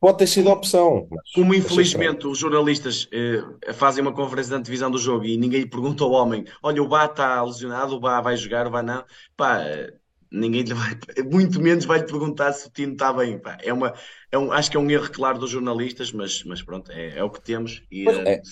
pode 0.00 0.18
ter 0.18 0.26
sido 0.26 0.48
a 0.48 0.54
opção, 0.54 1.06
Como 1.34 1.54
infelizmente 1.54 2.26
os 2.26 2.38
jornalistas 2.38 3.06
eh, 3.12 3.72
fazem 3.74 4.02
uma 4.02 4.14
conferência 4.14 4.54
de 4.54 4.60
antevisão 4.60 4.90
do 4.90 4.98
jogo 4.98 5.26
e 5.26 5.36
ninguém 5.36 5.60
lhe 5.60 5.68
pergunta 5.68 6.02
ao 6.02 6.12
homem: 6.12 6.44
olha, 6.62 6.82
o 6.82 6.88
Bá 6.88 7.04
está 7.04 7.42
lesionado, 7.42 7.94
o 7.94 8.00
Bá 8.00 8.20
vai 8.20 8.36
jogar, 8.36 8.66
o 8.66 8.70
Bá 8.70 8.82
não. 8.82 9.04
Pá, 9.36 9.60
eh, 9.60 9.92
ninguém 10.32 10.62
lhe 10.62 10.72
vai, 10.72 10.98
muito 11.30 11.60
menos 11.60 11.84
vai 11.84 11.98
lhe 11.98 12.06
perguntar 12.06 12.52
se 12.54 12.66
o 12.66 12.70
time 12.70 12.94
está 12.94 13.12
bem. 13.12 13.38
Pá, 13.38 13.58
é 13.60 13.72
uma, 13.72 13.92
é 14.32 14.38
um, 14.38 14.50
acho 14.50 14.70
que 14.70 14.76
é 14.78 14.80
um 14.80 14.90
erro 14.90 15.10
claro 15.12 15.38
dos 15.38 15.50
jornalistas, 15.50 16.10
mas, 16.12 16.42
mas 16.44 16.62
pronto, 16.62 16.90
é, 16.90 17.18
é 17.18 17.22
o 17.22 17.30
que 17.30 17.42
temos. 17.42 17.82
E, 17.90 18.08
eh, 18.08 18.34
é, 18.34 18.42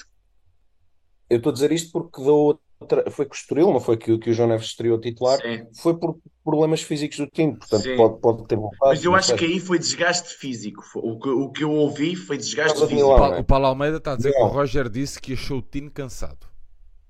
eu 1.31 1.39
estou 1.39 1.51
a 1.51 1.55
dizer 1.55 1.73
isto 1.73 1.91
porque 1.93 2.23
da 2.23 2.59
outra, 2.81 3.11
foi 3.11 3.27
com 3.27 3.33
o 3.35 3.37
Estoril, 3.37 3.73
não 3.73 3.81
foi 3.81 3.97
que, 3.97 4.19
que 4.19 4.31
o 4.31 4.33
João 4.35 4.49
Neves 4.49 4.67
estreou 4.67 5.01
titular, 5.01 5.41
sim, 5.41 5.67
foi 5.73 5.99
por 5.99 6.19
problemas 6.45 6.83
físicos 6.83 7.19
do 7.19 7.27
time, 7.27 7.57
portanto 7.59 7.85
sim. 7.85 7.95
pode, 7.95 8.21
pode 8.21 8.47
ter 8.47 8.57
voltado, 8.57 8.93
Mas 8.93 9.05
eu 9.05 9.15
acho 9.15 9.35
que 9.35 9.45
aí 9.45 9.61
foi 9.61 9.79
desgaste 9.79 10.35
físico. 10.35 10.83
O 10.97 11.19
que, 11.19 11.29
o 11.29 11.51
que 11.51 11.65
eu 11.65 11.71
ouvi 11.73 12.17
foi 12.17 12.37
desgaste 12.37 12.85
físico. 12.87 13.23
O, 13.23 13.29
Milão, 13.29 13.35
o 13.37 13.43
é? 13.43 13.45
Paulo 13.45 13.67
Almeida 13.67 13.99
está 13.99 14.13
a 14.13 14.17
dizer 14.17 14.35
que 14.35 14.43
o. 14.43 14.49
Roger 14.49 14.89
disse 14.89 15.21
que 15.21 15.33
achou 15.35 15.59
o 15.59 15.63
Tino 15.63 15.91
cansado. 15.91 16.47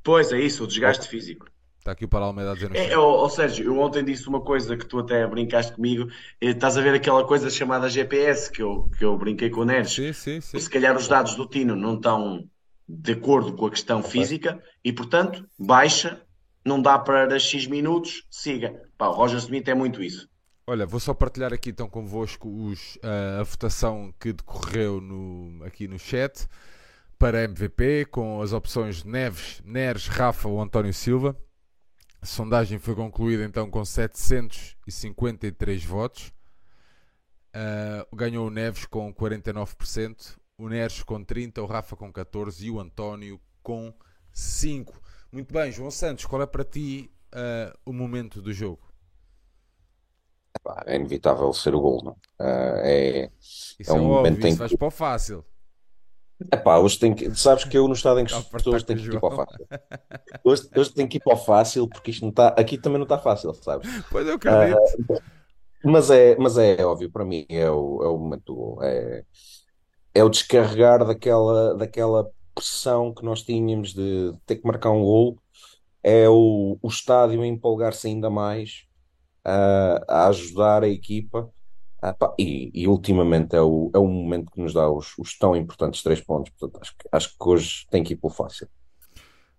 Pois 0.02 0.32
é 0.32 0.40
isso, 0.40 0.64
o 0.64 0.66
desgaste 0.66 1.06
Ok. 1.06 1.08
físico. 1.08 1.46
Está 1.78 1.92
aqui 1.92 2.04
o 2.04 2.08
Paulo 2.08 2.26
Almeida 2.26 2.52
a 2.52 2.54
dizer 2.54 2.70
É, 2.72 2.96
ó, 2.96 3.28
Sérgio, 3.28 3.64
eu 3.66 3.78
ontem 3.78 4.04
disse 4.04 4.28
uma 4.28 4.42
coisa 4.42 4.76
que 4.76 4.86
tu 4.86 4.98
até 4.98 5.26
brincaste 5.26 5.72
comigo. 5.72 6.08
Eh, 6.40 6.50
Estás 6.50 6.76
a 6.76 6.80
ver 6.82 6.94
aquela 6.94 7.26
coisa 7.26 7.50
chamada 7.50 7.88
GPS 7.88 8.50
que 8.52 8.62
eu, 8.62 8.88
que 8.98 9.04
eu 9.04 9.16
brinquei 9.16 9.50
com 9.50 9.60
o 9.62 9.64
Neres? 9.64 9.92
Sim, 9.94 10.12
sim, 10.12 10.40
sim. 10.40 10.58
Se 10.58 10.70
calhar 10.70 10.96
os 10.96 11.08
dados 11.08 11.34
do 11.36 11.46
Tino 11.48 11.76
não 11.76 11.96
estão 11.96 12.48
de 12.88 13.12
acordo 13.12 13.54
com 13.54 13.66
a 13.66 13.70
questão 13.70 14.02
física 14.02 14.62
e, 14.82 14.92
portanto, 14.92 15.46
baixa, 15.58 16.22
não 16.64 16.80
dá 16.80 16.98
para 16.98 17.38
X 17.38 17.66
minutos, 17.66 18.26
siga. 18.30 18.82
Pá, 18.96 19.08
o 19.08 19.12
Roger 19.12 19.38
Smith 19.38 19.68
é 19.68 19.74
muito 19.74 20.02
isso. 20.02 20.28
Olha, 20.66 20.86
vou 20.86 21.00
só 21.00 21.14
partilhar 21.14 21.52
aqui 21.52 21.70
então 21.70 21.88
convosco 21.88 22.48
os, 22.48 22.98
ah, 23.02 23.40
a 23.40 23.42
votação 23.42 24.12
que 24.18 24.32
decorreu 24.32 25.00
no, 25.00 25.64
aqui 25.64 25.88
no 25.88 25.98
chat 25.98 26.46
para 27.18 27.42
MVP, 27.42 28.06
com 28.06 28.40
as 28.40 28.52
opções 28.52 29.02
Neves, 29.02 29.60
Neres, 29.64 30.06
Rafa 30.06 30.48
ou 30.48 30.60
António 30.60 30.94
Silva. 30.94 31.36
A 32.20 32.26
sondagem 32.26 32.78
foi 32.78 32.94
concluída 32.94 33.44
então 33.44 33.70
com 33.70 33.84
753 33.84 35.84
votos. 35.84 36.32
Ah, 37.52 38.06
ganhou 38.14 38.46
o 38.46 38.50
Neves 38.50 38.86
com 38.86 39.12
49%, 39.12 40.38
o 40.58 40.68
Neres 40.68 41.02
com 41.02 41.24
30%, 41.24 41.62
o 41.62 41.66
Rafa 41.66 41.96
com 41.96 42.12
14% 42.12 42.60
e 42.62 42.70
o 42.70 42.80
António 42.80 43.40
com 43.62 43.94
5%. 44.34 45.00
Muito 45.32 45.52
bem, 45.52 45.70
João 45.70 45.90
Santos, 45.90 46.26
qual 46.26 46.42
é 46.42 46.46
para 46.46 46.64
ti 46.64 47.10
ah, 47.32 47.72
o 47.86 47.92
momento 47.92 48.42
do 48.42 48.52
jogo? 48.52 48.88
É 50.86 50.96
inevitável 50.96 51.52
ser 51.52 51.74
o 51.74 51.80
gol, 51.80 52.02
não? 52.04 52.16
Ah, 52.38 52.80
é, 52.84 53.30
Isso 53.78 53.96
é 53.96 53.98
é 53.98 54.00
um 54.00 54.10
óbvio, 54.10 54.10
momento 54.10 54.46
em 54.46 54.52
isso 54.52 54.58
vais 54.58 54.72
que. 54.72 54.76
para 54.76 54.88
o 54.88 54.90
fácil. 54.90 55.44
Epá, 56.52 56.78
hoje 56.78 56.98
tem 56.98 57.14
que. 57.14 57.34
Sabes 57.34 57.64
que 57.64 57.76
eu 57.76 57.86
no 57.88 57.94
estado 57.94 58.20
em 58.20 58.24
que 58.24 58.32
estou, 58.32 58.74
hoje 58.74 58.84
tenho 58.84 59.00
que 59.00 59.06
ir 59.06 59.20
para 59.20 59.28
o 59.28 59.36
fácil. 59.36 59.66
Hoje, 60.44 60.68
hoje 60.76 60.94
tenho 60.94 61.08
que 61.08 61.18
ir 61.18 61.20
para 61.20 61.34
o 61.34 61.36
fácil 61.36 61.88
porque 61.88 62.10
isto 62.10 62.22
não 62.22 62.30
está. 62.30 62.48
Aqui 62.48 62.78
também 62.78 62.98
não 62.98 63.04
está 63.04 63.18
fácil, 63.18 63.52
sabes? 63.54 63.88
Pois 64.10 64.26
eu 64.26 64.34
acredito. 64.34 64.78
mas 65.84 66.10
é, 66.10 66.36
mas 66.36 66.58
é 66.58 66.84
óbvio, 66.84 67.10
para 67.10 67.24
mim 67.24 67.46
é 67.48 67.70
o, 67.70 68.02
é 68.02 68.08
o 68.08 68.18
momento 68.18 68.44
do 68.46 68.54
gol. 68.54 68.82
É, 68.82 69.24
é 70.14 70.24
o 70.24 70.28
descarregar 70.28 71.04
daquela, 71.04 71.74
daquela 71.76 72.30
pressão 72.54 73.14
que 73.14 73.24
nós 73.24 73.42
tínhamos 73.42 73.92
de 73.94 74.32
ter 74.46 74.56
que 74.56 74.66
marcar 74.66 74.90
um 74.90 75.02
gol. 75.02 75.38
É 76.02 76.28
o, 76.28 76.78
o 76.80 76.88
estádio 76.88 77.44
empolgar-se 77.44 78.06
ainda 78.06 78.30
mais, 78.30 78.86
ah, 79.44 80.04
a 80.08 80.28
ajudar 80.28 80.82
a 80.82 80.88
equipa. 80.88 81.50
Ah, 82.00 82.16
e, 82.38 82.70
e 82.72 82.86
ultimamente 82.86 83.56
é 83.56 83.60
o, 83.60 83.90
é 83.94 83.98
o 83.98 84.06
momento 84.06 84.52
que 84.52 84.60
nos 84.60 84.72
dá 84.72 84.88
os, 84.90 85.16
os 85.18 85.36
tão 85.36 85.56
importantes 85.56 86.02
três 86.02 86.20
pontos. 86.20 86.52
Portanto, 86.52 86.80
acho 86.80 86.96
que, 86.96 87.08
acho 87.10 87.28
que 87.30 87.48
hoje 87.48 87.86
tem 87.90 88.04
que 88.04 88.14
ir 88.14 88.16
pelo 88.16 88.32
fácil. 88.32 88.68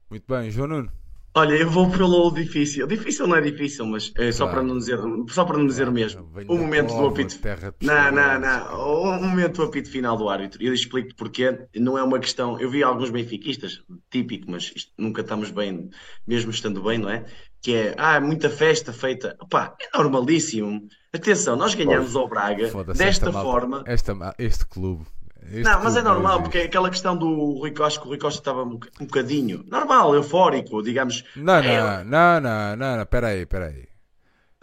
Muito 0.10 0.26
bem, 0.28 0.50
João 0.50 0.68
Nuno. 0.68 0.92
Olha, 1.36 1.54
eu 1.54 1.70
vou 1.70 1.90
pelo 1.90 2.32
difícil. 2.32 2.88
Difícil 2.88 3.28
não 3.28 3.36
é 3.36 3.42
difícil, 3.42 3.86
mas 3.86 4.12
é 4.18 4.32
só 4.32 4.48
para 4.48 4.64
não 4.64 4.78
dizer, 4.78 5.00
só 5.30 5.46
para 5.46 5.58
não 5.58 5.68
dizer 5.68 5.88
o 5.88 5.92
mesmo. 5.92 6.30
O 6.48 6.58
momento 6.58 6.94
do 6.94 7.08
apito. 7.08 7.40
Não, 7.82 8.12
não, 8.12 8.40
não. 8.40 9.04
O 9.04 9.22
momento 9.22 9.58
do 9.58 9.64
apito 9.64 9.90
final 9.90 10.18
do 10.18 10.28
árbitro. 10.28 10.62
Eu 10.62 10.74
explico-te 10.74 11.16
porquê. 11.16 11.68
Não 11.76 11.98
é 11.98 12.04
uma 12.04 12.20
questão. 12.20 12.60
Eu 12.60 12.70
vi 12.70 12.82
alguns 12.82 13.10
benfiquistas, 13.12 13.82
típico, 14.10 14.50
mas 14.50 14.72
isto 14.76 14.92
nunca 14.98 15.22
estamos 15.22 15.52
bem, 15.52 15.90
mesmo 16.28 16.50
estando 16.52 16.82
bem, 16.82 16.98
não 16.98 17.10
é? 17.10 17.26
Que 17.62 17.74
é, 17.76 17.96
ah, 17.98 18.20
muita 18.20 18.50
festa 18.50 18.92
feita. 18.92 19.36
Opá, 19.40 19.76
é 19.80 19.98
normalíssimo. 19.98 20.88
Atenção, 21.14 21.56
nós 21.56 21.74
ganhamos 21.74 22.16
ao 22.16 22.28
Braga 22.28 22.72
desta 22.94 23.32
forma. 23.32 23.84
esta, 23.88 24.14
este 24.38 24.66
clube, 24.66 25.06
este 25.52 25.76
Não, 25.76 25.84
mas 25.84 25.96
é 25.96 26.02
não 26.02 26.02
normal, 26.02 26.42
porque 26.44 26.58
é 26.58 26.64
existe. 26.64 26.66
aquela 26.66 26.90
questão 26.90 27.18
do 27.18 27.60
Rui 27.60 27.72
Costa, 27.72 27.86
acho 27.88 28.00
que 28.02 28.06
o 28.08 28.10
Rui 28.10 28.18
Costa 28.18 28.40
estava 28.40 28.64
um, 28.64 28.70
boc- 28.72 28.90
bocadinho 29.00 29.64
normal, 29.68 30.16
eufórico, 30.16 30.82
digamos. 30.82 31.24
Não, 31.34 31.62
É, 31.62 31.64
não, 31.64 32.04
não, 32.04 32.40
não, 32.42 32.76
não, 32.76 32.98
não, 32.98 33.06
peraí, 33.06 33.46
peraí. 33.46 33.88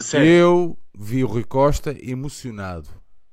sério, 0.00 0.40
Eu 0.40 0.78
vi 0.96 1.24
o 1.24 1.28
Rui 1.28 1.44
Costa 1.44 1.92
emocionado. 2.00 2.90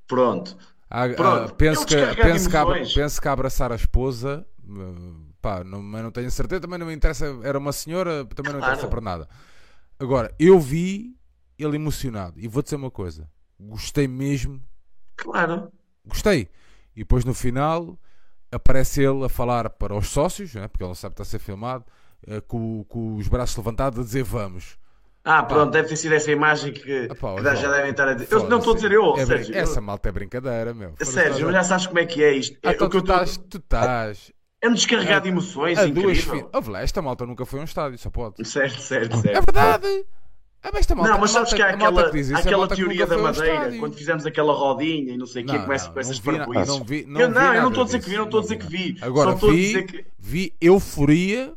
pronto. 0.08 0.58
Ah, 0.90 1.06
ah, 1.18 1.50
penso 1.58 1.86
que, 1.88 1.96
penso, 2.16 2.50
que, 2.50 2.56
abra- 2.56 2.78
penso 2.92 3.20
que 3.22 3.28
a 3.28 3.32
abraçar 3.32 3.72
a 3.72 3.76
esposa, 3.76 4.46
hum, 4.64 5.30
pá, 5.42 5.64
não, 5.64 5.82
mas 5.82 6.04
não 6.04 6.12
tenho 6.12 6.30
certeza, 6.30 6.62
também 6.62 6.78
não 6.78 6.86
me 6.86 6.94
interessa, 6.94 7.26
era 7.44 7.58
uma 7.58 7.72
senhora, 7.72 8.26
também 8.26 8.54
não 8.54 8.60
interessa 8.60 8.88
Claro, 8.88 8.88
para 8.88 9.02
nada. 9.02 9.28
Agora, 10.00 10.34
eu 10.40 10.60
vi 10.60 11.16
ele 11.60 11.76
emocionado 11.78 12.40
e 12.40 12.48
vou 12.48 12.64
dizer 12.64 12.78
uma 12.78 12.92
coisa, 12.92 13.30
gostei 13.60 14.08
mesmo, 14.08 14.62
claro. 15.16 15.72
gostei. 16.06 16.50
E 16.96 17.00
depois 17.00 17.26
no 17.26 17.34
final 17.34 17.98
aparece 18.52 19.02
ele 19.04 19.26
a 19.26 19.30
falar 19.30 19.70
para 19.70 19.96
os 19.96 20.08
sócios, 20.10 20.54
né, 20.54 20.68
porque 20.68 20.84
ele 20.84 20.90
não 20.90 20.96
sabe 20.96 21.16
que 21.16 21.22
está 21.22 21.28
a 21.28 21.32
ser 21.32 21.44
filmado, 21.44 21.86
eh, 22.28 22.42
com, 22.42 22.84
com 22.86 23.16
os 23.16 23.28
braços 23.28 23.58
levantados 23.58 24.00
a 24.00 24.04
dizer 24.04 24.24
vamos. 24.24 24.78
Ah, 25.26 25.42
pronto, 25.44 25.72
deve 25.72 25.88
ter 25.88 25.96
sido 25.96 26.14
essa 26.16 26.30
imagem 26.32 26.74
que, 26.74 27.08
ah, 27.10 27.16
pá, 27.16 27.36
que 27.36 27.56
já 27.56 27.72
devem 27.72 27.92
estar 27.92 28.08
a 28.10 28.14
dizer. 28.14 28.32
Eu 28.32 28.50
não 28.50 28.58
estou 28.58 28.74
a 28.74 28.76
dizer 28.76 28.92
eu, 28.92 29.16
é 29.18 29.26
Sérgio. 29.26 29.56
essa 29.56 29.80
malta 29.82 30.10
é 30.10 30.12
brincadeira, 30.12 30.74
meu. 30.74 30.92
Foda-se, 30.92 31.14
Sérgio, 31.14 31.52
já 31.52 31.64
sabes 31.64 31.88
como 31.88 32.00
é 32.00 32.06
que 32.06 32.24
é 32.24 32.34
isto. 32.34 32.58
Ah, 32.62 32.72
É, 32.72 32.74
então 32.74 32.90
tu 32.90 32.98
estás, 33.00 33.38
tu 33.38 33.58
estás 33.58 34.32
É 34.62 34.68
um 34.70 34.74
descarregar 34.74 35.22
de 35.22 35.30
emoções 35.30 35.78
a 35.80 35.86
duas 35.86 36.20
fi... 36.20 36.26
incrível. 36.28 36.50
Ouve 36.54 36.70
lá, 36.70 36.82
esta 36.82 37.02
malta 37.02 37.26
nunca 37.26 37.46
foi 37.46 37.60
a 37.60 37.62
um 37.62 37.66
estádio, 37.66 37.98
só 37.98 38.10
pode. 38.10 38.46
Certo, 38.48 38.82
certo, 38.82 39.16
É 39.16 39.22
certo. 39.22 39.46
verdade! 39.46 40.06
Ah, 40.66 40.70
mas 40.72 40.88
malta, 40.88 41.10
Não, 41.10 41.18
a 41.18 41.20
mas 41.20 41.32
sabes 41.32 41.52
malta, 41.52 41.56
que 41.58 41.62
há 41.62 41.74
a 41.74 41.78
malta 41.78 41.94
que 41.94 42.00
aquela, 42.00 42.12
diz 42.14 42.28
isso 42.28 42.34
é 42.34 42.38
a 42.38 42.40
aquela 42.40 42.68
que 42.70 42.76
teoria 42.76 43.06
da 43.06 43.16
a 43.16 43.18
Madeira, 43.18 43.78
quando 43.80 43.96
fizemos 43.96 44.26
aquela 44.26 44.54
rodinha 44.54 45.14
e 45.14 45.18
não 45.18 45.26
sei 45.26 45.44
o 45.44 45.46
quê, 45.46 45.58
Não, 45.58 45.64
começa 45.64 45.86
não, 45.86 45.92
com 45.94 45.96
não 45.96 46.02
essas 46.02 46.20
parboices. 46.22 46.68
não 46.68 46.84
vi, 46.86 47.02
Eu 47.02 47.08
não 47.10 47.28
vi 47.28 47.34
não, 47.34 47.54
eu 47.54 47.62
não 47.64 47.68
estou 47.70 47.82
a 47.82 47.86
dizer 47.86 48.00
que 48.00 48.10
vi, 48.10 48.16
não 48.18 48.24
estou 48.24 48.40
a 48.40 48.42
Não 48.44 48.48
dizer 48.50 48.58
que 48.60 48.66
vi. 48.68 48.98
Só 49.00 49.06
Agora, 49.06 49.32
a 49.32 49.34
dizer 49.36 49.52
vi, 49.52 49.84
que. 49.84 50.06
vi 50.18 50.54
euforia 50.62 51.54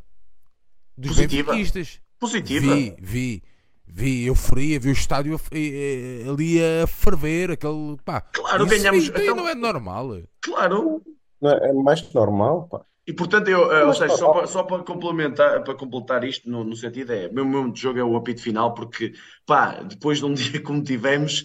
dos 0.99 1.11
Positiva. 1.15 1.53
benfiquistas. 1.53 2.01
Positiva. 2.19 2.75
Vi, 2.75 2.97
vi, 2.99 3.43
vi 3.87 4.27
euforia, 4.27 4.81
vi 4.81 4.89
o 4.89 4.93
estádio 4.93 5.37
a 5.37 6.31
ali 6.31 6.59
a 6.61 6.87
ferver, 6.89 7.53
aquele, 7.53 7.97
pá. 8.05 8.21
Claro, 8.23 8.67
Isso 8.67 8.77
ganhamos. 8.77 9.05
isto 9.05 9.17
aí 9.17 9.23
Então, 9.25 9.37
não 9.37 9.49
é 9.49 9.55
normal. 9.55 10.17
claro. 10.43 11.01
Não 11.41 11.51
é 11.53 11.69
é 11.69 11.73
mais 11.73 12.01
que 12.01 12.13
normal, 12.15 12.67
pá. 12.69 12.81
E 13.07 13.13
portanto, 13.13 13.49
eu, 13.49 13.71
eh, 13.73 13.85
ou 13.87 13.95
seja, 13.95 14.17
só 14.17 14.29
para, 14.31 14.47
só 14.49 14.65
para 14.65 14.83
complementar, 14.83 15.63
para 15.63 15.75
completar 15.77 16.25
isto, 16.25 16.49
no, 16.51 16.65
no 16.65 16.75
sentido 16.75 17.13
é, 17.13 17.29
o 17.29 17.33
meu 17.35 17.45
momento 17.45 17.75
de 17.75 17.81
jogo 17.81 17.99
é 18.01 18.05
o 18.05 18.17
apito 18.17 18.43
final, 18.43 18.75
porque, 18.75 19.13
pá, 19.47 19.83
depois 19.83 20.19
de 20.19 20.25
um 20.25 20.35
dia 20.35 20.61
como 20.63 20.83
tivemos, 20.83 21.45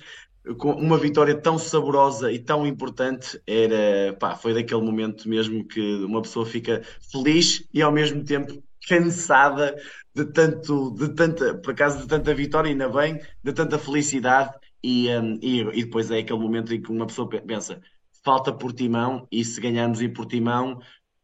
com 0.58 0.72
uma 0.72 0.98
vitória 0.98 1.40
tão 1.40 1.60
saborosa 1.60 2.32
e 2.32 2.40
tão 2.40 2.66
importante, 2.66 3.40
era, 3.46 4.14
pá, 4.18 4.36
foi 4.36 4.54
daquele 4.56 4.82
momento 4.82 5.30
mesmo 5.30 5.64
que 5.68 5.80
uma 6.04 6.22
pessoa 6.24 6.46
fica 6.48 6.82
feliz 7.12 7.64
e 7.72 7.80
ao 7.82 7.92
mesmo 7.92 8.24
tempo 8.24 8.64
cansada 8.88 9.76
de 10.16 10.26
tanto, 10.26 10.92
de 10.96 11.10
tanta, 11.14 11.56
por 11.60 11.72
acaso, 11.74 12.00
de 12.02 12.08
tanta 12.08 12.34
vitória, 12.34 12.70
ainda 12.72 12.90
bem, 12.90 13.20
de 13.44 13.54
tanta 13.54 13.78
felicidade, 13.78 14.52
e, 14.84 15.08
hum, 15.16 15.38
e, 15.42 15.60
e 15.62 15.84
depois 15.86 16.10
é 16.10 16.18
aquele 16.20 16.40
momento 16.40 16.74
em 16.74 16.82
que 16.82 16.92
uma 16.92 17.06
pessoa 17.06 17.30
pe- 17.30 17.40
pensa, 17.42 17.80
falta 18.24 18.52
Portimão, 18.52 19.28
e 19.32 19.44
se 19.46 19.60
ganharmos 19.62 20.02
em 20.02 20.12
Portimão, 20.12 20.80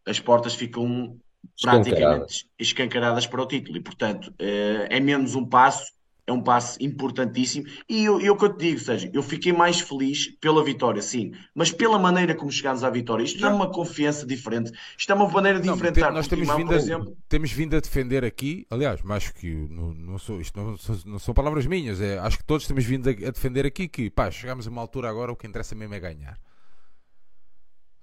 as 0.07 0.19
portas 0.19 0.55
ficam 0.55 1.17
praticamente 1.61 2.47
escancaradas 2.57 3.27
para 3.27 3.41
o 3.41 3.45
título, 3.45 3.77
e 3.77 3.81
portanto, 3.81 4.33
eh, 4.39 4.87
é 4.89 4.99
menos 4.99 5.35
um 5.35 5.45
passo 5.45 5.97
é 6.27 6.33
um 6.33 6.41
passo 6.41 6.77
importantíssimo. 6.83 7.65
E 7.87 8.03
eu, 8.03 8.19
eu 8.19 8.35
que 8.35 8.43
eu 8.43 8.53
te 8.53 8.65
digo, 8.65 8.79
seja, 8.79 9.09
eu 9.13 9.23
fiquei 9.23 9.53
mais 9.53 9.79
feliz 9.79 10.27
pela 10.41 10.61
vitória, 10.61 11.01
sim, 11.01 11.31
mas 11.55 11.71
pela 11.71 11.97
maneira 11.97 12.35
como 12.35 12.51
chegámos 12.51 12.83
à 12.83 12.89
vitória. 12.89 13.23
Isto 13.23 13.39
dá 13.39 13.49
uma 13.49 13.71
confiança 13.71 14.25
diferente. 14.25 14.71
Isto 14.97 15.13
é 15.13 15.15
uma 15.15 15.29
maneira 15.29 15.59
de 15.61 15.67
Não, 15.67 15.75
enfrentar 15.75 16.11
nós 16.11 16.27
temos 16.27 16.53
vindo, 16.53 16.73
a, 16.73 16.75
exemplo... 16.75 17.17
temos 17.29 17.51
vindo 17.51 17.77
a 17.77 17.79
defender 17.79 18.25
aqui, 18.25 18.67
aliás, 18.69 19.01
mais 19.01 19.29
que 19.29 19.49
não, 19.69 19.93
não 19.93 20.19
sou, 20.19 20.41
isto 20.41 20.59
não, 20.59 20.75
não, 21.05 21.17
são 21.17 21.33
palavras 21.33 21.65
minhas, 21.65 22.01
é, 22.01 22.19
acho 22.19 22.37
que 22.37 22.43
todos 22.43 22.67
temos 22.67 22.83
vindo 22.83 23.07
a, 23.07 23.11
a 23.11 23.31
defender 23.31 23.65
aqui 23.65 23.87
que 23.87 24.09
pá, 24.09 24.29
chegamos 24.29 24.67
a 24.67 24.69
uma 24.69 24.81
altura 24.81 25.09
agora, 25.09 25.31
o 25.31 25.35
que 25.35 25.47
interessa 25.47 25.75
mesmo 25.75 25.93
é 25.93 25.99
ganhar. 25.99 26.37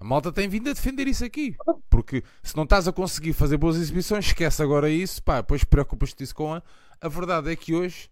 A 0.05 0.07
malta 0.07 0.31
tem 0.31 0.47
vindo 0.47 0.69
a 0.69 0.73
defender 0.73 1.07
isso 1.07 1.25
aqui. 1.25 1.55
Porque 1.89 2.23
se 2.43 2.55
não 2.55 2.63
estás 2.63 2.87
a 2.87 2.93
conseguir 2.93 3.33
fazer 3.33 3.57
boas 3.57 3.75
exibições, 3.75 4.27
esquece 4.27 4.61
agora 4.61 4.87
isso, 4.87 5.21
pá, 5.23 5.37
depois 5.37 5.63
preocupas-te 5.63 6.31
com 6.31 6.53
a. 6.53 6.61
A 7.01 7.09
verdade 7.09 7.51
é 7.51 7.55
que 7.55 7.73
hoje 7.73 8.07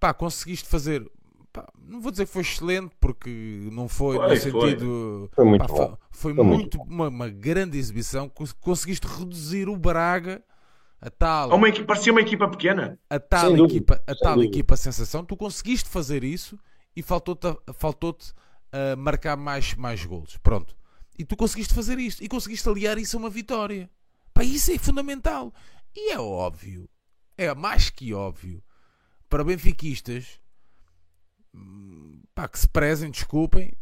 pá, 0.00 0.14
conseguiste 0.14 0.66
fazer. 0.66 1.06
Pá, 1.52 1.70
não 1.86 2.00
vou 2.00 2.10
dizer 2.10 2.24
que 2.24 2.32
foi 2.32 2.40
excelente, 2.40 2.94
porque 2.98 3.68
não 3.70 3.88
foi, 3.88 4.16
foi 4.16 4.26
no 4.26 4.36
sentido. 4.38 5.30
Foi, 5.34 5.36
foi 5.36 5.44
muito, 5.44 5.66
pá, 5.66 5.68
foi, 5.68 5.96
foi 6.10 6.32
muito, 6.32 6.48
muito 6.48 6.82
uma, 6.82 7.08
uma, 7.08 7.28
grande 7.28 7.76
exibição. 7.76 8.32
Conseguiste 8.58 9.06
reduzir 9.06 9.68
o 9.68 9.76
Braga. 9.76 10.42
A 10.98 11.10
tal, 11.10 11.54
uma 11.54 11.68
equipa, 11.68 11.88
parecia 11.88 12.10
uma 12.10 12.22
equipa 12.22 12.48
pequena. 12.48 12.98
A 13.10 13.20
tal, 13.20 13.54
equipa, 13.66 14.02
a 14.06 14.14
tal 14.14 14.42
equipa 14.42 14.76
sensação, 14.76 15.22
tu 15.22 15.36
conseguiste 15.36 15.90
fazer 15.90 16.24
isso 16.24 16.58
e 16.96 17.02
faltou-te 17.02 17.54
faltou 17.74 18.12
uh, 18.12 18.96
marcar 18.96 19.36
mais, 19.36 19.74
mais 19.74 20.06
golos. 20.06 20.38
Pronto. 20.38 20.74
E 21.18 21.24
tu 21.24 21.36
conseguiste 21.36 21.74
fazer 21.74 21.98
isto. 21.98 22.22
E 22.22 22.28
conseguiste 22.28 22.68
aliar 22.68 22.98
isso 22.98 23.16
a 23.16 23.20
uma 23.20 23.30
vitória. 23.30 23.90
Pá, 24.32 24.42
isso 24.42 24.72
é 24.72 24.78
fundamental. 24.78 25.52
E 25.94 26.12
é 26.12 26.18
óbvio. 26.18 26.88
É 27.36 27.54
mais 27.54 27.90
que 27.90 28.14
óbvio 28.14 28.62
para 29.28 29.44
benfiquistas 29.44 30.40
pá, 32.34 32.48
que 32.48 32.58
se 32.58 32.68
prezem, 32.68 33.10
desculpem. 33.10 33.72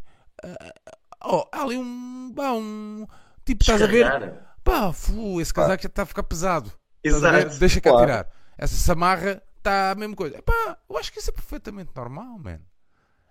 Uh, 0.44 0.90
oh, 1.24 1.48
há 1.52 1.62
ali 1.62 1.76
um, 1.76 2.32
pá, 2.34 2.52
um 2.52 3.06
tipo, 3.44 3.62
estás 3.62 3.82
a 3.82 3.86
ver? 3.86 4.34
Pá, 4.62 4.92
fu, 4.92 5.40
esse 5.40 5.52
casaco 5.52 5.82
já 5.82 5.86
está 5.88 6.02
a 6.02 6.06
ficar 6.06 6.22
pesado. 6.22 6.72
Exato. 7.02 7.58
Deixa 7.58 7.80
cá 7.80 7.90
claro. 7.90 8.06
tirar. 8.06 8.28
Essa 8.58 8.76
samarra 8.76 9.42
está 9.56 9.92
a 9.92 9.94
mesma 9.94 10.14
coisa. 10.14 10.42
Pá, 10.42 10.78
eu 10.88 10.98
acho 10.98 11.12
que 11.12 11.18
isso 11.18 11.30
é 11.30 11.32
perfeitamente 11.32 11.90
normal, 11.94 12.38
man. 12.38 12.60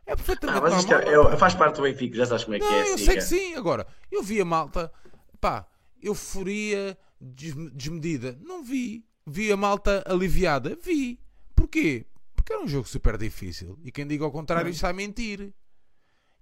É 0.10 0.16
perfeitamente 0.16 0.58
ah, 0.58 0.62
mas 0.62 0.74
normal. 0.74 1.02
Isto 1.02 1.10
é, 1.10 1.34
é, 1.34 1.38
faz 1.38 1.54
parte 1.54 1.76
do 1.76 1.84
Benfica, 1.84 2.18
já 2.18 2.26
sabes 2.26 2.44
como 2.44 2.56
é 2.56 2.60
não, 2.60 2.68
que 2.68 2.74
é. 2.74 2.92
Eu 2.92 2.98
sei 2.98 3.16
que 3.16 3.22
sim. 3.22 3.54
Agora, 3.54 3.86
eu 4.12 4.24
vi 4.24 4.42
a 4.42 4.46
malta, 4.46 4.92
pá, 5.40 5.68
euforia 6.02 6.98
desmedida. 7.22 8.36
Não 8.42 8.64
vi. 8.64 9.06
Vi 9.28 9.52
a 9.52 9.58
malta 9.58 10.04
aliviada. 10.08 10.76
Vi. 10.84 11.20
Porquê? 11.56 12.08
Porque 12.36 12.52
era 12.52 12.64
um 12.64 12.68
jogo 12.68 12.88
super 12.88 13.20
difícil. 13.20 13.78
E 13.84 13.92
quem 13.92 14.08
diga 14.08 14.26
ao 14.26 14.32
contrário 14.32 14.72
está 14.72 14.90
a 14.90 14.94
mentir. 14.94 15.54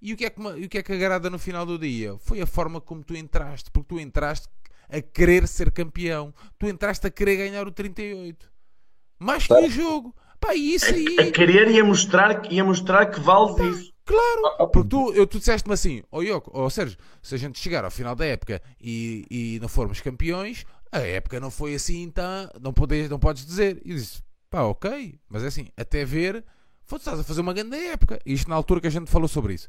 E 0.01 0.13
o 0.13 0.15
que, 0.15 0.23
é 0.23 0.29
que, 0.29 0.39
o 0.39 0.69
que 0.69 0.77
é 0.77 0.83
que 0.83 0.93
agrada 0.93 1.29
no 1.29 1.37
final 1.37 1.65
do 1.65 1.77
dia? 1.77 2.17
Foi 2.19 2.39
a 2.39 2.45
forma 2.45 2.79
como 2.79 3.03
tu 3.03 3.17
entraste. 3.17 3.69
Porque 3.69 3.89
tu 3.89 3.99
entraste 3.99 4.47
a 4.87 5.01
querer 5.01 5.45
ser 5.45 5.73
campeão. 5.73 6.33
Tu 6.57 6.67
entraste 6.67 7.05
a 7.05 7.11
querer 7.11 7.35
ganhar 7.35 7.67
o 7.67 7.71
38. 7.73 8.49
Mais 9.19 9.45
que 9.45 9.53
o 9.53 9.69
jogo. 9.69 10.15
Pá, 10.39 10.53
isso 10.55 10.93
aí. 10.93 11.15
A, 11.19 11.23
a 11.23 11.31
querer 11.31 11.69
e 11.69 11.79
a 11.79 11.83
mostrar, 11.83 12.51
e 12.51 12.59
a 12.59 12.63
mostrar 12.63 13.05
que 13.07 13.19
vales 13.19 13.57
isso. 13.59 13.93
Claro, 14.05 14.45
ah, 14.45 14.63
ah, 14.63 14.67
porque 14.67 14.87
tu, 14.87 15.13
eu, 15.13 15.27
tu 15.27 15.37
disseste-me 15.37 15.73
assim, 15.73 16.01
ó 16.09 16.19
oh, 16.19 16.21
Yoko, 16.21 16.49
oh, 16.53 16.69
Sérgio, 16.69 16.97
se 17.21 17.35
a 17.35 17.37
gente 17.37 17.59
chegar 17.59 17.83
ao 17.83 17.91
final 17.91 18.15
da 18.15 18.25
época 18.25 18.61
e, 18.79 19.25
e 19.29 19.59
não 19.59 19.67
formos 19.67 19.99
campeões, 19.99 20.65
a 20.89 20.99
época 20.99 21.41
não 21.41 21.51
foi 21.51 21.75
assim, 21.75 22.09
tá, 22.09 22.49
não, 22.61 22.71
podes, 22.71 23.09
não 23.09 23.19
podes 23.19 23.45
dizer. 23.45 23.81
E 23.83 23.91
eu 23.91 23.97
disse, 23.97 24.21
Pá, 24.49 24.61
ok, 24.61 25.19
mas 25.27 25.43
é 25.43 25.47
assim, 25.47 25.67
até 25.75 26.05
ver, 26.05 26.43
foda 26.85 27.01
estás 27.01 27.19
a 27.19 27.23
fazer 27.23 27.41
uma 27.41 27.53
grande 27.53 27.75
época. 27.75 28.19
Isto 28.25 28.49
na 28.49 28.55
altura 28.55 28.79
que 28.79 28.87
a 28.87 28.91
gente 28.91 29.11
falou 29.11 29.27
sobre 29.27 29.53
isso. 29.53 29.67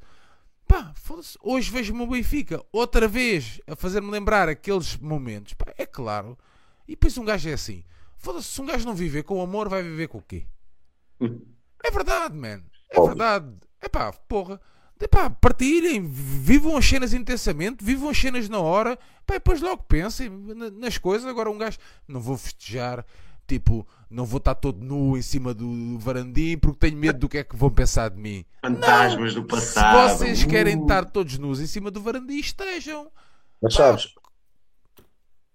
Pá, 0.69 0.95
hoje 1.43 1.71
vejo-me 1.71 2.03
o 2.03 2.07
Benfica 2.07 2.63
outra 2.71 3.09
vez 3.09 3.61
a 3.67 3.75
fazer-me 3.75 4.11
lembrar 4.11 4.49
aqueles 4.49 4.97
momentos. 4.97 5.55
Pá, 5.55 5.73
é 5.77 5.85
claro. 5.85 6.39
E 6.87 6.93
depois 6.93 7.19
um 7.19 7.25
gajo 7.25 7.49
é 7.49 7.55
assim. 7.55 7.83
Foda-se, 8.17 8.49
se 8.49 8.61
um 8.61 8.67
gajo 8.67 8.87
não 8.87 8.95
viver 8.95 9.25
com 9.25 9.43
amor, 9.43 9.69
vai 9.69 9.83
viver 9.83 10.07
com 10.09 10.19
o 10.19 10.23
quê? 10.23 10.47
É 11.85 11.93
verdade, 11.93 12.37
man. 12.37 12.61
É 12.91 12.99
Óbvio. 12.99 13.07
verdade. 13.07 13.55
É 13.81 13.89
pá, 13.89 14.13
porra. 14.13 14.61
Epá, 15.01 15.31
partilhem, 15.31 16.05
vivam 16.05 16.77
as 16.77 16.85
cenas 16.85 17.15
intensamente, 17.15 17.85
vivam 17.85 18.09
as 18.09 18.19
cenas 18.19 18.49
na 18.49 18.59
hora, 18.59 18.99
pá, 19.25 19.35
depois 19.35 19.61
logo 19.61 19.85
pensem 19.85 20.29
nas 20.29 20.99
coisas. 20.99 21.25
Agora, 21.25 21.49
um 21.49 21.57
gajo, 21.57 21.79
não 22.09 22.21
vou 22.21 22.37
festejar, 22.37 23.07
Tipo, 23.49 23.89
não 24.11 24.27
vou 24.27 24.37
estar 24.37 24.55
todo 24.55 24.85
nu 24.85 25.17
em 25.17 25.23
cima 25.23 25.55
do 25.55 25.99
varandim 25.99 26.59
porque 26.59 26.81
tenho 26.81 26.99
medo 26.99 27.19
do 27.19 27.29
que 27.31 27.39
é 27.39 27.43
que 27.45 27.57
vão 27.57 27.71
pensar 27.71 28.11
de 28.11 28.21
mim. 28.21 28.45
Fantasmas 28.61 29.35
não. 29.35 29.41
do 29.41 29.49
passado. 29.49 30.11
Se 30.11 30.19
vocês 30.19 30.45
querem 30.45 30.77
uh. 30.77 30.83
estar 30.83 31.07
todos 31.07 31.39
nus 31.39 31.59
em 31.59 31.67
cima 31.67 31.91
do 31.91 32.03
varandim, 32.03 32.37
estejam. 32.37 33.11
Mas 33.63 33.73
sabes, 33.73 34.15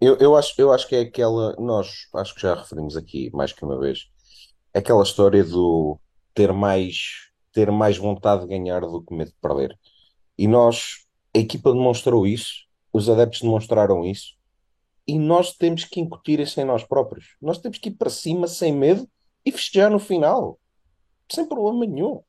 eu, 0.01 0.17
eu, 0.17 0.35
acho, 0.35 0.55
eu 0.57 0.73
acho 0.73 0.87
que 0.87 0.95
é 0.95 1.01
aquela. 1.01 1.55
Nós 1.59 2.07
acho 2.15 2.33
que 2.33 2.41
já 2.41 2.55
referimos 2.55 2.97
aqui 2.97 3.29
mais 3.31 3.53
que 3.53 3.63
uma 3.63 3.79
vez. 3.79 4.09
Aquela 4.73 5.03
história 5.03 5.43
do 5.43 5.99
ter 6.33 6.51
mais, 6.51 7.29
ter 7.51 7.71
mais 7.71 7.97
vontade 7.97 8.41
de 8.41 8.47
ganhar 8.47 8.81
do 8.81 9.03
que 9.03 9.13
medo 9.13 9.29
de 9.29 9.37
perder. 9.41 9.77
E 10.37 10.47
nós, 10.47 11.05
a 11.35 11.39
equipa 11.39 11.71
demonstrou 11.71 12.25
isso, 12.25 12.65
os 12.91 13.09
adeptos 13.09 13.41
demonstraram 13.41 14.05
isso 14.05 14.35
e 15.07 15.17
nós 15.19 15.53
temos 15.53 15.83
que 15.83 15.99
incutir 15.99 16.39
isso 16.39 16.59
em 16.59 16.65
nós 16.65 16.83
próprios. 16.83 17.35
Nós 17.41 17.57
temos 17.57 17.77
que 17.77 17.89
ir 17.89 17.93
para 17.93 18.09
cima 18.09 18.47
sem 18.47 18.73
medo 18.73 19.07
e 19.45 19.51
festejar 19.51 19.91
no 19.91 19.99
final, 19.99 20.59
sem 21.29 21.45
problema 21.45 21.85
nenhum. 21.85 22.21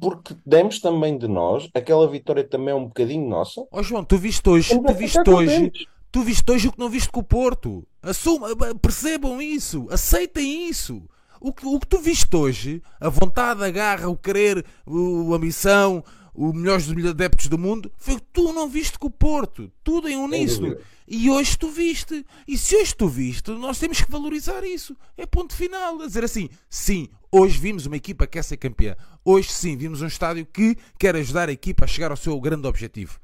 Porque 0.00 0.34
demos 0.44 0.80
também 0.80 1.16
de 1.16 1.28
nós, 1.28 1.68
aquela 1.72 2.08
vitória 2.08 2.42
também 2.42 2.70
é 2.70 2.74
um 2.74 2.86
bocadinho 2.86 3.28
nossa. 3.28 3.60
Ó 3.60 3.78
oh, 3.78 3.82
João, 3.82 4.04
tu 4.04 4.18
viste 4.18 4.48
hoje, 4.48 4.76
tu 4.76 4.94
viste 4.94 5.30
hoje, 5.30 5.72
tu 6.10 6.22
viste 6.22 6.50
hoje 6.50 6.68
o 6.68 6.72
que 6.72 6.78
não 6.80 6.88
viste 6.88 7.10
com 7.10 7.20
o 7.20 7.24
Porto. 7.24 7.86
Assuma, 8.02 8.48
percebam 8.82 9.40
isso, 9.40 9.86
aceitem 9.90 10.68
isso. 10.68 11.08
O 11.44 11.52
que, 11.52 11.66
o 11.66 11.78
que 11.78 11.86
tu 11.86 11.98
viste 11.98 12.34
hoje, 12.34 12.82
a 12.98 13.10
vontade, 13.10 13.62
a 13.62 13.70
garra, 13.70 14.08
o 14.08 14.16
querer, 14.16 14.64
o, 14.86 15.34
a 15.34 15.38
missão, 15.38 16.02
o 16.32 16.54
melhores 16.54 16.86
dos 16.86 17.04
adeptos 17.04 17.48
do 17.48 17.58
mundo, 17.58 17.92
foi 17.98 18.14
o 18.14 18.16
que 18.18 18.26
tu 18.32 18.50
não 18.54 18.66
viste 18.66 18.98
com 18.98 19.08
o 19.08 19.10
Porto. 19.10 19.70
Tudo 19.84 20.08
em 20.08 20.16
uníssono. 20.16 20.74
E 21.06 21.28
hoje 21.28 21.58
tu 21.58 21.68
viste. 21.68 22.24
E 22.48 22.56
se 22.56 22.74
hoje 22.74 22.96
tu 22.96 23.08
viste, 23.08 23.50
nós 23.50 23.78
temos 23.78 24.00
que 24.00 24.10
valorizar 24.10 24.64
isso. 24.64 24.96
É 25.18 25.26
ponto 25.26 25.54
final. 25.54 26.00
A 26.00 26.06
dizer 26.06 26.24
assim, 26.24 26.48
sim, 26.70 27.10
hoje 27.30 27.58
vimos 27.58 27.84
uma 27.84 27.98
equipa 27.98 28.26
que 28.26 28.32
quer 28.38 28.42
ser 28.42 28.56
campeã. 28.56 28.96
Hoje 29.22 29.52
sim, 29.52 29.76
vimos 29.76 30.00
um 30.00 30.06
estádio 30.06 30.46
que 30.46 30.78
quer 30.98 31.14
ajudar 31.14 31.50
a 31.50 31.52
equipa 31.52 31.84
a 31.84 31.86
chegar 31.86 32.10
ao 32.10 32.16
seu 32.16 32.40
grande 32.40 32.66
objetivo. 32.66 33.20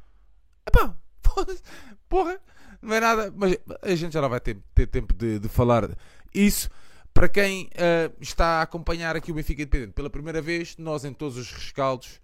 Epá, 0.68 0.94
porra, 2.06 2.38
não 2.82 2.94
é 2.94 3.00
nada. 3.00 3.32
Mas 3.34 3.56
a 3.80 3.94
gente 3.94 4.12
já 4.12 4.20
não 4.20 4.28
vai 4.28 4.40
ter, 4.40 4.58
ter 4.74 4.88
tempo 4.88 5.14
de, 5.14 5.38
de 5.38 5.48
falar 5.48 5.88
isso. 6.34 6.68
Para 7.12 7.28
quem 7.28 7.64
uh, 7.66 8.14
está 8.20 8.60
a 8.60 8.62
acompanhar 8.62 9.16
aqui 9.16 9.30
o 9.30 9.34
Benfica 9.34 9.62
Independente 9.62 9.92
pela 9.92 10.08
primeira 10.08 10.40
vez, 10.40 10.76
nós 10.78 11.04
em 11.04 11.12
todos 11.12 11.36
os 11.36 11.52
rescaldos 11.52 12.20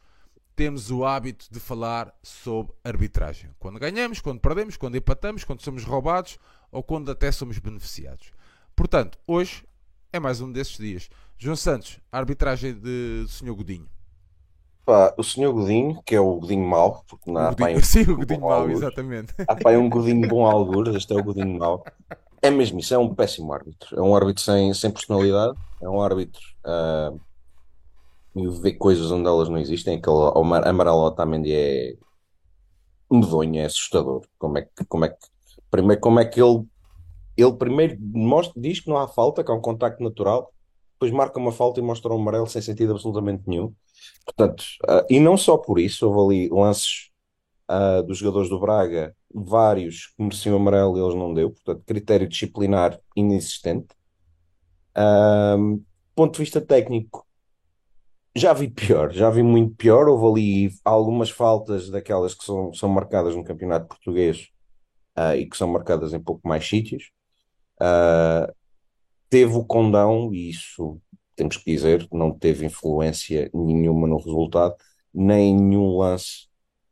temos 0.55 0.91
o 0.91 1.05
hábito 1.05 1.47
de 1.51 1.61
falar 1.61 2.15
sobre 2.23 2.73
arbitragem. 2.83 3.51
Quando 3.59 3.79
ganhamos, 3.79 4.21
quando 4.21 4.41
perdemos, 4.41 4.77
quando 4.77 4.97
empatamos, 4.97 5.45
quando 5.45 5.61
somos 5.61 5.85
roubados 5.85 6.39
ou 6.73 6.83
quando 6.83 7.11
até 7.11 7.31
somos 7.31 7.59
beneficiados. 7.59 8.33
Portanto, 8.75 9.19
hoje 9.27 9.65
é 10.13 10.19
mais 10.19 10.41
um 10.41 10.51
desses 10.51 10.79
dias. 10.79 11.11
João 11.37 11.57
Santos, 11.57 12.01
a 12.11 12.19
arbitragem 12.19 12.73
de, 12.73 13.23
do 13.23 13.29
Sr. 13.29 13.55
Godinho. 13.55 13.87
Pá, 14.87 15.13
o 15.19 15.23
Sr. 15.23 15.53
Godinho, 15.53 16.01
que 16.07 16.15
é 16.15 16.21
o 16.21 16.37
Godinho 16.37 16.67
mau, 16.67 17.05
porque 17.07 17.31
não 17.31 17.41
há 17.41 17.51
Godinho, 17.51 17.79
um 17.79 17.83
sim, 17.85 18.03
o 18.03 18.17
Godinho 18.17 18.41
mau, 18.41 18.71
exatamente. 18.71 19.35
Há 19.47 19.57
pai 19.57 19.77
um 19.77 19.91
Godinho 19.91 20.27
bom 20.27 20.47
algures, 20.47 20.95
este 20.95 21.13
é 21.13 21.17
o 21.17 21.23
Godinho 21.23 21.59
mau. 21.59 21.85
É 22.47 22.51
mesmo 22.51 22.79
isso, 22.79 22.95
é 22.95 22.99
um 22.99 23.13
péssimo 23.13 23.53
árbitro. 23.53 23.99
É 23.99 24.01
um 24.01 24.15
árbitro 24.15 24.41
sem, 24.41 24.73
sem 24.73 24.89
personalidade, 24.89 25.59
é 25.83 25.89
um 25.89 26.01
árbitro 26.01 26.41
uh, 26.65 27.21
ver 28.61 28.75
coisas 28.75 29.11
onde 29.11 29.27
elas 29.27 29.49
não 29.49 29.59
existem. 29.59 29.97
Aquele 29.97 30.17
amarelo 30.65 31.07
Otamendi 31.07 31.53
é 31.53 31.97
medonho, 33.11 33.61
é 33.61 33.65
assustador. 33.65 34.23
Como 34.39 34.59
é 34.59 34.63
que, 34.63 34.85
como 34.85 35.05
é 35.07 35.09
que, 35.09 35.17
primeiro, 35.69 36.01
como 36.01 36.21
é 36.21 36.25
que 36.25 36.41
ele, 36.41 36.65
ele 37.37 37.53
primeiro 37.55 37.99
mostra, 38.01 38.63
diz 38.63 38.79
que 38.79 38.89
não 38.89 38.97
há 38.97 39.09
falta, 39.09 39.43
que 39.43 39.51
há 39.51 39.55
um 39.55 39.61
contacto 39.61 40.01
natural, 40.01 40.53
depois 40.93 41.11
marca 41.11 41.41
uma 41.41 41.51
falta 41.51 41.81
e 41.81 41.83
mostra 41.83 42.13
um 42.13 42.21
amarelo 42.21 42.47
sem 42.47 42.63
sentido 42.63 42.93
absolutamente 42.93 43.43
nenhum. 43.45 43.75
Portanto, 44.25 44.63
uh, 44.89 45.05
e 45.11 45.19
não 45.19 45.37
só 45.37 45.57
por 45.57 45.81
isso, 45.81 46.09
houve 46.09 46.47
ali 46.47 46.49
lances 46.49 47.11
uh, 47.71 48.03
dos 48.03 48.19
jogadores 48.19 48.49
do 48.49 48.61
Braga, 48.61 49.15
vários 49.33 50.09
que 50.09 50.23
mereciam 50.23 50.57
amarelo 50.57 50.97
e 50.97 51.01
eles 51.01 51.15
não 51.15 51.35
deu, 51.35 51.51
portanto, 51.51 51.83
critério 51.87 52.29
disciplinar 52.29 52.99
inexistente. 53.15 53.89
Uh, 54.97 55.83
ponto 56.15 56.35
de 56.35 56.41
vista 56.41 56.61
técnico, 56.61 57.27
já 58.35 58.53
vi 58.53 58.69
pior, 58.69 59.13
já 59.13 59.31
vi 59.31 59.43
muito 59.43 59.75
pior. 59.77 60.09
Houve 60.09 60.67
ali 60.67 60.75
algumas 60.85 61.31
faltas 61.31 61.91
daquelas 61.91 62.35
que 62.35 62.45
são, 62.45 62.73
são 62.73 62.89
marcadas 62.89 63.35
no 63.35 63.45
campeonato 63.45 63.89
português 63.89 64.49
uh, 65.19 65.35
e 65.37 65.47
que 65.47 65.57
são 65.57 65.69
marcadas 65.69 66.13
em 66.13 66.21
pouco 66.21 66.47
mais 66.47 66.67
sítios. 66.67 67.11
Uh, 67.81 68.53
teve 69.29 69.55
o 69.55 69.65
condão, 69.65 70.33
e 70.33 70.51
isso 70.51 71.01
temos 71.35 71.57
que 71.59 71.71
dizer, 71.71 72.07
não 72.13 72.33
teve 72.33 72.65
influência 72.65 73.51
nenhuma 73.53 74.07
no 74.07 74.17
resultado, 74.17 74.75
nem 75.13 75.55
nenhum 75.55 75.99
lance 75.99 76.46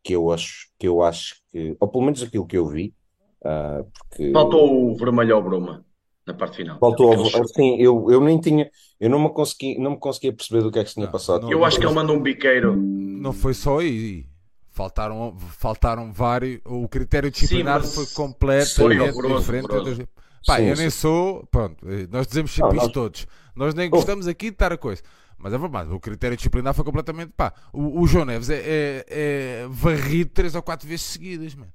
que 0.04 0.12
eu 0.14 0.30
acho 0.30 0.68
que, 0.78 0.86
eu 0.86 1.02
acho 1.02 1.36
que 1.50 1.76
ou 1.80 1.88
pelo 1.88 2.04
menos 2.04 2.22
aquilo 2.22 2.46
que 2.46 2.56
eu 2.58 2.66
vi, 2.68 2.94
uh, 3.42 3.84
porque... 3.98 4.30
Faltou 4.32 4.90
o 4.92 4.96
vermelho 4.96 5.34
ao 5.34 5.42
Bruma 5.42 5.84
na 6.26 6.34
parte 6.34 6.58
final. 6.58 6.78
Faltou, 6.78 7.12
assim, 7.42 7.76
eu, 7.80 8.10
eu 8.10 8.20
nem 8.20 8.38
tinha, 8.40 8.70
eu 9.00 9.10
não 9.10 9.18
me 9.18 9.30
consegui, 9.30 9.78
não 9.78 9.92
me 9.92 9.98
conseguia 9.98 10.32
perceber 10.32 10.62
do 10.62 10.70
que 10.70 10.78
é 10.78 10.82
que 10.84 10.88
se 10.90 10.94
tinha 10.94 11.06
Não, 11.06 11.12
passado. 11.12 11.42
não- 11.42 11.50
Eu 11.52 11.64
acho 11.64 11.78
que 11.78 11.84
ele 11.86 11.94
manda 11.94 12.12
um 12.12 12.20
biqueiro. 12.22 12.76
Não 12.76 13.32
foi 13.32 13.54
só 13.54 13.78
aí. 13.80 14.26
Faltaram, 14.70 15.36
faltaram 15.38 16.12
vários. 16.12 16.60
O 16.64 16.88
critério 16.88 17.30
disciplinar 17.30 17.80
foi 17.82 18.04
foi 18.04 18.14
completamente 18.14 18.80
horroroso, 19.16 19.40
diferente. 19.40 19.70
horroroso. 19.70 20.08
Pá, 20.46 20.56
Sim, 20.56 20.64
eu 20.64 20.76
sim. 20.76 20.82
nem 20.82 20.90
sou. 20.90 21.46
Pronto, 21.50 21.88
eh, 21.88 22.06
nós 22.10 22.26
dizemos 22.26 22.50
sempre 22.50 22.70
Não, 22.70 22.76
isto 22.78 22.86
nós- 22.86 22.92
todos. 22.92 23.26
Nós 23.54 23.74
nem 23.74 23.88
gostamos 23.88 24.26
aqui 24.26 24.46
de 24.46 24.54
estar 24.54 24.72
a 24.72 24.76
coisa. 24.76 25.00
Mas 25.38 25.52
é 25.52 25.58
verdade, 25.58 25.92
o 25.92 26.00
critério 26.00 26.36
disciplinar 26.36 26.72
foi 26.74 26.84
completamente. 26.84 27.32
Pá, 27.36 27.52
o, 27.72 28.00
o 28.02 28.06
João 28.06 28.24
Neves 28.24 28.48
é, 28.50 28.56
é, 28.64 29.04
é 29.08 29.66
varrido 29.68 30.30
três 30.32 30.54
ou 30.54 30.62
quatro 30.62 30.88
vezes 30.88 31.06
seguidas, 31.06 31.54
mano. 31.54 31.72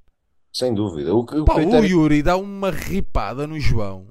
Sem 0.51 0.73
dúvida. 0.73 1.13
O, 1.13 1.19
o 1.19 1.45
Pá, 1.45 1.53
o 1.53 1.55
critério- 1.57 1.87
Yuri 1.89 2.23
dá 2.23 2.35
uma 2.37 2.71
ripada 2.71 3.45
no 3.45 3.59
João. 3.59 4.07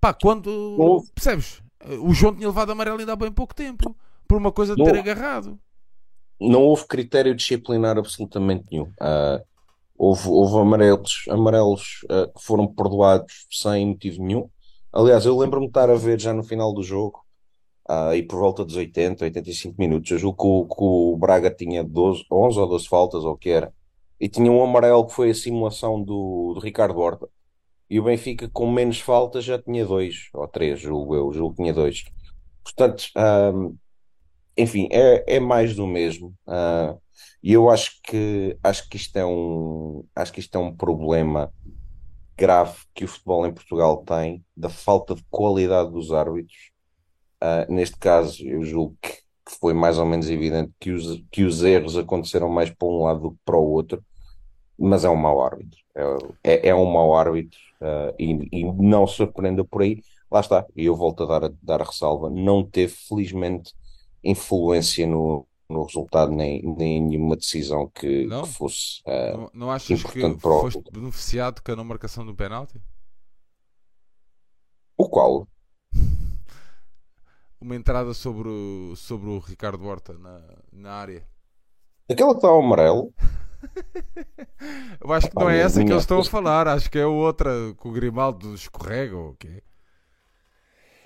Pá, 0.00 0.12
quando. 0.12 0.48
houve. 0.48 1.08
Percebes? 1.14 1.62
O 2.02 2.12
João 2.14 2.34
tinha 2.34 2.48
levado 2.48 2.72
amarelo 2.72 2.98
ainda 2.98 3.12
há 3.12 3.16
bem 3.16 3.30
pouco 3.30 3.54
tempo. 3.54 3.94
Por 4.26 4.38
uma 4.38 4.50
coisa 4.50 4.74
de 4.74 4.82
Não 4.82 4.90
ter 4.90 4.98
agarrado. 4.98 5.58
não 6.40 6.62
houve 6.62 6.86
critério 6.86 7.34
disciplinar 7.34 7.96
absolutamente 7.98 8.64
nenhum. 8.72 8.90
Ah, 9.00 9.40
houve, 9.96 10.28
houve 10.28 10.56
amarelos, 10.58 11.24
amarelos 11.28 12.00
ah, 12.10 12.26
que 12.34 12.42
foram 12.42 12.66
perdoados 12.66 13.46
sem 13.50 13.86
motivo 13.86 14.22
nenhum. 14.24 14.48
Aliás, 14.92 15.26
eu 15.26 15.36
lembro-me 15.38 15.66
de 15.66 15.70
estar 15.70 15.90
a 15.90 15.94
ver 15.94 16.20
já 16.20 16.32
no 16.32 16.42
final 16.42 16.72
do 16.72 16.82
jogo, 16.82 17.23
ah, 17.88 18.16
e 18.16 18.22
por 18.22 18.38
volta 18.38 18.64
dos 18.64 18.76
80, 18.76 19.24
85 19.24 19.74
minutos, 19.78 20.10
eu 20.10 20.18
julgo 20.18 20.36
que 20.36 20.46
o, 20.46 20.76
que 20.76 20.84
o 20.84 21.16
Braga 21.16 21.50
tinha 21.50 21.84
12, 21.84 22.24
11 22.30 22.58
ou 22.58 22.68
12 22.68 22.88
faltas, 22.88 23.24
ou 23.24 23.32
o 23.32 23.36
que 23.36 23.50
era, 23.50 23.72
e 24.20 24.28
tinha 24.28 24.50
um 24.50 24.62
amarelo 24.62 25.06
que 25.06 25.14
foi 25.14 25.30
a 25.30 25.34
simulação 25.34 26.02
do, 26.02 26.54
do 26.54 26.60
Ricardo 26.60 26.98
Horta. 26.98 27.28
E 27.90 28.00
o 28.00 28.04
Benfica, 28.04 28.48
com 28.48 28.70
menos 28.70 29.00
faltas, 29.00 29.44
já 29.44 29.60
tinha 29.60 29.84
dois, 29.84 30.28
ou 30.34 30.48
três, 30.48 30.80
julgo 30.80 31.14
eu, 31.14 31.32
julgo 31.32 31.54
que 31.54 31.62
tinha 31.62 31.72
dois. 31.72 32.04
Portanto, 32.64 33.04
enfim, 34.56 34.88
é, 34.90 35.36
é 35.36 35.40
mais 35.40 35.74
do 35.74 35.86
mesmo. 35.86 36.34
Ah, 36.46 36.96
e 37.42 37.52
eu 37.52 37.70
acho 37.70 38.00
que 38.02 38.56
acho 38.62 38.88
que 38.88 38.96
isto 38.96 39.16
é 39.16 39.24
um 39.26 40.04
acho 40.14 40.32
que 40.32 40.40
isto 40.40 40.56
é 40.56 40.58
um 40.58 40.74
problema 40.74 41.52
grave 42.36 42.78
que 42.94 43.04
o 43.04 43.08
futebol 43.08 43.46
em 43.46 43.52
Portugal 43.52 43.98
tem 44.04 44.44
da 44.56 44.68
falta 44.68 45.14
de 45.14 45.24
qualidade 45.30 45.90
dos 45.92 46.12
árbitros. 46.12 46.72
Ah, 47.46 47.66
neste 47.68 47.96
caso, 47.98 48.42
eu 48.46 48.62
julgo 48.64 48.96
que, 49.02 49.10
que 49.12 49.58
foi 49.60 49.74
mais 49.74 49.98
ou 49.98 50.06
menos 50.06 50.30
evidente 50.30 50.72
que 50.80 50.90
os, 50.92 51.22
que 51.30 51.44
os 51.44 51.62
erros 51.62 51.96
aconteceram 51.96 52.48
mais 52.48 52.70
para 52.70 52.88
um 52.88 53.02
lado 53.02 53.20
do 53.20 53.30
que 53.32 53.38
para 53.44 53.56
o 53.58 53.70
outro, 53.70 54.02
mas 54.78 55.04
é 55.04 55.10
um 55.10 55.16
mau 55.16 55.42
árbitro. 55.44 55.78
É, 56.42 56.66
é, 56.66 56.68
é 56.70 56.74
um 56.74 56.86
mau 56.90 57.14
árbitro 57.16 57.58
ah, 57.82 58.12
e, 58.18 58.32
e 58.60 58.64
não 58.72 59.06
surpreenda 59.06 59.64
por 59.64 59.82
aí. 59.82 60.00
Lá 60.30 60.40
está, 60.40 60.66
e 60.76 60.86
eu 60.86 60.96
volto 60.96 61.22
a 61.24 61.26
dar 61.26 61.44
a, 61.44 61.52
dar 61.62 61.82
a 61.82 61.84
ressalva, 61.84 62.30
não 62.30 62.64
teve, 62.68 62.94
felizmente, 63.08 63.72
influência 64.24 65.06
no, 65.06 65.46
no 65.68 65.84
resultado 65.84 66.32
nem, 66.32 66.62
nem 66.62 66.96
em 66.98 67.02
nenhuma 67.08 67.36
decisão 67.36 67.90
que, 67.94 68.26
Não? 68.26 68.42
que 68.42 68.48
fosse. 68.48 69.02
ah, 69.06 69.32
Não, 69.36 69.50
não 69.54 69.70
achas 69.70 70.02
que 70.02 70.20
importante 70.20 70.40
para 70.40 70.50
o- 70.50 70.60
foste 70.62 70.82
beneficiado 70.90 71.62
com 71.62 71.72
a 71.72 71.76
não 71.76 71.84
marcação 71.84 72.24
do 72.26 72.34
penalti? 72.34 72.80
o 74.96 75.08
qual, 75.08 75.46
Uma 77.64 77.76
entrada 77.76 78.12
sobre 78.12 78.46
o, 78.46 78.94
sobre 78.94 79.30
o 79.30 79.38
Ricardo 79.38 79.86
Horta 79.86 80.12
na, 80.18 80.38
na 80.70 80.92
área. 80.92 81.26
aquela 82.10 82.32
que 82.32 82.36
está 82.36 82.48
ao 82.48 82.60
amarelo, 82.60 83.10
Eu 85.00 85.10
acho 85.14 85.30
que 85.30 85.34
não 85.34 85.48
é 85.48 85.58
essa 85.60 85.82
que 85.82 85.90
eles 85.90 86.02
estão 86.02 86.18
a 86.20 86.24
falar, 86.24 86.68
acho 86.68 86.90
que 86.90 86.98
é 86.98 87.06
outra 87.06 87.50
que 87.80 87.88
o 87.88 87.92
Grimaldo 87.92 88.54
escorrega 88.54 89.16
ou 89.16 89.30
o 89.30 89.36
quê? 89.36 89.62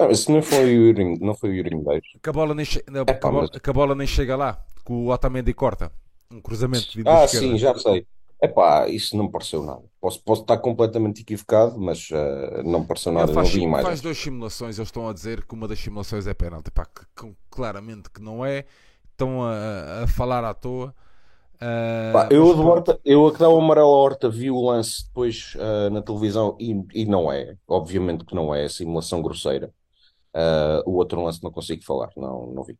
ah, 0.00 0.06
esse 0.10 0.32
não 0.32 0.42
foi 0.42 0.64
o 0.64 0.86
Yuri, 0.88 1.18
não 1.20 1.32
foi 1.36 1.50
o 1.50 1.54
Yuri 1.54 1.76
Medeiros. 1.76 2.08
Que 2.20 2.28
a 2.28 2.32
bola 2.32 2.52
nem, 2.56 2.64
che- 2.64 2.84
não, 2.90 3.02
a 3.02 3.04
bola, 3.04 3.42
mas- 3.52 3.60
a 3.68 3.72
bola 3.72 3.94
nem 3.94 4.06
chega 4.08 4.34
lá, 4.36 4.60
que 4.84 4.92
o 4.92 5.06
Otamendi 5.10 5.54
corta. 5.54 5.92
Um 6.28 6.40
cruzamento 6.40 6.88
vindo 6.96 7.08
Ah, 7.08 7.20
da 7.20 7.24
esquerda. 7.26 7.46
sim, 7.46 7.56
já 7.56 7.78
sei. 7.78 8.04
Epá, 8.42 8.88
isso 8.88 9.16
não 9.16 9.24
me 9.24 9.30
pareceu 9.32 9.62
nada. 9.64 9.82
Posso, 10.00 10.22
posso 10.22 10.42
estar 10.42 10.58
completamente 10.58 11.22
equivocado, 11.22 11.78
mas 11.78 12.08
ah, 12.12 12.62
não 12.64 12.80
me 12.80 12.86
pareceu 12.86 13.12
Ele 13.16 13.20
nada. 13.20 13.32
faz, 13.32 13.48
não 13.48 13.50
vi 13.50 13.62
imagens. 13.62 13.88
faz 13.88 14.00
duas 14.00 14.18
simulações, 14.18 14.78
eles 14.78 14.88
estão 14.88 15.08
a 15.08 15.12
dizer 15.12 15.44
que 15.44 15.54
uma 15.54 15.66
das 15.68 15.78
simulações 15.80 16.26
é 16.26 16.34
penalti. 16.34 16.70
Pá, 16.70 16.84
que, 16.86 17.04
que 17.16 17.36
claramente 17.50 18.10
que 18.10 18.20
não 18.22 18.44
é. 18.44 18.64
Estão 19.12 19.42
a, 19.42 20.04
a 20.04 20.06
falar 20.06 20.44
à 20.44 20.54
toa. 20.54 20.94
Ah, 21.60 22.10
Pá, 22.12 22.28
eu, 22.30 22.54
mas. 22.56 22.66
Horta, 22.66 23.00
eu 23.04 23.26
a 23.26 23.32
que 23.32 23.38
dá 23.40 23.48
o 23.48 23.58
amarelo 23.58 23.88
à 23.88 23.96
Horta 23.96 24.28
vi 24.30 24.50
o 24.50 24.60
lance 24.64 25.04
depois 25.06 25.56
ah, 25.58 25.90
na 25.90 26.02
televisão 26.02 26.56
e, 26.60 26.74
e 26.94 27.04
não 27.06 27.32
é. 27.32 27.56
Obviamente 27.66 28.24
que 28.24 28.34
não 28.34 28.54
é. 28.54 28.68
Simulação 28.68 29.20
grosseira. 29.22 29.72
O 30.86 30.92
outro 30.96 31.20
lance 31.22 31.42
não 31.42 31.50
consigo 31.50 31.82
falar. 31.84 32.10
Não, 32.16 32.46
não 32.46 32.62
vi. 32.62 32.78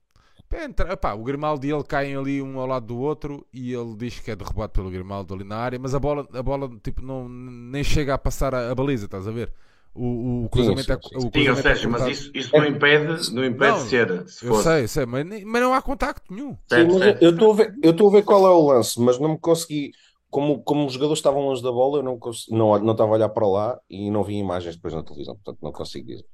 Entra, 0.50 0.92
epá, 0.94 1.12
o 1.14 1.22
Grimaldo 1.22 1.66
e 1.66 1.70
ele 1.70 1.84
caem 1.84 2.16
ali 2.16 2.40
um 2.40 2.58
ao 2.58 2.66
lado 2.66 2.86
do 2.86 2.98
outro 2.98 3.46
e 3.52 3.72
ele 3.72 3.94
diz 3.96 4.18
que 4.18 4.30
é 4.30 4.36
derrubado 4.36 4.72
pelo 4.72 4.90
Grimaldo 4.90 5.34
ali 5.34 5.44
na 5.44 5.56
área, 5.58 5.78
mas 5.78 5.94
a 5.94 5.98
bola, 6.00 6.26
a 6.32 6.42
bola 6.42 6.70
tipo, 6.82 7.02
não, 7.02 7.28
nem 7.28 7.84
chega 7.84 8.14
a 8.14 8.18
passar 8.18 8.54
a, 8.54 8.70
a 8.70 8.74
baliza, 8.74 9.04
estás 9.04 9.28
a 9.28 9.30
ver? 9.30 9.52
O, 9.94 10.44
o 10.44 10.48
cruzamento 10.48 10.90
sim, 10.90 10.94
é, 10.94 10.98
sim. 11.02 11.18
o 11.18 11.30
Sim, 11.32 11.48
ó 11.48 11.54
cruzamento 11.54 11.72
é 11.72 11.76
Sérgio, 11.76 11.90
mas 11.90 12.04
cortado. 12.04 12.14
isso, 12.14 12.30
isso 12.34 12.54
não 12.56 12.64
impede, 12.66 13.32
não 13.34 13.44
impede 13.44 13.74
Não, 13.74 13.82
de 13.82 13.88
ser. 13.88 14.28
Se 14.28 14.44
Eu 14.44 14.52
fosse. 14.52 14.72
sei, 14.72 14.88
sei, 14.88 15.06
mas, 15.06 15.26
mas 15.44 15.62
não 15.62 15.74
há 15.74 15.82
contacto 15.82 16.32
nenhum. 16.32 16.56
Sim, 16.66 16.84
Certo, 16.84 16.94
mas 16.98 16.98
certo. 16.98 17.22
eu 17.22 17.30
estou 17.30 17.52
a 17.52 17.54
ver, 17.56 17.74
eu 17.82 17.90
estou 17.92 18.08
a 18.08 18.12
ver 18.12 18.22
qual 18.24 18.46
é 18.46 18.50
o 18.50 18.66
lance, 18.66 19.00
mas 19.00 19.18
não 19.18 19.30
me 19.30 19.38
consegui. 19.38 19.92
Como, 20.30 20.62
como 20.62 20.86
os 20.86 20.92
jogadores 20.92 21.18
estavam 21.20 21.40
longe 21.42 21.62
da 21.62 21.72
bola, 21.72 21.98
eu 21.98 22.02
não, 22.02 22.18
cons- 22.18 22.46
não, 22.50 22.78
não 22.78 22.92
estava 22.92 23.10
a 23.12 23.14
olhar 23.14 23.28
para 23.30 23.46
lá 23.46 23.80
e 23.88 24.10
não 24.10 24.22
vi 24.22 24.34
imagens 24.36 24.76
depois 24.76 24.92
na 24.92 25.02
televisão, 25.02 25.34
portanto 25.36 25.58
não 25.62 25.72
consigo 25.72 26.06
dizer. 26.06 26.26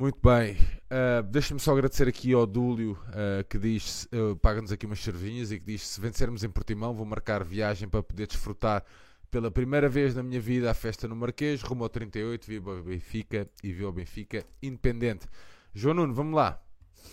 Muito 0.00 0.18
bem, 0.24 0.56
Ah, 0.88 1.20
deixa-me 1.20 1.60
só 1.60 1.72
agradecer 1.72 2.08
aqui 2.08 2.32
ao 2.32 2.46
Dúlio 2.46 2.98
ah, 3.08 3.44
que 3.44 3.58
diz, 3.58 4.08
ah, 4.10 4.34
paga-nos 4.40 4.72
aqui 4.72 4.86
umas 4.86 5.00
cervinhas 5.00 5.52
e 5.52 5.60
que 5.60 5.66
diz: 5.66 5.82
se 5.86 6.00
vencermos 6.00 6.42
em 6.42 6.48
Portimão, 6.48 6.94
vou 6.94 7.04
marcar 7.04 7.44
viagem 7.44 7.86
para 7.86 8.02
poder 8.02 8.26
desfrutar 8.26 8.82
pela 9.30 9.50
primeira 9.50 9.90
vez 9.90 10.14
na 10.14 10.22
minha 10.22 10.40
vida 10.40 10.70
a 10.70 10.74
festa 10.74 11.06
no 11.06 11.14
Marquês, 11.14 11.60
rumo 11.60 11.82
ao 11.84 11.90
38, 11.90 12.46
viva 12.46 12.80
o 12.80 12.82
Benfica 12.82 13.46
e 13.62 13.74
viva 13.74 13.90
o 13.90 13.92
Benfica 13.92 14.46
independente. 14.62 15.26
João 15.74 15.94
Nuno, 15.94 16.14
vamos 16.14 16.34
lá. 16.34 16.58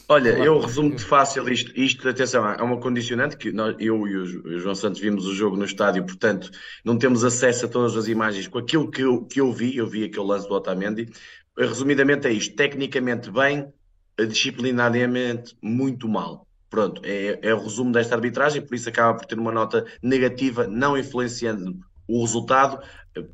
Olha, 0.10 0.30
eu 0.40 0.58
resumo-te 0.58 1.04
fácil 1.04 1.50
isto, 1.50 1.78
isto, 1.78 2.08
atenção, 2.08 2.50
é 2.50 2.64
uma 2.64 2.80
condicionante 2.80 3.36
que 3.36 3.52
nós, 3.52 3.76
eu 3.78 4.08
e 4.08 4.16
o 4.16 4.58
João 4.58 4.74
Santos 4.74 5.02
vimos 5.02 5.26
o 5.26 5.36
jogo 5.36 5.58
no 5.58 5.66
estádio, 5.66 6.06
portanto, 6.06 6.50
não 6.86 6.98
temos 6.98 7.26
acesso 7.26 7.66
a 7.66 7.70
todas 7.70 7.98
as 7.98 8.08
imagens 8.08 8.48
com 8.48 8.58
aquilo 8.58 8.90
que 8.90 9.02
eu, 9.02 9.26
que 9.26 9.42
eu 9.42 9.52
vi, 9.52 9.76
eu 9.76 9.86
vi 9.86 10.06
aquele 10.06 10.26
lance 10.26 10.48
do 10.48 10.54
Otamendi. 10.54 11.10
Resumidamente 11.58 12.28
é 12.28 12.32
isto, 12.32 12.55
tecnicamente 12.55 13.32
bem, 13.32 13.72
disciplinariamente 14.18 15.58
muito 15.62 16.08
mal. 16.08 16.47
Pronto, 16.70 17.01
é, 17.03 17.39
é 17.41 17.53
o 17.53 17.64
resumo 17.64 17.91
desta 17.91 18.16
arbitragem, 18.16 18.62
por 18.62 18.76
isso 18.76 18.89
acaba 18.89 19.18
por 19.18 19.26
ter 19.26 19.39
uma 19.39 19.51
nota 19.51 19.86
negativa, 20.01 20.68
não 20.68 20.97
influenciando 20.97 21.80
o 22.08 22.22
resultado. 22.22 22.80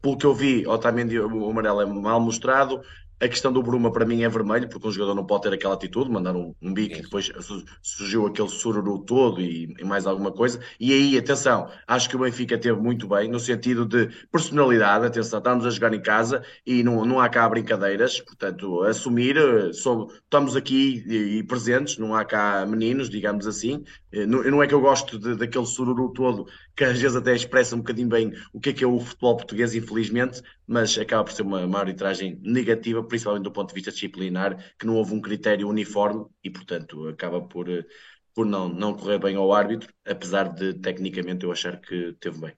Pelo 0.02 0.18
que 0.18 0.26
eu 0.26 0.34
vi, 0.34 0.66
Otamendi, 0.68 1.20
o 1.20 1.50
amarelo 1.50 1.82
é 1.82 1.86
mal 1.86 2.20
mostrado. 2.20 2.82
A 3.20 3.28
questão 3.30 3.54
do 3.54 3.64
Bruma 3.64 3.90
para 3.92 4.06
mim 4.06 4.22
é 4.24 4.28
vermelho, 4.30 4.68
porque 4.68 4.86
um 4.86 4.92
jogador 4.92 5.16
não 5.16 5.26
pode 5.26 5.44
ter 5.44 5.54
aquela 5.54 5.76
atitude, 5.76 6.12
mandar 6.12 6.36
um, 6.36 6.54
um 6.62 6.74
bico 6.74 6.98
e 6.98 7.02
depois 7.02 7.32
su- 7.40 7.64
surgiu 7.82 8.26
aquele 8.28 8.50
sururu 8.50 9.00
todo 9.00 9.40
e, 9.40 9.74
e 9.80 9.84
mais 9.86 10.06
alguma 10.06 10.30
coisa. 10.32 10.60
E 10.78 10.92
aí, 10.92 11.18
atenção, 11.18 11.70
acho 11.88 12.10
que 12.10 12.18
o 12.18 12.20
Benfica 12.20 12.58
teve 12.58 12.78
muito 12.82 13.08
bem, 13.08 13.30
no 13.30 13.40
sentido 13.40 13.86
de 13.86 14.08
personalidade, 14.30 15.06
atenção, 15.06 15.40
estamos 15.40 15.66
a 15.66 15.70
jogar 15.70 15.94
em 15.94 16.02
casa 16.02 16.44
e 16.66 16.84
não, 16.84 17.06
não 17.06 17.20
há 17.22 17.30
cá 17.30 17.48
brincadeiras, 17.48 18.20
portanto, 18.20 18.82
assumir, 18.84 19.38
eh, 19.38 19.72
sou- 19.72 20.12
estamos 20.24 20.56
aqui 20.58 21.02
e, 21.08 21.38
e 21.40 21.44
presentes, 21.44 21.98
não 21.98 22.14
há 22.14 22.26
cá 22.26 22.66
meninos, 22.66 23.10
digamos 23.10 23.48
assim. 23.48 23.84
Eh, 24.12 24.26
Não, 24.26 24.44
não 24.44 24.62
é 24.62 24.68
que 24.68 24.74
eu 24.74 24.82
gosto 24.82 25.18
de- 25.18 25.36
daquele 25.38 25.66
sururu 25.66 26.12
todo, 26.12 26.46
que 26.76 26.84
às 26.84 27.00
vezes 27.00 27.16
até 27.16 27.36
expressa 27.36 27.76
um 27.76 27.80
bocadinho 27.80 28.10
bem 28.10 28.34
o 28.52 28.60
que 28.60 28.70
é 28.70 28.74
que 28.74 28.84
é 28.84 28.88
o 28.88 29.00
futebol 29.00 29.38
português, 29.38 29.76
infelizmente, 29.76 30.42
mas 30.66 30.98
acaba 30.98 31.24
por 31.24 31.34
ser 31.34 31.44
uma, 31.44 31.66
uma 31.66 31.80
arbitragem 31.80 32.40
negativa, 32.42 33.04
principalmente 33.04 33.44
do 33.44 33.52
ponto 33.52 33.70
de 33.70 33.76
vista 33.76 33.92
disciplinar, 33.92 34.74
que 34.80 34.86
não 34.86 34.96
houve 34.96 35.14
um 35.14 35.22
critério 35.22 35.68
uniforme 35.68 36.26
e, 36.44 36.50
portanto, 36.50 37.08
acaba 37.08 37.42
por, 37.42 37.70
eh, 37.70 37.86
por 38.34 38.46
não, 38.46 38.70
não 38.70 38.94
correr 38.94 39.20
bem 39.20 39.36
ao 39.36 39.54
árbitro, 39.54 39.94
apesar 40.06 40.50
de 40.50 40.74
tecnicamente 40.74 41.46
eu 41.46 41.52
achar 41.52 41.80
que 41.80 42.14
teve 42.20 42.40
bem. 42.40 42.54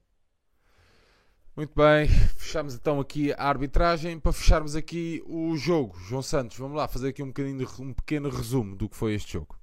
Muito 1.54 1.72
bem, 1.74 2.06
fechamos 2.36 2.74
então 2.74 3.00
aqui 3.00 3.32
a 3.32 3.48
arbitragem 3.48 4.20
para 4.20 4.32
fecharmos 4.32 4.76
aqui 4.76 5.22
o 5.26 5.56
jogo. 5.56 5.98
João 6.00 6.20
Santos, 6.20 6.58
vamos 6.58 6.76
lá 6.76 6.86
fazer 6.86 7.08
aqui 7.08 7.22
um, 7.22 7.28
bocadinho 7.28 7.66
um 7.80 7.94
pequeno 7.94 8.28
resumo 8.28 8.76
do 8.76 8.90
que 8.90 8.96
foi 8.96 9.14
este 9.14 9.34
jogo. 9.34 9.58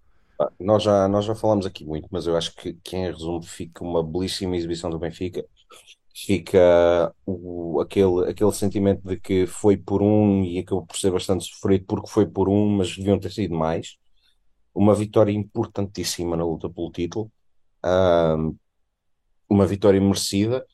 Nós 0.59 0.83
já, 0.83 1.07
nós 1.07 1.25
já 1.25 1.35
falámos 1.35 1.65
aqui 1.65 1.85
muito, 1.85 2.07
mas 2.11 2.27
eu 2.27 2.35
acho 2.35 2.55
que, 2.55 2.73
que 2.83 2.95
em 2.97 3.05
resumo 3.11 3.41
fica 3.43 3.83
uma 3.83 4.03
belíssima 4.03 4.55
exibição 4.57 4.89
do 4.89 4.99
Benfica. 4.99 5.45
fica 6.15 7.13
o, 7.25 7.79
aquele, 7.81 8.29
aquele 8.29 8.51
sentimento 8.53 9.01
de 9.07 9.19
que 9.19 9.47
foi 9.47 9.77
por 9.77 10.01
um 10.03 10.43
e 10.43 10.59
acabou 10.59 10.85
por 10.85 10.97
ser 10.97 11.11
bastante 11.11 11.45
sofrido 11.45 11.85
porque 11.85 12.09
foi 12.09 12.25
por 12.27 12.49
um, 12.49 12.77
mas 12.77 12.95
deviam 12.97 13.19
ter 13.19 13.31
sido 13.31 13.55
mais. 13.55 13.97
Uma 14.73 14.95
vitória 14.95 15.31
importantíssima 15.31 16.37
na 16.37 16.45
luta 16.45 16.69
pelo 16.69 16.91
título, 16.91 17.31
uma 19.49 19.65
vitória 19.67 19.99
merecida. 20.01 20.65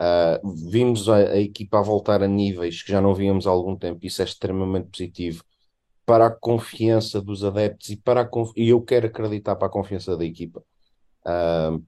Uh, 0.00 0.70
vimos 0.70 1.08
a, 1.10 1.16
a, 1.16 1.40
equipa 1.40 1.78
a 1.78 1.82
voltar 1.82 2.22
a 2.22 2.26
níveis 2.28 2.82
que 2.82 2.90
já 2.90 3.02
não 3.02 3.14
víamos 3.14 3.46
há 3.46 3.50
algum 3.50 3.76
tempo, 3.76 4.00
isso 4.06 4.22
é 4.22 4.24
extremamente 4.24 4.88
positivo 4.88 5.44
para 6.10 6.26
a 6.26 6.30
confiança 6.30 7.22
dos 7.22 7.44
adeptos 7.44 7.88
e, 7.88 7.96
para 7.96 8.22
a 8.22 8.28
e 8.56 8.70
eu 8.70 8.82
quero 8.82 9.06
acreditar 9.06 9.54
para 9.54 9.68
a 9.68 9.70
confiança 9.70 10.16
da 10.16 10.24
equipa. 10.24 10.60
Uh, 11.24 11.86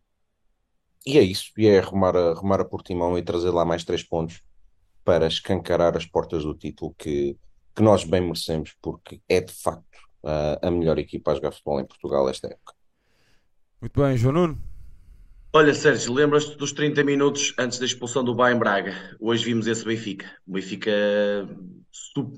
e 1.05 1.19
é 1.19 1.23
isso, 1.23 1.51
e 1.59 1.67
é 1.67 1.81
arrumar 1.81 2.17
a, 2.17 2.31
arrumar 2.31 2.61
a 2.61 2.65
Portimão 2.65 3.19
e 3.19 3.23
trazer 3.25 3.51
lá 3.51 3.65
mais 3.65 3.83
três 3.83 4.05
pontos 4.05 4.41
para 5.05 5.27
escancarar 5.27 5.97
as 5.97 6.07
portas 6.07 6.45
do 6.45 6.55
título 6.55 6.95
que, 6.97 7.37
que 7.75 7.83
nós 7.83 8.05
bem 8.05 8.21
merecemos, 8.21 8.77
porque 8.81 9.21
é 9.29 9.41
de 9.41 9.53
facto 9.53 9.99
uh, 10.23 10.65
a 10.65 10.71
melhor 10.71 11.01
equipa 11.01 11.33
a 11.33 11.35
jogar 11.35 11.51
futebol 11.51 11.81
em 11.81 11.85
Portugal 11.85 12.29
esta 12.29 12.47
época. 12.47 12.75
Muito 13.81 14.01
bem, 14.01 14.17
João 14.17 14.35
Nuno. 14.35 14.72
Olha, 15.55 15.75
Sérgio, 15.75 16.15
lembras-te 16.15 16.57
dos 16.57 16.73
30 16.73 17.05
minutos 17.05 17.53
antes 17.59 17.79
da 17.79 17.85
expulsão 17.85 18.25
do 18.25 18.35
Bayern 18.35 18.59
Braga? 18.59 18.95
Hoje 19.21 19.45
vimos 19.45 19.67
esse 19.67 19.85
Benfica. 19.85 20.31
Benfica 20.47 20.91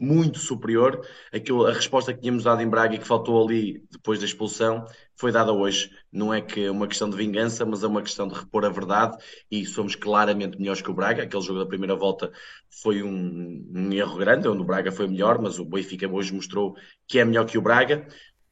muito 0.00 0.40
superior. 0.40 1.00
Aquilo, 1.32 1.64
a 1.64 1.72
resposta 1.72 2.12
que 2.12 2.20
tínhamos 2.20 2.42
dado 2.42 2.60
em 2.60 2.68
Braga 2.68 2.96
e 2.96 2.98
que 2.98 3.06
faltou 3.06 3.40
ali 3.40 3.84
depois 3.88 4.18
da 4.18 4.24
expulsão 4.24 4.84
foi 5.14 5.30
dada 5.30 5.52
hoje. 5.52 5.90
Não 6.10 6.34
é 6.34 6.40
que 6.40 6.64
é 6.64 6.70
uma 6.70 6.88
questão 6.88 7.08
de 7.08 7.16
vingança, 7.16 7.64
mas 7.64 7.84
é 7.84 7.86
uma 7.86 8.02
questão 8.02 8.26
de 8.26 8.34
repor 8.34 8.64
a 8.64 8.68
verdade 8.68 9.16
e 9.48 9.64
somos 9.64 9.94
claramente 9.94 10.58
melhores 10.58 10.82
que 10.82 10.90
o 10.90 10.94
Braga. 10.94 11.22
Aquele 11.22 11.42
jogo 11.42 11.60
da 11.60 11.66
primeira 11.66 11.94
volta 11.94 12.32
foi 12.82 13.00
um, 13.00 13.64
um 13.72 13.92
erro 13.92 14.16
grande, 14.16 14.48
onde 14.48 14.62
o 14.62 14.66
Braga 14.66 14.90
foi 14.90 15.06
melhor, 15.06 15.40
mas 15.40 15.60
o 15.60 15.64
Benfica 15.64 16.08
hoje 16.08 16.34
mostrou 16.34 16.74
que 17.06 17.20
é 17.20 17.24
melhor 17.24 17.46
que 17.46 17.56
o 17.56 17.62
Braga 17.62 18.08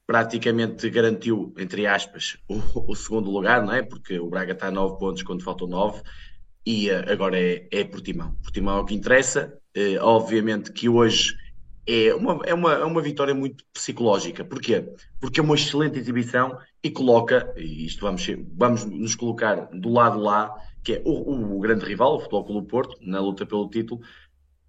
praticamente 0.06 0.88
garantiu, 0.90 1.54
entre 1.58 1.86
aspas, 1.86 2.36
o, 2.48 2.92
o, 2.92 2.94
segundo 2.94 3.30
lugar, 3.30 3.64
não 3.64 3.72
é? 3.72 3.82
Porque 3.82 4.18
o 4.18 4.28
Braga 4.28 4.52
está 4.52 4.68
a 4.68 4.70
9 4.70 4.98
pontos 4.98 5.22
quando 5.22 5.42
faltam 5.42 5.66
9 5.66 6.02
e 6.66 6.90
uh, 6.90 7.10
agora 7.10 7.38
é, 7.38 7.66
é 7.70 7.84
Portimão. 7.84 8.34
Portimão 8.42 8.78
é 8.78 8.80
o 8.80 8.84
que 8.84 8.94
interessa. 8.94 9.56
Uh, 9.76 10.02
obviamente 10.02 10.72
que 10.72 10.88
hoje 10.88 11.34
é 11.86 12.14
uma, 12.14 12.40
é, 12.44 12.54
uma, 12.54 12.72
é 12.74 12.84
uma 12.84 13.00
vitória 13.00 13.34
muito 13.34 13.64
psicológica. 13.72 14.44
Porquê? 14.44 14.92
Porque 15.20 15.40
é 15.40 15.42
uma 15.42 15.54
excelente 15.54 15.98
exibição 15.98 16.56
e 16.82 16.90
coloca, 16.90 17.52
e 17.56 17.86
isto 17.86 18.02
vamos, 18.02 18.26
vamos 18.56 18.84
nos 18.84 19.14
colocar 19.14 19.68
do 19.72 19.90
lado 19.90 20.18
lá, 20.18 20.52
que 20.84 20.94
é 20.94 21.02
o, 21.04 21.56
o 21.56 21.60
grande 21.60 21.84
rival, 21.84 22.16
o 22.16 22.20
Futebol 22.20 22.44
Clube 22.44 22.68
Porto, 22.68 22.96
na 23.00 23.20
luta 23.20 23.46
pelo 23.46 23.68
título. 23.68 24.00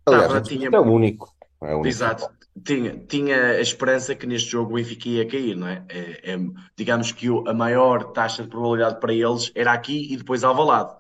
Aliás, 0.06 0.28
Tava, 0.28 0.42
tinha... 0.42 0.70
é 0.72 0.80
o 0.80 0.84
único. 0.84 1.34
É 1.62 1.74
único. 1.74 1.88
Exato 1.88 2.43
tinha, 2.62 2.98
tinha 3.08 3.36
a 3.36 3.62
esperança 3.62 4.16
que 4.16 4.28
neste 4.28 4.52
jogo 4.52 4.72
o 4.72 4.76
Benfica 4.76 5.10
ia 5.10 5.28
cair, 5.28 5.56
não 5.56 5.68
é? 5.68 5.86
é, 5.90 6.34
é 6.34 6.40
digamos 6.76 7.12
que 7.12 7.30
o, 7.30 7.48
a 7.48 7.54
maior 7.54 8.12
taxa 8.12 8.44
de 8.44 8.50
probabilidade 8.50 9.00
para 9.00 9.14
eles 9.14 9.52
era 9.56 9.72
aqui 9.74 10.14
e 10.14 10.18
depois 10.18 10.44
Alvalade. 10.44 10.96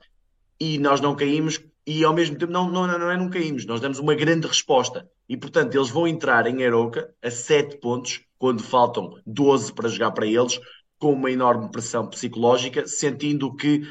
E 0.59 0.77
nós 0.79 1.01
não 1.01 1.15
caímos 1.15 1.59
e 1.85 2.03
ao 2.03 2.13
mesmo 2.13 2.37
tempo 2.37 2.51
não, 2.51 2.69
não, 2.69 2.87
não 2.87 3.11
é 3.11 3.17
não 3.17 3.29
caímos, 3.29 3.65
nós 3.65 3.81
damos 3.81 3.99
uma 3.99 4.15
grande 4.15 4.47
resposta. 4.47 5.09
E 5.27 5.37
portanto 5.37 5.75
eles 5.75 5.89
vão 5.89 6.07
entrar 6.07 6.47
em 6.47 6.65
Aroca 6.65 7.13
a 7.21 7.29
7 7.29 7.77
pontos, 7.77 8.21
quando 8.37 8.63
faltam 8.63 9.19
12 9.25 9.73
para 9.73 9.89
jogar 9.89 10.11
para 10.11 10.25
eles, 10.25 10.59
com 10.97 11.13
uma 11.13 11.29
enorme 11.29 11.69
pressão 11.69 12.07
psicológica, 12.07 12.87
sentindo 12.87 13.53
que 13.55 13.81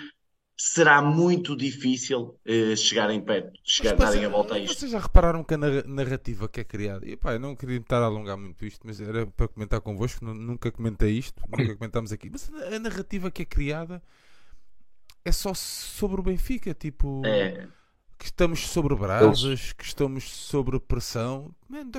será 0.65 1.03
muito 1.03 1.57
difícil 1.57 2.39
uh, 2.47 2.77
chegarem 2.77 3.21
perto, 3.21 3.59
chegar, 3.65 3.97
darem 3.97 4.25
a 4.25 4.29
volta 4.29 4.55
a 4.55 4.59
isto. 4.61 4.79
Vocês 4.79 4.93
já 4.93 5.01
repararam 5.01 5.43
que 5.43 5.55
a 5.55 5.59
narrativa 5.59 6.49
que 6.49 6.61
é 6.61 6.65
criada, 6.65 7.05
e 7.05 7.17
pá, 7.17 7.33
eu 7.33 7.41
não 7.41 7.57
queria 7.57 7.79
estar 7.79 8.01
a 8.01 8.05
alongar 8.05 8.37
muito 8.37 8.65
isto, 8.65 8.87
mas 8.87 9.01
era 9.01 9.27
para 9.27 9.49
comentar 9.49 9.81
convosco, 9.81 10.25
nunca 10.25 10.71
comentei 10.71 11.19
isto, 11.19 11.43
nunca 11.51 11.75
comentámos 11.75 12.13
aqui, 12.13 12.31
mas 12.31 12.49
a 12.73 12.79
narrativa 12.79 13.29
que 13.29 13.43
é 13.43 13.45
criada 13.45 14.01
é 15.25 15.33
só 15.33 15.53
sobre 15.53 16.21
o 16.21 16.23
Benfica, 16.23 16.73
tipo. 16.73 17.23
É. 17.27 17.67
Que 18.17 18.27
estamos 18.27 18.69
sobre 18.69 18.95
brasas, 18.95 19.73
que 19.73 19.83
estamos 19.83 20.31
sobre 20.31 20.79
pressão. 20.79 21.53
Man, 21.69 21.91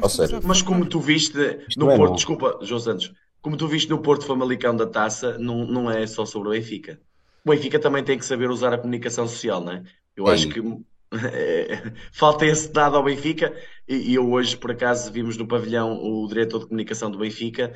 mas 0.45 0.61
como 0.61 0.86
tu 0.86 1.01
viste 1.01 1.38
no 1.76 1.91
é 1.91 1.97
Porto, 1.97 2.16
desculpa, 2.16 2.59
João 2.61 2.80
Santos, 2.80 3.11
como 3.41 3.57
tu 3.57 3.68
viste 3.68 3.89
no 3.89 4.01
Porto 4.01 4.26
Famalicão 4.26 4.74
da 4.74 4.88
taça, 4.88 5.38
não, 5.38 5.66
não 5.68 5.91
é 5.91 6.07
só 6.07 6.26
sobre 6.26 6.47
o 6.47 6.51
Benfica 6.51 6.97
o 7.45 7.51
Benfica 7.51 7.79
também 7.79 8.03
tem 8.03 8.17
que 8.17 8.25
saber 8.25 8.49
usar 8.49 8.73
a 8.73 8.77
comunicação 8.77 9.27
social, 9.27 9.61
não 9.61 9.73
é? 9.73 9.83
Eu 10.15 10.27
acho 10.27 10.47
que 10.49 10.59
é, 11.13 11.93
falta 12.11 12.45
esse 12.45 12.71
dado 12.71 12.95
ao 12.95 13.03
Benfica 13.03 13.53
e, 13.87 14.13
eu 14.15 14.31
hoje, 14.31 14.55
por 14.55 14.71
acaso, 14.71 15.11
vimos 15.11 15.37
no 15.37 15.47
pavilhão 15.47 15.99
o 16.01 16.27
diretor 16.27 16.59
de 16.59 16.65
comunicação 16.67 17.11
do 17.11 17.17
Benfica 17.17 17.73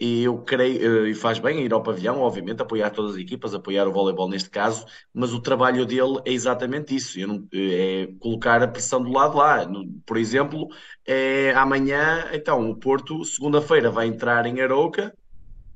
e 0.00 0.24
eu 0.24 0.38
creio, 0.38 1.06
eh, 1.06 1.10
e 1.10 1.14
faz 1.14 1.38
bem 1.38 1.62
ir 1.62 1.72
ao 1.74 1.82
pavilhão, 1.82 2.20
obviamente, 2.20 2.62
apoiar 2.62 2.88
todas 2.88 3.12
as 3.12 3.18
equipas, 3.18 3.54
apoiar 3.54 3.86
o 3.86 3.92
voleibol 3.92 4.30
neste 4.30 4.48
caso, 4.48 4.86
mas 5.12 5.34
o 5.34 5.42
trabalho 5.42 5.84
dele 5.84 6.20
é 6.24 6.32
exatamente 6.32 6.96
isso, 6.96 7.20
não, 7.26 7.46
é 7.52 8.08
colocar 8.18 8.62
a 8.62 8.68
pressão 8.68 9.02
do 9.02 9.12
lado 9.12 9.36
lá. 9.36 9.68
Por 10.06 10.16
exemplo, 10.16 10.68
é, 11.06 11.52
amanhã, 11.52 12.30
então, 12.32 12.70
o 12.70 12.76
Porto, 12.76 13.22
segunda-feira, 13.26 13.90
vai 13.90 14.06
entrar 14.06 14.46
em 14.46 14.62
Arouca, 14.62 15.14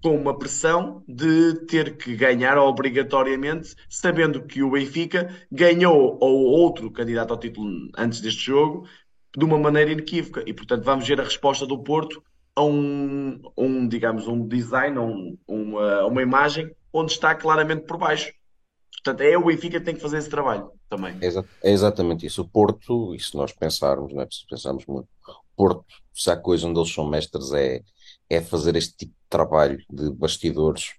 com 0.05 0.15
uma 0.15 0.37
pressão 0.37 1.03
de 1.09 1.65
ter 1.67 1.97
que 1.97 2.15
ganhar 2.15 2.59
obrigatoriamente, 2.59 3.75
sabendo 3.89 4.43
que 4.43 4.63
o 4.63 4.73
Benfica 4.73 5.35
ganhou 5.51 6.19
ou 6.21 6.43
outro 6.43 6.91
candidato 6.91 7.31
ao 7.31 7.41
título 7.41 7.71
antes 7.97 8.21
deste 8.21 8.45
jogo 8.45 8.87
de 9.35 9.43
uma 9.47 9.59
maneira 9.59 9.93
inequívoca. 9.93 10.45
E, 10.47 10.53
portanto, 10.53 10.85
vamos 10.85 11.09
ver 11.09 11.19
a 11.23 11.25
resposta 11.25 11.67
do 11.67 11.83
Porto 11.83 12.23
a 12.55 12.63
um, 12.63 13.41
um 13.57 13.89
digamos, 13.89 14.29
um 14.29 14.47
design, 14.47 14.99
um, 14.99 15.39
uma, 15.49 16.05
uma 16.05 16.21
imagem 16.21 16.71
onde 16.93 17.13
está 17.13 17.35
claramente 17.35 17.87
por 17.87 17.97
baixo. 17.97 18.31
Portanto, 19.03 19.23
é 19.23 19.39
o 19.39 19.47
Benfica 19.47 19.79
que 19.79 19.87
tem 19.87 19.95
que 19.95 20.03
fazer 20.03 20.19
esse 20.19 20.29
trabalho 20.29 20.71
também. 20.87 21.17
É, 21.23 21.29
é 21.71 21.73
exatamente 21.73 22.27
isso. 22.27 22.43
O 22.43 22.49
Porto, 22.49 23.15
e 23.15 23.21
se 23.21 23.35
nós 23.35 23.55
pensarmos, 23.55 24.13
não 24.13 24.21
é? 24.21 24.29
pensarmos 24.51 24.85
muito, 24.85 25.09
o 25.27 25.57
Porto, 25.57 25.87
se 26.13 26.31
há 26.31 26.37
coisa 26.37 26.67
onde 26.67 26.79
eles 26.79 26.93
são 26.93 27.09
mestres, 27.09 27.55
é 27.55 27.81
é 28.29 28.41
fazer 28.41 28.77
este 28.77 28.97
tipo 28.97 29.13
de 29.13 29.29
trabalho 29.29 29.79
de 29.91 30.11
bastidores 30.11 30.95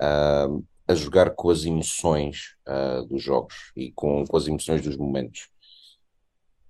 uh, 0.00 0.64
a 0.86 0.94
jogar 0.94 1.30
com 1.30 1.50
as 1.50 1.64
emoções 1.64 2.56
uh, 2.68 3.06
dos 3.06 3.22
jogos 3.22 3.72
e 3.76 3.92
com, 3.92 4.24
com 4.24 4.36
as 4.36 4.46
emoções 4.46 4.82
dos 4.82 4.96
momentos. 4.96 5.48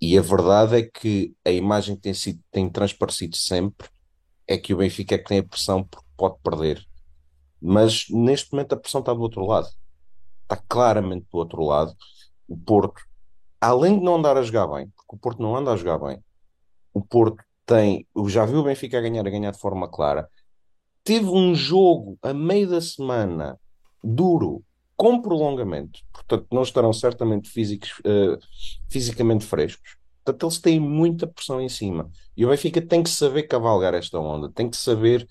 E 0.01 0.17
a 0.19 0.23
verdade 0.23 0.77
é 0.77 0.83
que 0.83 1.35
a 1.45 1.51
imagem 1.51 1.95
que 1.95 2.03
tem, 2.03 2.15
sido, 2.15 2.41
tem 2.51 2.69
transparecido 2.69 3.37
sempre 3.37 3.89
é 4.47 4.57
que 4.59 4.75
o 4.75 4.79
Benfica 4.79 5.15
é 5.15 5.19
que 5.19 5.29
tem 5.29 5.39
a 5.39 5.45
pressão 5.45 5.85
porque 5.85 6.09
pode 6.17 6.37
perder. 6.43 6.85
Mas 7.61 8.07
neste 8.09 8.53
momento 8.53 8.73
a 8.73 8.77
pressão 8.77 9.01
está 9.01 9.13
do 9.13 9.21
outro 9.21 9.45
lado. 9.47 9.69
Está 10.43 10.57
claramente 10.69 11.27
do 11.31 11.39
outro 11.39 11.63
lado. 11.63 11.95
O 12.49 12.57
Porto, 12.57 13.03
além 13.61 13.99
de 13.99 14.05
não 14.05 14.17
andar 14.17 14.37
a 14.37 14.43
jogar 14.43 14.67
bem, 14.67 14.89
porque 14.89 15.17
o 15.17 15.19
Porto 15.19 15.43
não 15.43 15.55
anda 15.55 15.73
a 15.73 15.77
jogar 15.77 15.99
bem, 15.99 16.23
o 16.93 17.01
Porto 17.01 17.45
tem, 17.71 18.05
já 18.27 18.45
viu 18.45 18.59
o 18.59 18.65
Benfica 18.65 18.99
a 18.99 19.01
ganhar, 19.01 19.25
a 19.25 19.31
ganhar 19.31 19.53
de 19.53 19.61
forma 19.61 19.89
clara. 19.89 20.29
Teve 21.05 21.27
um 21.27 21.55
jogo 21.55 22.19
a 22.21 22.35
meio 22.35 22.69
da 22.69 22.81
semana 22.81 23.57
duro, 24.03 24.65
com 24.97 25.23
prolongamento, 25.23 26.01
portanto, 26.13 26.49
não 26.51 26.63
estarão 26.63 26.93
certamente 26.93 27.49
físicos, 27.49 27.93
uh, 28.01 28.37
fisicamente 28.91 29.47
frescos. 29.47 29.97
Portanto, 30.25 30.47
eles 30.47 30.59
têm 30.59 30.81
muita 30.81 31.29
pressão 31.29 31.61
em 31.61 31.69
cima. 31.69 32.11
E 32.37 32.45
o 32.45 32.49
Benfica 32.49 32.83
tem 32.83 33.05
que 33.05 33.09
saber 33.09 33.45
cavalgar 33.45 33.95
esta 33.95 34.19
onda, 34.19 34.51
tem 34.51 34.69
que 34.69 34.77
saber 34.77 35.27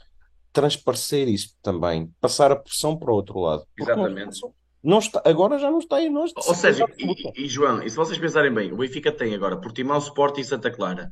transparecer 0.54 1.28
isso 1.28 1.54
também, 1.62 2.10
passar 2.22 2.54
a 2.54 2.56
pressão 2.56 2.98
para 2.98 3.12
o 3.12 3.16
outro 3.16 3.38
lado. 3.38 3.66
Exatamente. 3.78 4.42
Não, 4.42 4.54
não 4.82 5.00
está, 5.00 5.22
agora 5.26 5.60
já 5.60 5.70
não 5.70 5.80
está 5.80 6.02
em 6.02 6.10
nós. 6.10 6.32
Ou 6.36 6.56
seja, 6.56 6.86
e, 6.98 7.44
e, 7.44 7.50
João, 7.50 7.84
e 7.84 7.90
se 7.90 7.98
vocês 7.98 8.18
pensarem 8.18 8.52
bem, 8.52 8.72
o 8.72 8.78
Benfica 8.78 9.12
tem 9.12 9.36
agora 9.36 9.60
Portimão, 9.60 9.98
Sport 9.98 10.38
e 10.38 10.44
Santa 10.46 10.72
Clara. 10.72 11.12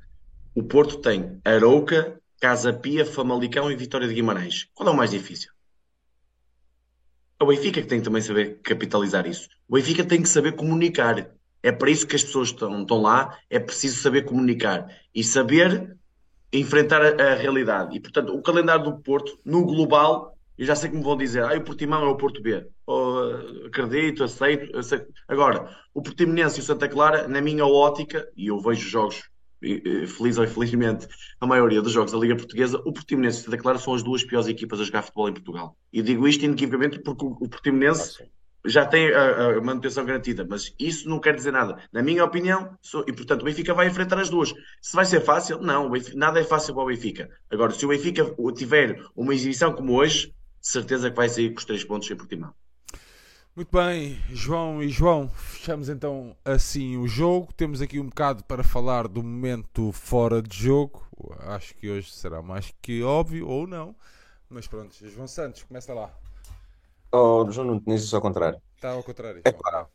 O 0.58 0.64
Porto 0.64 0.98
tem 0.98 1.40
Arouca, 1.46 2.20
Casa 2.42 2.74
Pia, 2.74 3.06
Famalicão 3.06 3.72
e 3.72 3.76
Vitória 3.76 4.08
de 4.08 4.14
Guimarães. 4.16 4.68
Qual 4.74 4.90
é 4.90 4.92
o 4.92 4.96
mais 4.96 5.12
difícil? 5.12 5.52
É 7.40 7.44
o 7.44 7.46
Benfica 7.46 7.80
que 7.80 7.88
tem 7.88 8.00
que 8.00 8.06
também 8.06 8.24
saber 8.24 8.60
capitalizar 8.64 9.28
isso. 9.28 9.48
O 9.70 9.76
Benfica 9.76 10.04
tem 10.04 10.20
que 10.20 10.28
saber 10.28 10.54
comunicar. 10.54 11.30
É 11.62 11.72
para 11.72 11.92
isso 11.92 12.08
que 12.08 12.16
as 12.16 12.24
pessoas 12.24 12.48
estão, 12.48 12.82
estão 12.82 13.00
lá. 13.00 13.38
É 13.52 13.60
preciso 13.60 14.02
saber 14.02 14.24
comunicar 14.24 14.88
e 15.14 15.24
saber 15.24 15.96
enfrentar 16.52 17.04
a, 17.04 17.34
a, 17.34 17.36
realidade. 17.36 17.96
E, 17.96 18.00
portanto, 18.00 18.34
o 18.34 18.42
calendário 18.42 18.84
do 18.84 18.98
Porto, 18.98 19.38
no 19.46 19.64
global, 19.64 20.36
eu 20.58 20.66
já 20.66 20.76
sei 20.76 20.90
que 20.90 20.96
me 20.96 21.04
vão 21.04 21.16
dizer, 21.16 21.44
ah, 21.44 21.56
o 21.56 21.64
Portimão 21.64 22.04
é 22.04 22.08
o 22.08 22.18
Porto 22.18 22.42
B. 22.42 22.66
Oh, 22.88 23.68
acredito, 23.68 24.24
aceito, 24.24 24.76
aceito. 24.76 25.06
Agora, 25.28 25.70
o 25.94 26.02
Portimonense 26.02 26.58
e 26.58 26.64
o 26.64 26.66
Santa 26.66 26.90
Clara, 26.90 27.28
na 27.28 27.42
minha 27.42 27.64
ótica, 27.64 28.28
e 28.36 28.48
eu 28.48 28.60
vejo 28.60 28.90
jogos 28.90 29.30
feliz 30.08 30.38
ou 30.38 30.44
infelizmente, 30.44 31.08
a 31.40 31.48
maioria 31.48 31.82
dos 31.82 31.92
jogos 31.92 32.12
da 32.12 32.18
Liga 32.18 32.36
Portuguesa, 32.36 32.82
o 32.86 32.94
Portimonense 32.94 33.40
e 33.40 33.42
o 33.42 33.46
Santa 33.46 33.58
Clara 33.58 33.80
são 33.80 33.94
as 33.94 34.04
duas 34.04 34.24
piores 34.24 34.48
equipas 34.48 34.80
a 34.80 34.84
jogar 34.84 35.02
futebol 35.02 35.30
em 35.30 35.34
Portugal. 35.34 35.78
E 35.92 36.02
digo 36.02 36.28
isto 36.28 36.46
inequivocamente 36.46 37.00
porque 37.00 37.26
o 37.26 37.50
Portimonense 37.50 38.24
já 38.66 38.86
tem 38.86 39.14
a, 39.14 39.58
a, 39.58 39.62
manutenção 39.62 40.06
garantida, 40.06 40.46
mas 40.48 40.74
isso 40.78 41.10
não 41.10 41.20
quer 41.20 41.36
dizer 41.36 41.52
nada. 41.52 41.82
Na 41.92 42.04
minha 42.04 42.24
opinião, 42.24 42.78
sou, 42.82 43.04
e 43.08 43.14
portanto 43.14 43.42
o 43.42 43.46
Benfica 43.46 43.74
vai 43.74 43.88
enfrentar 43.88 44.20
as 44.20 44.30
duas. 44.30 44.54
Se 44.82 44.96
vai 44.96 45.06
ser 45.06 45.22
fácil, 45.22 45.60
não, 45.60 45.90
Benfica, 45.90 46.18
nada 46.18 46.40
é 46.40 46.44
fácil 46.44 46.74
para 46.74 46.84
o 46.84 46.88
Benfica. 46.88 47.30
Agora, 47.50 47.72
se 47.72 47.86
o 47.86 47.90
Benfica 47.90 48.36
tiver 48.56 49.02
uma 49.16 49.34
exibição 49.34 49.74
como 49.74 49.94
hoje, 49.94 50.34
certeza 50.62 51.10
que 51.10 51.16
vai 51.16 51.30
sair 51.30 51.52
com 51.52 51.60
os 51.60 51.66
três 51.66 51.84
pontos 51.84 52.10
em 52.12 52.16
Portimão. 52.16 52.54
Muito 53.58 53.76
bem, 53.76 54.20
João 54.30 54.84
e 54.84 54.88
João, 54.88 55.28
fechamos 55.30 55.90
então 55.90 56.36
assim 56.46 56.96
o 56.96 57.08
jogo. 57.08 57.52
Temos 57.54 57.82
aqui 57.82 58.00
um 58.00 58.06
bocado 58.06 58.44
para 58.44 58.64
falar 58.64 59.08
do 59.08 59.24
momento 59.24 59.92
fora 59.92 60.44
de 60.44 60.56
jogo. 60.56 61.02
Acho 61.40 61.74
que 61.74 61.90
hoje 61.90 62.12
será 62.12 62.40
mais 62.44 62.72
que 62.84 63.02
óbvio, 63.02 63.48
ou 63.50 63.66
não. 63.66 63.96
Mas 64.48 64.68
pronto, 64.68 64.96
João 65.10 65.26
Santos, 65.26 65.64
começa 65.64 65.92
lá. 65.92 66.14
Oh, 67.12 67.50
João 67.50 67.66
não 67.66 67.80
tinha 67.80 67.96
isso 67.96 68.16
ao 68.16 68.22
contrário. 68.22 68.62
Está 68.76 68.92
ao 68.92 69.02
contrário. 69.02 69.42
É 69.44 69.52
pá, 69.52 69.88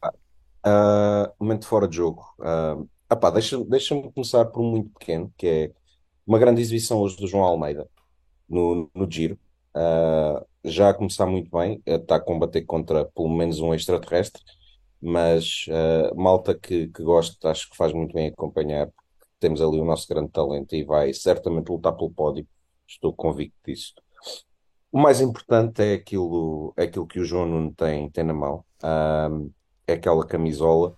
uh, 0.67 1.33
momento 1.39 1.65
fora 1.69 1.87
de 1.87 1.95
jogo. 1.95 2.35
Uh, 2.41 2.89
ah, 3.09 3.31
deixa, 3.31 3.65
deixa-me 3.65 4.11
começar 4.11 4.45
por 4.47 4.61
um 4.61 4.73
muito 4.73 4.91
pequeno, 4.99 5.33
que 5.37 5.47
é 5.47 5.73
uma 6.27 6.41
grande 6.41 6.61
exibição 6.61 6.99
hoje 6.99 7.17
do 7.17 7.29
João 7.29 7.45
Almeida 7.45 7.89
no, 8.49 8.91
no 8.93 9.09
Giro. 9.09 9.39
Uh, 9.75 10.45
já 10.65 10.91
a 10.91 10.95
começar 10.95 11.27
muito 11.27 11.51
bem, 11.51 11.83
está 11.87 12.17
a 12.17 12.21
combater 12.21 12.63
contra 12.63 13.05
pelo 13.07 13.29
menos 13.29 13.59
um 13.61 13.75
extraterrestre, 13.75 14.43
mas 15.01 15.67
uh, 15.69 16.15
malta 16.15 16.55
que, 16.55 16.89
que 16.89 17.03
gosta, 17.03 17.51
acho 17.51 17.69
que 17.71 17.77
faz 17.77 17.93
muito 17.93 18.15
bem 18.15 18.29
acompanhar. 18.29 18.89
Temos 19.41 19.61
ali 19.61 19.81
o 19.81 19.85
nosso 19.85 20.07
grande 20.07 20.31
talento 20.31 20.75
e 20.75 20.85
vai 20.85 21.13
certamente 21.13 21.69
lutar 21.69 21.95
pelo 21.95 22.11
pódio, 22.11 22.47
estou 22.87 23.13
convicto 23.13 23.57
disso. 23.67 23.95
O 24.93 25.01
mais 25.01 25.21
importante 25.21 25.83
é 25.83 25.95
aquilo, 25.95 26.73
é 26.77 26.85
aquilo 26.85 27.07
que 27.07 27.19
o 27.19 27.25
João 27.25 27.47
Nuno 27.47 27.75
tem, 27.75 28.11
tem 28.11 28.25
na 28.25 28.35
mão, 28.35 28.65
uh, 28.85 29.51
é 29.87 29.95
aquela 29.95 30.25
camisola. 30.25 30.95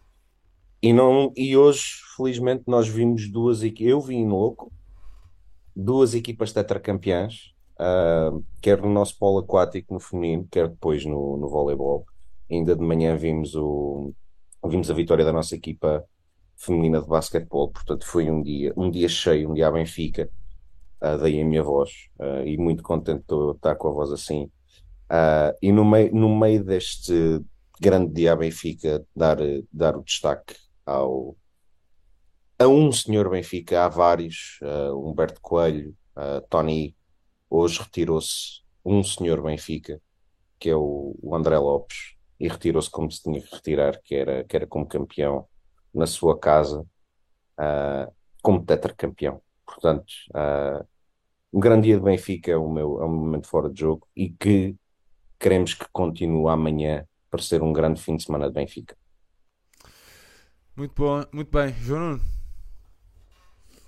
E, 0.83 0.93
não, 0.93 1.33
e 1.35 1.57
hoje, 1.57 1.85
felizmente, 2.17 2.65
nós 2.67 2.87
vimos 2.87 3.31
duas 3.31 3.63
equipas. 3.63 3.91
Eu 3.91 4.01
vim 4.03 4.27
louco, 4.27 4.71
duas 5.75 6.13
equipas 6.13 6.53
tetracampeãs 6.53 7.54
quer 8.61 8.81
no 8.81 8.91
nosso 8.91 9.19
polo 9.19 9.41
aquático 9.41 9.95
no 9.95 10.01
feminino, 10.01 10.47
quer 10.51 10.69
depois 10.69 11.05
no, 11.05 11.37
no 11.37 11.49
voleibol. 11.49 12.07
Ainda 12.51 12.77
de 12.77 12.83
manhã 12.83 13.17
vimos, 13.17 13.55
o, 13.55 14.13
vimos 14.67 14.91
a 14.91 14.95
vitória 14.95 15.25
da 15.25 15.33
nossa 15.33 15.55
equipa 15.55 16.05
feminina 16.57 17.01
de 17.01 17.09
basquetebol, 17.09 17.71
portanto 17.71 18.07
foi 18.07 18.31
um 18.31 18.43
dia, 18.43 18.73
um 18.77 18.91
dia 18.91 19.09
cheio, 19.09 19.51
um 19.51 19.55
dia 19.55 19.69
a 19.69 19.73
Benfica, 19.73 20.29
uh, 21.03 21.19
daí 21.19 21.41
a 21.41 21.45
minha 21.45 21.63
voz, 21.63 22.09
uh, 22.19 22.47
e 22.47 22.57
muito 22.57 22.83
contente 22.83 23.25
de 23.29 23.51
estar 23.53 23.75
com 23.77 23.89
a 23.89 23.93
voz 23.93 24.13
assim. 24.13 24.45
Uh, 25.11 25.55
e 25.61 25.73
no 25.73 25.85
meio, 25.85 26.15
no 26.15 26.35
meio 26.35 26.65
deste 26.65 27.41
grande 27.81 28.13
dia 28.13 28.33
a 28.33 28.37
Benfica, 28.37 29.05
dar, 29.15 29.39
dar 29.73 29.97
o 29.97 30.03
destaque 30.03 30.55
ao, 30.87 31.37
a 32.59 32.67
um 32.67 32.91
senhor 32.93 33.29
Benfica, 33.29 33.85
há 33.85 33.89
vários, 33.89 34.61
Humberto 34.95 35.41
Coelho, 35.41 35.95
Tony 36.49 36.95
Hoje 37.57 37.81
retirou-se 37.81 38.63
um 38.85 39.05
senhor 39.05 39.41
Benfica, 39.41 40.03
que 40.59 40.69
é 40.71 40.75
o, 40.75 41.15
o 41.23 41.37
André 41.37 41.57
Lopes, 41.57 42.17
e 42.41 42.49
retirou-se 42.49 42.91
como 42.91 43.09
se 43.09 43.23
tinha 43.23 43.41
que 43.41 43.55
retirar, 43.55 44.01
que 44.03 44.17
era, 44.17 44.43
que 44.43 44.57
era 44.57 44.67
como 44.67 44.89
campeão 44.89 45.47
na 45.95 46.05
sua 46.05 46.37
casa, 46.37 46.81
uh, 46.81 48.13
como 48.43 48.67
tetracampeão. 48.67 49.41
Portanto, 49.65 50.05
uh, 50.31 50.85
um 51.53 51.61
grande 51.61 51.87
dia 51.87 51.97
de 51.97 52.03
Benfica 52.03 52.51
é 52.51 52.57
o 52.57 52.69
meu 52.69 53.01
é 53.01 53.07
um 53.07 53.15
momento 53.15 53.47
fora 53.47 53.71
de 53.71 53.79
jogo 53.79 54.05
e 54.17 54.31
que 54.31 54.75
queremos 55.39 55.75
que 55.75 55.87
continue 55.93 56.51
amanhã 56.51 57.07
para 57.31 57.41
ser 57.41 57.63
um 57.63 57.73
grande 57.73 58.03
fim 58.03 58.17
de 58.17 58.25
semana 58.25 58.49
de 58.49 58.55
Benfica. 58.55 58.97
Muito 60.75 60.95
bom, 61.01 61.25
muito 61.33 61.53
bem. 61.53 61.73
João 61.75 62.01
Nuno. 62.01 62.21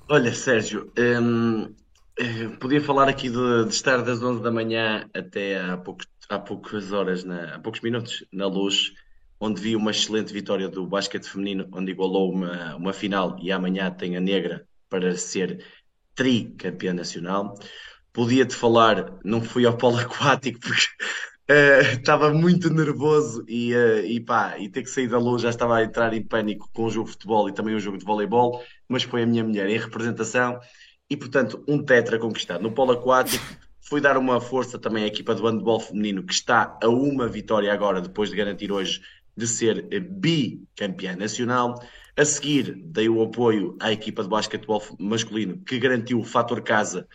Olha, 0.08 0.32
Sérgio, 0.32 0.92
hum, 0.96 1.74
podia 2.58 2.80
falar 2.80 3.08
aqui 3.08 3.28
de, 3.28 3.64
de 3.64 3.74
estar 3.74 3.98
das 4.02 4.22
11 4.22 4.42
da 4.42 4.50
manhã 4.50 5.08
até 5.14 5.60
há, 5.60 5.76
poucos, 5.76 6.06
há 6.28 6.38
poucas 6.38 6.92
horas, 6.92 7.24
na, 7.24 7.56
há 7.56 7.58
poucos 7.58 7.80
minutos, 7.80 8.24
na 8.32 8.46
luz, 8.46 8.92
onde 9.38 9.60
vi 9.60 9.76
uma 9.76 9.90
excelente 9.90 10.32
vitória 10.32 10.68
do 10.68 10.86
basquete 10.86 11.28
feminino, 11.28 11.68
onde 11.72 11.92
igualou 11.92 12.32
uma, 12.32 12.74
uma 12.76 12.92
final 12.92 13.36
e 13.40 13.52
amanhã 13.52 13.90
tem 13.90 14.16
a 14.16 14.20
negra 14.20 14.66
para 14.88 15.16
ser 15.16 15.62
tricampeã 16.14 16.94
nacional. 16.94 17.54
Podia-te 18.12 18.54
falar, 18.54 19.18
não 19.22 19.42
fui 19.42 19.66
ao 19.66 19.76
polo 19.76 19.98
aquático 20.00 20.58
porque 20.60 20.86
uh, 21.50 21.98
estava 21.98 22.32
muito 22.32 22.72
nervoso 22.72 23.44
e, 23.46 23.74
uh, 23.74 24.06
e 24.06 24.20
pá, 24.20 24.58
e 24.58 24.70
ter 24.70 24.82
que 24.82 24.88
sair 24.88 25.08
da 25.08 25.18
luz 25.18 25.42
já 25.42 25.50
estava 25.50 25.76
a 25.76 25.84
entrar 25.84 26.14
em 26.14 26.22
pânico 26.22 26.70
com 26.72 26.84
o 26.84 26.90
jogo 26.90 27.06
de 27.06 27.12
futebol 27.12 27.46
e 27.46 27.52
também 27.52 27.74
o 27.74 27.80
jogo 27.80 27.98
de 27.98 28.06
voleibol, 28.06 28.62
mas 28.88 29.02
foi 29.02 29.22
a 29.22 29.26
minha 29.26 29.44
mulher 29.44 29.68
em 29.68 29.76
representação 29.76 30.58
e, 31.08 31.16
portanto, 31.16 31.62
um 31.66 31.82
tetra 31.82 32.18
conquistado. 32.18 32.62
No 32.62 32.72
polo 32.72 32.92
aquático, 32.92 33.44
foi 33.80 34.00
dar 34.00 34.16
uma 34.16 34.40
força 34.40 34.78
também 34.78 35.04
à 35.04 35.06
equipa 35.06 35.34
do 35.34 35.46
handball 35.46 35.78
feminino, 35.78 36.24
que 36.24 36.32
está 36.32 36.76
a 36.82 36.88
uma 36.88 37.28
vitória 37.28 37.72
agora, 37.72 38.00
depois 38.00 38.30
de 38.30 38.36
garantir 38.36 38.72
hoje 38.72 39.00
de 39.36 39.46
ser 39.46 39.82
bicampeã 40.00 41.14
nacional. 41.14 41.80
A 42.16 42.24
seguir, 42.24 42.74
dei 42.74 43.08
o 43.08 43.22
apoio 43.22 43.76
à 43.78 43.92
equipa 43.92 44.22
de 44.22 44.28
basquetebol 44.28 44.82
masculino, 44.98 45.58
que 45.58 45.78
garantiu 45.78 46.18
o 46.18 46.24
fator 46.24 46.62
casa 46.62 47.06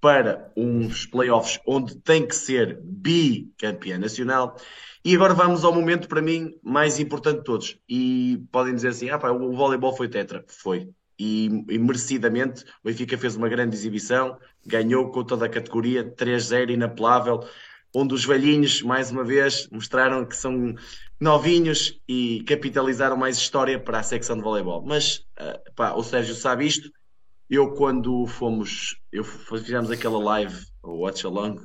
para 0.00 0.52
uns 0.56 1.04
playoffs 1.04 1.58
onde 1.66 1.96
tem 1.96 2.26
que 2.26 2.34
ser 2.34 2.80
bicampeã 2.82 3.98
nacional. 3.98 4.56
E 5.04 5.14
agora 5.14 5.34
vamos 5.34 5.64
ao 5.64 5.74
momento, 5.74 6.08
para 6.08 6.22
mim, 6.22 6.54
mais 6.62 6.98
importante 6.98 7.38
de 7.38 7.44
todos. 7.44 7.78
E 7.88 8.42
podem 8.50 8.74
dizer 8.74 8.88
assim: 8.88 9.10
ah, 9.10 9.18
pá, 9.18 9.30
o 9.30 9.52
voleibol 9.52 9.96
foi 9.96 10.08
tetra. 10.08 10.44
Foi 10.48 10.88
e, 11.18 11.46
e, 11.68 11.78
merecidamente 11.78 12.62
o 12.82 12.86
Benfica 12.88 13.16
fez 13.16 13.36
uma 13.36 13.48
grande 13.48 13.74
exibição, 13.74 14.38
ganhou 14.64 15.10
com 15.10 15.24
toda 15.24 15.46
a 15.46 15.48
categoria, 15.48 16.04
3-0 16.04 16.70
inapelável, 16.70 17.40
onde 17.94 18.14
os 18.14 18.24
velhinhos, 18.24 18.82
mais 18.82 19.10
uma 19.10 19.24
vez, 19.24 19.68
mostraram 19.70 20.24
que 20.24 20.36
são 20.36 20.74
novinhos 21.18 21.98
e 22.06 22.42
capitalizaram 22.46 23.16
mais 23.16 23.38
história 23.38 23.80
para 23.80 24.00
a 24.00 24.02
secção 24.02 24.36
de 24.36 24.42
voleibol. 24.42 24.84
Mas, 24.84 25.24
uh, 25.40 25.72
pá, 25.74 25.94
o 25.94 26.02
Sérgio 26.02 26.34
sabe 26.34 26.66
isto, 26.66 26.90
eu 27.48 27.72
quando 27.72 28.26
fomos, 28.26 29.00
eu 29.10 29.24
fizemos 29.24 29.90
aquela 29.90 30.18
live, 30.18 30.66
o 30.82 31.02
Watch 31.02 31.24
Along, 31.24 31.56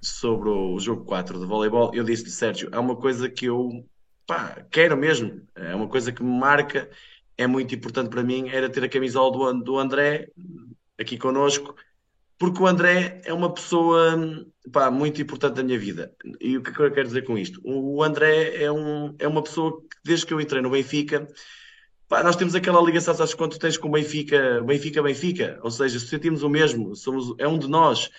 sobre 0.00 0.48
o 0.48 0.78
jogo 0.78 1.04
4 1.04 1.40
de 1.40 1.46
voleibol, 1.46 1.90
eu 1.94 2.04
disse-lhe, 2.04 2.30
Sérgio, 2.30 2.68
é 2.72 2.78
uma 2.78 2.96
coisa 2.96 3.28
que 3.28 3.46
eu 3.46 3.84
pá, 4.26 4.64
quero 4.70 4.96
mesmo, 4.96 5.42
é 5.56 5.74
uma 5.74 5.88
coisa 5.88 6.12
que 6.12 6.22
me 6.22 6.38
marca 6.38 6.88
é 7.40 7.46
muito 7.46 7.74
importante 7.74 8.10
para 8.10 8.22
mim 8.22 8.50
era 8.50 8.68
ter 8.68 8.84
a 8.84 8.88
camisola 8.88 9.54
do, 9.54 9.64
do 9.64 9.78
André 9.78 10.28
aqui 10.98 11.16
connosco, 11.16 11.74
porque 12.38 12.62
o 12.62 12.66
André 12.66 13.22
é 13.24 13.32
uma 13.32 13.52
pessoa 13.52 14.46
pá, 14.70 14.90
muito 14.90 15.22
importante 15.22 15.54
da 15.54 15.62
minha 15.62 15.78
vida. 15.78 16.12
E 16.38 16.58
o 16.58 16.62
que, 16.62 16.70
é 16.70 16.72
que 16.74 16.80
eu 16.82 16.92
quero 16.92 17.06
dizer 17.06 17.22
com 17.24 17.38
isto? 17.38 17.58
O 17.64 18.02
André 18.02 18.62
é, 18.62 18.70
um, 18.70 19.14
é 19.18 19.26
uma 19.26 19.42
pessoa 19.42 19.80
que, 19.80 19.96
desde 20.04 20.26
que 20.26 20.34
eu 20.34 20.40
entrei 20.40 20.60
no 20.60 20.68
Benfica, 20.68 21.26
pá, 22.06 22.22
nós 22.22 22.36
temos 22.36 22.54
aquela 22.54 22.82
ligação, 22.82 23.14
sabes, 23.14 23.32
quando 23.32 23.52
tu 23.52 23.58
tens 23.58 23.78
com 23.78 23.88
o 23.88 23.92
Benfica, 23.92 24.60
Benfica, 24.62 25.02
Benfica, 25.02 25.58
ou 25.62 25.70
seja, 25.70 25.98
sentimos 25.98 26.42
o 26.42 26.48
mesmo, 26.50 26.94
somos, 26.94 27.34
é 27.38 27.48
um 27.48 27.58
de 27.58 27.68
nós. 27.68 28.10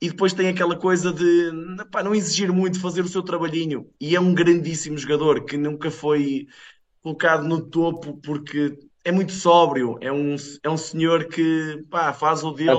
E 0.00 0.08
depois 0.08 0.32
tem 0.32 0.48
aquela 0.48 0.74
coisa 0.74 1.12
de 1.12 1.52
pá, 1.92 2.02
não 2.02 2.12
exigir 2.12 2.52
muito, 2.52 2.80
fazer 2.80 3.02
o 3.02 3.08
seu 3.08 3.22
trabalhinho. 3.22 3.88
E 4.00 4.16
é 4.16 4.20
um 4.20 4.34
grandíssimo 4.34 4.98
jogador 4.98 5.44
que 5.44 5.56
nunca 5.56 5.92
foi 5.92 6.48
colocado 7.04 7.46
no 7.46 7.60
topo 7.60 8.18
porque 8.22 8.78
é 9.04 9.12
muito 9.12 9.32
sóbrio, 9.32 9.98
é 10.00 10.10
um, 10.10 10.34
é 10.62 10.70
um 10.70 10.76
senhor 10.78 11.26
que 11.26 11.84
pá, 11.90 12.14
faz 12.14 12.42
o 12.42 12.50
dele. 12.50 12.70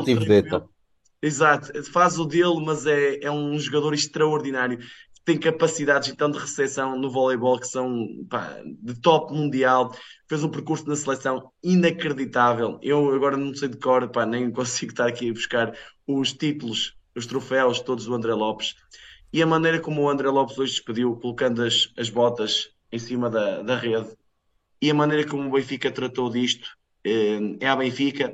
Exato, 1.22 1.84
faz 1.92 2.18
o 2.18 2.26
dele, 2.26 2.64
mas 2.66 2.88
é, 2.88 3.20
é 3.22 3.32
um 3.32 3.58
jogador 3.60 3.94
extraordinário. 3.94 4.80
Tem 5.24 5.38
capacidades 5.38 6.10
então 6.10 6.30
de 6.30 6.40
recepção 6.40 6.98
no 6.98 7.10
voleibol 7.10 7.60
que 7.60 7.68
são 7.68 8.08
pá, 8.28 8.60
de 8.82 9.00
top 9.00 9.32
mundial. 9.32 9.96
Fez 10.28 10.44
um 10.44 10.50
percurso 10.50 10.88
na 10.88 10.96
seleção 10.96 11.52
inacreditável. 11.64 12.80
Eu 12.82 13.14
agora 13.14 13.38
não 13.38 13.54
sei 13.54 13.70
de 13.70 13.78
cor, 13.78 14.08
pá, 14.10 14.26
nem 14.26 14.52
consigo 14.52 14.92
estar 14.92 15.08
aqui 15.08 15.30
a 15.30 15.34
buscar 15.34 15.78
os 16.08 16.34
títulos, 16.34 16.96
os 17.16 17.28
troféus 17.28 17.80
todos 17.80 18.06
do 18.06 18.16
André 18.16 18.34
Lopes. 18.34 18.76
E 19.32 19.42
a 19.42 19.48
maneira 19.48 19.80
como 19.80 20.02
o 20.02 20.10
André 20.10 20.30
Lopes 20.30 20.58
hoje 20.58 20.74
despediu, 20.74 21.16
colocando 21.16 21.64
as, 21.64 21.92
as 21.98 22.10
botas 22.10 22.75
em 22.92 23.00
cima 23.00 23.30
da, 23.30 23.62
da 23.62 23.78
rede. 23.78 24.10
E 24.82 24.90
a 24.90 24.94
maneira 24.94 25.28
como 25.28 25.48
o 25.48 25.52
Benfica 25.52 25.92
tratou 25.92 26.30
disto 26.30 26.78
eh, 27.04 27.40
é 27.60 27.68
a 27.68 27.76
Benfica. 27.76 28.34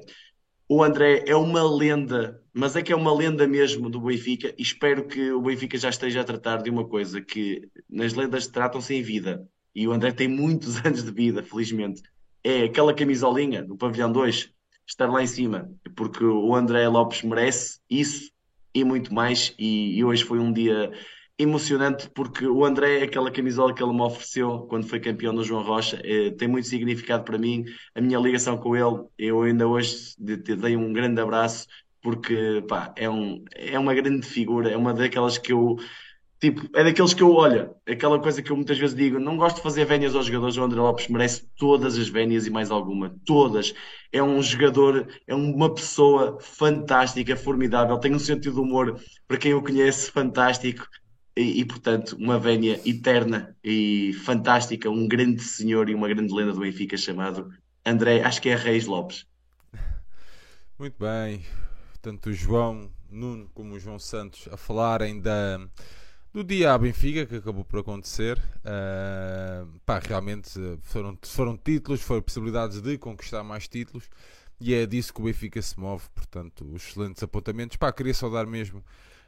O 0.67 0.83
André 0.83 1.23
é 1.27 1.35
uma 1.35 1.63
lenda, 1.63 2.41
mas 2.53 2.75
é 2.75 2.81
que 2.81 2.93
é 2.93 2.95
uma 2.95 3.13
lenda 3.13 3.47
mesmo 3.47 3.89
do 3.89 4.01
Benfica. 4.01 4.53
E 4.57 4.61
espero 4.61 5.05
que 5.05 5.31
o 5.31 5.41
Benfica 5.41 5.77
já 5.77 5.89
esteja 5.89 6.21
a 6.21 6.23
tratar 6.23 6.61
de 6.61 6.69
uma 6.69 6.87
coisa 6.87 7.21
que 7.21 7.69
nas 7.89 8.13
lendas 8.13 8.47
tratam-se 8.47 8.95
em 8.95 9.01
vida. 9.01 9.45
E 9.75 9.87
o 9.87 9.91
André 9.91 10.11
tem 10.11 10.27
muitos 10.27 10.77
anos 10.85 11.03
de 11.03 11.11
vida, 11.11 11.43
felizmente. 11.43 12.01
É 12.43 12.63
aquela 12.63 12.93
camisolinha 12.93 13.63
do 13.63 13.77
pavilhão 13.77 14.11
2 14.11 14.49
estar 14.87 15.09
lá 15.09 15.23
em 15.23 15.27
cima, 15.27 15.71
porque 15.95 16.23
o 16.23 16.53
André 16.55 16.87
Lopes 16.87 17.21
merece 17.21 17.79
isso 17.89 18.31
e 18.73 18.83
muito 18.83 19.13
mais. 19.13 19.53
E, 19.57 19.97
e 19.97 20.03
hoje 20.03 20.23
foi 20.23 20.39
um 20.39 20.51
dia 20.51 20.91
emocionante 21.41 22.09
porque 22.13 22.45
o 22.45 22.65
André, 22.65 23.03
aquela 23.03 23.31
camisola 23.31 23.73
que 23.73 23.83
ele 23.83 23.93
me 23.93 24.01
ofereceu 24.01 24.61
quando 24.69 24.87
foi 24.87 24.99
campeão 24.99 25.33
do 25.33 25.43
João 25.43 25.63
Rocha, 25.63 26.01
eh, 26.03 26.31
tem 26.31 26.47
muito 26.47 26.67
significado 26.67 27.23
para 27.23 27.37
mim. 27.37 27.65
A 27.95 28.01
minha 28.01 28.19
ligação 28.19 28.57
com 28.57 28.75
ele, 28.75 29.05
eu 29.17 29.41
ainda 29.41 29.67
hoje 29.67 30.15
te 30.17 30.55
dei 30.55 30.75
um 30.75 30.93
grande 30.93 31.21
abraço 31.21 31.67
porque 32.01 32.63
pá, 32.67 32.93
é, 32.97 33.09
um, 33.09 33.43
é 33.55 33.77
uma 33.77 33.93
grande 33.93 34.25
figura, 34.25 34.71
é 34.71 34.77
uma 34.77 34.93
daquelas 34.93 35.37
que 35.37 35.53
eu 35.53 35.77
Tipo, 36.41 36.67
é 36.75 36.83
daqueles 36.83 37.13
que 37.13 37.21
eu, 37.21 37.31
olha, 37.35 37.71
aquela 37.87 38.19
coisa 38.19 38.41
que 38.41 38.51
eu 38.51 38.55
muitas 38.55 38.75
vezes 38.75 38.95
digo, 38.95 39.19
não 39.19 39.37
gosto 39.37 39.57
de 39.57 39.61
fazer 39.61 39.85
vénias 39.85 40.15
aos 40.15 40.25
jogadores, 40.25 40.57
o 40.57 40.63
André 40.63 40.79
Lopes 40.81 41.07
merece 41.07 41.47
todas 41.55 41.99
as 41.99 42.09
vénias 42.09 42.47
e 42.47 42.49
mais 42.49 42.71
alguma, 42.71 43.15
todas. 43.23 43.75
É 44.11 44.23
um 44.23 44.41
jogador, 44.41 45.07
é 45.27 45.35
uma 45.35 45.71
pessoa 45.71 46.39
fantástica, 46.41 47.35
formidável, 47.35 47.99
tem 47.99 48.15
um 48.15 48.17
sentido 48.17 48.55
de 48.55 48.59
humor, 48.59 48.99
para 49.27 49.37
quem 49.37 49.53
o 49.53 49.61
conhece, 49.61 50.09
fantástico, 50.09 50.83
e, 51.35 51.61
e, 51.61 51.65
portanto, 51.65 52.15
uma 52.17 52.37
vénia 52.39 52.79
eterna 52.85 53.55
e 53.63 54.13
fantástica, 54.25 54.89
um 54.89 55.07
grande 55.07 55.41
senhor 55.41 55.89
e 55.89 55.95
uma 55.95 56.07
grande 56.07 56.33
lenda 56.33 56.53
do 56.53 56.59
Benfica 56.59 56.97
chamado 56.97 57.53
André, 57.85 58.21
acho 58.21 58.41
que 58.41 58.49
é 58.49 58.55
Reis 58.55 58.85
Lopes. 58.85 59.25
Muito 60.77 60.95
bem, 60.99 61.43
tanto 62.01 62.29
o 62.29 62.33
João 62.33 62.91
Nuno 63.09 63.49
como 63.53 63.75
o 63.75 63.79
João 63.79 63.99
Santos 63.99 64.47
a 64.51 64.57
falarem 64.57 65.19
da 65.19 65.59
do 66.33 66.45
dia 66.45 66.73
à 66.73 66.77
Benfica, 66.77 67.25
que 67.25 67.35
acabou 67.35 67.65
por 67.65 67.81
acontecer, 67.81 68.37
uh, 68.37 69.67
pá, 69.85 69.99
realmente 69.99 70.49
foram, 70.81 71.17
foram 71.23 71.57
títulos, 71.57 72.01
foram 72.01 72.21
possibilidades 72.21 72.81
de 72.81 72.97
conquistar 72.97 73.43
mais 73.43 73.67
títulos 73.67 74.09
e 74.57 74.73
é 74.73 74.85
disso 74.85 75.13
que 75.13 75.19
o 75.19 75.25
Benfica 75.25 75.61
se 75.61 75.77
move. 75.77 76.05
Portanto, 76.15 76.71
excelentes 76.73 77.21
apontamentos. 77.21 77.75
Pá, 77.75 77.91
queria 77.91 78.13
só 78.13 78.29
dar 78.29 78.45
mesmo 78.45 78.81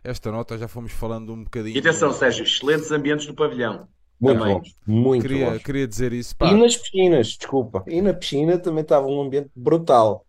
esta 0.03 0.31
nota, 0.31 0.57
já 0.57 0.67
fomos 0.67 0.91
falando 0.91 1.33
um 1.33 1.43
bocadinho. 1.43 1.75
E 1.75 1.79
atenção, 1.79 2.11
Sérgio, 2.11 2.43
excelentes 2.43 2.91
ambientes 2.91 3.25
no 3.27 3.33
pavilhão. 3.33 3.87
Muito 4.19 4.39
também. 4.39 4.55
bom, 4.55 4.63
muito 4.85 5.21
queria, 5.21 5.51
bom. 5.51 5.59
Queria 5.59 5.87
dizer 5.87 6.13
isso. 6.13 6.35
Pá. 6.35 6.47
E 6.47 6.53
nas 6.53 6.77
piscinas, 6.77 7.27
desculpa, 7.27 7.83
e 7.87 8.01
na 8.01 8.13
piscina 8.13 8.57
também 8.57 8.81
estava 8.81 9.07
um 9.07 9.21
ambiente 9.21 9.49
brutal. 9.55 10.25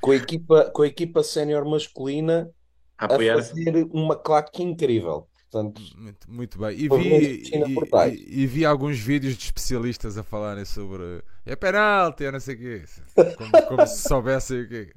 Com 0.00 0.10
a 0.12 0.16
equipa, 0.16 0.70
com 0.70 0.82
a 0.82 0.86
equipa 0.86 1.22
sénior 1.22 1.64
masculina 1.64 2.50
a, 2.98 3.06
a 3.06 3.08
fazer 3.18 3.88
uma 3.92 4.14
claque 4.14 4.62
incrível. 4.62 5.26
Portanto, 5.56 5.80
muito, 5.96 6.30
muito 6.30 6.58
bem. 6.58 6.78
E 6.78 6.86
vi, 6.86 7.42
e, 7.50 8.42
e, 8.42 8.46
vi 8.46 8.64
alguns 8.66 8.98
vídeos 8.98 9.34
de 9.34 9.44
especialistas 9.44 10.18
a 10.18 10.22
falarem 10.22 10.66
sobre 10.66 11.22
é 11.46 11.56
penalti, 11.56 12.24
é 12.24 12.30
não 12.30 12.40
sei 12.40 12.54
o 12.54 12.58
quê. 12.58 12.84
Como, 13.36 13.68
como 13.68 13.86
se 13.86 14.06
soubessem 14.06 14.62
o 14.62 14.68
quê. 14.68 14.92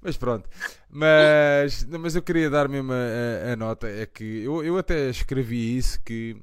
Mas 0.00 0.16
pronto. 0.16 0.48
Mas, 0.88 1.84
mas 1.98 2.14
eu 2.14 2.22
queria 2.22 2.48
dar 2.48 2.68
mesmo 2.68 2.92
a, 2.92 3.52
a, 3.52 3.56
nota: 3.56 3.88
é 3.88 4.06
que 4.06 4.44
eu, 4.44 4.62
eu 4.62 4.78
até 4.78 5.10
escrevi 5.10 5.76
isso 5.76 6.00
que 6.04 6.36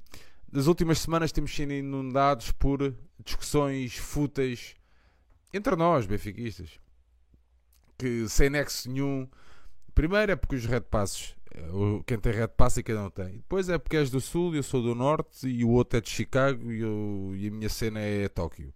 nas 0.51 0.67
últimas 0.67 0.99
semanas 0.99 1.31
temos 1.31 1.55
sido 1.55 1.71
inundados 1.71 2.51
por 2.51 2.93
discussões 3.23 3.95
fúteis 3.95 4.75
entre 5.53 5.75
nós, 5.77 6.05
benfiquistas, 6.05 6.71
que 7.97 8.27
sem 8.27 8.49
nexo 8.49 8.89
nenhum. 8.89 9.29
Primeiro 9.93 10.33
é 10.33 10.35
porque 10.35 10.55
os 10.55 10.65
red 10.65 10.81
passos 10.81 11.35
quem 12.05 12.19
tem 12.19 12.31
red 12.31 12.47
pass 12.49 12.77
e 12.77 12.83
quem 12.83 12.95
não 12.95 13.09
tem. 13.09 13.37
Depois 13.37 13.69
é 13.69 13.77
porque 13.77 13.97
és 13.97 14.09
do 14.09 14.21
sul, 14.21 14.55
eu 14.55 14.63
sou 14.63 14.81
do 14.81 14.95
norte 14.95 15.47
e 15.47 15.63
o 15.63 15.69
outro 15.69 15.97
é 15.97 16.01
de 16.01 16.09
Chicago 16.09 16.71
e, 16.71 16.79
eu, 16.81 17.31
e 17.35 17.47
a 17.47 17.51
minha 17.51 17.69
cena 17.69 17.99
é 17.99 18.27
Tóquio. 18.27 18.73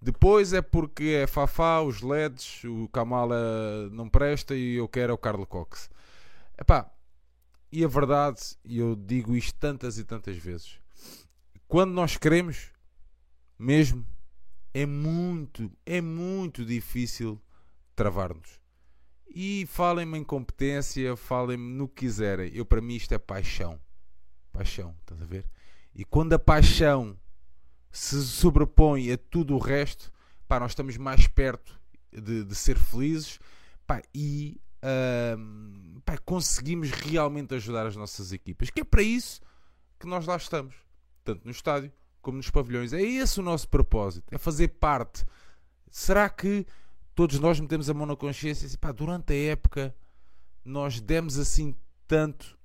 Depois 0.00 0.52
é 0.52 0.60
porque 0.60 1.20
é 1.22 1.26
Fafá, 1.26 1.80
os 1.80 2.02
LEDs, 2.02 2.64
o 2.64 2.88
Kamala 2.88 3.88
não 3.90 4.08
presta 4.08 4.54
e 4.54 4.74
eu 4.74 4.88
quero 4.88 5.12
é 5.12 5.14
o 5.14 5.18
Carlo 5.18 5.46
Cox. 5.46 5.88
Epá, 6.58 6.90
e 7.70 7.84
a 7.84 7.88
verdade, 7.88 8.40
e 8.64 8.78
eu 8.78 8.94
digo 8.94 9.34
isto 9.34 9.58
tantas 9.58 9.98
e 9.98 10.04
tantas 10.04 10.36
vezes, 10.36 10.78
quando 11.66 11.92
nós 11.92 12.16
queremos, 12.16 12.70
mesmo, 13.58 14.04
é 14.74 14.84
muito, 14.84 15.70
é 15.86 16.00
muito 16.00 16.64
difícil 16.64 17.40
travar-nos. 17.94 18.61
E 19.34 19.66
falem-me 19.66 20.18
em 20.18 20.24
competência, 20.24 21.16
falem-me 21.16 21.74
no 21.74 21.88
que 21.88 22.06
quiserem. 22.06 22.50
Eu, 22.54 22.64
para 22.64 22.80
mim, 22.80 22.94
isto 22.94 23.12
é 23.12 23.18
paixão. 23.18 23.80
Paixão, 24.52 24.94
estás 25.00 25.20
a 25.22 25.24
ver? 25.24 25.46
E 25.94 26.04
quando 26.04 26.32
a 26.32 26.38
paixão 26.38 27.18
se 27.90 28.22
sobrepõe 28.24 29.12
a 29.12 29.18
tudo 29.18 29.54
o 29.54 29.58
resto, 29.58 30.12
pá, 30.48 30.58
nós 30.58 30.72
estamos 30.72 30.96
mais 30.96 31.26
perto 31.26 31.78
de, 32.10 32.44
de 32.44 32.54
ser 32.54 32.78
felizes 32.78 33.38
pá, 33.86 34.02
e 34.14 34.60
uh, 34.82 36.00
pá, 36.02 36.18
conseguimos 36.18 36.90
realmente 36.90 37.54
ajudar 37.54 37.86
as 37.86 37.96
nossas 37.96 38.32
equipas. 38.32 38.70
Que 38.70 38.80
é 38.80 38.84
para 38.84 39.02
isso 39.02 39.40
que 39.98 40.06
nós 40.06 40.26
lá 40.26 40.36
estamos, 40.36 40.74
tanto 41.24 41.44
no 41.44 41.50
estádio 41.50 41.92
como 42.20 42.36
nos 42.36 42.50
pavilhões. 42.50 42.92
É 42.92 43.02
esse 43.02 43.40
o 43.40 43.42
nosso 43.42 43.68
propósito, 43.68 44.26
é 44.30 44.38
fazer 44.38 44.68
parte. 44.68 45.24
Será 45.90 46.28
que 46.30 46.66
todos 47.14 47.38
nós 47.38 47.60
metemos 47.60 47.88
a 47.90 47.94
mão 47.94 48.06
na 48.06 48.16
consciência 48.16 48.64
e 48.64 48.66
assim, 48.66 48.78
pá, 48.78 48.92
durante 48.92 49.32
a 49.32 49.36
época 49.36 49.94
nós 50.64 51.00
demos 51.00 51.38
assim 51.38 51.74
tanto. 52.06 52.58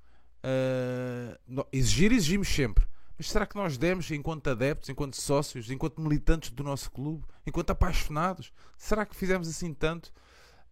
Uh, 0.44 1.66
exigir, 1.72 2.12
exigimos 2.12 2.48
sempre. 2.48 2.86
Mas 3.18 3.30
será 3.30 3.46
que 3.46 3.56
nós 3.56 3.78
demos, 3.78 4.10
enquanto 4.12 4.50
adeptos, 4.50 4.90
enquanto 4.90 5.16
sócios, 5.16 5.72
enquanto 5.72 6.00
militantes 6.00 6.52
do 6.52 6.64
nosso 6.64 6.92
clube, 6.92 7.26
enquanto 7.46 7.72
apaixonados? 7.72 8.54
Será 8.78 9.06
que 9.06 9.16
fizemos 9.16 9.48
assim 9.48 9.74
tanto? 9.74 10.14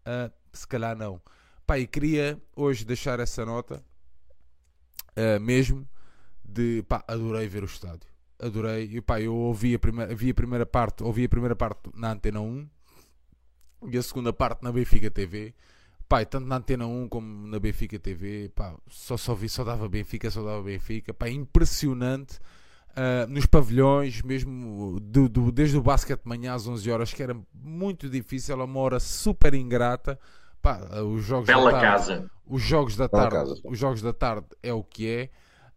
Uh, 0.02 0.32
se 0.54 0.68
calhar 0.68 0.96
não. 0.96 1.20
Pá, 1.66 1.80
e 1.80 1.88
queria 1.88 2.40
hoje 2.56 2.86
deixar 2.86 3.20
essa 3.20 3.44
nota, 3.44 3.84
uh, 5.18 5.40
mesmo, 5.42 5.88
de 6.44 6.84
pá, 6.84 7.04
adorei 7.08 7.48
ver 7.48 7.64
o 7.64 7.66
estádio. 7.66 8.08
Adorei. 8.38 8.98
E, 8.98 9.02
pá, 9.02 9.20
eu 9.20 9.34
ouvi 9.34 9.74
a, 9.74 9.80
primeira, 9.80 10.16
vi 10.16 10.30
a 10.30 10.34
primeira 10.34 10.66
parte, 10.66 11.04
ouvi 11.04 11.26
a 11.26 11.30
primeira 11.30 11.56
parte 11.56 11.90
na 11.96 12.12
Antena 12.12 12.42
1 12.42 12.70
e 13.90 13.98
a 13.98 14.04
segunda 14.04 14.32
parte 14.32 14.64
na 14.64 14.72
Benfica 14.72 15.10
TV. 15.10 15.54
Pá, 16.08 16.24
tanto 16.24 16.48
na 16.48 16.58
Antena 16.58 16.86
1 16.86 17.08
como 17.10 17.48
na 17.48 17.60
Benfica 17.60 17.98
TV, 17.98 18.52
pá, 18.56 18.76
só, 18.88 19.18
só 19.18 19.34
vi, 19.34 19.50
só 19.50 19.64
dava 19.64 19.90
Benfica, 19.90 20.30
só 20.30 20.44
dava 20.44 20.62
Benfica, 20.62 21.14
pá, 21.14 21.30
impressionante. 21.30 22.40
Uh, 22.92 23.28
nos 23.28 23.46
pavilhões, 23.46 24.22
mesmo 24.22 25.00
do, 25.02 25.28
do, 25.28 25.52
desde 25.52 25.78
o 25.78 25.82
basquete 25.82 26.22
de 26.22 26.30
manhã 26.30 26.54
às 26.54 26.66
11 26.66 26.90
horas, 26.90 27.14
que 27.14 27.22
era 27.22 27.36
muito 27.54 28.08
difícil, 28.08 28.56
uma 28.64 28.80
hora 28.80 29.00
super 29.00 29.54
ingrata. 29.54 30.18
Pá, 30.62 30.80
os 31.02 31.26
jogos 31.26 31.48
Bela 31.48 31.72
da 31.72 31.80
tarde, 31.80 32.08
casa. 32.08 32.32
Os 32.48 32.62
jogos 32.62 32.96
da 32.96 33.10
tarde, 33.10 33.62
os 33.66 33.78
jogos 33.78 34.02
da 34.02 34.14
tarde 34.14 34.48
é 34.62 34.74
o 34.74 34.84
que 34.84 35.10
é. 35.10 35.30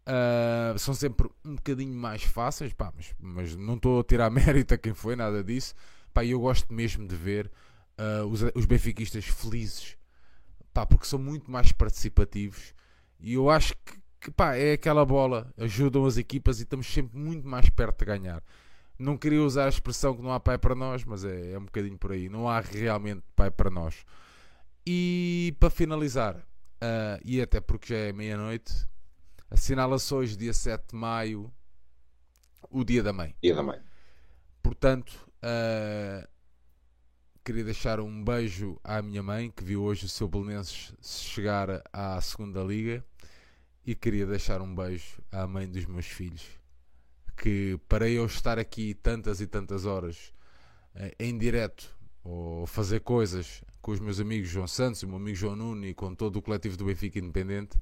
Uh, 0.07 0.79
são 0.79 0.93
sempre 0.93 1.29
um 1.43 1.55
bocadinho 1.55 1.93
mais 1.93 2.23
fáceis, 2.23 2.71
pá, 2.73 2.91
mas, 2.95 3.13
mas 3.19 3.55
não 3.55 3.75
estou 3.75 3.99
a 3.99 4.03
tirar 4.03 4.29
mérito 4.31 4.73
a 4.75 4.77
quem 4.77 4.93
foi, 4.93 5.15
nada 5.15 5.43
disso. 5.43 5.73
Pá, 6.13 6.23
eu 6.23 6.39
gosto 6.39 6.71
mesmo 6.71 7.07
de 7.07 7.15
ver 7.15 7.51
uh, 7.99 8.25
os, 8.25 8.41
os 8.55 8.65
benfiquistas 8.65 9.25
felizes, 9.25 9.97
pá, 10.73 10.85
porque 10.85 11.05
são 11.05 11.19
muito 11.19 11.51
mais 11.51 11.71
participativos 11.71 12.73
e 13.19 13.33
eu 13.33 13.49
acho 13.49 13.73
que, 13.85 13.99
que 14.21 14.31
pá, 14.31 14.55
é 14.55 14.73
aquela 14.73 15.05
bola, 15.05 15.53
ajudam 15.57 16.05
as 16.05 16.17
equipas 16.17 16.59
e 16.59 16.63
estamos 16.63 16.87
sempre 16.87 17.17
muito 17.17 17.47
mais 17.47 17.69
perto 17.69 17.99
de 17.99 18.05
ganhar. 18.05 18.41
Não 18.97 19.17
queria 19.17 19.41
usar 19.41 19.65
a 19.65 19.69
expressão 19.69 20.15
que 20.15 20.21
não 20.21 20.31
há 20.31 20.39
pai 20.39 20.57
para 20.57 20.75
nós, 20.75 21.03
mas 21.05 21.23
é, 21.23 21.53
é 21.53 21.57
um 21.57 21.65
bocadinho 21.65 21.97
por 21.97 22.11
aí. 22.11 22.27
Não 22.27 22.49
há 22.49 22.59
realmente 22.59 23.23
pai 23.35 23.49
para 23.49 23.69
nós. 23.69 24.05
E 24.85 25.55
para 25.59 25.69
finalizar, 25.69 26.35
uh, 26.35 27.19
e 27.23 27.41
até 27.41 27.61
porque 27.61 27.93
já 27.93 27.99
é 27.99 28.11
meia-noite, 28.11 28.73
assinala-se 29.49 30.13
hoje, 30.13 30.35
dia 30.35 30.53
7 30.53 30.89
de 30.89 30.95
maio, 30.95 31.51
o 32.69 32.83
Dia 32.83 33.01
da 33.01 33.13
Mãe. 33.13 33.35
Dia 33.41 33.55
da 33.55 33.63
Mãe. 33.63 33.79
Portanto, 34.61 35.13
uh, 35.43 36.27
queria 37.49 37.63
deixar 37.63 37.99
um 37.99 38.23
beijo 38.23 38.79
à 38.83 39.01
minha 39.01 39.23
mãe, 39.23 39.49
que 39.49 39.63
viu 39.63 39.81
hoje 39.81 40.05
o 40.05 40.07
seu 40.07 40.27
Belenenses 40.27 40.93
chegar 41.01 41.81
à 41.91 42.21
segunda 42.21 42.61
liga, 42.61 43.03
e 43.83 43.95
queria 43.95 44.27
deixar 44.27 44.61
um 44.61 44.75
beijo 44.75 45.19
à 45.31 45.47
mãe 45.47 45.67
dos 45.67 45.83
meus 45.87 46.05
filhos, 46.05 46.45
que 47.35 47.79
para 47.89 48.07
eu 48.07 48.23
estar 48.27 48.59
aqui 48.59 48.93
tantas 48.93 49.41
e 49.41 49.47
tantas 49.47 49.87
horas 49.87 50.31
eh, 50.93 51.15
em 51.19 51.35
direto 51.39 51.91
ou 52.23 52.67
fazer 52.67 52.99
coisas 52.99 53.63
com 53.81 53.93
os 53.93 53.99
meus 53.99 54.19
amigos 54.19 54.47
João 54.47 54.67
Santos, 54.67 55.01
o 55.01 55.07
meu 55.07 55.17
amigo 55.17 55.35
João 55.35 55.55
Nuno 55.55 55.87
e 55.87 55.95
com 55.95 56.13
todo 56.13 56.35
o 56.35 56.43
coletivo 56.43 56.77
do 56.77 56.85
Benfica 56.85 57.17
Independente, 57.17 57.79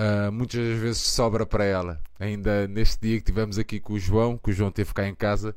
uh, 0.00 0.32
muitas 0.32 0.80
vezes 0.80 1.00
sobra 1.00 1.46
para 1.46 1.64
ela. 1.64 2.02
Ainda 2.18 2.66
neste 2.66 3.00
dia 3.00 3.18
que 3.20 3.26
tivemos 3.26 3.56
aqui 3.56 3.78
com 3.78 3.92
o 3.92 4.00
João, 4.00 4.36
que 4.36 4.50
o 4.50 4.52
João 4.52 4.72
teve 4.72 4.92
cá 4.92 5.06
em 5.06 5.14
casa, 5.14 5.54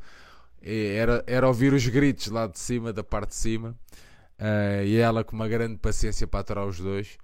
era, 0.62 1.24
era 1.28 1.48
ouvir 1.48 1.74
os 1.74 1.86
gritos 1.88 2.28
lá 2.28 2.48
de 2.48 2.60
cima, 2.60 2.92
da 2.92 3.04
parte 3.04 3.30
de 3.30 3.36
cima, 3.36 3.78
uh, 4.40 4.84
e 4.86 4.98
ela 4.98 5.24
com 5.24 5.36
uma 5.36 5.48
grande 5.48 5.78
paciência 5.78 6.28
para 6.28 6.40
aturar 6.40 6.66
os 6.66 6.80
dois. 6.80 7.18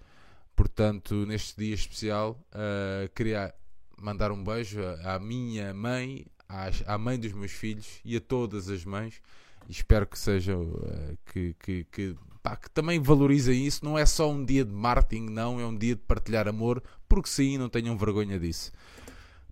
Portanto, 0.55 1.25
neste 1.25 1.57
dia 1.57 1.73
especial, 1.73 2.39
uh, 2.51 3.09
queria 3.15 3.53
mandar 3.99 4.31
um 4.31 4.43
beijo 4.43 4.79
à 5.03 5.17
minha 5.19 5.73
mãe, 5.73 6.25
às, 6.47 6.83
à 6.85 6.97
mãe 6.97 7.19
dos 7.19 7.33
meus 7.33 7.51
filhos 7.51 7.99
e 8.05 8.15
a 8.15 8.21
todas 8.21 8.69
as 8.69 8.85
mães. 8.85 9.21
Espero 9.67 10.05
que 10.05 10.19
sejam 10.19 10.61
uh, 10.61 11.17
que, 11.25 11.55
que, 11.59 11.83
que, 11.85 12.15
pá, 12.41 12.55
que 12.55 12.69
também 12.69 12.99
valorizem 12.99 13.65
isso. 13.65 13.83
Não 13.83 13.97
é 13.97 14.05
só 14.05 14.29
um 14.29 14.43
dia 14.43 14.63
de 14.63 14.73
marketing, 14.73 15.29
não, 15.29 15.59
é 15.59 15.65
um 15.65 15.75
dia 15.75 15.95
de 15.95 16.01
partilhar 16.01 16.47
amor, 16.47 16.83
porque 17.07 17.29
sim, 17.29 17.57
não 17.57 17.69
tenham 17.69 17.97
vergonha 17.97 18.39
disso. 18.39 18.71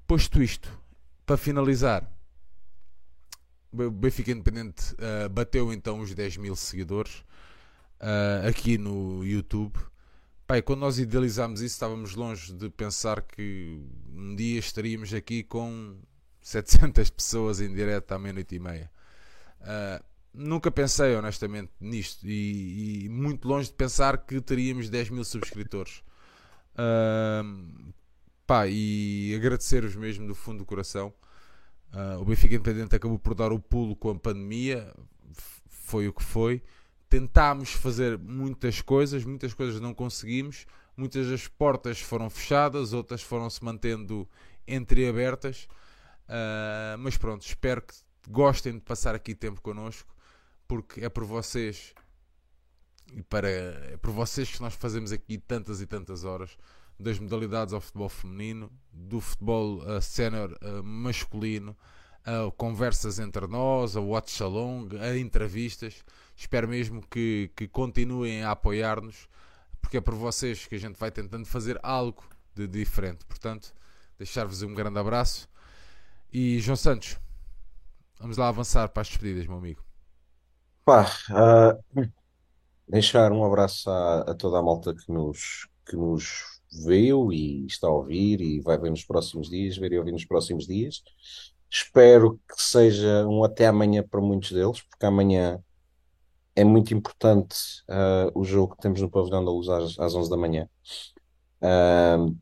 posto 0.05 0.43
isto, 0.43 0.71
para 1.25 1.37
finalizar, 1.37 2.07
o 3.71 3.89
Benfica 3.89 4.31
Independente 4.31 4.93
uh, 4.93 5.29
bateu 5.29 5.71
então 5.71 5.99
os 5.99 6.13
10 6.13 6.37
mil 6.37 6.55
seguidores 6.55 7.23
uh, 7.99 8.47
aqui 8.47 8.77
no 8.77 9.23
YouTube. 9.23 9.77
Pai, 10.45 10.61
quando 10.61 10.81
nós 10.81 10.99
idealizámos 10.99 11.61
isso, 11.61 11.75
estávamos 11.75 12.15
longe 12.15 12.51
de 12.51 12.69
pensar 12.69 13.21
que 13.21 13.79
um 14.13 14.35
dia 14.35 14.59
estaríamos 14.59 15.13
aqui 15.13 15.43
com 15.43 15.95
700 16.41 17.09
pessoas 17.11 17.61
em 17.61 17.73
direto 17.73 18.11
à 18.11 18.19
meia-noite 18.19 18.55
e 18.55 18.59
meia. 18.59 18.91
Uh, 19.61 20.03
nunca 20.33 20.69
pensei 20.69 21.15
honestamente 21.15 21.71
nisto 21.79 22.27
e, 22.27 23.05
e, 23.05 23.09
muito 23.09 23.47
longe 23.47 23.69
de 23.69 23.75
pensar 23.75 24.17
que 24.17 24.41
teríamos 24.41 24.89
10 24.89 25.11
mil 25.11 25.23
subscritores. 25.23 26.03
Uh, 26.73 27.93
pá, 28.45 28.67
e 28.67 29.33
agradecer-vos 29.35 29.95
mesmo 29.95 30.27
do 30.27 30.35
fundo 30.35 30.59
do 30.59 30.65
coração. 30.65 31.13
Uh, 31.93 32.21
o 32.21 32.25
Benfica 32.25 32.55
Independente 32.55 32.95
acabou 32.95 33.19
por 33.19 33.35
dar 33.35 33.51
o 33.51 33.59
pulo 33.59 33.95
com 33.95 34.11
a 34.11 34.15
pandemia, 34.15 34.93
foi 35.67 36.07
o 36.07 36.13
que 36.13 36.23
foi. 36.23 36.63
Tentámos 37.09 37.73
fazer 37.73 38.17
muitas 38.17 38.81
coisas, 38.81 39.25
muitas 39.25 39.53
coisas 39.53 39.81
não 39.81 39.93
conseguimos, 39.93 40.65
muitas 40.95 41.27
das 41.27 41.47
portas 41.47 41.99
foram 41.99 42.29
fechadas, 42.29 42.93
outras 42.93 43.21
foram 43.21 43.49
se 43.49 43.63
mantendo 43.63 44.27
entreabertas. 44.65 45.67
Uh, 46.29 46.97
mas 46.99 47.17
pronto, 47.17 47.45
espero 47.45 47.81
que 47.81 47.93
gostem 48.29 48.73
de 48.73 48.79
passar 48.79 49.13
aqui 49.13 49.35
tempo 49.35 49.59
connosco, 49.61 50.15
porque 50.67 51.03
é 51.03 51.09
por 51.09 51.25
vocês 51.25 51.93
e 53.13 53.21
para 53.21 53.49
é 53.49 53.97
por 53.97 54.11
vocês 54.11 54.49
que 54.49 54.61
nós 54.61 54.73
fazemos 54.73 55.11
aqui 55.11 55.37
tantas 55.37 55.81
e 55.81 55.85
tantas 55.85 56.23
horas 56.23 56.57
das 57.01 57.19
modalidades 57.19 57.73
ao 57.73 57.81
futebol 57.81 58.09
feminino, 58.09 58.71
do 58.91 59.19
futebol 59.19 59.79
uh, 59.79 60.01
sénior 60.01 60.57
uh, 60.61 60.83
masculino, 60.83 61.75
uh, 62.27 62.51
conversas 62.53 63.19
entre 63.19 63.47
nós, 63.47 63.95
a 63.95 64.01
watch 64.01 64.41
along, 64.41 64.89
a 64.99 65.17
entrevistas. 65.17 66.03
Espero 66.35 66.67
mesmo 66.67 67.05
que, 67.07 67.51
que 67.55 67.67
continuem 67.67 68.43
a 68.43 68.51
apoiar-nos, 68.51 69.27
porque 69.81 69.97
é 69.97 70.01
por 70.01 70.15
vocês 70.15 70.65
que 70.65 70.75
a 70.75 70.79
gente 70.79 70.97
vai 70.97 71.11
tentando 71.11 71.45
fazer 71.45 71.79
algo 71.83 72.23
de 72.55 72.67
diferente. 72.67 73.25
Portanto, 73.25 73.73
deixar-vos 74.17 74.61
um 74.61 74.73
grande 74.73 74.99
abraço. 74.99 75.49
E 76.31 76.59
João 76.59 76.77
Santos, 76.77 77.19
vamos 78.19 78.37
lá 78.37 78.47
avançar 78.47 78.87
para 78.89 79.01
as 79.01 79.09
despedidas, 79.09 79.47
meu 79.47 79.57
amigo. 79.57 79.83
Pá, 80.85 81.05
uh, 81.29 82.11
deixar 82.87 83.31
um 83.31 83.43
abraço 83.43 83.89
a, 83.89 84.21
a 84.21 84.33
toda 84.33 84.59
a 84.59 84.63
malta 84.63 84.95
que 84.95 85.11
nos, 85.11 85.67
que 85.85 85.95
nos 85.95 86.60
veio 86.71 87.31
e 87.33 87.65
está 87.65 87.87
a 87.87 87.91
ouvir 87.91 88.41
e 88.41 88.61
vai 88.61 88.77
ver 88.77 88.89
nos 88.89 89.03
próximos 89.03 89.49
dias, 89.49 89.77
ver 89.77 89.91
e 89.91 89.99
ouvir 89.99 90.11
nos 90.11 90.25
próximos 90.25 90.65
dias. 90.65 91.03
Espero 91.69 92.39
que 92.47 92.61
seja 92.61 93.25
um 93.27 93.43
até 93.43 93.67
amanhã 93.67 94.03
para 94.03 94.21
muitos 94.21 94.51
deles, 94.51 94.81
porque 94.81 95.05
amanhã 95.05 95.61
é 96.55 96.63
muito 96.63 96.93
importante 96.93 97.55
uh, 97.89 98.39
o 98.39 98.43
jogo 98.43 98.75
que 98.75 98.81
temos 98.81 99.01
no 99.01 99.09
Pavilhão 99.09 99.43
da 99.43 99.51
Luz 99.51 99.69
às, 99.69 99.99
às 99.99 100.15
11 100.15 100.29
da 100.29 100.37
manhã. 100.37 100.69
Uh, 101.61 102.35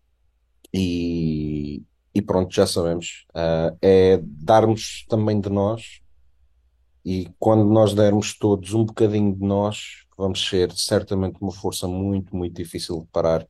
e, 0.74 1.84
e, 2.14 2.22
pronto, 2.22 2.54
já 2.54 2.66
sabemos. 2.66 3.26
Uh, 3.30 3.78
é 3.82 4.20
darmos 4.24 5.06
também 5.08 5.40
de 5.40 5.50
nós, 5.50 6.02
e 7.06 7.30
quando 7.40 7.64
nós 7.64 7.94
dermos 7.94 8.38
todos 8.38 8.74
um 8.74 8.84
bocadinho 8.84 9.36
de 9.36 9.44
nós, 9.44 10.06
vamos 10.18 10.48
ser 10.48 10.72
certamente 10.74 11.38
uma 11.42 11.52
força 11.52 11.88
muito, 11.88 12.36
muito 12.36 12.56
difícil 12.56 13.02
de 13.02 13.08
parar 13.08 13.48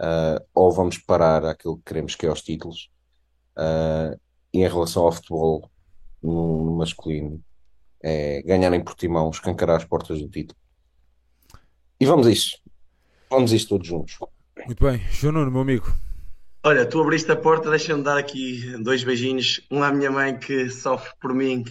uh, 0.00 0.44
ou 0.54 0.72
vamos 0.72 0.98
parar 0.98 1.44
aquilo 1.44 1.76
que 1.76 1.84
queremos 1.84 2.14
que 2.14 2.26
é 2.26 2.32
os 2.32 2.42
títulos. 2.42 2.90
Uh, 3.56 4.18
e 4.52 4.58
em 4.58 4.68
relação 4.68 5.04
ao 5.04 5.12
futebol 5.12 5.70
no, 6.22 6.64
no 6.64 6.76
masculino, 6.76 7.42
é 8.02 8.42
ganhar 8.42 8.72
em 8.72 8.82
Portimão, 8.82 9.30
escancarar 9.30 9.76
as 9.76 9.84
portas 9.84 10.20
do 10.20 10.28
título. 10.28 10.58
E 12.00 12.06
vamos 12.06 12.26
a 12.26 12.32
isso. 12.32 12.58
Vamos 13.28 13.52
a 13.52 13.56
isso 13.56 13.68
todos 13.68 13.86
juntos. 13.86 14.18
Muito 14.66 14.82
bem. 14.82 14.98
João 15.10 15.34
Nuno, 15.34 15.50
meu 15.50 15.60
amigo. 15.60 15.92
Olha, 16.64 16.84
tu 16.86 17.00
abriste 17.00 17.30
a 17.30 17.36
porta, 17.36 17.70
deixa-me 17.70 18.02
dar 18.02 18.18
aqui 18.18 18.76
dois 18.82 19.04
beijinhos. 19.04 19.60
Um 19.70 19.82
à 19.82 19.92
minha 19.92 20.10
mãe 20.10 20.38
que 20.38 20.68
sofre 20.68 21.12
por 21.20 21.34
mim 21.34 21.64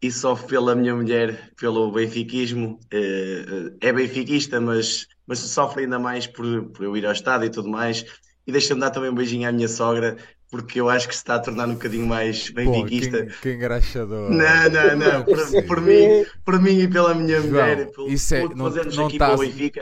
e 0.00 0.10
sofre 0.10 0.48
pela 0.48 0.74
minha 0.74 0.94
mulher, 0.94 1.52
pelo 1.56 1.90
benfiquismo. 1.92 2.78
É, 2.90 3.88
é 3.88 3.92
benfiquista, 3.92 4.60
mas 4.60 5.06
mas 5.26 5.40
sofre 5.40 5.82
ainda 5.82 5.98
mais 5.98 6.26
por, 6.26 6.70
por 6.70 6.84
eu 6.84 6.96
ir 6.96 7.04
ao 7.04 7.12
estádio 7.12 7.46
e 7.46 7.50
tudo 7.50 7.68
mais. 7.68 8.04
E 8.46 8.52
deixa-me 8.52 8.80
dar 8.80 8.90
também 8.90 9.10
um 9.10 9.14
beijinho 9.14 9.46
à 9.46 9.52
minha 9.52 9.68
sogra, 9.68 10.16
porque 10.50 10.80
eu 10.80 10.88
acho 10.88 11.06
que 11.06 11.14
se 11.14 11.20
está 11.20 11.34
a 11.34 11.38
tornar 11.38 11.68
um 11.68 11.74
bocadinho 11.74 12.06
mais 12.06 12.48
benfiquista. 12.48 13.26
Que, 13.26 13.40
que 13.40 13.52
engraxador. 13.52 14.30
Não, 14.30 14.70
não, 14.70 14.96
não. 14.96 15.24
Por, 15.24 15.66
por, 15.66 15.80
mim, 15.80 16.24
por 16.44 16.60
mim 16.60 16.80
e 16.80 16.88
pela 16.88 17.14
minha 17.14 17.40
João, 17.40 17.50
mulher. 17.50 17.90
Pelo, 17.90 18.08
isso 18.08 18.34
é, 18.34 18.42
não, 18.42 18.54
não, 18.54 18.68
estás, 18.68 18.96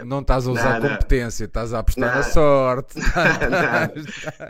não 0.05 0.21
estás 0.21 0.47
a 0.49 0.51
usar 0.51 0.81
não, 0.81 0.89
competência, 0.89 1.45
não. 1.45 1.49
estás 1.49 1.73
a 1.73 1.79
apostar 1.79 2.09
não. 2.09 2.17
na 2.17 2.23
sorte. 2.23 2.97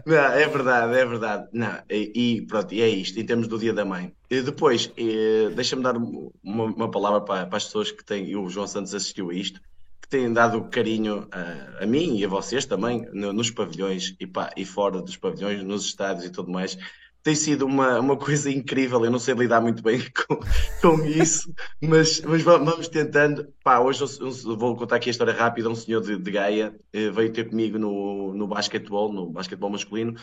Não, 0.06 0.14
não, 0.14 0.32
é 0.32 0.48
verdade, 0.48 0.98
é 0.98 1.04
verdade. 1.04 1.48
Não, 1.52 1.78
e, 1.90 2.12
e, 2.14 2.46
pronto, 2.46 2.72
é 2.72 2.88
isto, 2.88 3.18
em 3.18 3.24
termos 3.24 3.48
do 3.48 3.58
Dia 3.58 3.72
da 3.72 3.84
Mãe. 3.84 4.12
E 4.30 4.40
depois, 4.40 4.90
eh, 4.96 5.50
deixa-me 5.54 5.82
dar 5.82 5.96
uma, 5.96 6.30
uma 6.42 6.90
palavra 6.90 7.20
para, 7.20 7.46
para, 7.46 7.56
as 7.56 7.64
pessoas 7.64 7.90
que 7.90 8.04
têm, 8.04 8.34
o 8.36 8.48
João 8.48 8.66
Santos 8.66 8.94
assistiu 8.94 9.30
a 9.30 9.34
isto 9.34 9.60
que 10.06 10.10
têm 10.10 10.32
dado 10.32 10.64
carinho 10.68 11.26
a, 11.32 11.82
a 11.82 11.86
mim 11.86 12.16
e 12.16 12.24
a 12.24 12.28
vocês 12.28 12.64
também 12.64 13.06
no, 13.12 13.32
nos 13.32 13.50
pavilhões 13.50 14.14
e, 14.18 14.26
pá, 14.26 14.50
e 14.56 14.64
fora 14.64 15.02
dos 15.02 15.16
pavilhões, 15.16 15.62
nos 15.62 15.84
estádios 15.84 16.24
e 16.24 16.30
tudo 16.30 16.50
mais. 16.50 16.78
Tem 17.22 17.34
sido 17.34 17.66
uma, 17.66 17.98
uma 17.98 18.14
coisa 18.16 18.48
incrível. 18.48 19.04
Eu 19.04 19.10
não 19.10 19.18
sei 19.18 19.34
lidar 19.34 19.60
muito 19.60 19.82
bem 19.82 20.00
com, 20.14 20.38
com 20.80 21.04
isso, 21.04 21.52
mas, 21.82 22.20
mas 22.20 22.40
vamos 22.42 22.88
tentando. 22.88 23.52
Pá, 23.64 23.80
hoje 23.80 24.04
eu, 24.20 24.56
vou 24.56 24.76
contar 24.76 24.96
aqui 24.96 25.10
a 25.10 25.12
história 25.12 25.32
rápida. 25.32 25.68
Um 25.68 25.74
senhor 25.74 26.00
de, 26.00 26.16
de 26.16 26.30
Gaia 26.30 26.74
eh, 26.92 27.10
veio 27.10 27.32
ter 27.32 27.48
comigo 27.48 27.76
no, 27.76 28.32
no 28.32 28.46
basquetebol, 28.46 29.12
no 29.12 29.30
basquetebol 29.30 29.70
masculino, 29.70 30.14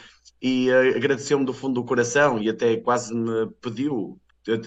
e 0.42 0.70
uh, 0.70 0.96
agradeceu-me 0.96 1.46
do 1.46 1.54
fundo 1.54 1.76
do 1.76 1.86
coração 1.86 2.42
e 2.42 2.50
até 2.50 2.78
quase 2.78 3.14
me 3.14 3.48
pediu 3.62 4.18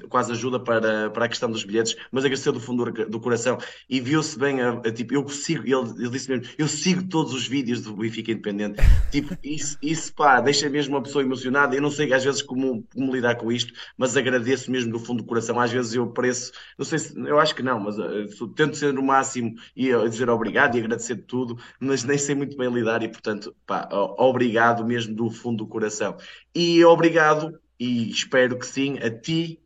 quase 0.08 0.32
ajuda 0.32 0.58
para, 0.58 1.10
para 1.10 1.24
a 1.26 1.28
questão 1.28 1.50
dos 1.50 1.64
bilhetes, 1.64 1.96
mas 2.10 2.24
agradeceu 2.24 2.52
do 2.52 2.60
fundo 2.60 2.90
do, 2.90 3.20
coração. 3.20 3.58
E 3.88 4.00
viu-se 4.00 4.38
bem, 4.38 4.60
a, 4.60 4.70
a, 4.70 4.92
tipo, 4.92 5.14
eu 5.14 5.28
sigo, 5.28 5.62
ele, 5.62 6.02
ele 6.02 6.10
disse 6.10 6.30
mesmo, 6.30 6.46
eu 6.56 6.68
sigo 6.68 7.02
todos 7.04 7.32
os 7.32 7.46
vídeos 7.46 7.82
do 7.82 7.94
Benfica 7.94 8.32
Independente, 8.32 8.80
tipo, 9.10 9.36
isso, 9.42 9.76
isso 9.82 10.12
pá, 10.14 10.40
deixa 10.40 10.68
mesmo 10.68 10.94
uma 10.94 11.02
pessoa 11.02 11.24
emocionada, 11.24 11.74
eu 11.74 11.82
não 11.82 11.90
sei 11.90 12.12
às 12.12 12.24
vezes 12.24 12.42
como, 12.42 12.84
como 12.92 13.14
lidar 13.14 13.36
com 13.36 13.52
isto, 13.52 13.72
mas 13.96 14.16
agradeço 14.16 14.70
mesmo 14.70 14.92
do 14.92 14.98
fundo 14.98 15.22
do 15.22 15.28
coração, 15.28 15.60
às 15.60 15.70
vezes 15.70 15.94
eu 15.94 16.06
pareço, 16.06 16.52
não 16.78 16.84
sei 16.84 16.98
se, 16.98 17.18
eu 17.18 17.38
acho 17.38 17.54
que 17.54 17.62
não, 17.62 17.78
mas 17.80 17.98
uh, 17.98 18.48
tento 18.48 18.76
ser 18.76 18.92
no 18.92 19.02
máximo 19.02 19.54
e 19.74 19.94
uh, 19.94 20.08
dizer 20.08 20.30
obrigado 20.30 20.76
e 20.76 20.80
agradecer 20.80 21.16
tudo, 21.16 21.58
mas 21.80 22.04
nem 22.04 22.18
sei 22.18 22.34
muito 22.34 22.56
bem 22.56 22.72
lidar 22.72 23.02
e 23.02 23.08
portanto, 23.08 23.54
pá, 23.66 23.88
uh, 23.92 24.14
obrigado 24.18 24.84
mesmo 24.84 25.14
do 25.14 25.30
fundo 25.30 25.58
do 25.58 25.66
coração. 25.66 26.16
E 26.54 26.84
obrigado, 26.84 27.58
e 27.78 28.10
espero 28.10 28.58
que 28.58 28.66
sim, 28.66 28.98
a 28.98 29.10
ti 29.10 29.60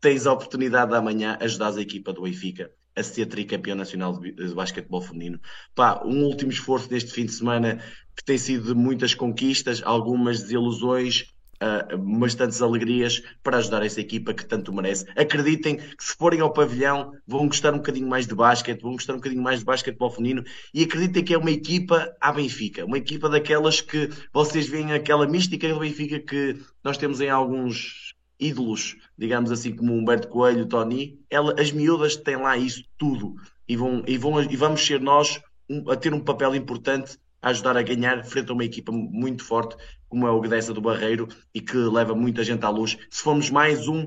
tens 0.00 0.26
a 0.26 0.32
oportunidade 0.32 0.90
de 0.90 0.96
amanhã 0.96 1.36
ajudar 1.40 1.76
a 1.76 1.80
equipa 1.80 2.12
do 2.12 2.22
Benfica 2.22 2.70
a 2.94 3.02
ser 3.02 3.26
tricampeão 3.26 3.76
nacional 3.76 4.18
de, 4.18 4.32
basquetebol 4.54 5.00
feminino. 5.00 5.40
Pá, 5.74 6.02
um 6.04 6.24
último 6.24 6.50
esforço 6.50 6.90
neste 6.90 7.12
fim 7.12 7.26
de 7.26 7.32
semana 7.32 7.80
que 8.16 8.24
tem 8.24 8.36
sido 8.36 8.68
de 8.68 8.74
muitas 8.74 9.14
conquistas, 9.14 9.80
algumas 9.84 10.42
desilusões, 10.42 11.32
uh, 11.62 11.96
bastantes 12.18 12.60
alegrias 12.60 13.22
para 13.42 13.58
ajudar 13.58 13.84
essa 13.84 14.00
equipa 14.00 14.34
que 14.34 14.44
tanto 14.44 14.72
merece. 14.72 15.06
Acreditem 15.16 15.76
que 15.76 16.04
se 16.04 16.16
forem 16.16 16.40
ao 16.40 16.52
pavilhão 16.52 17.12
vão 17.26 17.46
gostar 17.46 17.72
um 17.72 17.78
bocadinho 17.78 18.08
mais 18.08 18.26
de 18.26 18.34
basquete, 18.34 18.82
vão 18.82 18.92
gostar 18.92 19.14
um 19.14 19.16
bocadinho 19.16 19.42
mais 19.42 19.60
de 19.60 19.64
basquetebol 19.64 20.10
feminino 20.10 20.44
e 20.74 20.82
acreditem 20.82 21.24
que 21.24 21.34
é 21.34 21.38
uma 21.38 21.50
equipa 21.50 22.12
à 22.20 22.32
Benfica, 22.32 22.84
uma 22.84 22.98
equipa 22.98 23.28
daquelas 23.28 23.80
que 23.80 24.10
vocês 24.32 24.68
veem 24.68 24.92
aquela 24.92 25.26
mística 25.26 25.68
do 25.68 25.80
Benfica 25.80 26.18
que 26.18 26.56
nós 26.82 26.98
temos 26.98 27.20
em 27.20 27.30
alguns 27.30 28.17
ídolos, 28.38 28.96
digamos 29.16 29.50
assim, 29.50 29.74
como 29.74 29.92
Humberto 29.92 30.28
Coelho, 30.28 30.66
Tony, 30.66 31.18
ela, 31.28 31.54
as 31.60 31.72
miúdas 31.72 32.16
têm 32.16 32.36
lá 32.36 32.56
isso 32.56 32.84
tudo 32.96 33.34
e, 33.68 33.76
vão, 33.76 34.02
e, 34.06 34.16
vão, 34.16 34.40
e 34.42 34.56
vamos 34.56 34.84
ser 34.84 35.00
nós 35.00 35.40
um, 35.68 35.90
a 35.90 35.96
ter 35.96 36.14
um 36.14 36.20
papel 36.20 36.54
importante 36.54 37.18
a 37.42 37.50
ajudar 37.50 37.76
a 37.76 37.82
ganhar 37.82 38.24
frente 38.24 38.50
a 38.50 38.54
uma 38.54 38.64
equipa 38.64 38.90
muito 38.92 39.44
forte 39.44 39.76
como 40.08 40.26
é 40.26 40.30
o 40.30 40.40
Gdessa 40.40 40.72
do 40.72 40.80
Barreiro 40.80 41.28
e 41.54 41.60
que 41.60 41.76
leva 41.76 42.14
muita 42.14 42.42
gente 42.42 42.64
à 42.64 42.70
luz. 42.70 42.96
Se 43.10 43.22
formos 43.22 43.50
mais 43.50 43.86
um, 43.86 44.06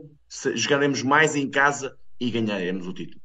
jogaremos 0.55 1.03
mais 1.03 1.35
em 1.35 1.49
casa 1.49 1.95
e 2.19 2.29
ganharemos 2.31 2.87
o 2.87 2.93
título. 2.93 3.21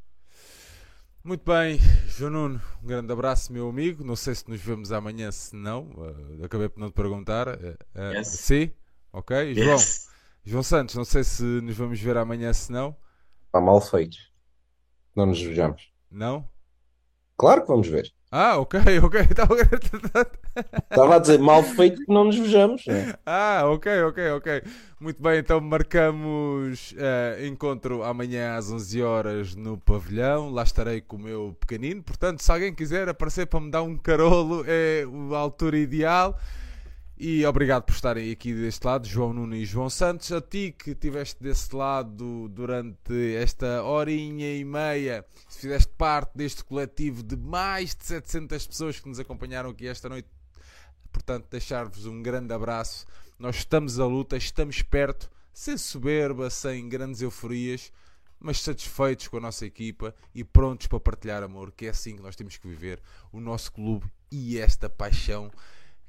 Muito 1.24 1.42
bem, 1.44 1.80
João 2.06 2.30
Nuno, 2.30 2.62
um 2.80 2.86
grande 2.86 3.12
abraço, 3.12 3.52
meu 3.52 3.68
amigo. 3.68 4.04
Não 4.04 4.14
sei 4.14 4.32
se 4.32 4.48
nos 4.48 4.60
vemos 4.60 4.92
amanhã, 4.92 5.32
se 5.32 5.56
não, 5.56 5.90
uh, 5.90 6.44
acabei 6.44 6.68
por 6.68 6.78
não 6.78 6.88
te 6.88 6.94
perguntar. 6.94 7.48
Uh, 7.48 7.76
uh, 7.96 8.12
yes. 8.14 8.28
Sim? 8.28 8.70
Ok, 9.12 9.36
yes. 9.36 9.56
João. 9.64 10.05
João 10.48 10.62
Santos, 10.62 10.94
não 10.94 11.05
sei 11.05 11.24
se 11.24 11.43
nos 11.43 11.77
vamos 11.77 12.01
ver 12.01 12.16
amanhã, 12.16 12.52
se 12.52 12.70
não. 12.70 12.97
Está 13.47 13.60
mal 13.60 13.81
feito. 13.81 14.16
Não 15.12 15.27
nos 15.27 15.43
vejamos. 15.43 15.90
Não? 16.09 16.48
Claro 17.36 17.62
que 17.62 17.68
vamos 17.68 17.89
ver. 17.89 18.12
Ah, 18.31 18.56
ok, 18.56 18.78
ok. 19.02 19.20
Estava 20.89 21.16
a 21.16 21.18
dizer 21.18 21.40
mal 21.40 21.64
feito 21.64 22.01
que 22.01 22.12
não 22.12 22.23
nos 22.23 22.39
vejamos. 22.39 22.86
Né? 22.86 23.14
Ah, 23.27 23.62
ok, 23.66 24.02
ok, 24.02 24.31
ok. 24.31 24.62
Muito 25.01 25.20
bem, 25.20 25.40
então 25.40 25.60
marcamos 25.60 26.93
uh, 26.93 27.44
encontro 27.44 28.05
amanhã 28.05 28.55
às 28.55 28.70
11 28.70 29.02
horas 29.02 29.56
no 29.56 29.77
pavilhão. 29.77 30.51
Lá 30.51 30.62
estarei 30.62 31.01
com 31.01 31.16
o 31.16 31.20
meu 31.20 31.56
pequenino. 31.59 32.05
Portanto, 32.05 32.40
se 32.40 32.52
alguém 32.52 32.73
quiser 32.73 33.09
aparecer 33.09 33.47
para 33.47 33.59
me 33.59 33.68
dar 33.68 33.82
um 33.82 33.97
carolo, 33.97 34.62
é 34.64 35.02
a 35.35 35.39
altura 35.39 35.77
ideal. 35.77 36.39
E 37.18 37.47
obrigado 37.47 37.84
por 37.84 37.94
estarem 37.94 38.30
aqui 38.30 38.52
deste 38.52 38.86
lado, 38.86 39.09
João 39.09 39.32
Nuno 39.32 39.56
e 39.56 39.64
João 39.64 39.88
Santos. 39.88 40.30
A 40.32 40.38
ti 40.38 40.76
que 40.78 40.90
estiveste 40.90 41.43
desse 41.43 41.74
lado 41.74 42.47
durante 42.51 43.34
esta 43.36 43.82
horinha 43.82 44.55
e 44.55 44.62
meia, 44.62 45.24
se 45.48 45.60
fizeste 45.60 45.90
parte 45.97 46.36
deste 46.36 46.62
coletivo 46.62 47.22
de 47.22 47.34
mais 47.34 47.94
de 47.94 48.05
700 48.05 48.66
pessoas 48.66 49.01
que 49.01 49.09
nos 49.09 49.18
acompanharam 49.18 49.70
aqui 49.70 49.86
esta 49.86 50.10
noite, 50.10 50.28
portanto, 51.10 51.47
deixar-vos 51.51 52.05
um 52.05 52.22
grande 52.22 52.52
abraço. 52.52 53.06
Nós 53.38 53.56
estamos 53.56 53.98
à 53.98 54.05
luta, 54.05 54.36
estamos 54.36 54.82
perto, 54.82 55.30
sem 55.55 55.78
soberba, 55.78 56.51
sem 56.51 56.86
grandes 56.86 57.22
euforias, 57.22 57.90
mas 58.38 58.60
satisfeitos 58.60 59.26
com 59.28 59.38
a 59.38 59.40
nossa 59.40 59.64
equipa 59.64 60.14
e 60.34 60.44
prontos 60.44 60.86
para 60.86 61.01
partilhar 61.01 61.43
amor, 61.43 61.72
que 61.72 61.86
é 61.86 61.88
assim 61.88 62.14
que 62.14 62.22
nós 62.22 62.36
temos 62.36 62.59
que 62.59 62.68
viver 62.68 63.01
o 63.32 63.40
nosso 63.40 63.72
clube 63.72 64.05
e 64.30 64.59
esta 64.59 64.90
paixão 64.90 65.51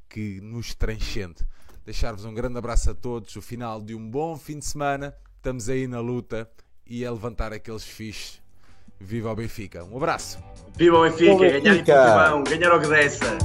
que 0.10 0.40
nos 0.42 0.74
transcende. 0.74 1.46
Deixar-vos 1.86 2.26
um 2.26 2.34
grande 2.34 2.58
abraço 2.58 2.90
a 2.92 2.94
todos, 2.94 3.36
o 3.36 3.42
final 3.42 3.82
de 3.82 3.96
um 3.96 4.10
bom 4.10 4.38
fim 4.38 4.60
de 4.60 4.66
semana. 4.66 5.16
Estamos 5.38 5.70
aí 5.70 5.88
na 5.88 6.00
luta 6.00 6.50
e 6.86 7.06
a 7.06 7.12
levantar 7.12 7.54
aqueles 7.54 7.84
fiches. 7.84 8.42
Viva 9.00 9.32
o 9.32 9.36
Benfica. 9.36 9.84
Um 9.86 9.98
abraço. 9.98 10.40
Viva 10.76 10.98
o 10.98 11.04
Benfica, 11.04 11.24
Viva 11.24 11.36
o 11.36 11.40
Benfica. 11.40 11.62
ganhar 11.62 11.76
em 11.76 11.86
Portugal, 11.86 12.44
ganhar 12.44 12.76
o 12.76 12.82
que 12.82 12.88
dessa. 12.88 13.38